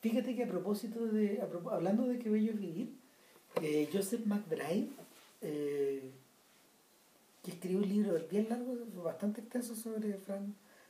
fíjate 0.00 0.34
que 0.36 0.44
a 0.44 0.48
propósito 0.48 1.06
de, 1.06 1.40
a 1.40 1.74
hablando 1.74 2.02
de 2.06 2.18
que 2.18 2.28
bello 2.28 2.50
es 2.52 2.60
vivir, 2.60 2.88
eh, 3.62 3.88
Joseph 3.92 4.26
McBride, 4.26 4.88
eh, 5.42 6.02
que 7.42 7.50
escribió 7.52 7.78
un 7.78 7.88
libro 7.88 8.18
bien 8.30 8.48
largo, 8.48 8.74
bastante 9.02 9.40
extenso 9.42 9.74
sobre 9.76 10.14
Frank, 10.14 10.48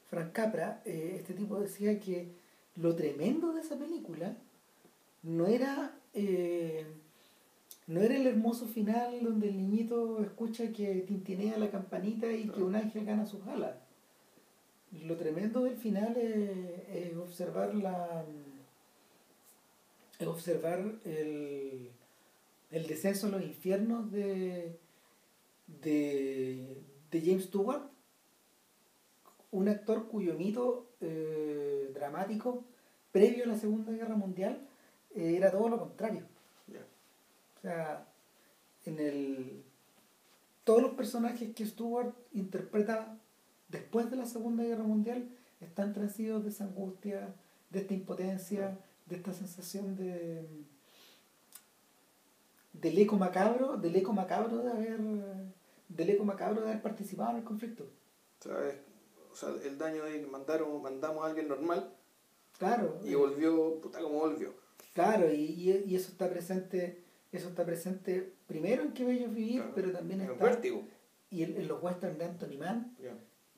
Frank 0.09 0.33
Capra, 0.33 0.81
eh, 0.87 1.17
este 1.21 1.35
tipo 1.35 1.61
decía 1.61 2.01
que 2.01 2.29
lo 2.77 2.95
tremendo 2.97 3.53
de 3.53 3.61
esa 3.61 3.77
película 3.77 4.35
no 5.23 5.47
era 5.47 5.95
eh, 6.15 6.87
no 7.87 8.01
era 8.01 8.17
el 8.17 8.27
hermoso 8.27 8.67
final 8.67 9.23
donde 9.23 9.49
el 9.49 9.57
niñito 9.57 10.23
escucha 10.23 10.73
que 10.73 11.05
tintinea 11.07 11.59
la 11.59 11.71
campanita 11.71 12.31
y 12.33 12.49
que 12.49 12.63
un 12.63 12.75
ángel 12.75 13.05
gana 13.05 13.27
sus 13.27 13.47
alas. 13.47 13.77
Lo 15.03 15.17
tremendo 15.17 15.65
del 15.65 15.77
final 15.77 16.17
es, 16.17 17.17
observar 17.17 17.75
la 17.75 18.25
es 20.19 20.27
observar 20.27 20.79
el, 21.05 21.91
el 22.71 22.87
descenso 22.87 23.27
a 23.27 23.31
los 23.31 23.43
infiernos 23.43 24.11
de, 24.13 24.79
de, 25.67 26.83
de 27.11 27.21
James 27.21 27.45
Stewart, 27.45 27.83
un 29.51 29.69
actor 29.69 30.09
cuyo 30.09 30.35
mito 30.35 30.87
eh, 31.01 31.91
dramático 31.95 32.65
previo 33.13 33.45
a 33.45 33.49
la 33.49 33.57
Segunda 33.57 33.93
Guerra 33.93 34.17
Mundial 34.17 34.67
eh, 35.15 35.35
era 35.37 35.51
todo 35.51 35.69
lo 35.69 35.79
contrario. 35.79 36.23
Sea, 37.65 38.07
en 38.85 38.99
el 38.99 39.63
todos 40.65 40.83
los 40.83 40.93
personajes 40.93 41.55
que 41.55 41.65
Stewart 41.65 42.13
interpreta 42.35 43.17
después 43.69 44.11
de 44.11 44.17
la 44.17 44.27
Segunda 44.27 44.63
Guerra 44.65 44.83
Mundial 44.83 45.31
están 45.63 45.95
transidos 45.95 46.45
de 46.45 46.51
esa 46.51 46.65
angustia, 46.65 47.35
de 47.71 47.79
esta 47.81 47.95
impotencia, 47.95 48.79
de 49.07 49.17
esta 49.17 49.33
sensación 49.33 49.97
de 49.97 50.47
del 52.75 52.99
eco 52.99 53.17
macabro, 53.17 53.79
del 53.79 53.97
eco 53.97 54.13
macabro 54.13 54.59
de 54.59 54.71
haber 54.71 55.01
del 55.89 56.11
eco 56.11 56.25
macabro 56.25 56.61
de 56.61 56.69
haber 56.71 56.83
participado 56.83 57.31
en 57.31 57.37
el 57.39 57.45
conflicto. 57.45 57.85
O 58.41 58.43
sea, 58.43 58.69
es- 58.69 58.77
o 59.33 59.37
sea, 59.37 59.49
el 59.65 59.79
daño 59.79 60.05
de 60.05 60.21
que 60.21 60.27
mandaron, 60.27 60.83
mandamos 60.83 61.25
a 61.25 61.29
alguien 61.29 61.49
normal 61.49 61.89
Claro. 62.59 62.99
y 63.05 63.15
volvió, 63.15 63.81
puta 63.81 64.01
como 64.01 64.19
volvió. 64.21 64.53
Claro, 64.93 65.33
y, 65.33 65.37
y, 65.41 65.85
y 65.89 65.97
eso 65.97 66.13
está 66.13 66.29
presente, 66.29 67.03
eso 67.37 67.49
está 67.49 67.65
presente 67.65 68.35
primero 68.47 68.83
en 68.83 68.93
Que 68.93 69.05
Bello 69.05 69.29
Vivir, 69.29 69.57
Claro. 69.61 69.73
pero 69.75 69.93
también 69.93 70.21
En 70.21 70.31
está 70.31 70.45
vértigo. 70.45 70.87
y 71.31 71.43
en, 71.43 71.57
en 71.61 71.69
los 71.69 71.83
westerns 71.83 72.19
de 72.19 72.25
Anthony 72.25 72.59
Mann 72.59 72.97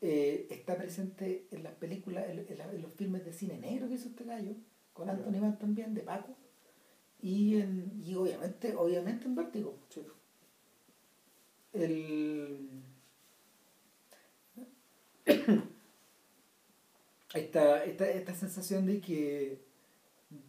eh, 0.00 0.46
está 0.50 0.76
presente 0.76 1.46
en 1.50 1.62
las 1.62 1.74
películas, 1.74 2.28
en, 2.28 2.38
en 2.48 2.58
la- 2.58 2.70
en 2.72 2.82
los 2.82 2.92
filmes 2.94 3.24
de 3.24 3.32
cine 3.32 3.58
negro 3.58 3.88
que 3.88 3.94
hizo 3.94 4.08
este 4.08 4.24
gallo, 4.24 4.52
con. 4.92 5.08
Anthony 5.10 5.40
Mann 5.40 5.58
también, 5.58 5.94
de 5.94 6.02
Paco, 6.02 6.36
y 7.20 7.56
en, 7.60 7.92
y 8.04 8.14
obviamente, 8.14 8.74
obviamente 8.76 9.24
en 9.26 9.34
Vértigo. 9.34 9.78
Sí. 9.88 10.02
El 11.72 12.68
esta, 17.34 17.84
esta, 17.84 18.08
esta 18.10 18.34
sensación 18.34 18.86
de 18.86 19.00
que 19.00 19.64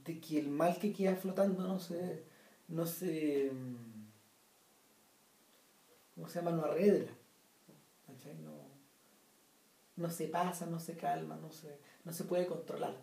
de 0.05 0.19
que 0.19 0.39
el 0.39 0.49
mal 0.49 0.77
que 0.79 0.91
queda 0.93 1.15
flotando 1.15 1.67
no 1.67 1.79
se 1.79 2.23
no 2.67 2.85
se 2.85 3.51
¿cómo 6.15 6.27
se 6.29 6.39
llama? 6.39 6.51
no 6.57 6.65
arredra 6.65 7.11
¿cachai? 8.05 8.35
no, 8.39 8.51
no 9.95 10.09
se 10.09 10.27
pasa, 10.27 10.65
no 10.67 10.79
se 10.79 10.95
calma, 10.95 11.35
no 11.37 11.51
se, 11.51 11.77
no 12.03 12.11
se 12.13 12.23
puede 12.25 12.45
controlar 12.47 12.95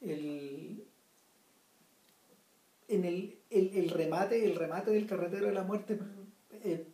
el 0.00 0.84
en 2.88 3.04
el, 3.04 3.38
el, 3.50 3.74
el 3.74 3.90
remate 3.90 4.44
el 4.44 4.54
remate 4.56 4.92
del 4.92 5.06
carretero 5.06 5.46
de 5.46 5.52
la 5.52 5.64
muerte 5.64 5.98
eh, 6.52 6.86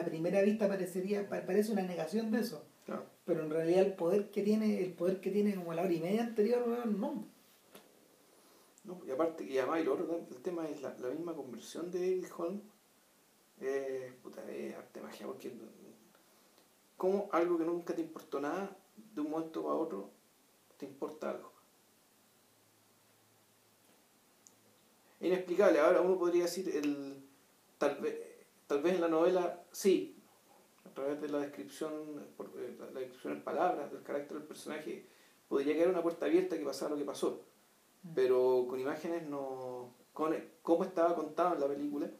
a 0.00 0.04
primera 0.04 0.42
vista 0.42 0.68
parecería 0.68 1.28
pa- 1.28 1.42
parece 1.46 1.72
una 1.72 1.82
negación 1.82 2.30
de 2.30 2.40
eso 2.40 2.64
Claro. 2.86 3.06
pero 3.24 3.42
en 3.44 3.50
realidad 3.50 3.80
el 3.82 3.94
poder 3.94 4.30
que 4.30 4.42
tiene 4.42 4.82
el 4.84 4.92
poder 4.92 5.20
que 5.20 5.30
tiene 5.30 5.54
como 5.54 5.72
la 5.74 5.82
hora 5.82 5.92
y 5.92 6.00
media 6.00 6.22
anterior 6.22 6.86
no 6.86 7.26
No, 8.84 9.00
y 9.06 9.10
aparte, 9.10 9.44
y 9.44 9.58
además, 9.58 9.80
y 9.80 9.84
lo 9.84 9.94
otro, 9.94 10.26
el 10.30 10.42
tema 10.42 10.68
es 10.68 10.82
la, 10.82 10.94
la 10.98 11.08
misma 11.08 11.34
conversión 11.34 11.90
de 11.90 12.00
David 12.00 12.26
Holm. 12.36 12.60
Eh, 13.60 14.12
puta, 14.22 14.48
es 14.50 14.74
arte 14.76 15.00
magia, 15.00 15.26
porque 15.26 15.52
como 16.96 17.28
algo 17.32 17.56
que 17.56 17.64
nunca 17.64 17.94
te 17.94 18.02
importó 18.02 18.40
nada, 18.40 18.76
de 19.14 19.20
un 19.20 19.30
momento 19.30 19.68
a 19.70 19.74
otro, 19.74 20.10
te 20.76 20.84
importa 20.84 21.30
algo. 21.30 21.50
Inexplicable. 25.20 25.80
Ahora 25.80 26.02
uno 26.02 26.18
podría 26.18 26.42
decir, 26.42 26.68
el, 26.76 27.24
tal, 27.78 27.96
vez, 28.00 28.20
tal 28.66 28.82
vez 28.82 28.96
en 28.96 29.00
la 29.00 29.08
novela, 29.08 29.64
sí, 29.72 30.22
a 30.84 30.90
través 30.92 31.20
de 31.22 31.28
la 31.30 31.38
descripción, 31.38 32.26
por, 32.36 32.48
eh, 32.56 32.76
la, 32.78 32.90
la 32.90 33.00
descripción 33.00 33.32
en 33.32 33.44
palabras 33.44 33.90
del 33.90 34.02
carácter 34.02 34.36
del 34.36 34.46
personaje, 34.46 35.06
podría 35.48 35.74
quedar 35.74 35.88
una 35.88 36.02
puerta 36.02 36.26
abierta 36.26 36.58
que 36.58 36.64
pasara 36.64 36.90
lo 36.90 36.98
que 36.98 37.06
pasó 37.06 37.53
pero 38.14 38.66
con 38.68 38.78
imágenes 38.80 39.26
no 39.28 39.90
con 40.12 40.34
cómo 40.62 40.84
estaba 40.84 41.14
contado 41.14 41.54
en 41.54 41.60
la 41.60 41.68
película 41.68 42.10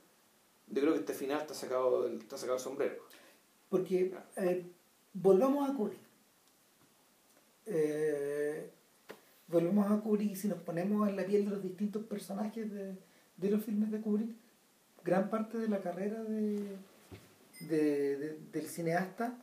yo 0.68 0.80
creo 0.80 0.92
que 0.94 1.00
este 1.00 1.14
final 1.14 1.40
está 1.40 1.54
sacado 1.54 2.08
está 2.08 2.36
sacado 2.38 2.56
del 2.56 2.64
sombrero 2.64 2.94
Porque, 3.68 4.14
eh, 4.36 4.64
volvamos 5.12 5.68
a 5.68 5.74
Kubrick. 5.74 5.98
Eh, 7.66 8.70
volvemos 9.48 9.90
a 9.90 10.00
Kubrick 10.00 10.32
y 10.32 10.36
si 10.36 10.48
nos 10.48 10.58
ponemos 10.58 11.08
en 11.08 11.16
la 11.16 11.24
piel 11.24 11.44
de 11.44 11.50
los 11.50 11.62
distintos 11.62 12.04
personajes 12.04 12.70
de, 12.72 12.94
de 13.36 13.50
los 13.50 13.64
filmes 13.64 13.90
de 13.90 14.00
Kubrick, 14.00 14.30
gran 15.04 15.28
parte 15.30 15.58
de 15.58 15.68
la 15.68 15.80
carrera 15.80 16.22
de, 16.24 16.76
de- 17.60 18.16
de- 18.16 18.38
del 18.52 18.66
cineasta 18.66 19.38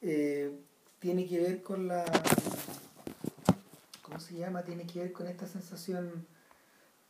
eh, 0.00 0.50
tiene 0.98 1.26
que 1.26 1.40
ver 1.40 1.62
con 1.62 1.88
la... 1.88 2.04
¿Cómo 4.16 4.28
se 4.28 4.34
llama? 4.38 4.62
Tiene 4.62 4.86
que 4.86 5.00
ver 5.00 5.12
con 5.12 5.26
esta 5.26 5.46
sensación... 5.46 6.26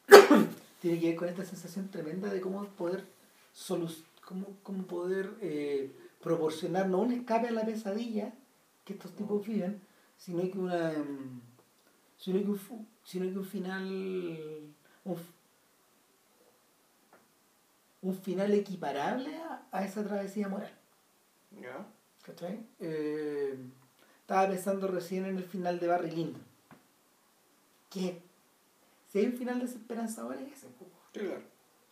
tiene 0.80 0.98
que 0.98 1.06
ver 1.10 1.14
con 1.16 1.28
esta 1.28 1.44
sensación 1.44 1.88
tremenda 1.88 2.28
de 2.28 2.40
cómo 2.40 2.64
poder 2.70 3.04
cómo, 4.24 4.48
cómo 4.64 4.82
poder 4.88 5.32
eh, 5.40 5.92
proporcionar 6.20 6.88
no 6.88 6.98
un 6.98 7.12
escape 7.12 7.46
a 7.46 7.52
la 7.52 7.64
pesadilla 7.64 8.34
que 8.84 8.94
estos 8.94 9.14
tipos 9.14 9.46
viven, 9.46 9.80
sino 10.18 10.50
que 10.50 10.58
una 10.58 10.94
em, 10.94 11.40
sino 12.18 12.40
que 12.40 12.50
un, 12.50 12.88
sino 13.04 13.30
que 13.30 13.38
un 13.38 13.44
final 13.44 14.74
un, 15.04 15.16
un 18.02 18.18
final 18.18 18.52
equiparable 18.52 19.30
a, 19.70 19.84
esa 19.84 20.02
travesía 20.02 20.48
moral. 20.48 20.72
¿Ya? 21.52 21.86
¿Cachai? 22.24 22.66
Eh, 22.80 23.56
estaba 24.22 24.48
pensando 24.48 24.88
recién 24.88 25.24
en 25.24 25.36
el 25.36 25.44
final 25.44 25.78
de 25.78 25.86
Barry 25.86 26.10
Lyndon. 26.10 26.45
Que 27.90 28.22
si 29.08 29.18
hay 29.18 29.26
un 29.26 29.32
final 29.34 29.60
desesperanzador 29.60 30.36
es 30.36 30.52
ese. 30.52 30.68
Claro. 31.12 31.42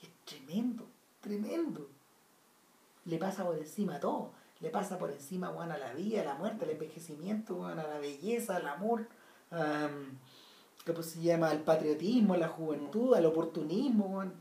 Es 0.02 0.10
tremendo, 0.24 0.86
tremendo. 1.20 1.88
Le 3.04 3.18
pasa 3.18 3.44
por 3.44 3.56
encima 3.56 3.96
a 3.96 4.00
todo. 4.00 4.32
Le 4.60 4.70
pasa 4.70 4.98
por 4.98 5.10
encima 5.10 5.50
bueno, 5.50 5.74
a 5.74 5.78
la 5.78 5.92
vida, 5.92 6.22
a 6.22 6.24
la 6.24 6.34
muerte, 6.34 6.64
al 6.64 6.72
envejecimiento, 6.72 7.56
bueno, 7.56 7.82
a 7.82 7.86
la 7.86 7.98
belleza, 7.98 8.56
al 8.56 8.66
amor, 8.66 9.06
a, 9.50 9.88
¿qué 10.84 11.02
se 11.02 11.20
llama? 11.22 11.50
al 11.50 11.62
patriotismo, 11.62 12.34
a 12.34 12.38
la 12.38 12.48
juventud, 12.48 13.14
al 13.14 13.26
oportunismo. 13.26 14.08
Bueno. 14.08 14.32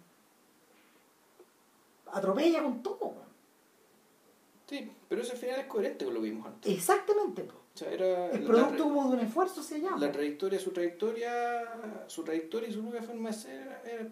Atropella 2.11 2.63
con 2.63 2.83
todo. 2.83 3.15
Sí, 4.67 4.91
pero 5.09 5.21
ese 5.21 5.35
final 5.35 5.59
es 5.59 5.67
coherente 5.67 6.05
con 6.05 6.13
lo 6.13 6.21
que 6.21 6.29
vimos 6.29 6.47
antes. 6.47 6.71
Exactamente. 6.71 7.47
O 7.73 7.77
sea, 7.77 7.91
era 7.91 8.29
el 8.29 8.43
producto 8.43 8.83
como 8.83 9.09
de 9.09 9.17
un 9.17 9.19
esfuerzo 9.21 9.63
se 9.63 9.81
llama. 9.81 9.97
La 9.97 10.11
trayectoria, 10.11 10.59
su 10.59 10.71
trayectoria, 10.71 11.63
su 12.07 12.23
trayectoria 12.23 12.69
y 12.69 12.73
su 12.73 12.83
nueva 12.83 13.01
forma 13.01 13.29
de 13.29 13.35
ser 13.35 13.81
era, 13.83 14.07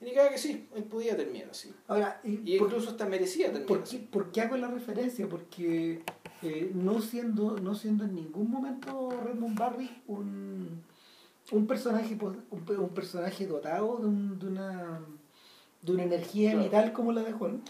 indicaba 0.00 0.30
que 0.30 0.38
sí, 0.38 0.68
él 0.74 0.84
podía 0.84 1.16
terminar 1.16 1.50
así. 1.50 1.72
Ahora, 1.86 2.20
y, 2.24 2.56
incluso 2.56 2.90
hasta 2.90 3.06
merecía 3.06 3.46
terminar 3.46 3.68
¿por 3.68 3.84
qué, 3.84 3.98
¿Por 3.98 4.32
qué 4.32 4.40
hago 4.40 4.56
la 4.56 4.68
referencia? 4.68 5.28
Porque 5.28 6.02
eh, 6.42 6.70
no 6.74 7.00
siendo 7.00 7.58
no 7.58 7.74
siendo 7.74 8.04
en 8.04 8.14
ningún 8.14 8.50
momento 8.50 9.10
Redmond 9.24 9.58
Barry 9.58 10.02
un, 10.06 10.82
un 11.52 11.66
personaje 11.66 12.18
un, 12.50 12.88
personaje 12.88 13.46
dotado 13.46 13.98
de, 13.98 14.06
un, 14.06 14.38
de 14.38 14.46
una 14.46 15.00
de 15.82 15.92
una 15.92 16.02
energía 16.04 16.56
vital 16.56 16.92
como 16.92 17.12
la 17.12 17.22
de 17.22 17.32
Juan 17.32 17.62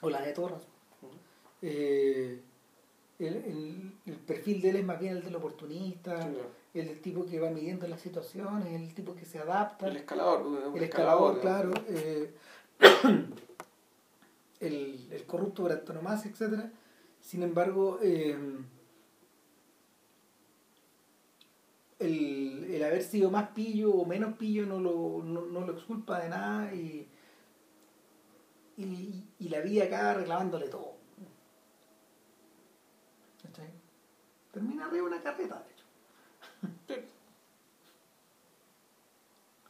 o 0.00 0.08
la 0.08 0.22
de 0.22 0.32
Torres 0.32 0.62
eh, 1.62 2.40
el, 3.18 3.92
el, 4.06 4.16
perfil 4.26 4.60
de 4.60 4.70
él 4.70 4.76
es 4.76 4.84
más 4.84 4.98
bien 4.98 5.16
el 5.16 5.22
del 5.24 5.36
oportunista, 5.36 6.28
el 6.74 6.86
del 6.86 7.00
tipo 7.00 7.24
que 7.24 7.38
va 7.38 7.50
midiendo 7.50 7.86
las 7.86 8.00
situaciones, 8.00 8.72
el 8.72 8.92
tipo 8.94 9.14
que 9.14 9.24
se 9.24 9.38
adapta. 9.38 9.86
El 9.86 9.98
escalador. 9.98 10.76
El 10.76 10.82
escalador, 10.82 11.40
claro. 11.40 11.72
Eh, 11.88 12.34
el, 14.60 15.08
el, 15.10 15.26
corrupto 15.26 15.62
por 15.62 15.72
antonomasia, 15.72 16.30
etc. 16.30 16.64
Sin 17.20 17.42
embargo, 17.42 17.98
eh, 18.02 18.36
el, 22.00 22.64
el, 22.70 22.82
haber 22.82 23.02
sido 23.02 23.30
más 23.30 23.50
pillo 23.50 23.92
o 23.92 24.04
menos 24.04 24.36
pillo 24.36 24.66
no 24.66 24.80
lo, 24.80 25.22
no, 25.22 25.42
no 25.42 25.60
lo 25.64 25.72
exculpa 25.72 26.20
de 26.20 26.28
nada 26.28 26.74
y, 26.74 27.08
y, 28.76 29.24
y 29.38 29.48
la 29.48 29.60
vida 29.60 29.84
acá 29.84 30.14
reclamándole 30.14 30.68
todo. 30.68 31.03
Termina 34.54 34.86
arriba 34.86 35.08
una 35.08 35.20
carreta, 35.20 35.62
de 35.62 35.72
hecho. 35.72 37.06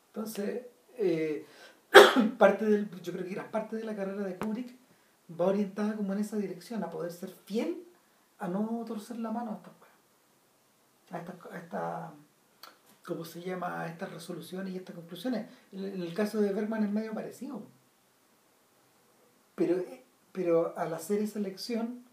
Entonces, 0.08 0.66
eh, 0.98 1.46
parte 2.38 2.66
del, 2.66 2.88
yo 3.00 3.12
creo 3.12 3.24
que 3.24 3.34
gran 3.34 3.50
parte 3.50 3.76
de 3.76 3.84
la 3.84 3.96
carrera 3.96 4.22
de 4.22 4.36
Kubrick 4.36 4.76
va 5.40 5.46
orientada 5.46 5.96
como 5.96 6.12
en 6.12 6.20
esa 6.20 6.36
dirección, 6.36 6.84
a 6.84 6.90
poder 6.90 7.10
ser 7.10 7.30
fiel, 7.30 7.82
a 8.38 8.46
no 8.46 8.84
torcer 8.86 9.18
la 9.18 9.32
mano 9.32 9.52
a 9.52 9.54
estas 9.56 9.72
a 11.10 11.18
estas, 11.18 11.52
a 11.52 11.58
esta, 11.58 12.12
¿cómo 13.04 13.24
se 13.24 13.40
llama? 13.40 13.80
A 13.80 13.86
estas 13.86 14.12
resoluciones 14.12 14.72
y 14.72 14.76
estas 14.76 14.94
conclusiones. 14.94 15.46
En 15.72 16.02
el 16.02 16.14
caso 16.14 16.40
de 16.40 16.52
Bergman 16.52 16.84
es 16.84 16.90
medio 16.90 17.14
parecido. 17.14 17.62
Pero, 19.54 19.82
pero 20.32 20.76
al 20.76 20.92
hacer 20.92 21.20
esa 21.22 21.38
elección, 21.38 22.04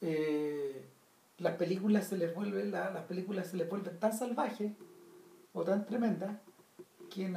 eh, 0.00 0.84
las 1.40 1.56
películas 1.56 2.06
se 2.06 2.16
les 2.18 2.34
vuelve 2.34 2.64
la, 2.66 2.90
las 2.90 3.04
películas 3.04 3.48
se 3.48 3.56
les 3.56 3.68
vuelven 3.68 3.98
tan 3.98 4.12
salvajes 4.12 4.72
o 5.52 5.64
tan 5.64 5.86
tremendas 5.86 6.38
que 7.10 7.24
en, 7.24 7.36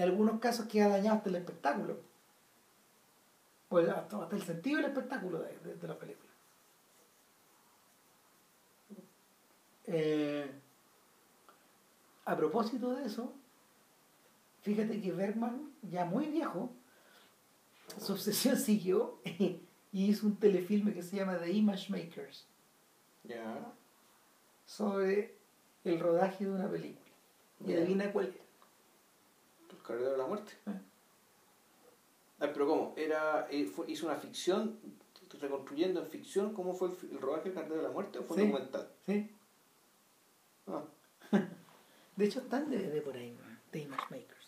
algunos 0.00 0.40
casos 0.40 0.66
queda 0.66 0.88
dañado 0.88 1.18
hasta 1.18 1.28
el 1.28 1.36
espectáculo. 1.36 2.00
Pues 3.68 3.88
hasta, 3.88 4.22
hasta 4.22 4.36
el 4.36 4.42
sentido 4.42 4.78
del 4.78 4.86
espectáculo 4.86 5.40
de, 5.40 5.74
de, 5.74 5.88
la 5.88 5.98
película. 5.98 6.30
Eh, 9.84 10.50
a 12.24 12.36
propósito 12.36 12.94
de 12.94 13.06
eso 13.06 13.32
fíjate 14.62 15.00
que 15.00 15.12
Bergman 15.12 15.72
ya 15.82 16.04
muy 16.04 16.26
viejo 16.26 16.72
su 18.00 18.12
obsesión 18.14 18.56
siguió 18.56 19.20
y 19.92 20.06
hizo 20.06 20.26
un 20.26 20.36
telefilme 20.36 20.92
que 20.92 21.02
se 21.02 21.16
llama 21.16 21.38
The 21.38 21.50
Image 21.50 21.90
Makers. 21.90 22.46
Ya. 23.24 23.72
Sobre 24.64 25.34
el 25.84 26.00
rodaje 26.00 26.44
de 26.44 26.50
una 26.50 26.70
película. 26.70 27.06
Y 27.66 27.72
adivina 27.72 28.12
cuál 28.12 28.26
era. 28.26 28.44
El 29.70 29.82
Carrero 29.82 30.12
de 30.12 30.18
la 30.18 30.26
Muerte. 30.26 30.52
Ah. 30.66 30.80
ah 32.40 32.50
pero 32.52 32.66
¿cómo? 32.66 32.94
Era, 32.96 33.46
eh, 33.50 33.70
hizo 33.88 34.06
una 34.06 34.16
ficción, 34.16 34.78
reconstruyendo 35.40 36.00
en 36.00 36.06
ficción 36.08 36.52
cómo 36.52 36.74
fue 36.74 36.88
el, 36.88 37.20
rodaje 37.20 37.44
del 37.44 37.54
Carrero 37.54 37.76
de 37.76 37.82
la 37.82 37.90
Muerte 37.90 38.18
o 38.18 38.24
fue 38.24 38.42
un 38.42 38.50
documental. 38.50 38.88
Sí. 39.06 39.30
Ah. 40.68 40.82
de 42.16 42.24
hecho 42.24 42.40
están 42.40 42.68
de, 42.68 42.90
de 42.90 43.00
por 43.00 43.16
ahí, 43.16 43.36
The 43.70 43.82
Image 43.82 44.02
Makers. 44.10 44.46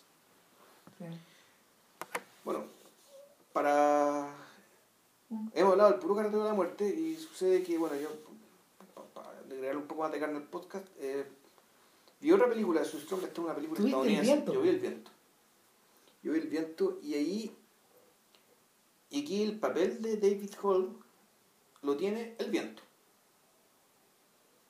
Bueno, 2.45 2.65
para 3.53 4.35
Hemos 5.31 5.73
hablado 5.73 5.91
del 5.91 6.01
puro 6.01 6.17
carretero 6.17 6.43
de 6.43 6.49
la 6.49 6.55
muerte 6.55 6.89
y 6.89 7.15
sucede 7.17 7.63
que, 7.63 7.77
bueno, 7.77 7.97
yo, 7.97 8.09
para 9.13 9.39
agregar 9.41 9.77
un 9.77 9.87
poco 9.87 10.03
más 10.03 10.13
de 10.13 10.21
carne 10.21 10.39
al 10.39 10.45
podcast, 10.45 10.87
eh, 10.99 11.27
vi 12.21 12.33
otra 12.33 12.49
película 12.49 12.81
de 12.81 12.87
Strong, 12.87 13.25
esta 13.25 13.33
es 13.33 13.39
una 13.39 13.55
película 13.55 13.85
estadounidense. 13.85 14.53
Yo 14.53 14.63
vi 14.63 14.69
el 14.71 14.79
viento. 14.79 15.11
Yo 16.23 16.33
vi 16.33 16.39
el 16.41 16.49
viento 16.49 16.99
y 17.03 17.15
ahí, 17.15 17.57
y 19.11 19.23
aquí 19.23 19.43
el 19.43 19.59
papel 19.59 20.01
de 20.01 20.17
David 20.17 20.51
Hall 20.63 20.97
lo 21.83 21.97
tiene 21.97 22.35
el 22.39 22.51
viento. 22.51 22.83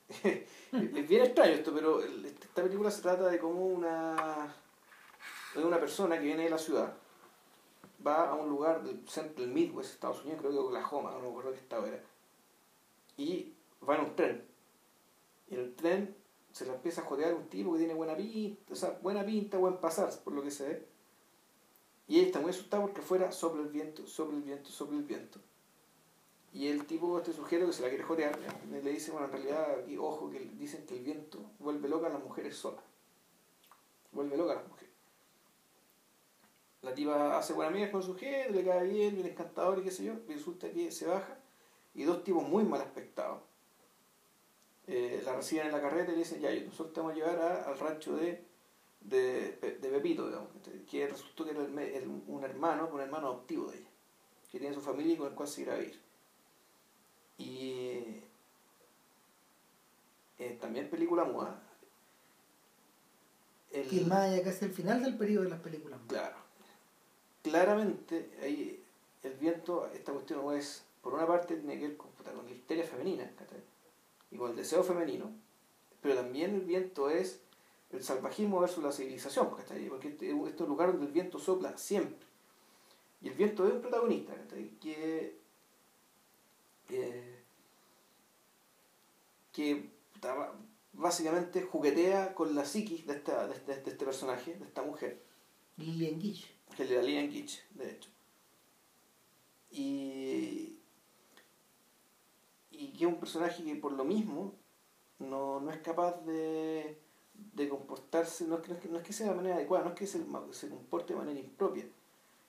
es 0.23 1.07
bien 1.07 1.23
extraño 1.23 1.53
esto, 1.53 1.73
pero 1.73 2.03
esta 2.03 2.63
película 2.63 2.91
se 2.91 3.01
trata 3.01 3.27
de 3.27 3.39
como 3.39 3.65
una, 3.65 4.53
de 5.55 5.63
una 5.63 5.79
persona 5.79 6.17
que 6.17 6.25
viene 6.25 6.43
de 6.43 6.49
la 6.49 6.57
ciudad 6.57 6.93
va 8.05 8.29
a 8.29 8.35
un 8.35 8.49
lugar 8.49 8.83
del 8.83 9.07
centro 9.07 9.43
del 9.43 9.53
Midwest, 9.53 9.93
Estados 9.93 10.21
Unidos, 10.21 10.41
creo 10.41 10.51
que 10.51 10.57
Oklahoma, 10.57 11.11
no 11.11 11.21
me 11.21 11.27
acuerdo 11.29 11.51
qué 11.51 11.59
estado 11.59 11.85
era, 11.85 12.01
y 13.17 13.53
va 13.87 13.95
en 13.95 14.01
un 14.01 14.15
tren. 14.15 14.45
Y 15.49 15.55
el 15.55 15.75
tren 15.75 16.15
se 16.51 16.65
le 16.65 16.73
empieza 16.73 17.01
a 17.01 17.05
jodear 17.05 17.33
un 17.33 17.47
tipo 17.49 17.73
que 17.73 17.79
tiene 17.79 17.93
buena 17.93 18.15
pinta, 18.15 18.73
o 18.73 18.75
sea, 18.75 18.97
buena 19.01 19.25
pinta, 19.25 19.57
buen 19.57 19.77
pasar, 19.77 20.11
por 20.23 20.33
lo 20.33 20.43
que 20.43 20.51
se 20.51 20.67
ve. 20.67 20.87
Y 22.07 22.19
él 22.19 22.25
está 22.27 22.39
muy 22.39 22.49
asustado 22.51 22.83
porque 22.83 23.01
fuera 23.01 23.31
sopla 23.31 23.61
el 23.61 23.69
viento, 23.69 24.07
sopla 24.07 24.37
el 24.37 24.43
viento, 24.43 24.69
sopla 24.69 24.97
el 24.97 25.03
viento. 25.03 25.39
Y 26.51 26.67
el 26.67 26.85
tipo, 26.87 27.19
este 27.19 27.33
sujeto 27.33 27.67
que 27.67 27.73
se 27.73 27.83
la 27.83 27.89
quiere 27.89 28.03
jodear, 28.03 28.39
le 28.71 28.91
dice, 28.91 29.11
bueno, 29.11 29.27
en 29.27 29.33
realidad, 29.33 29.79
aquí, 29.79 29.97
ojo, 29.97 30.31
que 30.31 30.39
dicen 30.39 30.85
que 30.87 30.97
el 30.97 31.03
viento 31.03 31.39
vuelve 31.59 31.87
loca 31.87 32.07
a 32.07 32.09
las 32.09 32.23
mujeres 32.23 32.55
solas. 32.55 32.83
Vuelve 34.11 34.35
loca 34.35 34.53
a 34.53 34.55
las 34.55 34.67
mujeres 34.67 34.88
la 36.81 36.93
tipa 36.93 37.37
hace 37.37 37.53
buenas 37.53 37.73
amigas 37.73 37.91
con 37.91 38.03
su 38.03 38.15
gente, 38.15 38.51
le 38.51 38.63
cae 38.63 38.83
bien, 38.85 39.15
bien 39.15 39.27
encantador 39.27 39.79
y 39.79 39.83
qué 39.83 39.91
sé 39.91 40.05
yo, 40.05 40.13
y 40.27 40.33
resulta 40.33 40.71
que 40.71 40.91
se 40.91 41.07
baja 41.07 41.37
y 41.93 42.03
dos 42.03 42.23
tipos 42.23 42.47
muy 42.47 42.63
mal 42.63 42.81
aspectados 42.81 43.41
eh, 44.91 45.21
la 45.23 45.35
reciben 45.35 45.67
en 45.67 45.71
la 45.71 45.81
carreta 45.81 46.11
y 46.11 46.13
le 46.13 46.19
dicen, 46.19 46.41
ya, 46.41 46.51
nosotros 46.51 46.93
te 46.93 46.99
vamos 46.99 47.13
a 47.13 47.15
llevar 47.15 47.63
al 47.67 47.77
rancho 47.77 48.15
de, 48.15 48.43
de, 49.01 49.77
de, 49.79 49.89
Pepito, 49.89 50.27
digamos, 50.27 50.49
que 50.89 51.07
resultó 51.07 51.45
que 51.45 51.51
era 51.51 51.59
un 51.61 52.43
hermano, 52.43 52.89
un 52.91 52.99
hermano 52.99 53.27
adoptivo 53.27 53.69
de 53.69 53.77
ella, 53.77 53.89
que 54.51 54.59
tiene 54.59 54.73
su 54.73 54.81
familia 54.81 55.13
y 55.13 55.17
con 55.17 55.27
el 55.27 55.35
cual 55.35 55.47
se 55.47 55.61
irá 55.61 55.75
a 55.75 55.77
vivir. 55.77 56.01
Y 57.37 58.23
eh, 60.39 60.57
también 60.59 60.89
película 60.89 61.23
muda. 61.23 61.61
El, 63.71 63.93
y 63.93 64.05
más 64.05 64.21
allá 64.21 64.41
que 64.41 64.49
es 64.49 64.61
el 64.63 64.73
final 64.73 65.03
del 65.03 65.15
periodo 65.19 65.43
de 65.43 65.49
las 65.51 65.59
películas. 65.59 65.99
Claro 66.07 66.48
claramente 67.49 68.29
ahí 68.41 68.83
el 69.23 69.33
viento, 69.33 69.89
esta 69.93 70.11
cuestión 70.11 70.53
es, 70.55 70.83
por 71.01 71.13
una 71.13 71.27
parte 71.27 71.55
tiene 71.55 71.79
que 71.79 71.87
ver 71.89 71.97
con, 71.97 72.09
la 72.23 72.51
histeria 72.51 72.85
femenina, 72.85 73.29
y 74.31 74.37
con 74.37 74.51
el 74.51 74.55
deseo 74.55 74.83
femenino, 74.83 75.31
pero 76.01 76.15
también 76.15 76.55
el 76.55 76.61
viento 76.61 77.09
es 77.09 77.41
el 77.91 78.03
salvajismo 78.03 78.59
versus 78.59 78.83
la 78.83 78.91
civilización, 78.91 79.49
porque 79.49 79.63
este, 79.63 80.31
este 80.31 80.55
es 80.55 80.61
un 80.61 80.67
lugar 80.67 80.91
donde 80.91 81.07
el 81.07 81.11
viento 81.11 81.39
sopla 81.39 81.77
siempre. 81.77 82.27
Y 83.21 83.27
el 83.27 83.33
viento 83.33 83.67
es 83.67 83.73
un 83.73 83.81
protagonista 83.81 84.33
que, 84.79 85.37
eh, 86.89 87.39
que 89.51 89.89
básicamente 90.93 91.63
juguetea 91.63 92.33
con 92.33 92.55
la 92.55 92.63
psiquis 92.63 93.05
de, 93.05 93.13
esta, 93.15 93.47
de, 93.47 93.55
este, 93.55 93.75
de 93.75 93.89
este 93.89 94.05
personaje, 94.05 94.53
de 94.53 94.65
esta 94.65 94.83
mujer. 94.83 95.21
Lilian 95.77 96.21
Gitch. 96.21 96.58
Que 96.79 96.85
le 96.85 96.95
da 96.95 97.01
Lilian 97.01 97.29
Gitch, 97.29 97.67
de 97.71 97.91
hecho. 97.91 98.09
Y, 99.69 100.79
y 102.71 102.93
que 102.93 103.03
es 103.03 103.11
un 103.11 103.19
personaje 103.19 103.61
que 103.65 103.75
por 103.75 103.91
lo 103.91 104.05
mismo 104.05 104.53
no, 105.19 105.59
no 105.59 105.71
es 105.71 105.79
capaz 105.79 106.21
de, 106.21 106.97
de 107.33 107.67
comportarse, 107.67 108.47
no 108.47 108.59
es, 108.59 108.61
que, 108.61 108.87
no, 108.87 108.97
es 108.97 109.03
que, 109.03 109.11
sea 109.11 109.27
de 109.27 109.35
manera 109.35 109.55
adecuada, 109.55 109.83
no 109.83 109.89
es 109.89 109.97
que 109.97 110.07
se, 110.07 110.25
se 110.51 110.69
comporte 110.69 111.11
de 111.11 111.19
manera 111.19 111.37
impropia, 111.37 111.83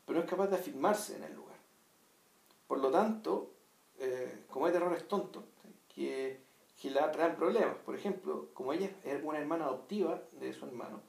pero 0.06 0.20
no 0.20 0.24
es 0.24 0.30
capaz 0.30 0.46
de 0.46 0.58
afirmarse 0.58 1.16
en 1.16 1.24
el 1.24 1.34
lugar. 1.34 1.56
Por 2.68 2.78
lo 2.78 2.92
tanto, 2.92 3.50
eh, 3.98 4.44
comete 4.48 4.76
errores 4.76 5.08
tontos 5.08 5.42
que, 5.92 6.38
que 6.80 6.90
le 6.92 7.00
traen 7.08 7.34
problemas. 7.34 7.78
Por 7.78 7.96
ejemplo, 7.96 8.50
como 8.54 8.72
ella 8.74 8.92
es 9.02 9.24
una 9.24 9.40
hermana 9.40 9.64
adoptiva 9.64 10.22
de 10.38 10.52
su 10.52 10.66
hermano, 10.66 11.00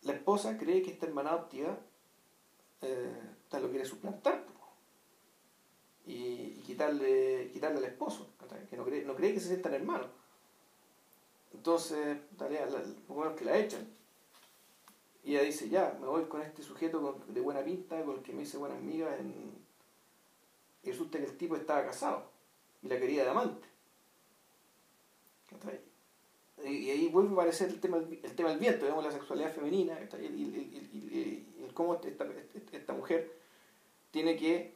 la 0.00 0.14
esposa 0.14 0.56
cree 0.56 0.80
que 0.80 0.92
esta 0.92 1.04
hermana 1.04 1.32
adoptiva 1.32 1.78
eh, 2.82 3.58
lo 3.60 3.70
quiere 3.70 3.84
suplantar 3.84 4.44
y, 6.06 6.60
quitarle, 6.64 7.50
quitarle 7.52 7.78
al 7.78 7.84
esposo, 7.84 8.28
que 8.70 8.76
no 8.76 8.84
cree, 8.84 9.04
no 9.04 9.14
cree 9.14 9.34
que 9.34 9.40
se 9.40 9.48
sientan 9.48 9.74
hermanos. 9.74 10.08
Entonces, 11.52 12.18
tarea, 12.36 12.66
bueno 13.08 13.34
que 13.34 13.44
la 13.44 13.58
echan. 13.58 13.86
Y 15.24 15.32
ella 15.32 15.42
dice, 15.42 15.68
ya, 15.68 15.96
me 16.00 16.06
voy 16.06 16.24
con 16.24 16.40
este 16.40 16.62
sujeto 16.62 17.20
de 17.28 17.40
buena 17.40 17.62
pinta, 17.62 18.02
con 18.04 18.16
el 18.16 18.22
que 18.22 18.32
me 18.32 18.42
hice 18.42 18.56
buena 18.56 18.76
amiga, 18.76 19.18
y 20.82 20.90
resulta 20.90 21.18
que 21.18 21.24
el 21.24 21.36
tipo 21.36 21.56
estaba 21.56 21.84
casado 21.84 22.30
y 22.82 22.88
la 22.88 22.98
quería 22.98 23.24
de 23.24 23.30
amante. 23.30 23.68
Y 26.64 26.90
ahí 26.90 27.08
vuelve 27.08 27.30
a 27.30 27.32
aparecer 27.34 27.68
el 27.68 27.80
tema, 27.80 27.98
el 27.98 28.34
tema 28.34 28.50
del 28.50 28.58
viento, 28.58 28.84
digamos, 28.84 29.04
la 29.04 29.12
sexualidad 29.12 29.52
femenina, 29.52 29.98
cómo 31.78 31.94
esta, 31.94 32.26
esta, 32.72 32.92
mujer 32.92 33.32
tiene 34.10 34.36
que 34.36 34.74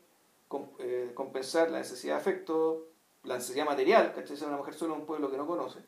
eh, 0.78 1.10
compensar 1.14 1.68
la 1.68 1.78
necesidad 1.78 2.14
de 2.14 2.20
afecto, 2.20 2.90
la 3.24 3.34
necesidad 3.34 3.66
material, 3.66 4.12
¿cachai? 4.14 4.36
Es 4.36 4.42
una 4.42 4.56
mujer 4.56 4.74
solo 4.74 4.94
en 4.94 5.00
un 5.00 5.06
pueblo 5.06 5.28
que 5.28 5.36
no 5.36 5.44
conoce, 5.44 5.80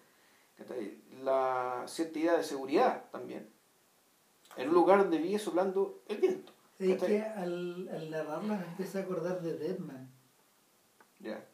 la 1.22 1.84
cierta 1.86 2.18
idea 2.18 2.36
de 2.36 2.42
seguridad 2.42 3.04
también, 3.12 3.48
en 4.56 4.68
un 4.70 4.74
lugar 4.74 4.98
donde 4.98 5.18
vive 5.18 5.38
soplando 5.38 6.02
el 6.08 6.16
viento. 6.16 6.52
Es 6.80 7.00
que 7.00 7.22
al, 7.22 7.88
al 7.92 8.10
narrarla 8.10 8.56
me 8.56 8.64
empieza 8.64 8.98
a 8.98 9.02
acordar 9.02 9.40
de 9.40 9.56
Deadman. 9.56 10.10
Ya, 11.20 11.46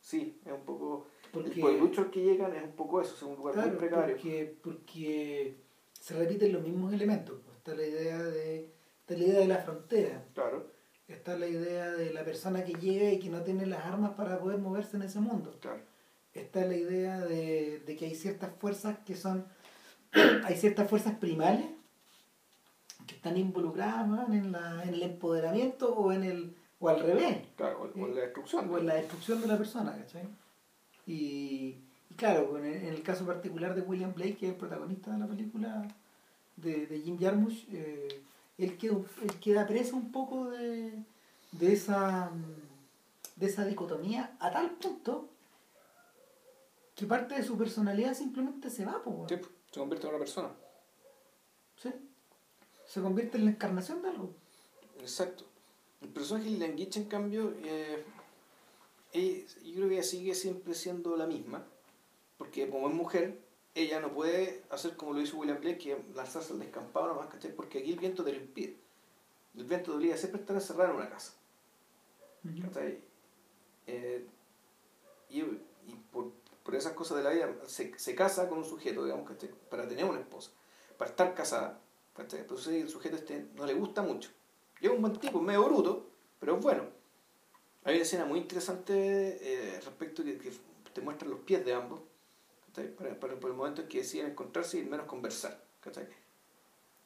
sí, 0.00 0.40
es 0.46 0.52
un 0.52 0.64
poco... 0.64 1.06
Porque, 1.30 1.50
el 1.50 1.60
pueblucho 1.60 2.10
que 2.10 2.22
llegan 2.22 2.56
es 2.56 2.62
un 2.64 2.72
poco 2.72 3.02
eso, 3.02 3.14
es 3.14 3.22
un 3.22 3.36
lugar 3.36 3.54
muy 3.56 3.76
precario. 3.76 4.14
Porque, 4.14 4.56
porque 4.64 5.56
se 6.00 6.16
repiten 6.16 6.54
los 6.54 6.62
mismos 6.62 6.94
elementos. 6.94 7.40
Está 7.60 7.74
la 7.74 7.86
idea 7.86 8.16
de, 8.16 8.72
está 9.00 9.14
la 9.14 9.24
idea 9.24 9.40
de 9.40 9.46
la 9.46 9.58
frontera. 9.58 10.24
Claro. 10.32 10.66
Está 11.06 11.36
la 11.36 11.46
idea 11.46 11.90
de 11.90 12.10
la 12.14 12.24
persona 12.24 12.64
que 12.64 12.72
llega 12.72 13.10
y 13.10 13.18
que 13.18 13.28
no 13.28 13.42
tiene 13.42 13.66
las 13.66 13.84
armas 13.84 14.12
para 14.12 14.38
poder 14.38 14.56
moverse 14.56 14.96
en 14.96 15.02
ese 15.02 15.20
mundo. 15.20 15.54
Claro. 15.60 15.82
Está 16.32 16.64
la 16.64 16.74
idea 16.74 17.20
de, 17.20 17.80
de 17.80 17.96
que 17.96 18.06
hay 18.06 18.14
ciertas 18.14 18.50
fuerzas 18.58 18.96
que 19.04 19.14
son... 19.14 19.46
hay 20.44 20.56
ciertas 20.56 20.88
fuerzas 20.88 21.18
primales 21.18 21.66
que 23.06 23.16
están 23.16 23.36
involucradas 23.36 24.08
en, 24.30 24.52
la, 24.52 24.82
en 24.82 24.94
el 24.94 25.02
empoderamiento 25.02 25.94
o 25.94 26.12
en 26.12 26.24
el 26.24 26.56
o 26.78 26.88
al 26.88 27.00
revés. 27.00 27.46
Claro, 27.56 27.92
o 27.94 28.06
en 28.06 28.14
la 28.14 28.22
destrucción. 28.22 28.70
O 28.70 28.78
en 28.78 28.86
la 28.86 28.94
destrucción 28.94 29.42
de 29.42 29.48
la 29.48 29.58
persona, 29.58 29.94
¿cachai? 29.98 30.26
Y, 31.06 31.76
claro, 32.16 32.56
en 32.56 32.86
el, 32.86 33.02
caso 33.02 33.26
particular 33.26 33.74
de 33.74 33.82
William 33.82 34.14
Blake, 34.14 34.36
que 34.36 34.46
es 34.46 34.52
el 34.52 34.58
protagonista 34.58 35.10
de 35.10 35.18
la 35.18 35.26
película 35.26 35.86
de, 36.62 36.86
de 36.86 37.00
Jim 37.00 37.18
Jarmusch, 37.18 37.66
eh, 37.72 38.22
él, 38.58 38.76
queda, 38.76 38.96
él 39.22 39.40
queda 39.40 39.66
preso 39.66 39.96
un 39.96 40.12
poco 40.12 40.50
de, 40.50 40.92
de, 41.52 41.72
esa, 41.72 42.30
de 43.36 43.46
esa 43.46 43.64
dicotomía 43.64 44.36
a 44.40 44.50
tal 44.50 44.70
punto 44.72 45.28
que 46.94 47.06
parte 47.06 47.34
de 47.34 47.42
su 47.42 47.56
personalidad 47.56 48.14
simplemente 48.14 48.68
se 48.68 48.84
va. 48.84 49.02
sí, 49.28 49.36
se 49.70 49.80
convierte 49.80 50.06
en 50.06 50.10
una 50.10 50.18
persona. 50.18 50.50
Sí, 51.76 51.90
se 52.86 53.00
convierte 53.00 53.38
en 53.38 53.46
la 53.46 53.52
encarnación 53.52 54.02
de 54.02 54.08
algo. 54.08 54.34
Exacto. 55.00 55.44
El 56.02 56.08
personaje 56.08 56.50
de 56.50 56.58
Languich, 56.58 56.96
en 56.96 57.04
cambio, 57.06 57.54
eh, 57.62 58.04
yo 59.12 59.74
creo 59.74 59.88
que 59.88 59.94
ella 59.94 60.02
sigue 60.02 60.34
siempre 60.34 60.74
siendo 60.74 61.16
la 61.16 61.26
misma, 61.26 61.64
porque 62.36 62.68
como 62.68 62.88
es 62.88 62.94
mujer, 62.94 63.40
ella 63.74 64.00
no 64.00 64.12
puede 64.12 64.64
hacer 64.70 64.96
como 64.96 65.12
lo 65.12 65.20
hizo 65.20 65.36
William 65.36 65.60
Blake, 65.60 65.78
que 65.78 66.04
lanzarse 66.14 66.52
al 66.52 66.58
descampado 66.58 67.08
nomás, 67.08 67.28
¿cachai? 67.28 67.54
Porque 67.54 67.78
aquí 67.78 67.92
el 67.92 67.98
viento 67.98 68.24
te 68.24 68.32
lo 68.32 68.38
impide. 68.38 68.76
El 69.56 69.64
viento 69.64 69.92
te 69.92 69.96
obliga 69.96 70.16
siempre 70.16 70.40
estar 70.40 70.56
encerrado 70.56 70.90
en 70.90 70.96
una 70.96 71.10
casa. 71.10 71.32
Eh, 73.86 74.26
y, 75.28 75.42
por, 76.10 76.32
por, 76.62 76.74
esas 76.74 76.92
cosas 76.92 77.18
de 77.18 77.24
la 77.24 77.30
vida 77.30 77.54
se, 77.66 77.96
se 77.98 78.14
casa 78.14 78.48
con 78.48 78.58
un 78.58 78.64
sujeto, 78.64 79.04
digamos, 79.04 79.28
¿cachai? 79.28 79.50
Para 79.70 79.88
tener 79.88 80.04
una 80.04 80.20
esposa, 80.20 80.50
para 80.98 81.10
estar 81.10 81.34
casada. 81.34 81.80
¿cachai? 82.14 82.40
Entonces 82.40 82.82
el 82.82 82.88
sujeto 82.88 83.16
este 83.16 83.46
no 83.54 83.66
le 83.66 83.74
gusta 83.74 84.02
mucho. 84.02 84.30
Y 84.80 84.86
es 84.86 84.92
un 84.92 85.00
buen 85.00 85.16
tipo, 85.16 85.40
medio 85.40 85.64
bruto, 85.64 86.08
pero 86.38 86.56
es 86.56 86.62
bueno. 86.62 86.84
Hay 87.84 87.94
una 87.94 88.02
escena 88.02 88.24
muy 88.24 88.38
interesante 88.38 88.94
eh, 88.94 89.80
respecto 89.80 90.22
que, 90.24 90.38
que 90.38 90.52
te 90.92 91.00
muestra 91.00 91.28
los 91.28 91.40
pies 91.40 91.64
de 91.64 91.72
ambos, 91.72 92.00
para, 92.96 93.18
para, 93.18 93.38
por 93.38 93.50
el 93.50 93.56
momento 93.56 93.82
en 93.82 93.88
que 93.88 93.98
deciden 93.98 94.30
encontrarse 94.30 94.78
y 94.78 94.84
menos 94.84 95.06
conversar. 95.06 95.62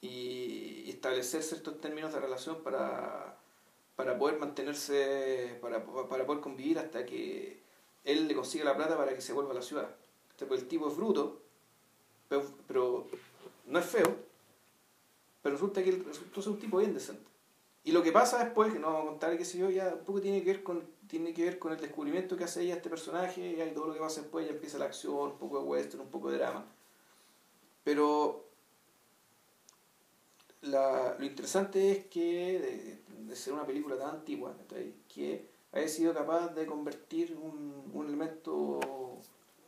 Y, 0.00 0.90
establecer 0.90 1.42
ciertos 1.42 1.80
términos 1.80 2.12
de 2.12 2.20
relación 2.20 2.62
para, 2.62 3.38
para 3.96 4.16
poder 4.18 4.38
mantenerse, 4.38 5.58
para, 5.60 5.84
para 5.84 6.26
poder 6.26 6.40
convivir 6.40 6.78
hasta 6.78 7.04
que 7.04 7.62
él 8.04 8.28
le 8.28 8.34
consiga 8.34 8.64
la 8.64 8.76
plata 8.76 8.96
para 8.96 9.14
que 9.14 9.20
se 9.20 9.32
vuelva 9.32 9.52
a 9.52 9.54
la 9.54 9.62
ciudad. 9.62 9.94
Porque 10.38 10.54
el 10.54 10.68
tipo 10.68 10.88
es 10.88 10.96
bruto, 10.96 11.42
pero, 12.28 12.44
pero 12.66 13.06
no 13.66 13.78
es 13.78 13.84
feo, 13.84 14.16
pero 15.42 15.56
resulta 15.56 15.82
que 15.82 15.90
él 15.90 16.04
resultó 16.04 16.50
un 16.50 16.58
tipo 16.58 16.78
bien 16.78 16.94
decente. 16.94 17.33
Y 17.84 17.92
lo 17.92 18.02
que 18.02 18.12
pasa 18.12 18.42
después, 18.42 18.72
que 18.72 18.78
no 18.78 18.86
vamos 18.86 19.02
a 19.02 19.10
contar, 19.10 19.36
que 19.36 19.44
sé 19.44 19.58
yo, 19.58 19.70
ya 19.70 19.94
un 19.94 20.04
poco 20.04 20.20
tiene 20.20 20.42
que 20.42 20.52
ver 20.52 20.62
con, 20.62 20.82
tiene 21.06 21.34
que 21.34 21.44
ver 21.44 21.58
con 21.58 21.72
el 21.72 21.80
descubrimiento 21.80 22.36
que 22.36 22.44
hace 22.44 22.62
ella 22.62 22.76
este 22.76 22.88
personaje, 22.88 23.46
y 23.46 23.74
todo 23.74 23.88
lo 23.88 23.94
que 23.94 24.00
pasa 24.00 24.22
después, 24.22 24.46
ya 24.46 24.52
empieza 24.52 24.78
la 24.78 24.86
acción, 24.86 25.32
un 25.32 25.38
poco 25.38 25.58
de 25.58 25.64
western, 25.64 26.02
un 26.02 26.10
poco 26.10 26.30
de 26.30 26.38
drama. 26.38 26.64
Pero 27.84 28.46
la, 30.62 31.14
lo 31.18 31.24
interesante 31.26 31.90
es 31.90 32.06
que, 32.06 33.02
de, 33.26 33.36
ser 33.36 33.52
una 33.52 33.66
película 33.66 33.98
tan 33.98 34.10
antigua, 34.16 34.56
que 35.08 35.46
haya 35.72 35.88
sido 35.88 36.14
capaz 36.14 36.54
de 36.54 36.66
convertir 36.66 37.36
un, 37.36 37.90
un 37.92 38.06
elemento 38.06 38.80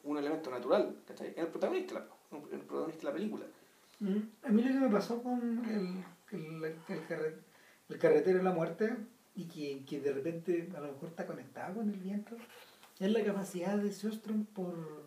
un 0.07 0.19
elemento 0.19 0.51
natural 0.51 0.97
en 1.09 1.35
el 1.37 1.49
protagonista, 1.49 2.07
en 2.31 2.61
el 2.61 2.65
protagonista 2.65 3.01
de 3.01 3.07
la 3.07 3.13
película. 3.13 3.45
Mm, 3.99 4.19
a 4.45 4.49
mí 4.51 4.63
lo 4.63 4.69
que 4.69 4.81
me 4.81 4.89
pasó 4.89 5.23
con 5.23 5.65
el, 5.69 6.39
el, 6.39 6.65
el, 6.65 6.75
el 6.89 7.46
carretero 7.99 8.39
de 8.39 8.45
la 8.45 8.53
muerte 8.53 8.97
y 9.35 9.45
que, 9.45 9.85
que, 9.85 10.01
de 10.01 10.13
repente 10.13 10.69
a 10.77 10.81
lo 10.81 10.93
mejor 10.93 11.09
está 11.11 11.27
conectado 11.27 11.77
con 11.77 11.89
el 11.89 11.99
viento, 11.99 12.37
es 12.99 13.11
la 13.11 13.25
capacidad 13.25 13.77
de 13.77 13.91
Sjöström 13.91 14.47
por 14.47 15.07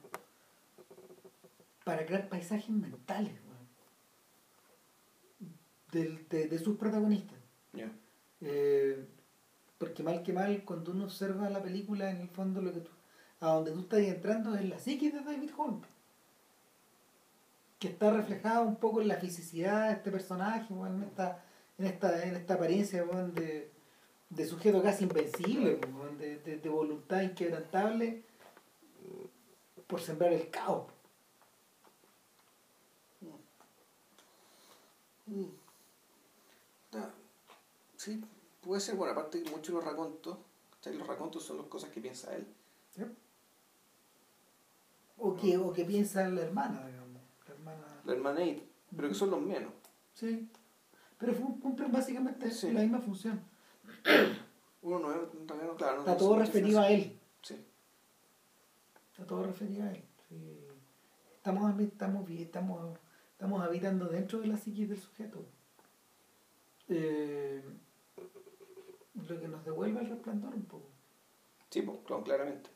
para 1.84 2.06
crear 2.06 2.30
paisajes 2.30 2.70
mentales 2.70 3.34
de, 5.92 6.48
de, 6.48 6.60
sus 6.60 6.78
protagonistas. 6.78 7.38
Eh, 8.42 9.06
porque 9.78 10.04
mal 10.04 10.22
que 10.24 10.32
mal, 10.32 10.64
cuando 10.64 10.92
uno 10.92 11.06
observa 11.06 11.50
la 11.50 11.64
película, 11.64 12.12
en 12.12 12.22
el 12.22 12.30
fondo 12.30 12.62
lo 12.62 12.74
que 12.74 12.82
tú, 12.82 12.92
a 13.40 13.48
donde 13.48 13.72
tú 13.72 13.80
estás 13.82 14.00
entrando 14.00 14.56
es 14.56 14.70
la 14.70 14.78
psique 14.78 15.12
de 15.12 15.22
David 15.22 15.50
Holmes. 15.58 15.90
Que 17.80 17.88
está 17.88 18.12
reflejada 18.12 18.62
un 18.62 18.76
poco 18.76 19.02
en 19.02 19.08
la 19.08 19.16
fisicidad 19.16 19.88
de 19.88 19.94
este 19.96 20.12
personaje, 20.12 20.74
en 20.74 21.04
esta 21.04 21.44
en 21.80 21.86
esta, 21.86 22.24
en 22.24 22.36
esta 22.36 22.56
apariencia 22.56 23.04
de, 23.06 23.72
de, 24.30 24.46
sujeto 24.46 24.84
casi 24.84 25.06
invencible, 25.06 25.80
de, 26.20 26.58
de, 26.58 26.70
voluntad 26.70 27.22
inquebrantable 27.22 28.24
por 29.88 30.02
sembrar 30.02 30.34
el 30.34 30.50
caos. 30.50 30.92
Mm. 35.26 35.46
Sí, 37.96 38.24
puede 38.62 38.82
ser, 38.82 38.96
bueno, 38.96 39.14
aparte 39.14 39.42
de 39.42 39.50
muchos 39.50 39.74
los 39.76 39.84
racontos, 39.84 40.38
los 40.86 41.08
racontos 41.08 41.44
son 41.44 41.58
las 41.58 41.68
cosas 41.68 41.90
que 41.92 42.02
piensa 42.02 42.36
él. 42.36 42.48
O, 45.18 45.36
que, 45.36 45.58
o 45.58 45.74
que 45.74 45.84
piensa 45.84 46.28
la 46.30 46.42
hermana, 46.42 46.88
digamos. 46.88 47.22
La 47.48 47.54
hermana. 47.54 48.02
La 48.06 48.14
hermana 48.14 48.42
pero 48.96 49.10
que 49.10 49.16
son 49.16 49.32
los 49.32 49.42
menos. 49.42 49.74
Sí. 50.14 50.50
Pero 51.20 51.36
cumplen 51.36 51.92
básicamente 51.92 52.50
Sí. 52.50 52.72
la 52.72 52.82
misma 52.82 53.00
función. 53.00 53.42
Uno 54.82 55.00
no 55.00 55.12
es, 55.12 55.18
en 55.34 55.48
realidad 55.48 55.68
no, 55.72 55.76
claro, 55.76 55.96
no 55.96 56.00
Está 56.02 56.18
todo 56.18 56.40
referido 56.40 56.80
a 56.80 56.90
él. 56.90 57.20
Sí. 57.42 57.56
Está 59.12 59.26
todo 59.28 59.44
referido 59.44 59.84
a 59.84 59.92
él. 59.92 60.04
Sí. 60.30 60.66
Estamos, 61.36 61.78
estamos, 61.80 62.30
estamos, 62.30 62.98
estamos 63.34 63.62
habitando 63.62 64.08
dentro 64.08 64.40
de 64.40 64.48
la 64.48 64.58
psiquis 64.58 64.88
del 64.90 65.00
sujeto. 65.00 65.46
Eh, 66.88 67.62
lo 69.28 69.40
que 69.40 69.48
nos 69.48 69.64
devuelve 69.66 70.00
el 70.00 70.10
resplandor 70.10 70.56
un 70.56 70.64
poco. 70.66 70.88
Sí, 71.70 71.82
pues, 71.82 71.98
claro, 72.06 72.24
claramente. 72.24 72.70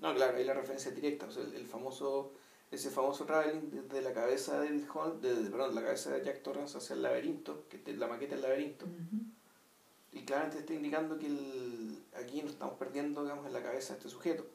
No, 0.00 0.12
claro, 0.14 0.36
ahí 0.36 0.44
la 0.44 0.54
referencia 0.54 0.90
directa, 0.90 1.26
o 1.26 1.30
sea, 1.30 1.44
el, 1.44 1.54
el 1.54 1.66
famoso, 1.66 2.32
ese 2.70 2.90
famoso 2.90 3.24
traveling 3.24 3.70
desde 3.70 4.00
la 4.02 4.12
cabeza 4.12 4.60
de 4.60 4.68
David 4.68 4.84
Hall, 4.94 5.20
de, 5.20 5.34
de- 5.34 5.50
perdón, 5.50 5.74
la 5.74 5.82
cabeza 5.82 6.10
de 6.10 6.24
Jack 6.24 6.42
Torrance 6.42 6.78
hacia 6.78 6.94
el 6.94 7.02
laberinto, 7.02 7.64
que 7.68 7.82
es 7.84 7.98
la 7.98 8.06
maqueta 8.06 8.34
del 8.34 8.42
laberinto, 8.42 8.86
y 10.12 10.22
claramente 10.24 10.58
está 10.60 10.74
indicando 10.74 11.18
que 11.18 11.26
el, 11.26 12.02
aquí 12.14 12.42
nos 12.42 12.52
estamos 12.52 12.74
perdiendo, 12.78 13.22
digamos, 13.22 13.46
en 13.46 13.52
la 13.52 13.62
cabeza 13.62 13.92
de 13.94 13.98
este 13.98 14.08
sujeto. 14.10 14.46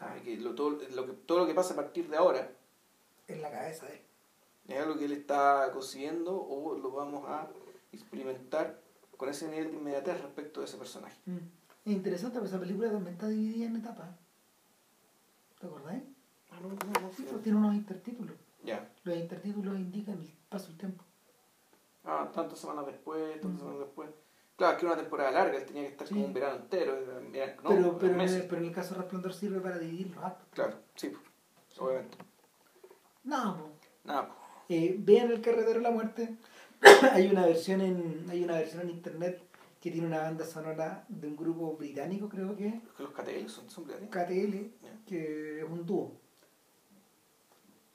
Ah, 0.00 0.16
que 0.24 0.36
lo, 0.38 0.54
todo, 0.54 0.78
lo 0.94 1.06
que, 1.06 1.12
todo 1.12 1.38
lo 1.40 1.46
que 1.46 1.54
pasa 1.54 1.74
a 1.74 1.76
partir 1.76 2.08
de 2.08 2.16
ahora 2.16 2.50
en 3.28 3.42
la 3.42 3.50
cabeza 3.50 3.86
de 3.86 3.92
él. 3.94 4.00
es 4.68 4.78
algo 4.80 4.96
que 4.98 5.04
él 5.04 5.12
está 5.12 5.70
consiguiendo 5.72 6.34
o 6.34 6.76
lo 6.78 6.90
vamos 6.90 7.24
a 7.28 7.48
experimentar 7.92 8.80
con 9.16 9.28
ese 9.28 9.48
nivel 9.48 9.70
de 9.70 9.76
inmediatez 9.76 10.20
respecto 10.22 10.60
de 10.60 10.66
ese 10.66 10.76
personaje. 10.78 11.16
Es 11.84 11.92
interesante 11.92 12.38
porque 12.38 12.48
esa 12.48 12.60
película 12.60 12.90
también 12.90 13.14
está 13.14 13.28
dividida 13.28 13.66
en 13.66 13.76
etapas. 13.76 14.08
¿Te 15.60 15.66
acordáis? 15.66 16.02
Ah, 16.62 16.66
no, 16.68 17.00
no, 17.00 17.00
no, 17.00 17.08
Sí, 17.12 17.22
sí. 17.22 17.28
pues 17.30 17.42
tiene 17.42 17.58
unos 17.58 17.74
intertítulos. 17.74 18.36
Ya. 18.64 18.88
Los 19.04 19.16
intertítulos 19.16 19.76
indican 19.76 20.18
el 20.20 20.30
paso 20.48 20.68
del 20.68 20.78
tiempo. 20.78 21.04
Ah, 22.04 22.30
tantas 22.34 22.58
semanas 22.58 22.86
después, 22.86 23.40
tantas 23.40 23.58
semanas 23.60 23.80
después. 23.80 24.10
Claro, 24.56 24.72
es 24.74 24.78
que 24.78 24.86
era 24.86 24.92
una 24.94 25.02
temporada 25.02 25.30
larga, 25.32 25.58
él 25.58 25.64
tenía 25.66 25.82
que 25.82 25.88
estar 25.88 26.06
Sí. 26.06 26.14
como 26.14 26.26
un 26.26 26.32
verano 26.34 26.56
entero. 26.56 26.96
era- 26.96 27.20
era- 27.44 27.56
no, 27.62 27.68
pero, 27.70 27.98
pero, 27.98 28.12
en 28.12 28.18
meses. 28.18 28.42
el, 28.42 28.48
pero 28.48 28.60
en 28.60 28.68
el 28.68 28.74
caso 28.74 28.94
de 28.94 29.00
Resplandor 29.00 29.32
sirve 29.34 29.60
para 29.60 29.78
dividir 29.78 30.14
los 30.14 30.22
actos. 30.24 30.46
Claro, 30.52 30.76
sí, 30.94 31.08
pues, 31.08 31.80
obviamente. 31.80 32.18
No, 33.24 33.56
pues. 33.56 33.72
Nada, 34.04 34.26
pues, 34.28 34.38
Eh, 34.68 34.96
vean 34.98 35.30
el 35.30 35.40
carretero 35.40 35.74
de 35.74 35.80
la 35.80 35.90
muerte. 35.90 36.36
hay 37.12 37.28
una 37.28 37.46
versión 37.46 37.80
en 37.80 38.26
hay 38.30 38.42
una 38.42 38.54
versión 38.54 38.82
en 38.82 38.90
internet 38.90 39.42
que 39.80 39.90
tiene 39.90 40.06
una 40.06 40.18
banda 40.22 40.44
sonora 40.46 41.04
de 41.08 41.26
un 41.26 41.36
grupo 41.36 41.76
británico, 41.76 42.28
creo 42.28 42.56
que 42.56 42.68
es, 42.68 42.74
es 42.74 42.92
que 42.96 43.02
los 43.02 43.12
KTL 43.12 43.48
son, 43.48 43.68
son 43.68 43.84
británicos. 43.84 44.16
KTL, 44.22 44.70
que 45.06 45.58
es 45.60 45.64
un 45.68 45.84
dúo. 45.84 46.12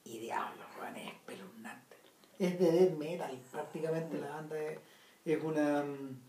Y 0.10 0.20
diablo, 0.20 0.62
weón, 0.80 0.96
es 0.96 1.08
espeluznante. 1.14 1.96
Es 2.40 2.60
de 2.60 2.72
death 2.72 2.98
metal, 2.98 3.40
prácticamente 3.52 4.18
la 4.20 4.30
banda 4.30 4.58
es, 4.60 4.80
es 5.26 5.44
una. 5.44 5.84
mm, 5.84 6.20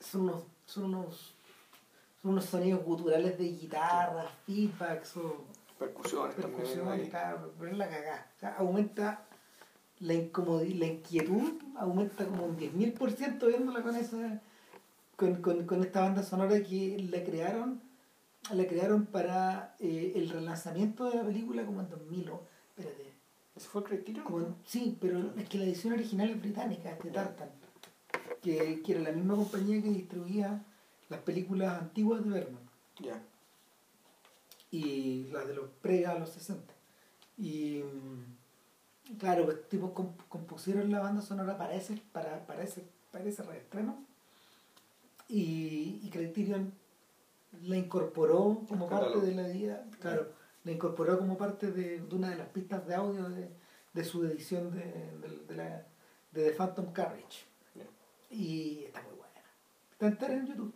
Son 0.00 0.20
unos, 0.22 0.42
son 0.66 0.84
unos. 0.94 1.34
Son 2.22 2.32
unos 2.32 2.44
sonidos 2.46 2.82
guturales 2.84 3.38
de 3.38 3.44
guitarra, 3.48 4.24
feedbacks 4.44 5.16
o 5.18 5.44
Percusiones, 5.78 6.34
percusión, 6.34 6.86
también. 6.88 7.08
claro, 7.10 7.52
pero 7.58 7.70
es 7.70 7.78
la 7.78 7.88
cagada. 7.88 8.26
O 8.36 8.40
sea, 8.40 8.54
aumenta 8.58 9.22
la 10.00 10.14
incomodidad, 10.14 10.76
la 10.80 10.86
inquietud, 10.86 11.52
aumenta 11.76 12.26
como 12.26 12.44
un 12.46 12.56
10.000% 12.58 13.46
viéndola 13.46 13.82
con 13.82 13.94
esa 13.96 14.40
con, 15.16 15.36
con, 15.42 15.64
con 15.66 15.82
esta 15.84 16.00
banda 16.00 16.22
sonora 16.24 16.60
que 16.62 16.96
la 17.10 17.22
crearon 17.24 17.80
la 18.52 18.66
crearon 18.66 19.06
para 19.06 19.74
eh, 19.80 20.12
el 20.16 20.30
relanzamiento 20.30 21.08
de 21.10 21.16
la 21.16 21.24
película 21.24 21.64
como 21.66 21.80
en 21.80 21.90
2000 21.90 22.30
o- 22.30 22.46
espérate 22.78 23.08
¿Ese 23.56 23.68
fue 23.68 23.80
el 23.82 23.86
Criterion? 23.88 24.56
sí 24.64 24.96
pero 25.00 25.32
es 25.36 25.48
que 25.48 25.58
la 25.58 25.64
edición 25.64 25.92
original 25.94 26.30
es 26.30 26.40
británica 26.40 26.90
es 26.90 27.02
de 27.02 27.10
Tartan 27.10 27.50
que, 28.42 28.82
que 28.82 28.92
era 28.92 29.00
la 29.00 29.12
misma 29.12 29.34
compañía 29.36 29.82
que 29.82 29.88
distribuía 29.90 30.64
las 31.08 31.20
películas 31.20 31.80
antiguas 31.80 32.22
de 32.24 32.30
Bergman 32.30 32.62
Ya. 33.00 33.20
y 34.70 35.24
las 35.32 35.46
de 35.48 35.54
los 35.54 35.70
pre 35.82 36.06
a 36.06 36.18
los 36.18 36.28
60. 36.30 36.72
Y 37.38 37.82
claro, 39.18 39.46
pues 39.46 39.68
tipo 39.68 39.94
comp- 39.94 40.22
compusieron 40.28 40.90
la 40.90 41.00
banda 41.00 41.22
sonora 41.22 41.56
para 41.56 41.74
ese, 41.74 42.00
para, 42.12 42.46
para 42.46 42.62
ese, 42.62 42.84
para 43.10 43.24
ese 43.24 43.42
reestreno 43.42 43.96
y, 45.28 46.00
y 46.02 46.10
Criterion 46.12 46.72
la 47.62 47.76
incorporó 47.76 48.62
como 48.68 48.88
parte 48.88 49.20
de 49.20 49.34
la 49.34 49.48
vida, 49.48 49.84
claro, 50.00 50.28
la 50.68 50.74
incorporó 50.74 51.18
como 51.18 51.38
parte 51.38 51.70
de, 51.72 52.00
de 52.00 52.14
una 52.14 52.28
de 52.28 52.36
las 52.36 52.48
pistas 52.48 52.86
de 52.86 52.94
audio 52.94 53.28
de, 53.30 53.48
de 53.94 54.04
su 54.04 54.22
edición 54.26 54.70
de, 54.70 54.84
de, 55.16 55.44
de 55.46 55.54
la, 55.56 55.86
de 56.32 56.50
The 56.50 56.52
Phantom 56.52 56.92
Carriage. 56.92 57.46
Y 58.30 58.84
está 58.84 59.00
muy 59.00 59.14
buena. 59.16 59.40
Está 59.92 60.06
entera 60.08 60.34
en 60.34 60.46
YouTube. 60.46 60.74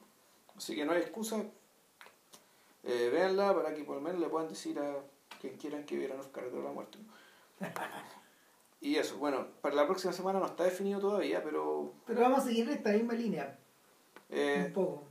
Así 0.56 0.74
que 0.74 0.86
no 0.86 0.92
hay 0.92 1.02
excusa. 1.02 1.44
Eh, 2.84 3.10
véanla 3.12 3.54
para 3.54 3.74
que 3.74 3.84
por 3.84 3.96
lo 3.96 4.00
menos 4.00 4.18
le 4.18 4.28
puedan 4.28 4.48
decir 4.48 4.78
a 4.78 4.96
quien 5.40 5.58
quieran 5.58 5.84
que 5.84 5.98
vieran 5.98 6.16
los 6.16 6.28
carreteros 6.28 6.62
de 6.62 6.68
la 6.68 6.74
muerte. 6.74 6.98
y 8.80 8.96
eso, 8.96 9.18
bueno, 9.18 9.46
para 9.60 9.74
la 9.74 9.86
próxima 9.86 10.14
semana 10.14 10.38
no 10.40 10.46
está 10.46 10.64
definido 10.64 11.00
todavía, 11.00 11.42
pero. 11.44 11.92
Pero 12.06 12.22
vamos 12.22 12.38
a 12.38 12.44
seguir 12.44 12.66
en 12.66 12.76
esta 12.76 12.92
misma 12.92 13.12
línea, 13.12 13.58
un 14.30 14.36
Eh, 14.38 14.70
poco. 14.74 15.04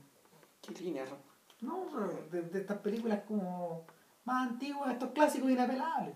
¿Qué 0.61 0.73
líneas 0.83 1.09
son? 1.09 1.19
No, 1.61 1.87
de, 2.31 2.41
de 2.41 2.59
estas 2.59 2.79
películas 2.79 3.21
como 3.27 3.85
más 4.25 4.49
antiguas, 4.49 4.91
estos 4.91 5.11
clásicos 5.11 5.49
inapelables. 5.51 6.15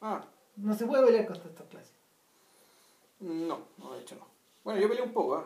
Ah, 0.00 0.22
No 0.56 0.74
se 0.74 0.86
puede 0.86 1.06
pelear 1.06 1.26
contra 1.26 1.48
estos 1.48 1.66
clásicos. 1.68 1.98
no, 3.20 3.60
no, 3.78 3.94
de 3.94 4.00
hecho 4.00 4.14
no. 4.16 4.26
Bueno, 4.64 4.80
yo 4.80 4.88
peleé 4.88 5.02
un 5.04 5.12
poco, 5.12 5.36
¿ah? 5.36 5.44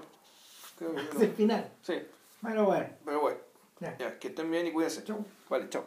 Creo 0.79 0.91
que 0.95 0.97
yo 1.03 1.09
Es 1.09 1.15
no- 1.15 1.21
el 1.23 1.33
final. 1.35 1.73
Sí, 1.83 1.95
Bueno, 2.41 2.65
bueno. 2.65 2.89
pero 3.05 3.21
bueno. 3.21 3.39
Ya. 3.81 3.97
Ya, 3.99 4.19
que 4.19 4.29
estén 4.29 4.51
bien 4.51 4.67
y 4.67 4.73
cuídense. 4.73 5.03
Chau. 5.05 5.25
Vale, 5.49 5.69
chao. 5.69 5.85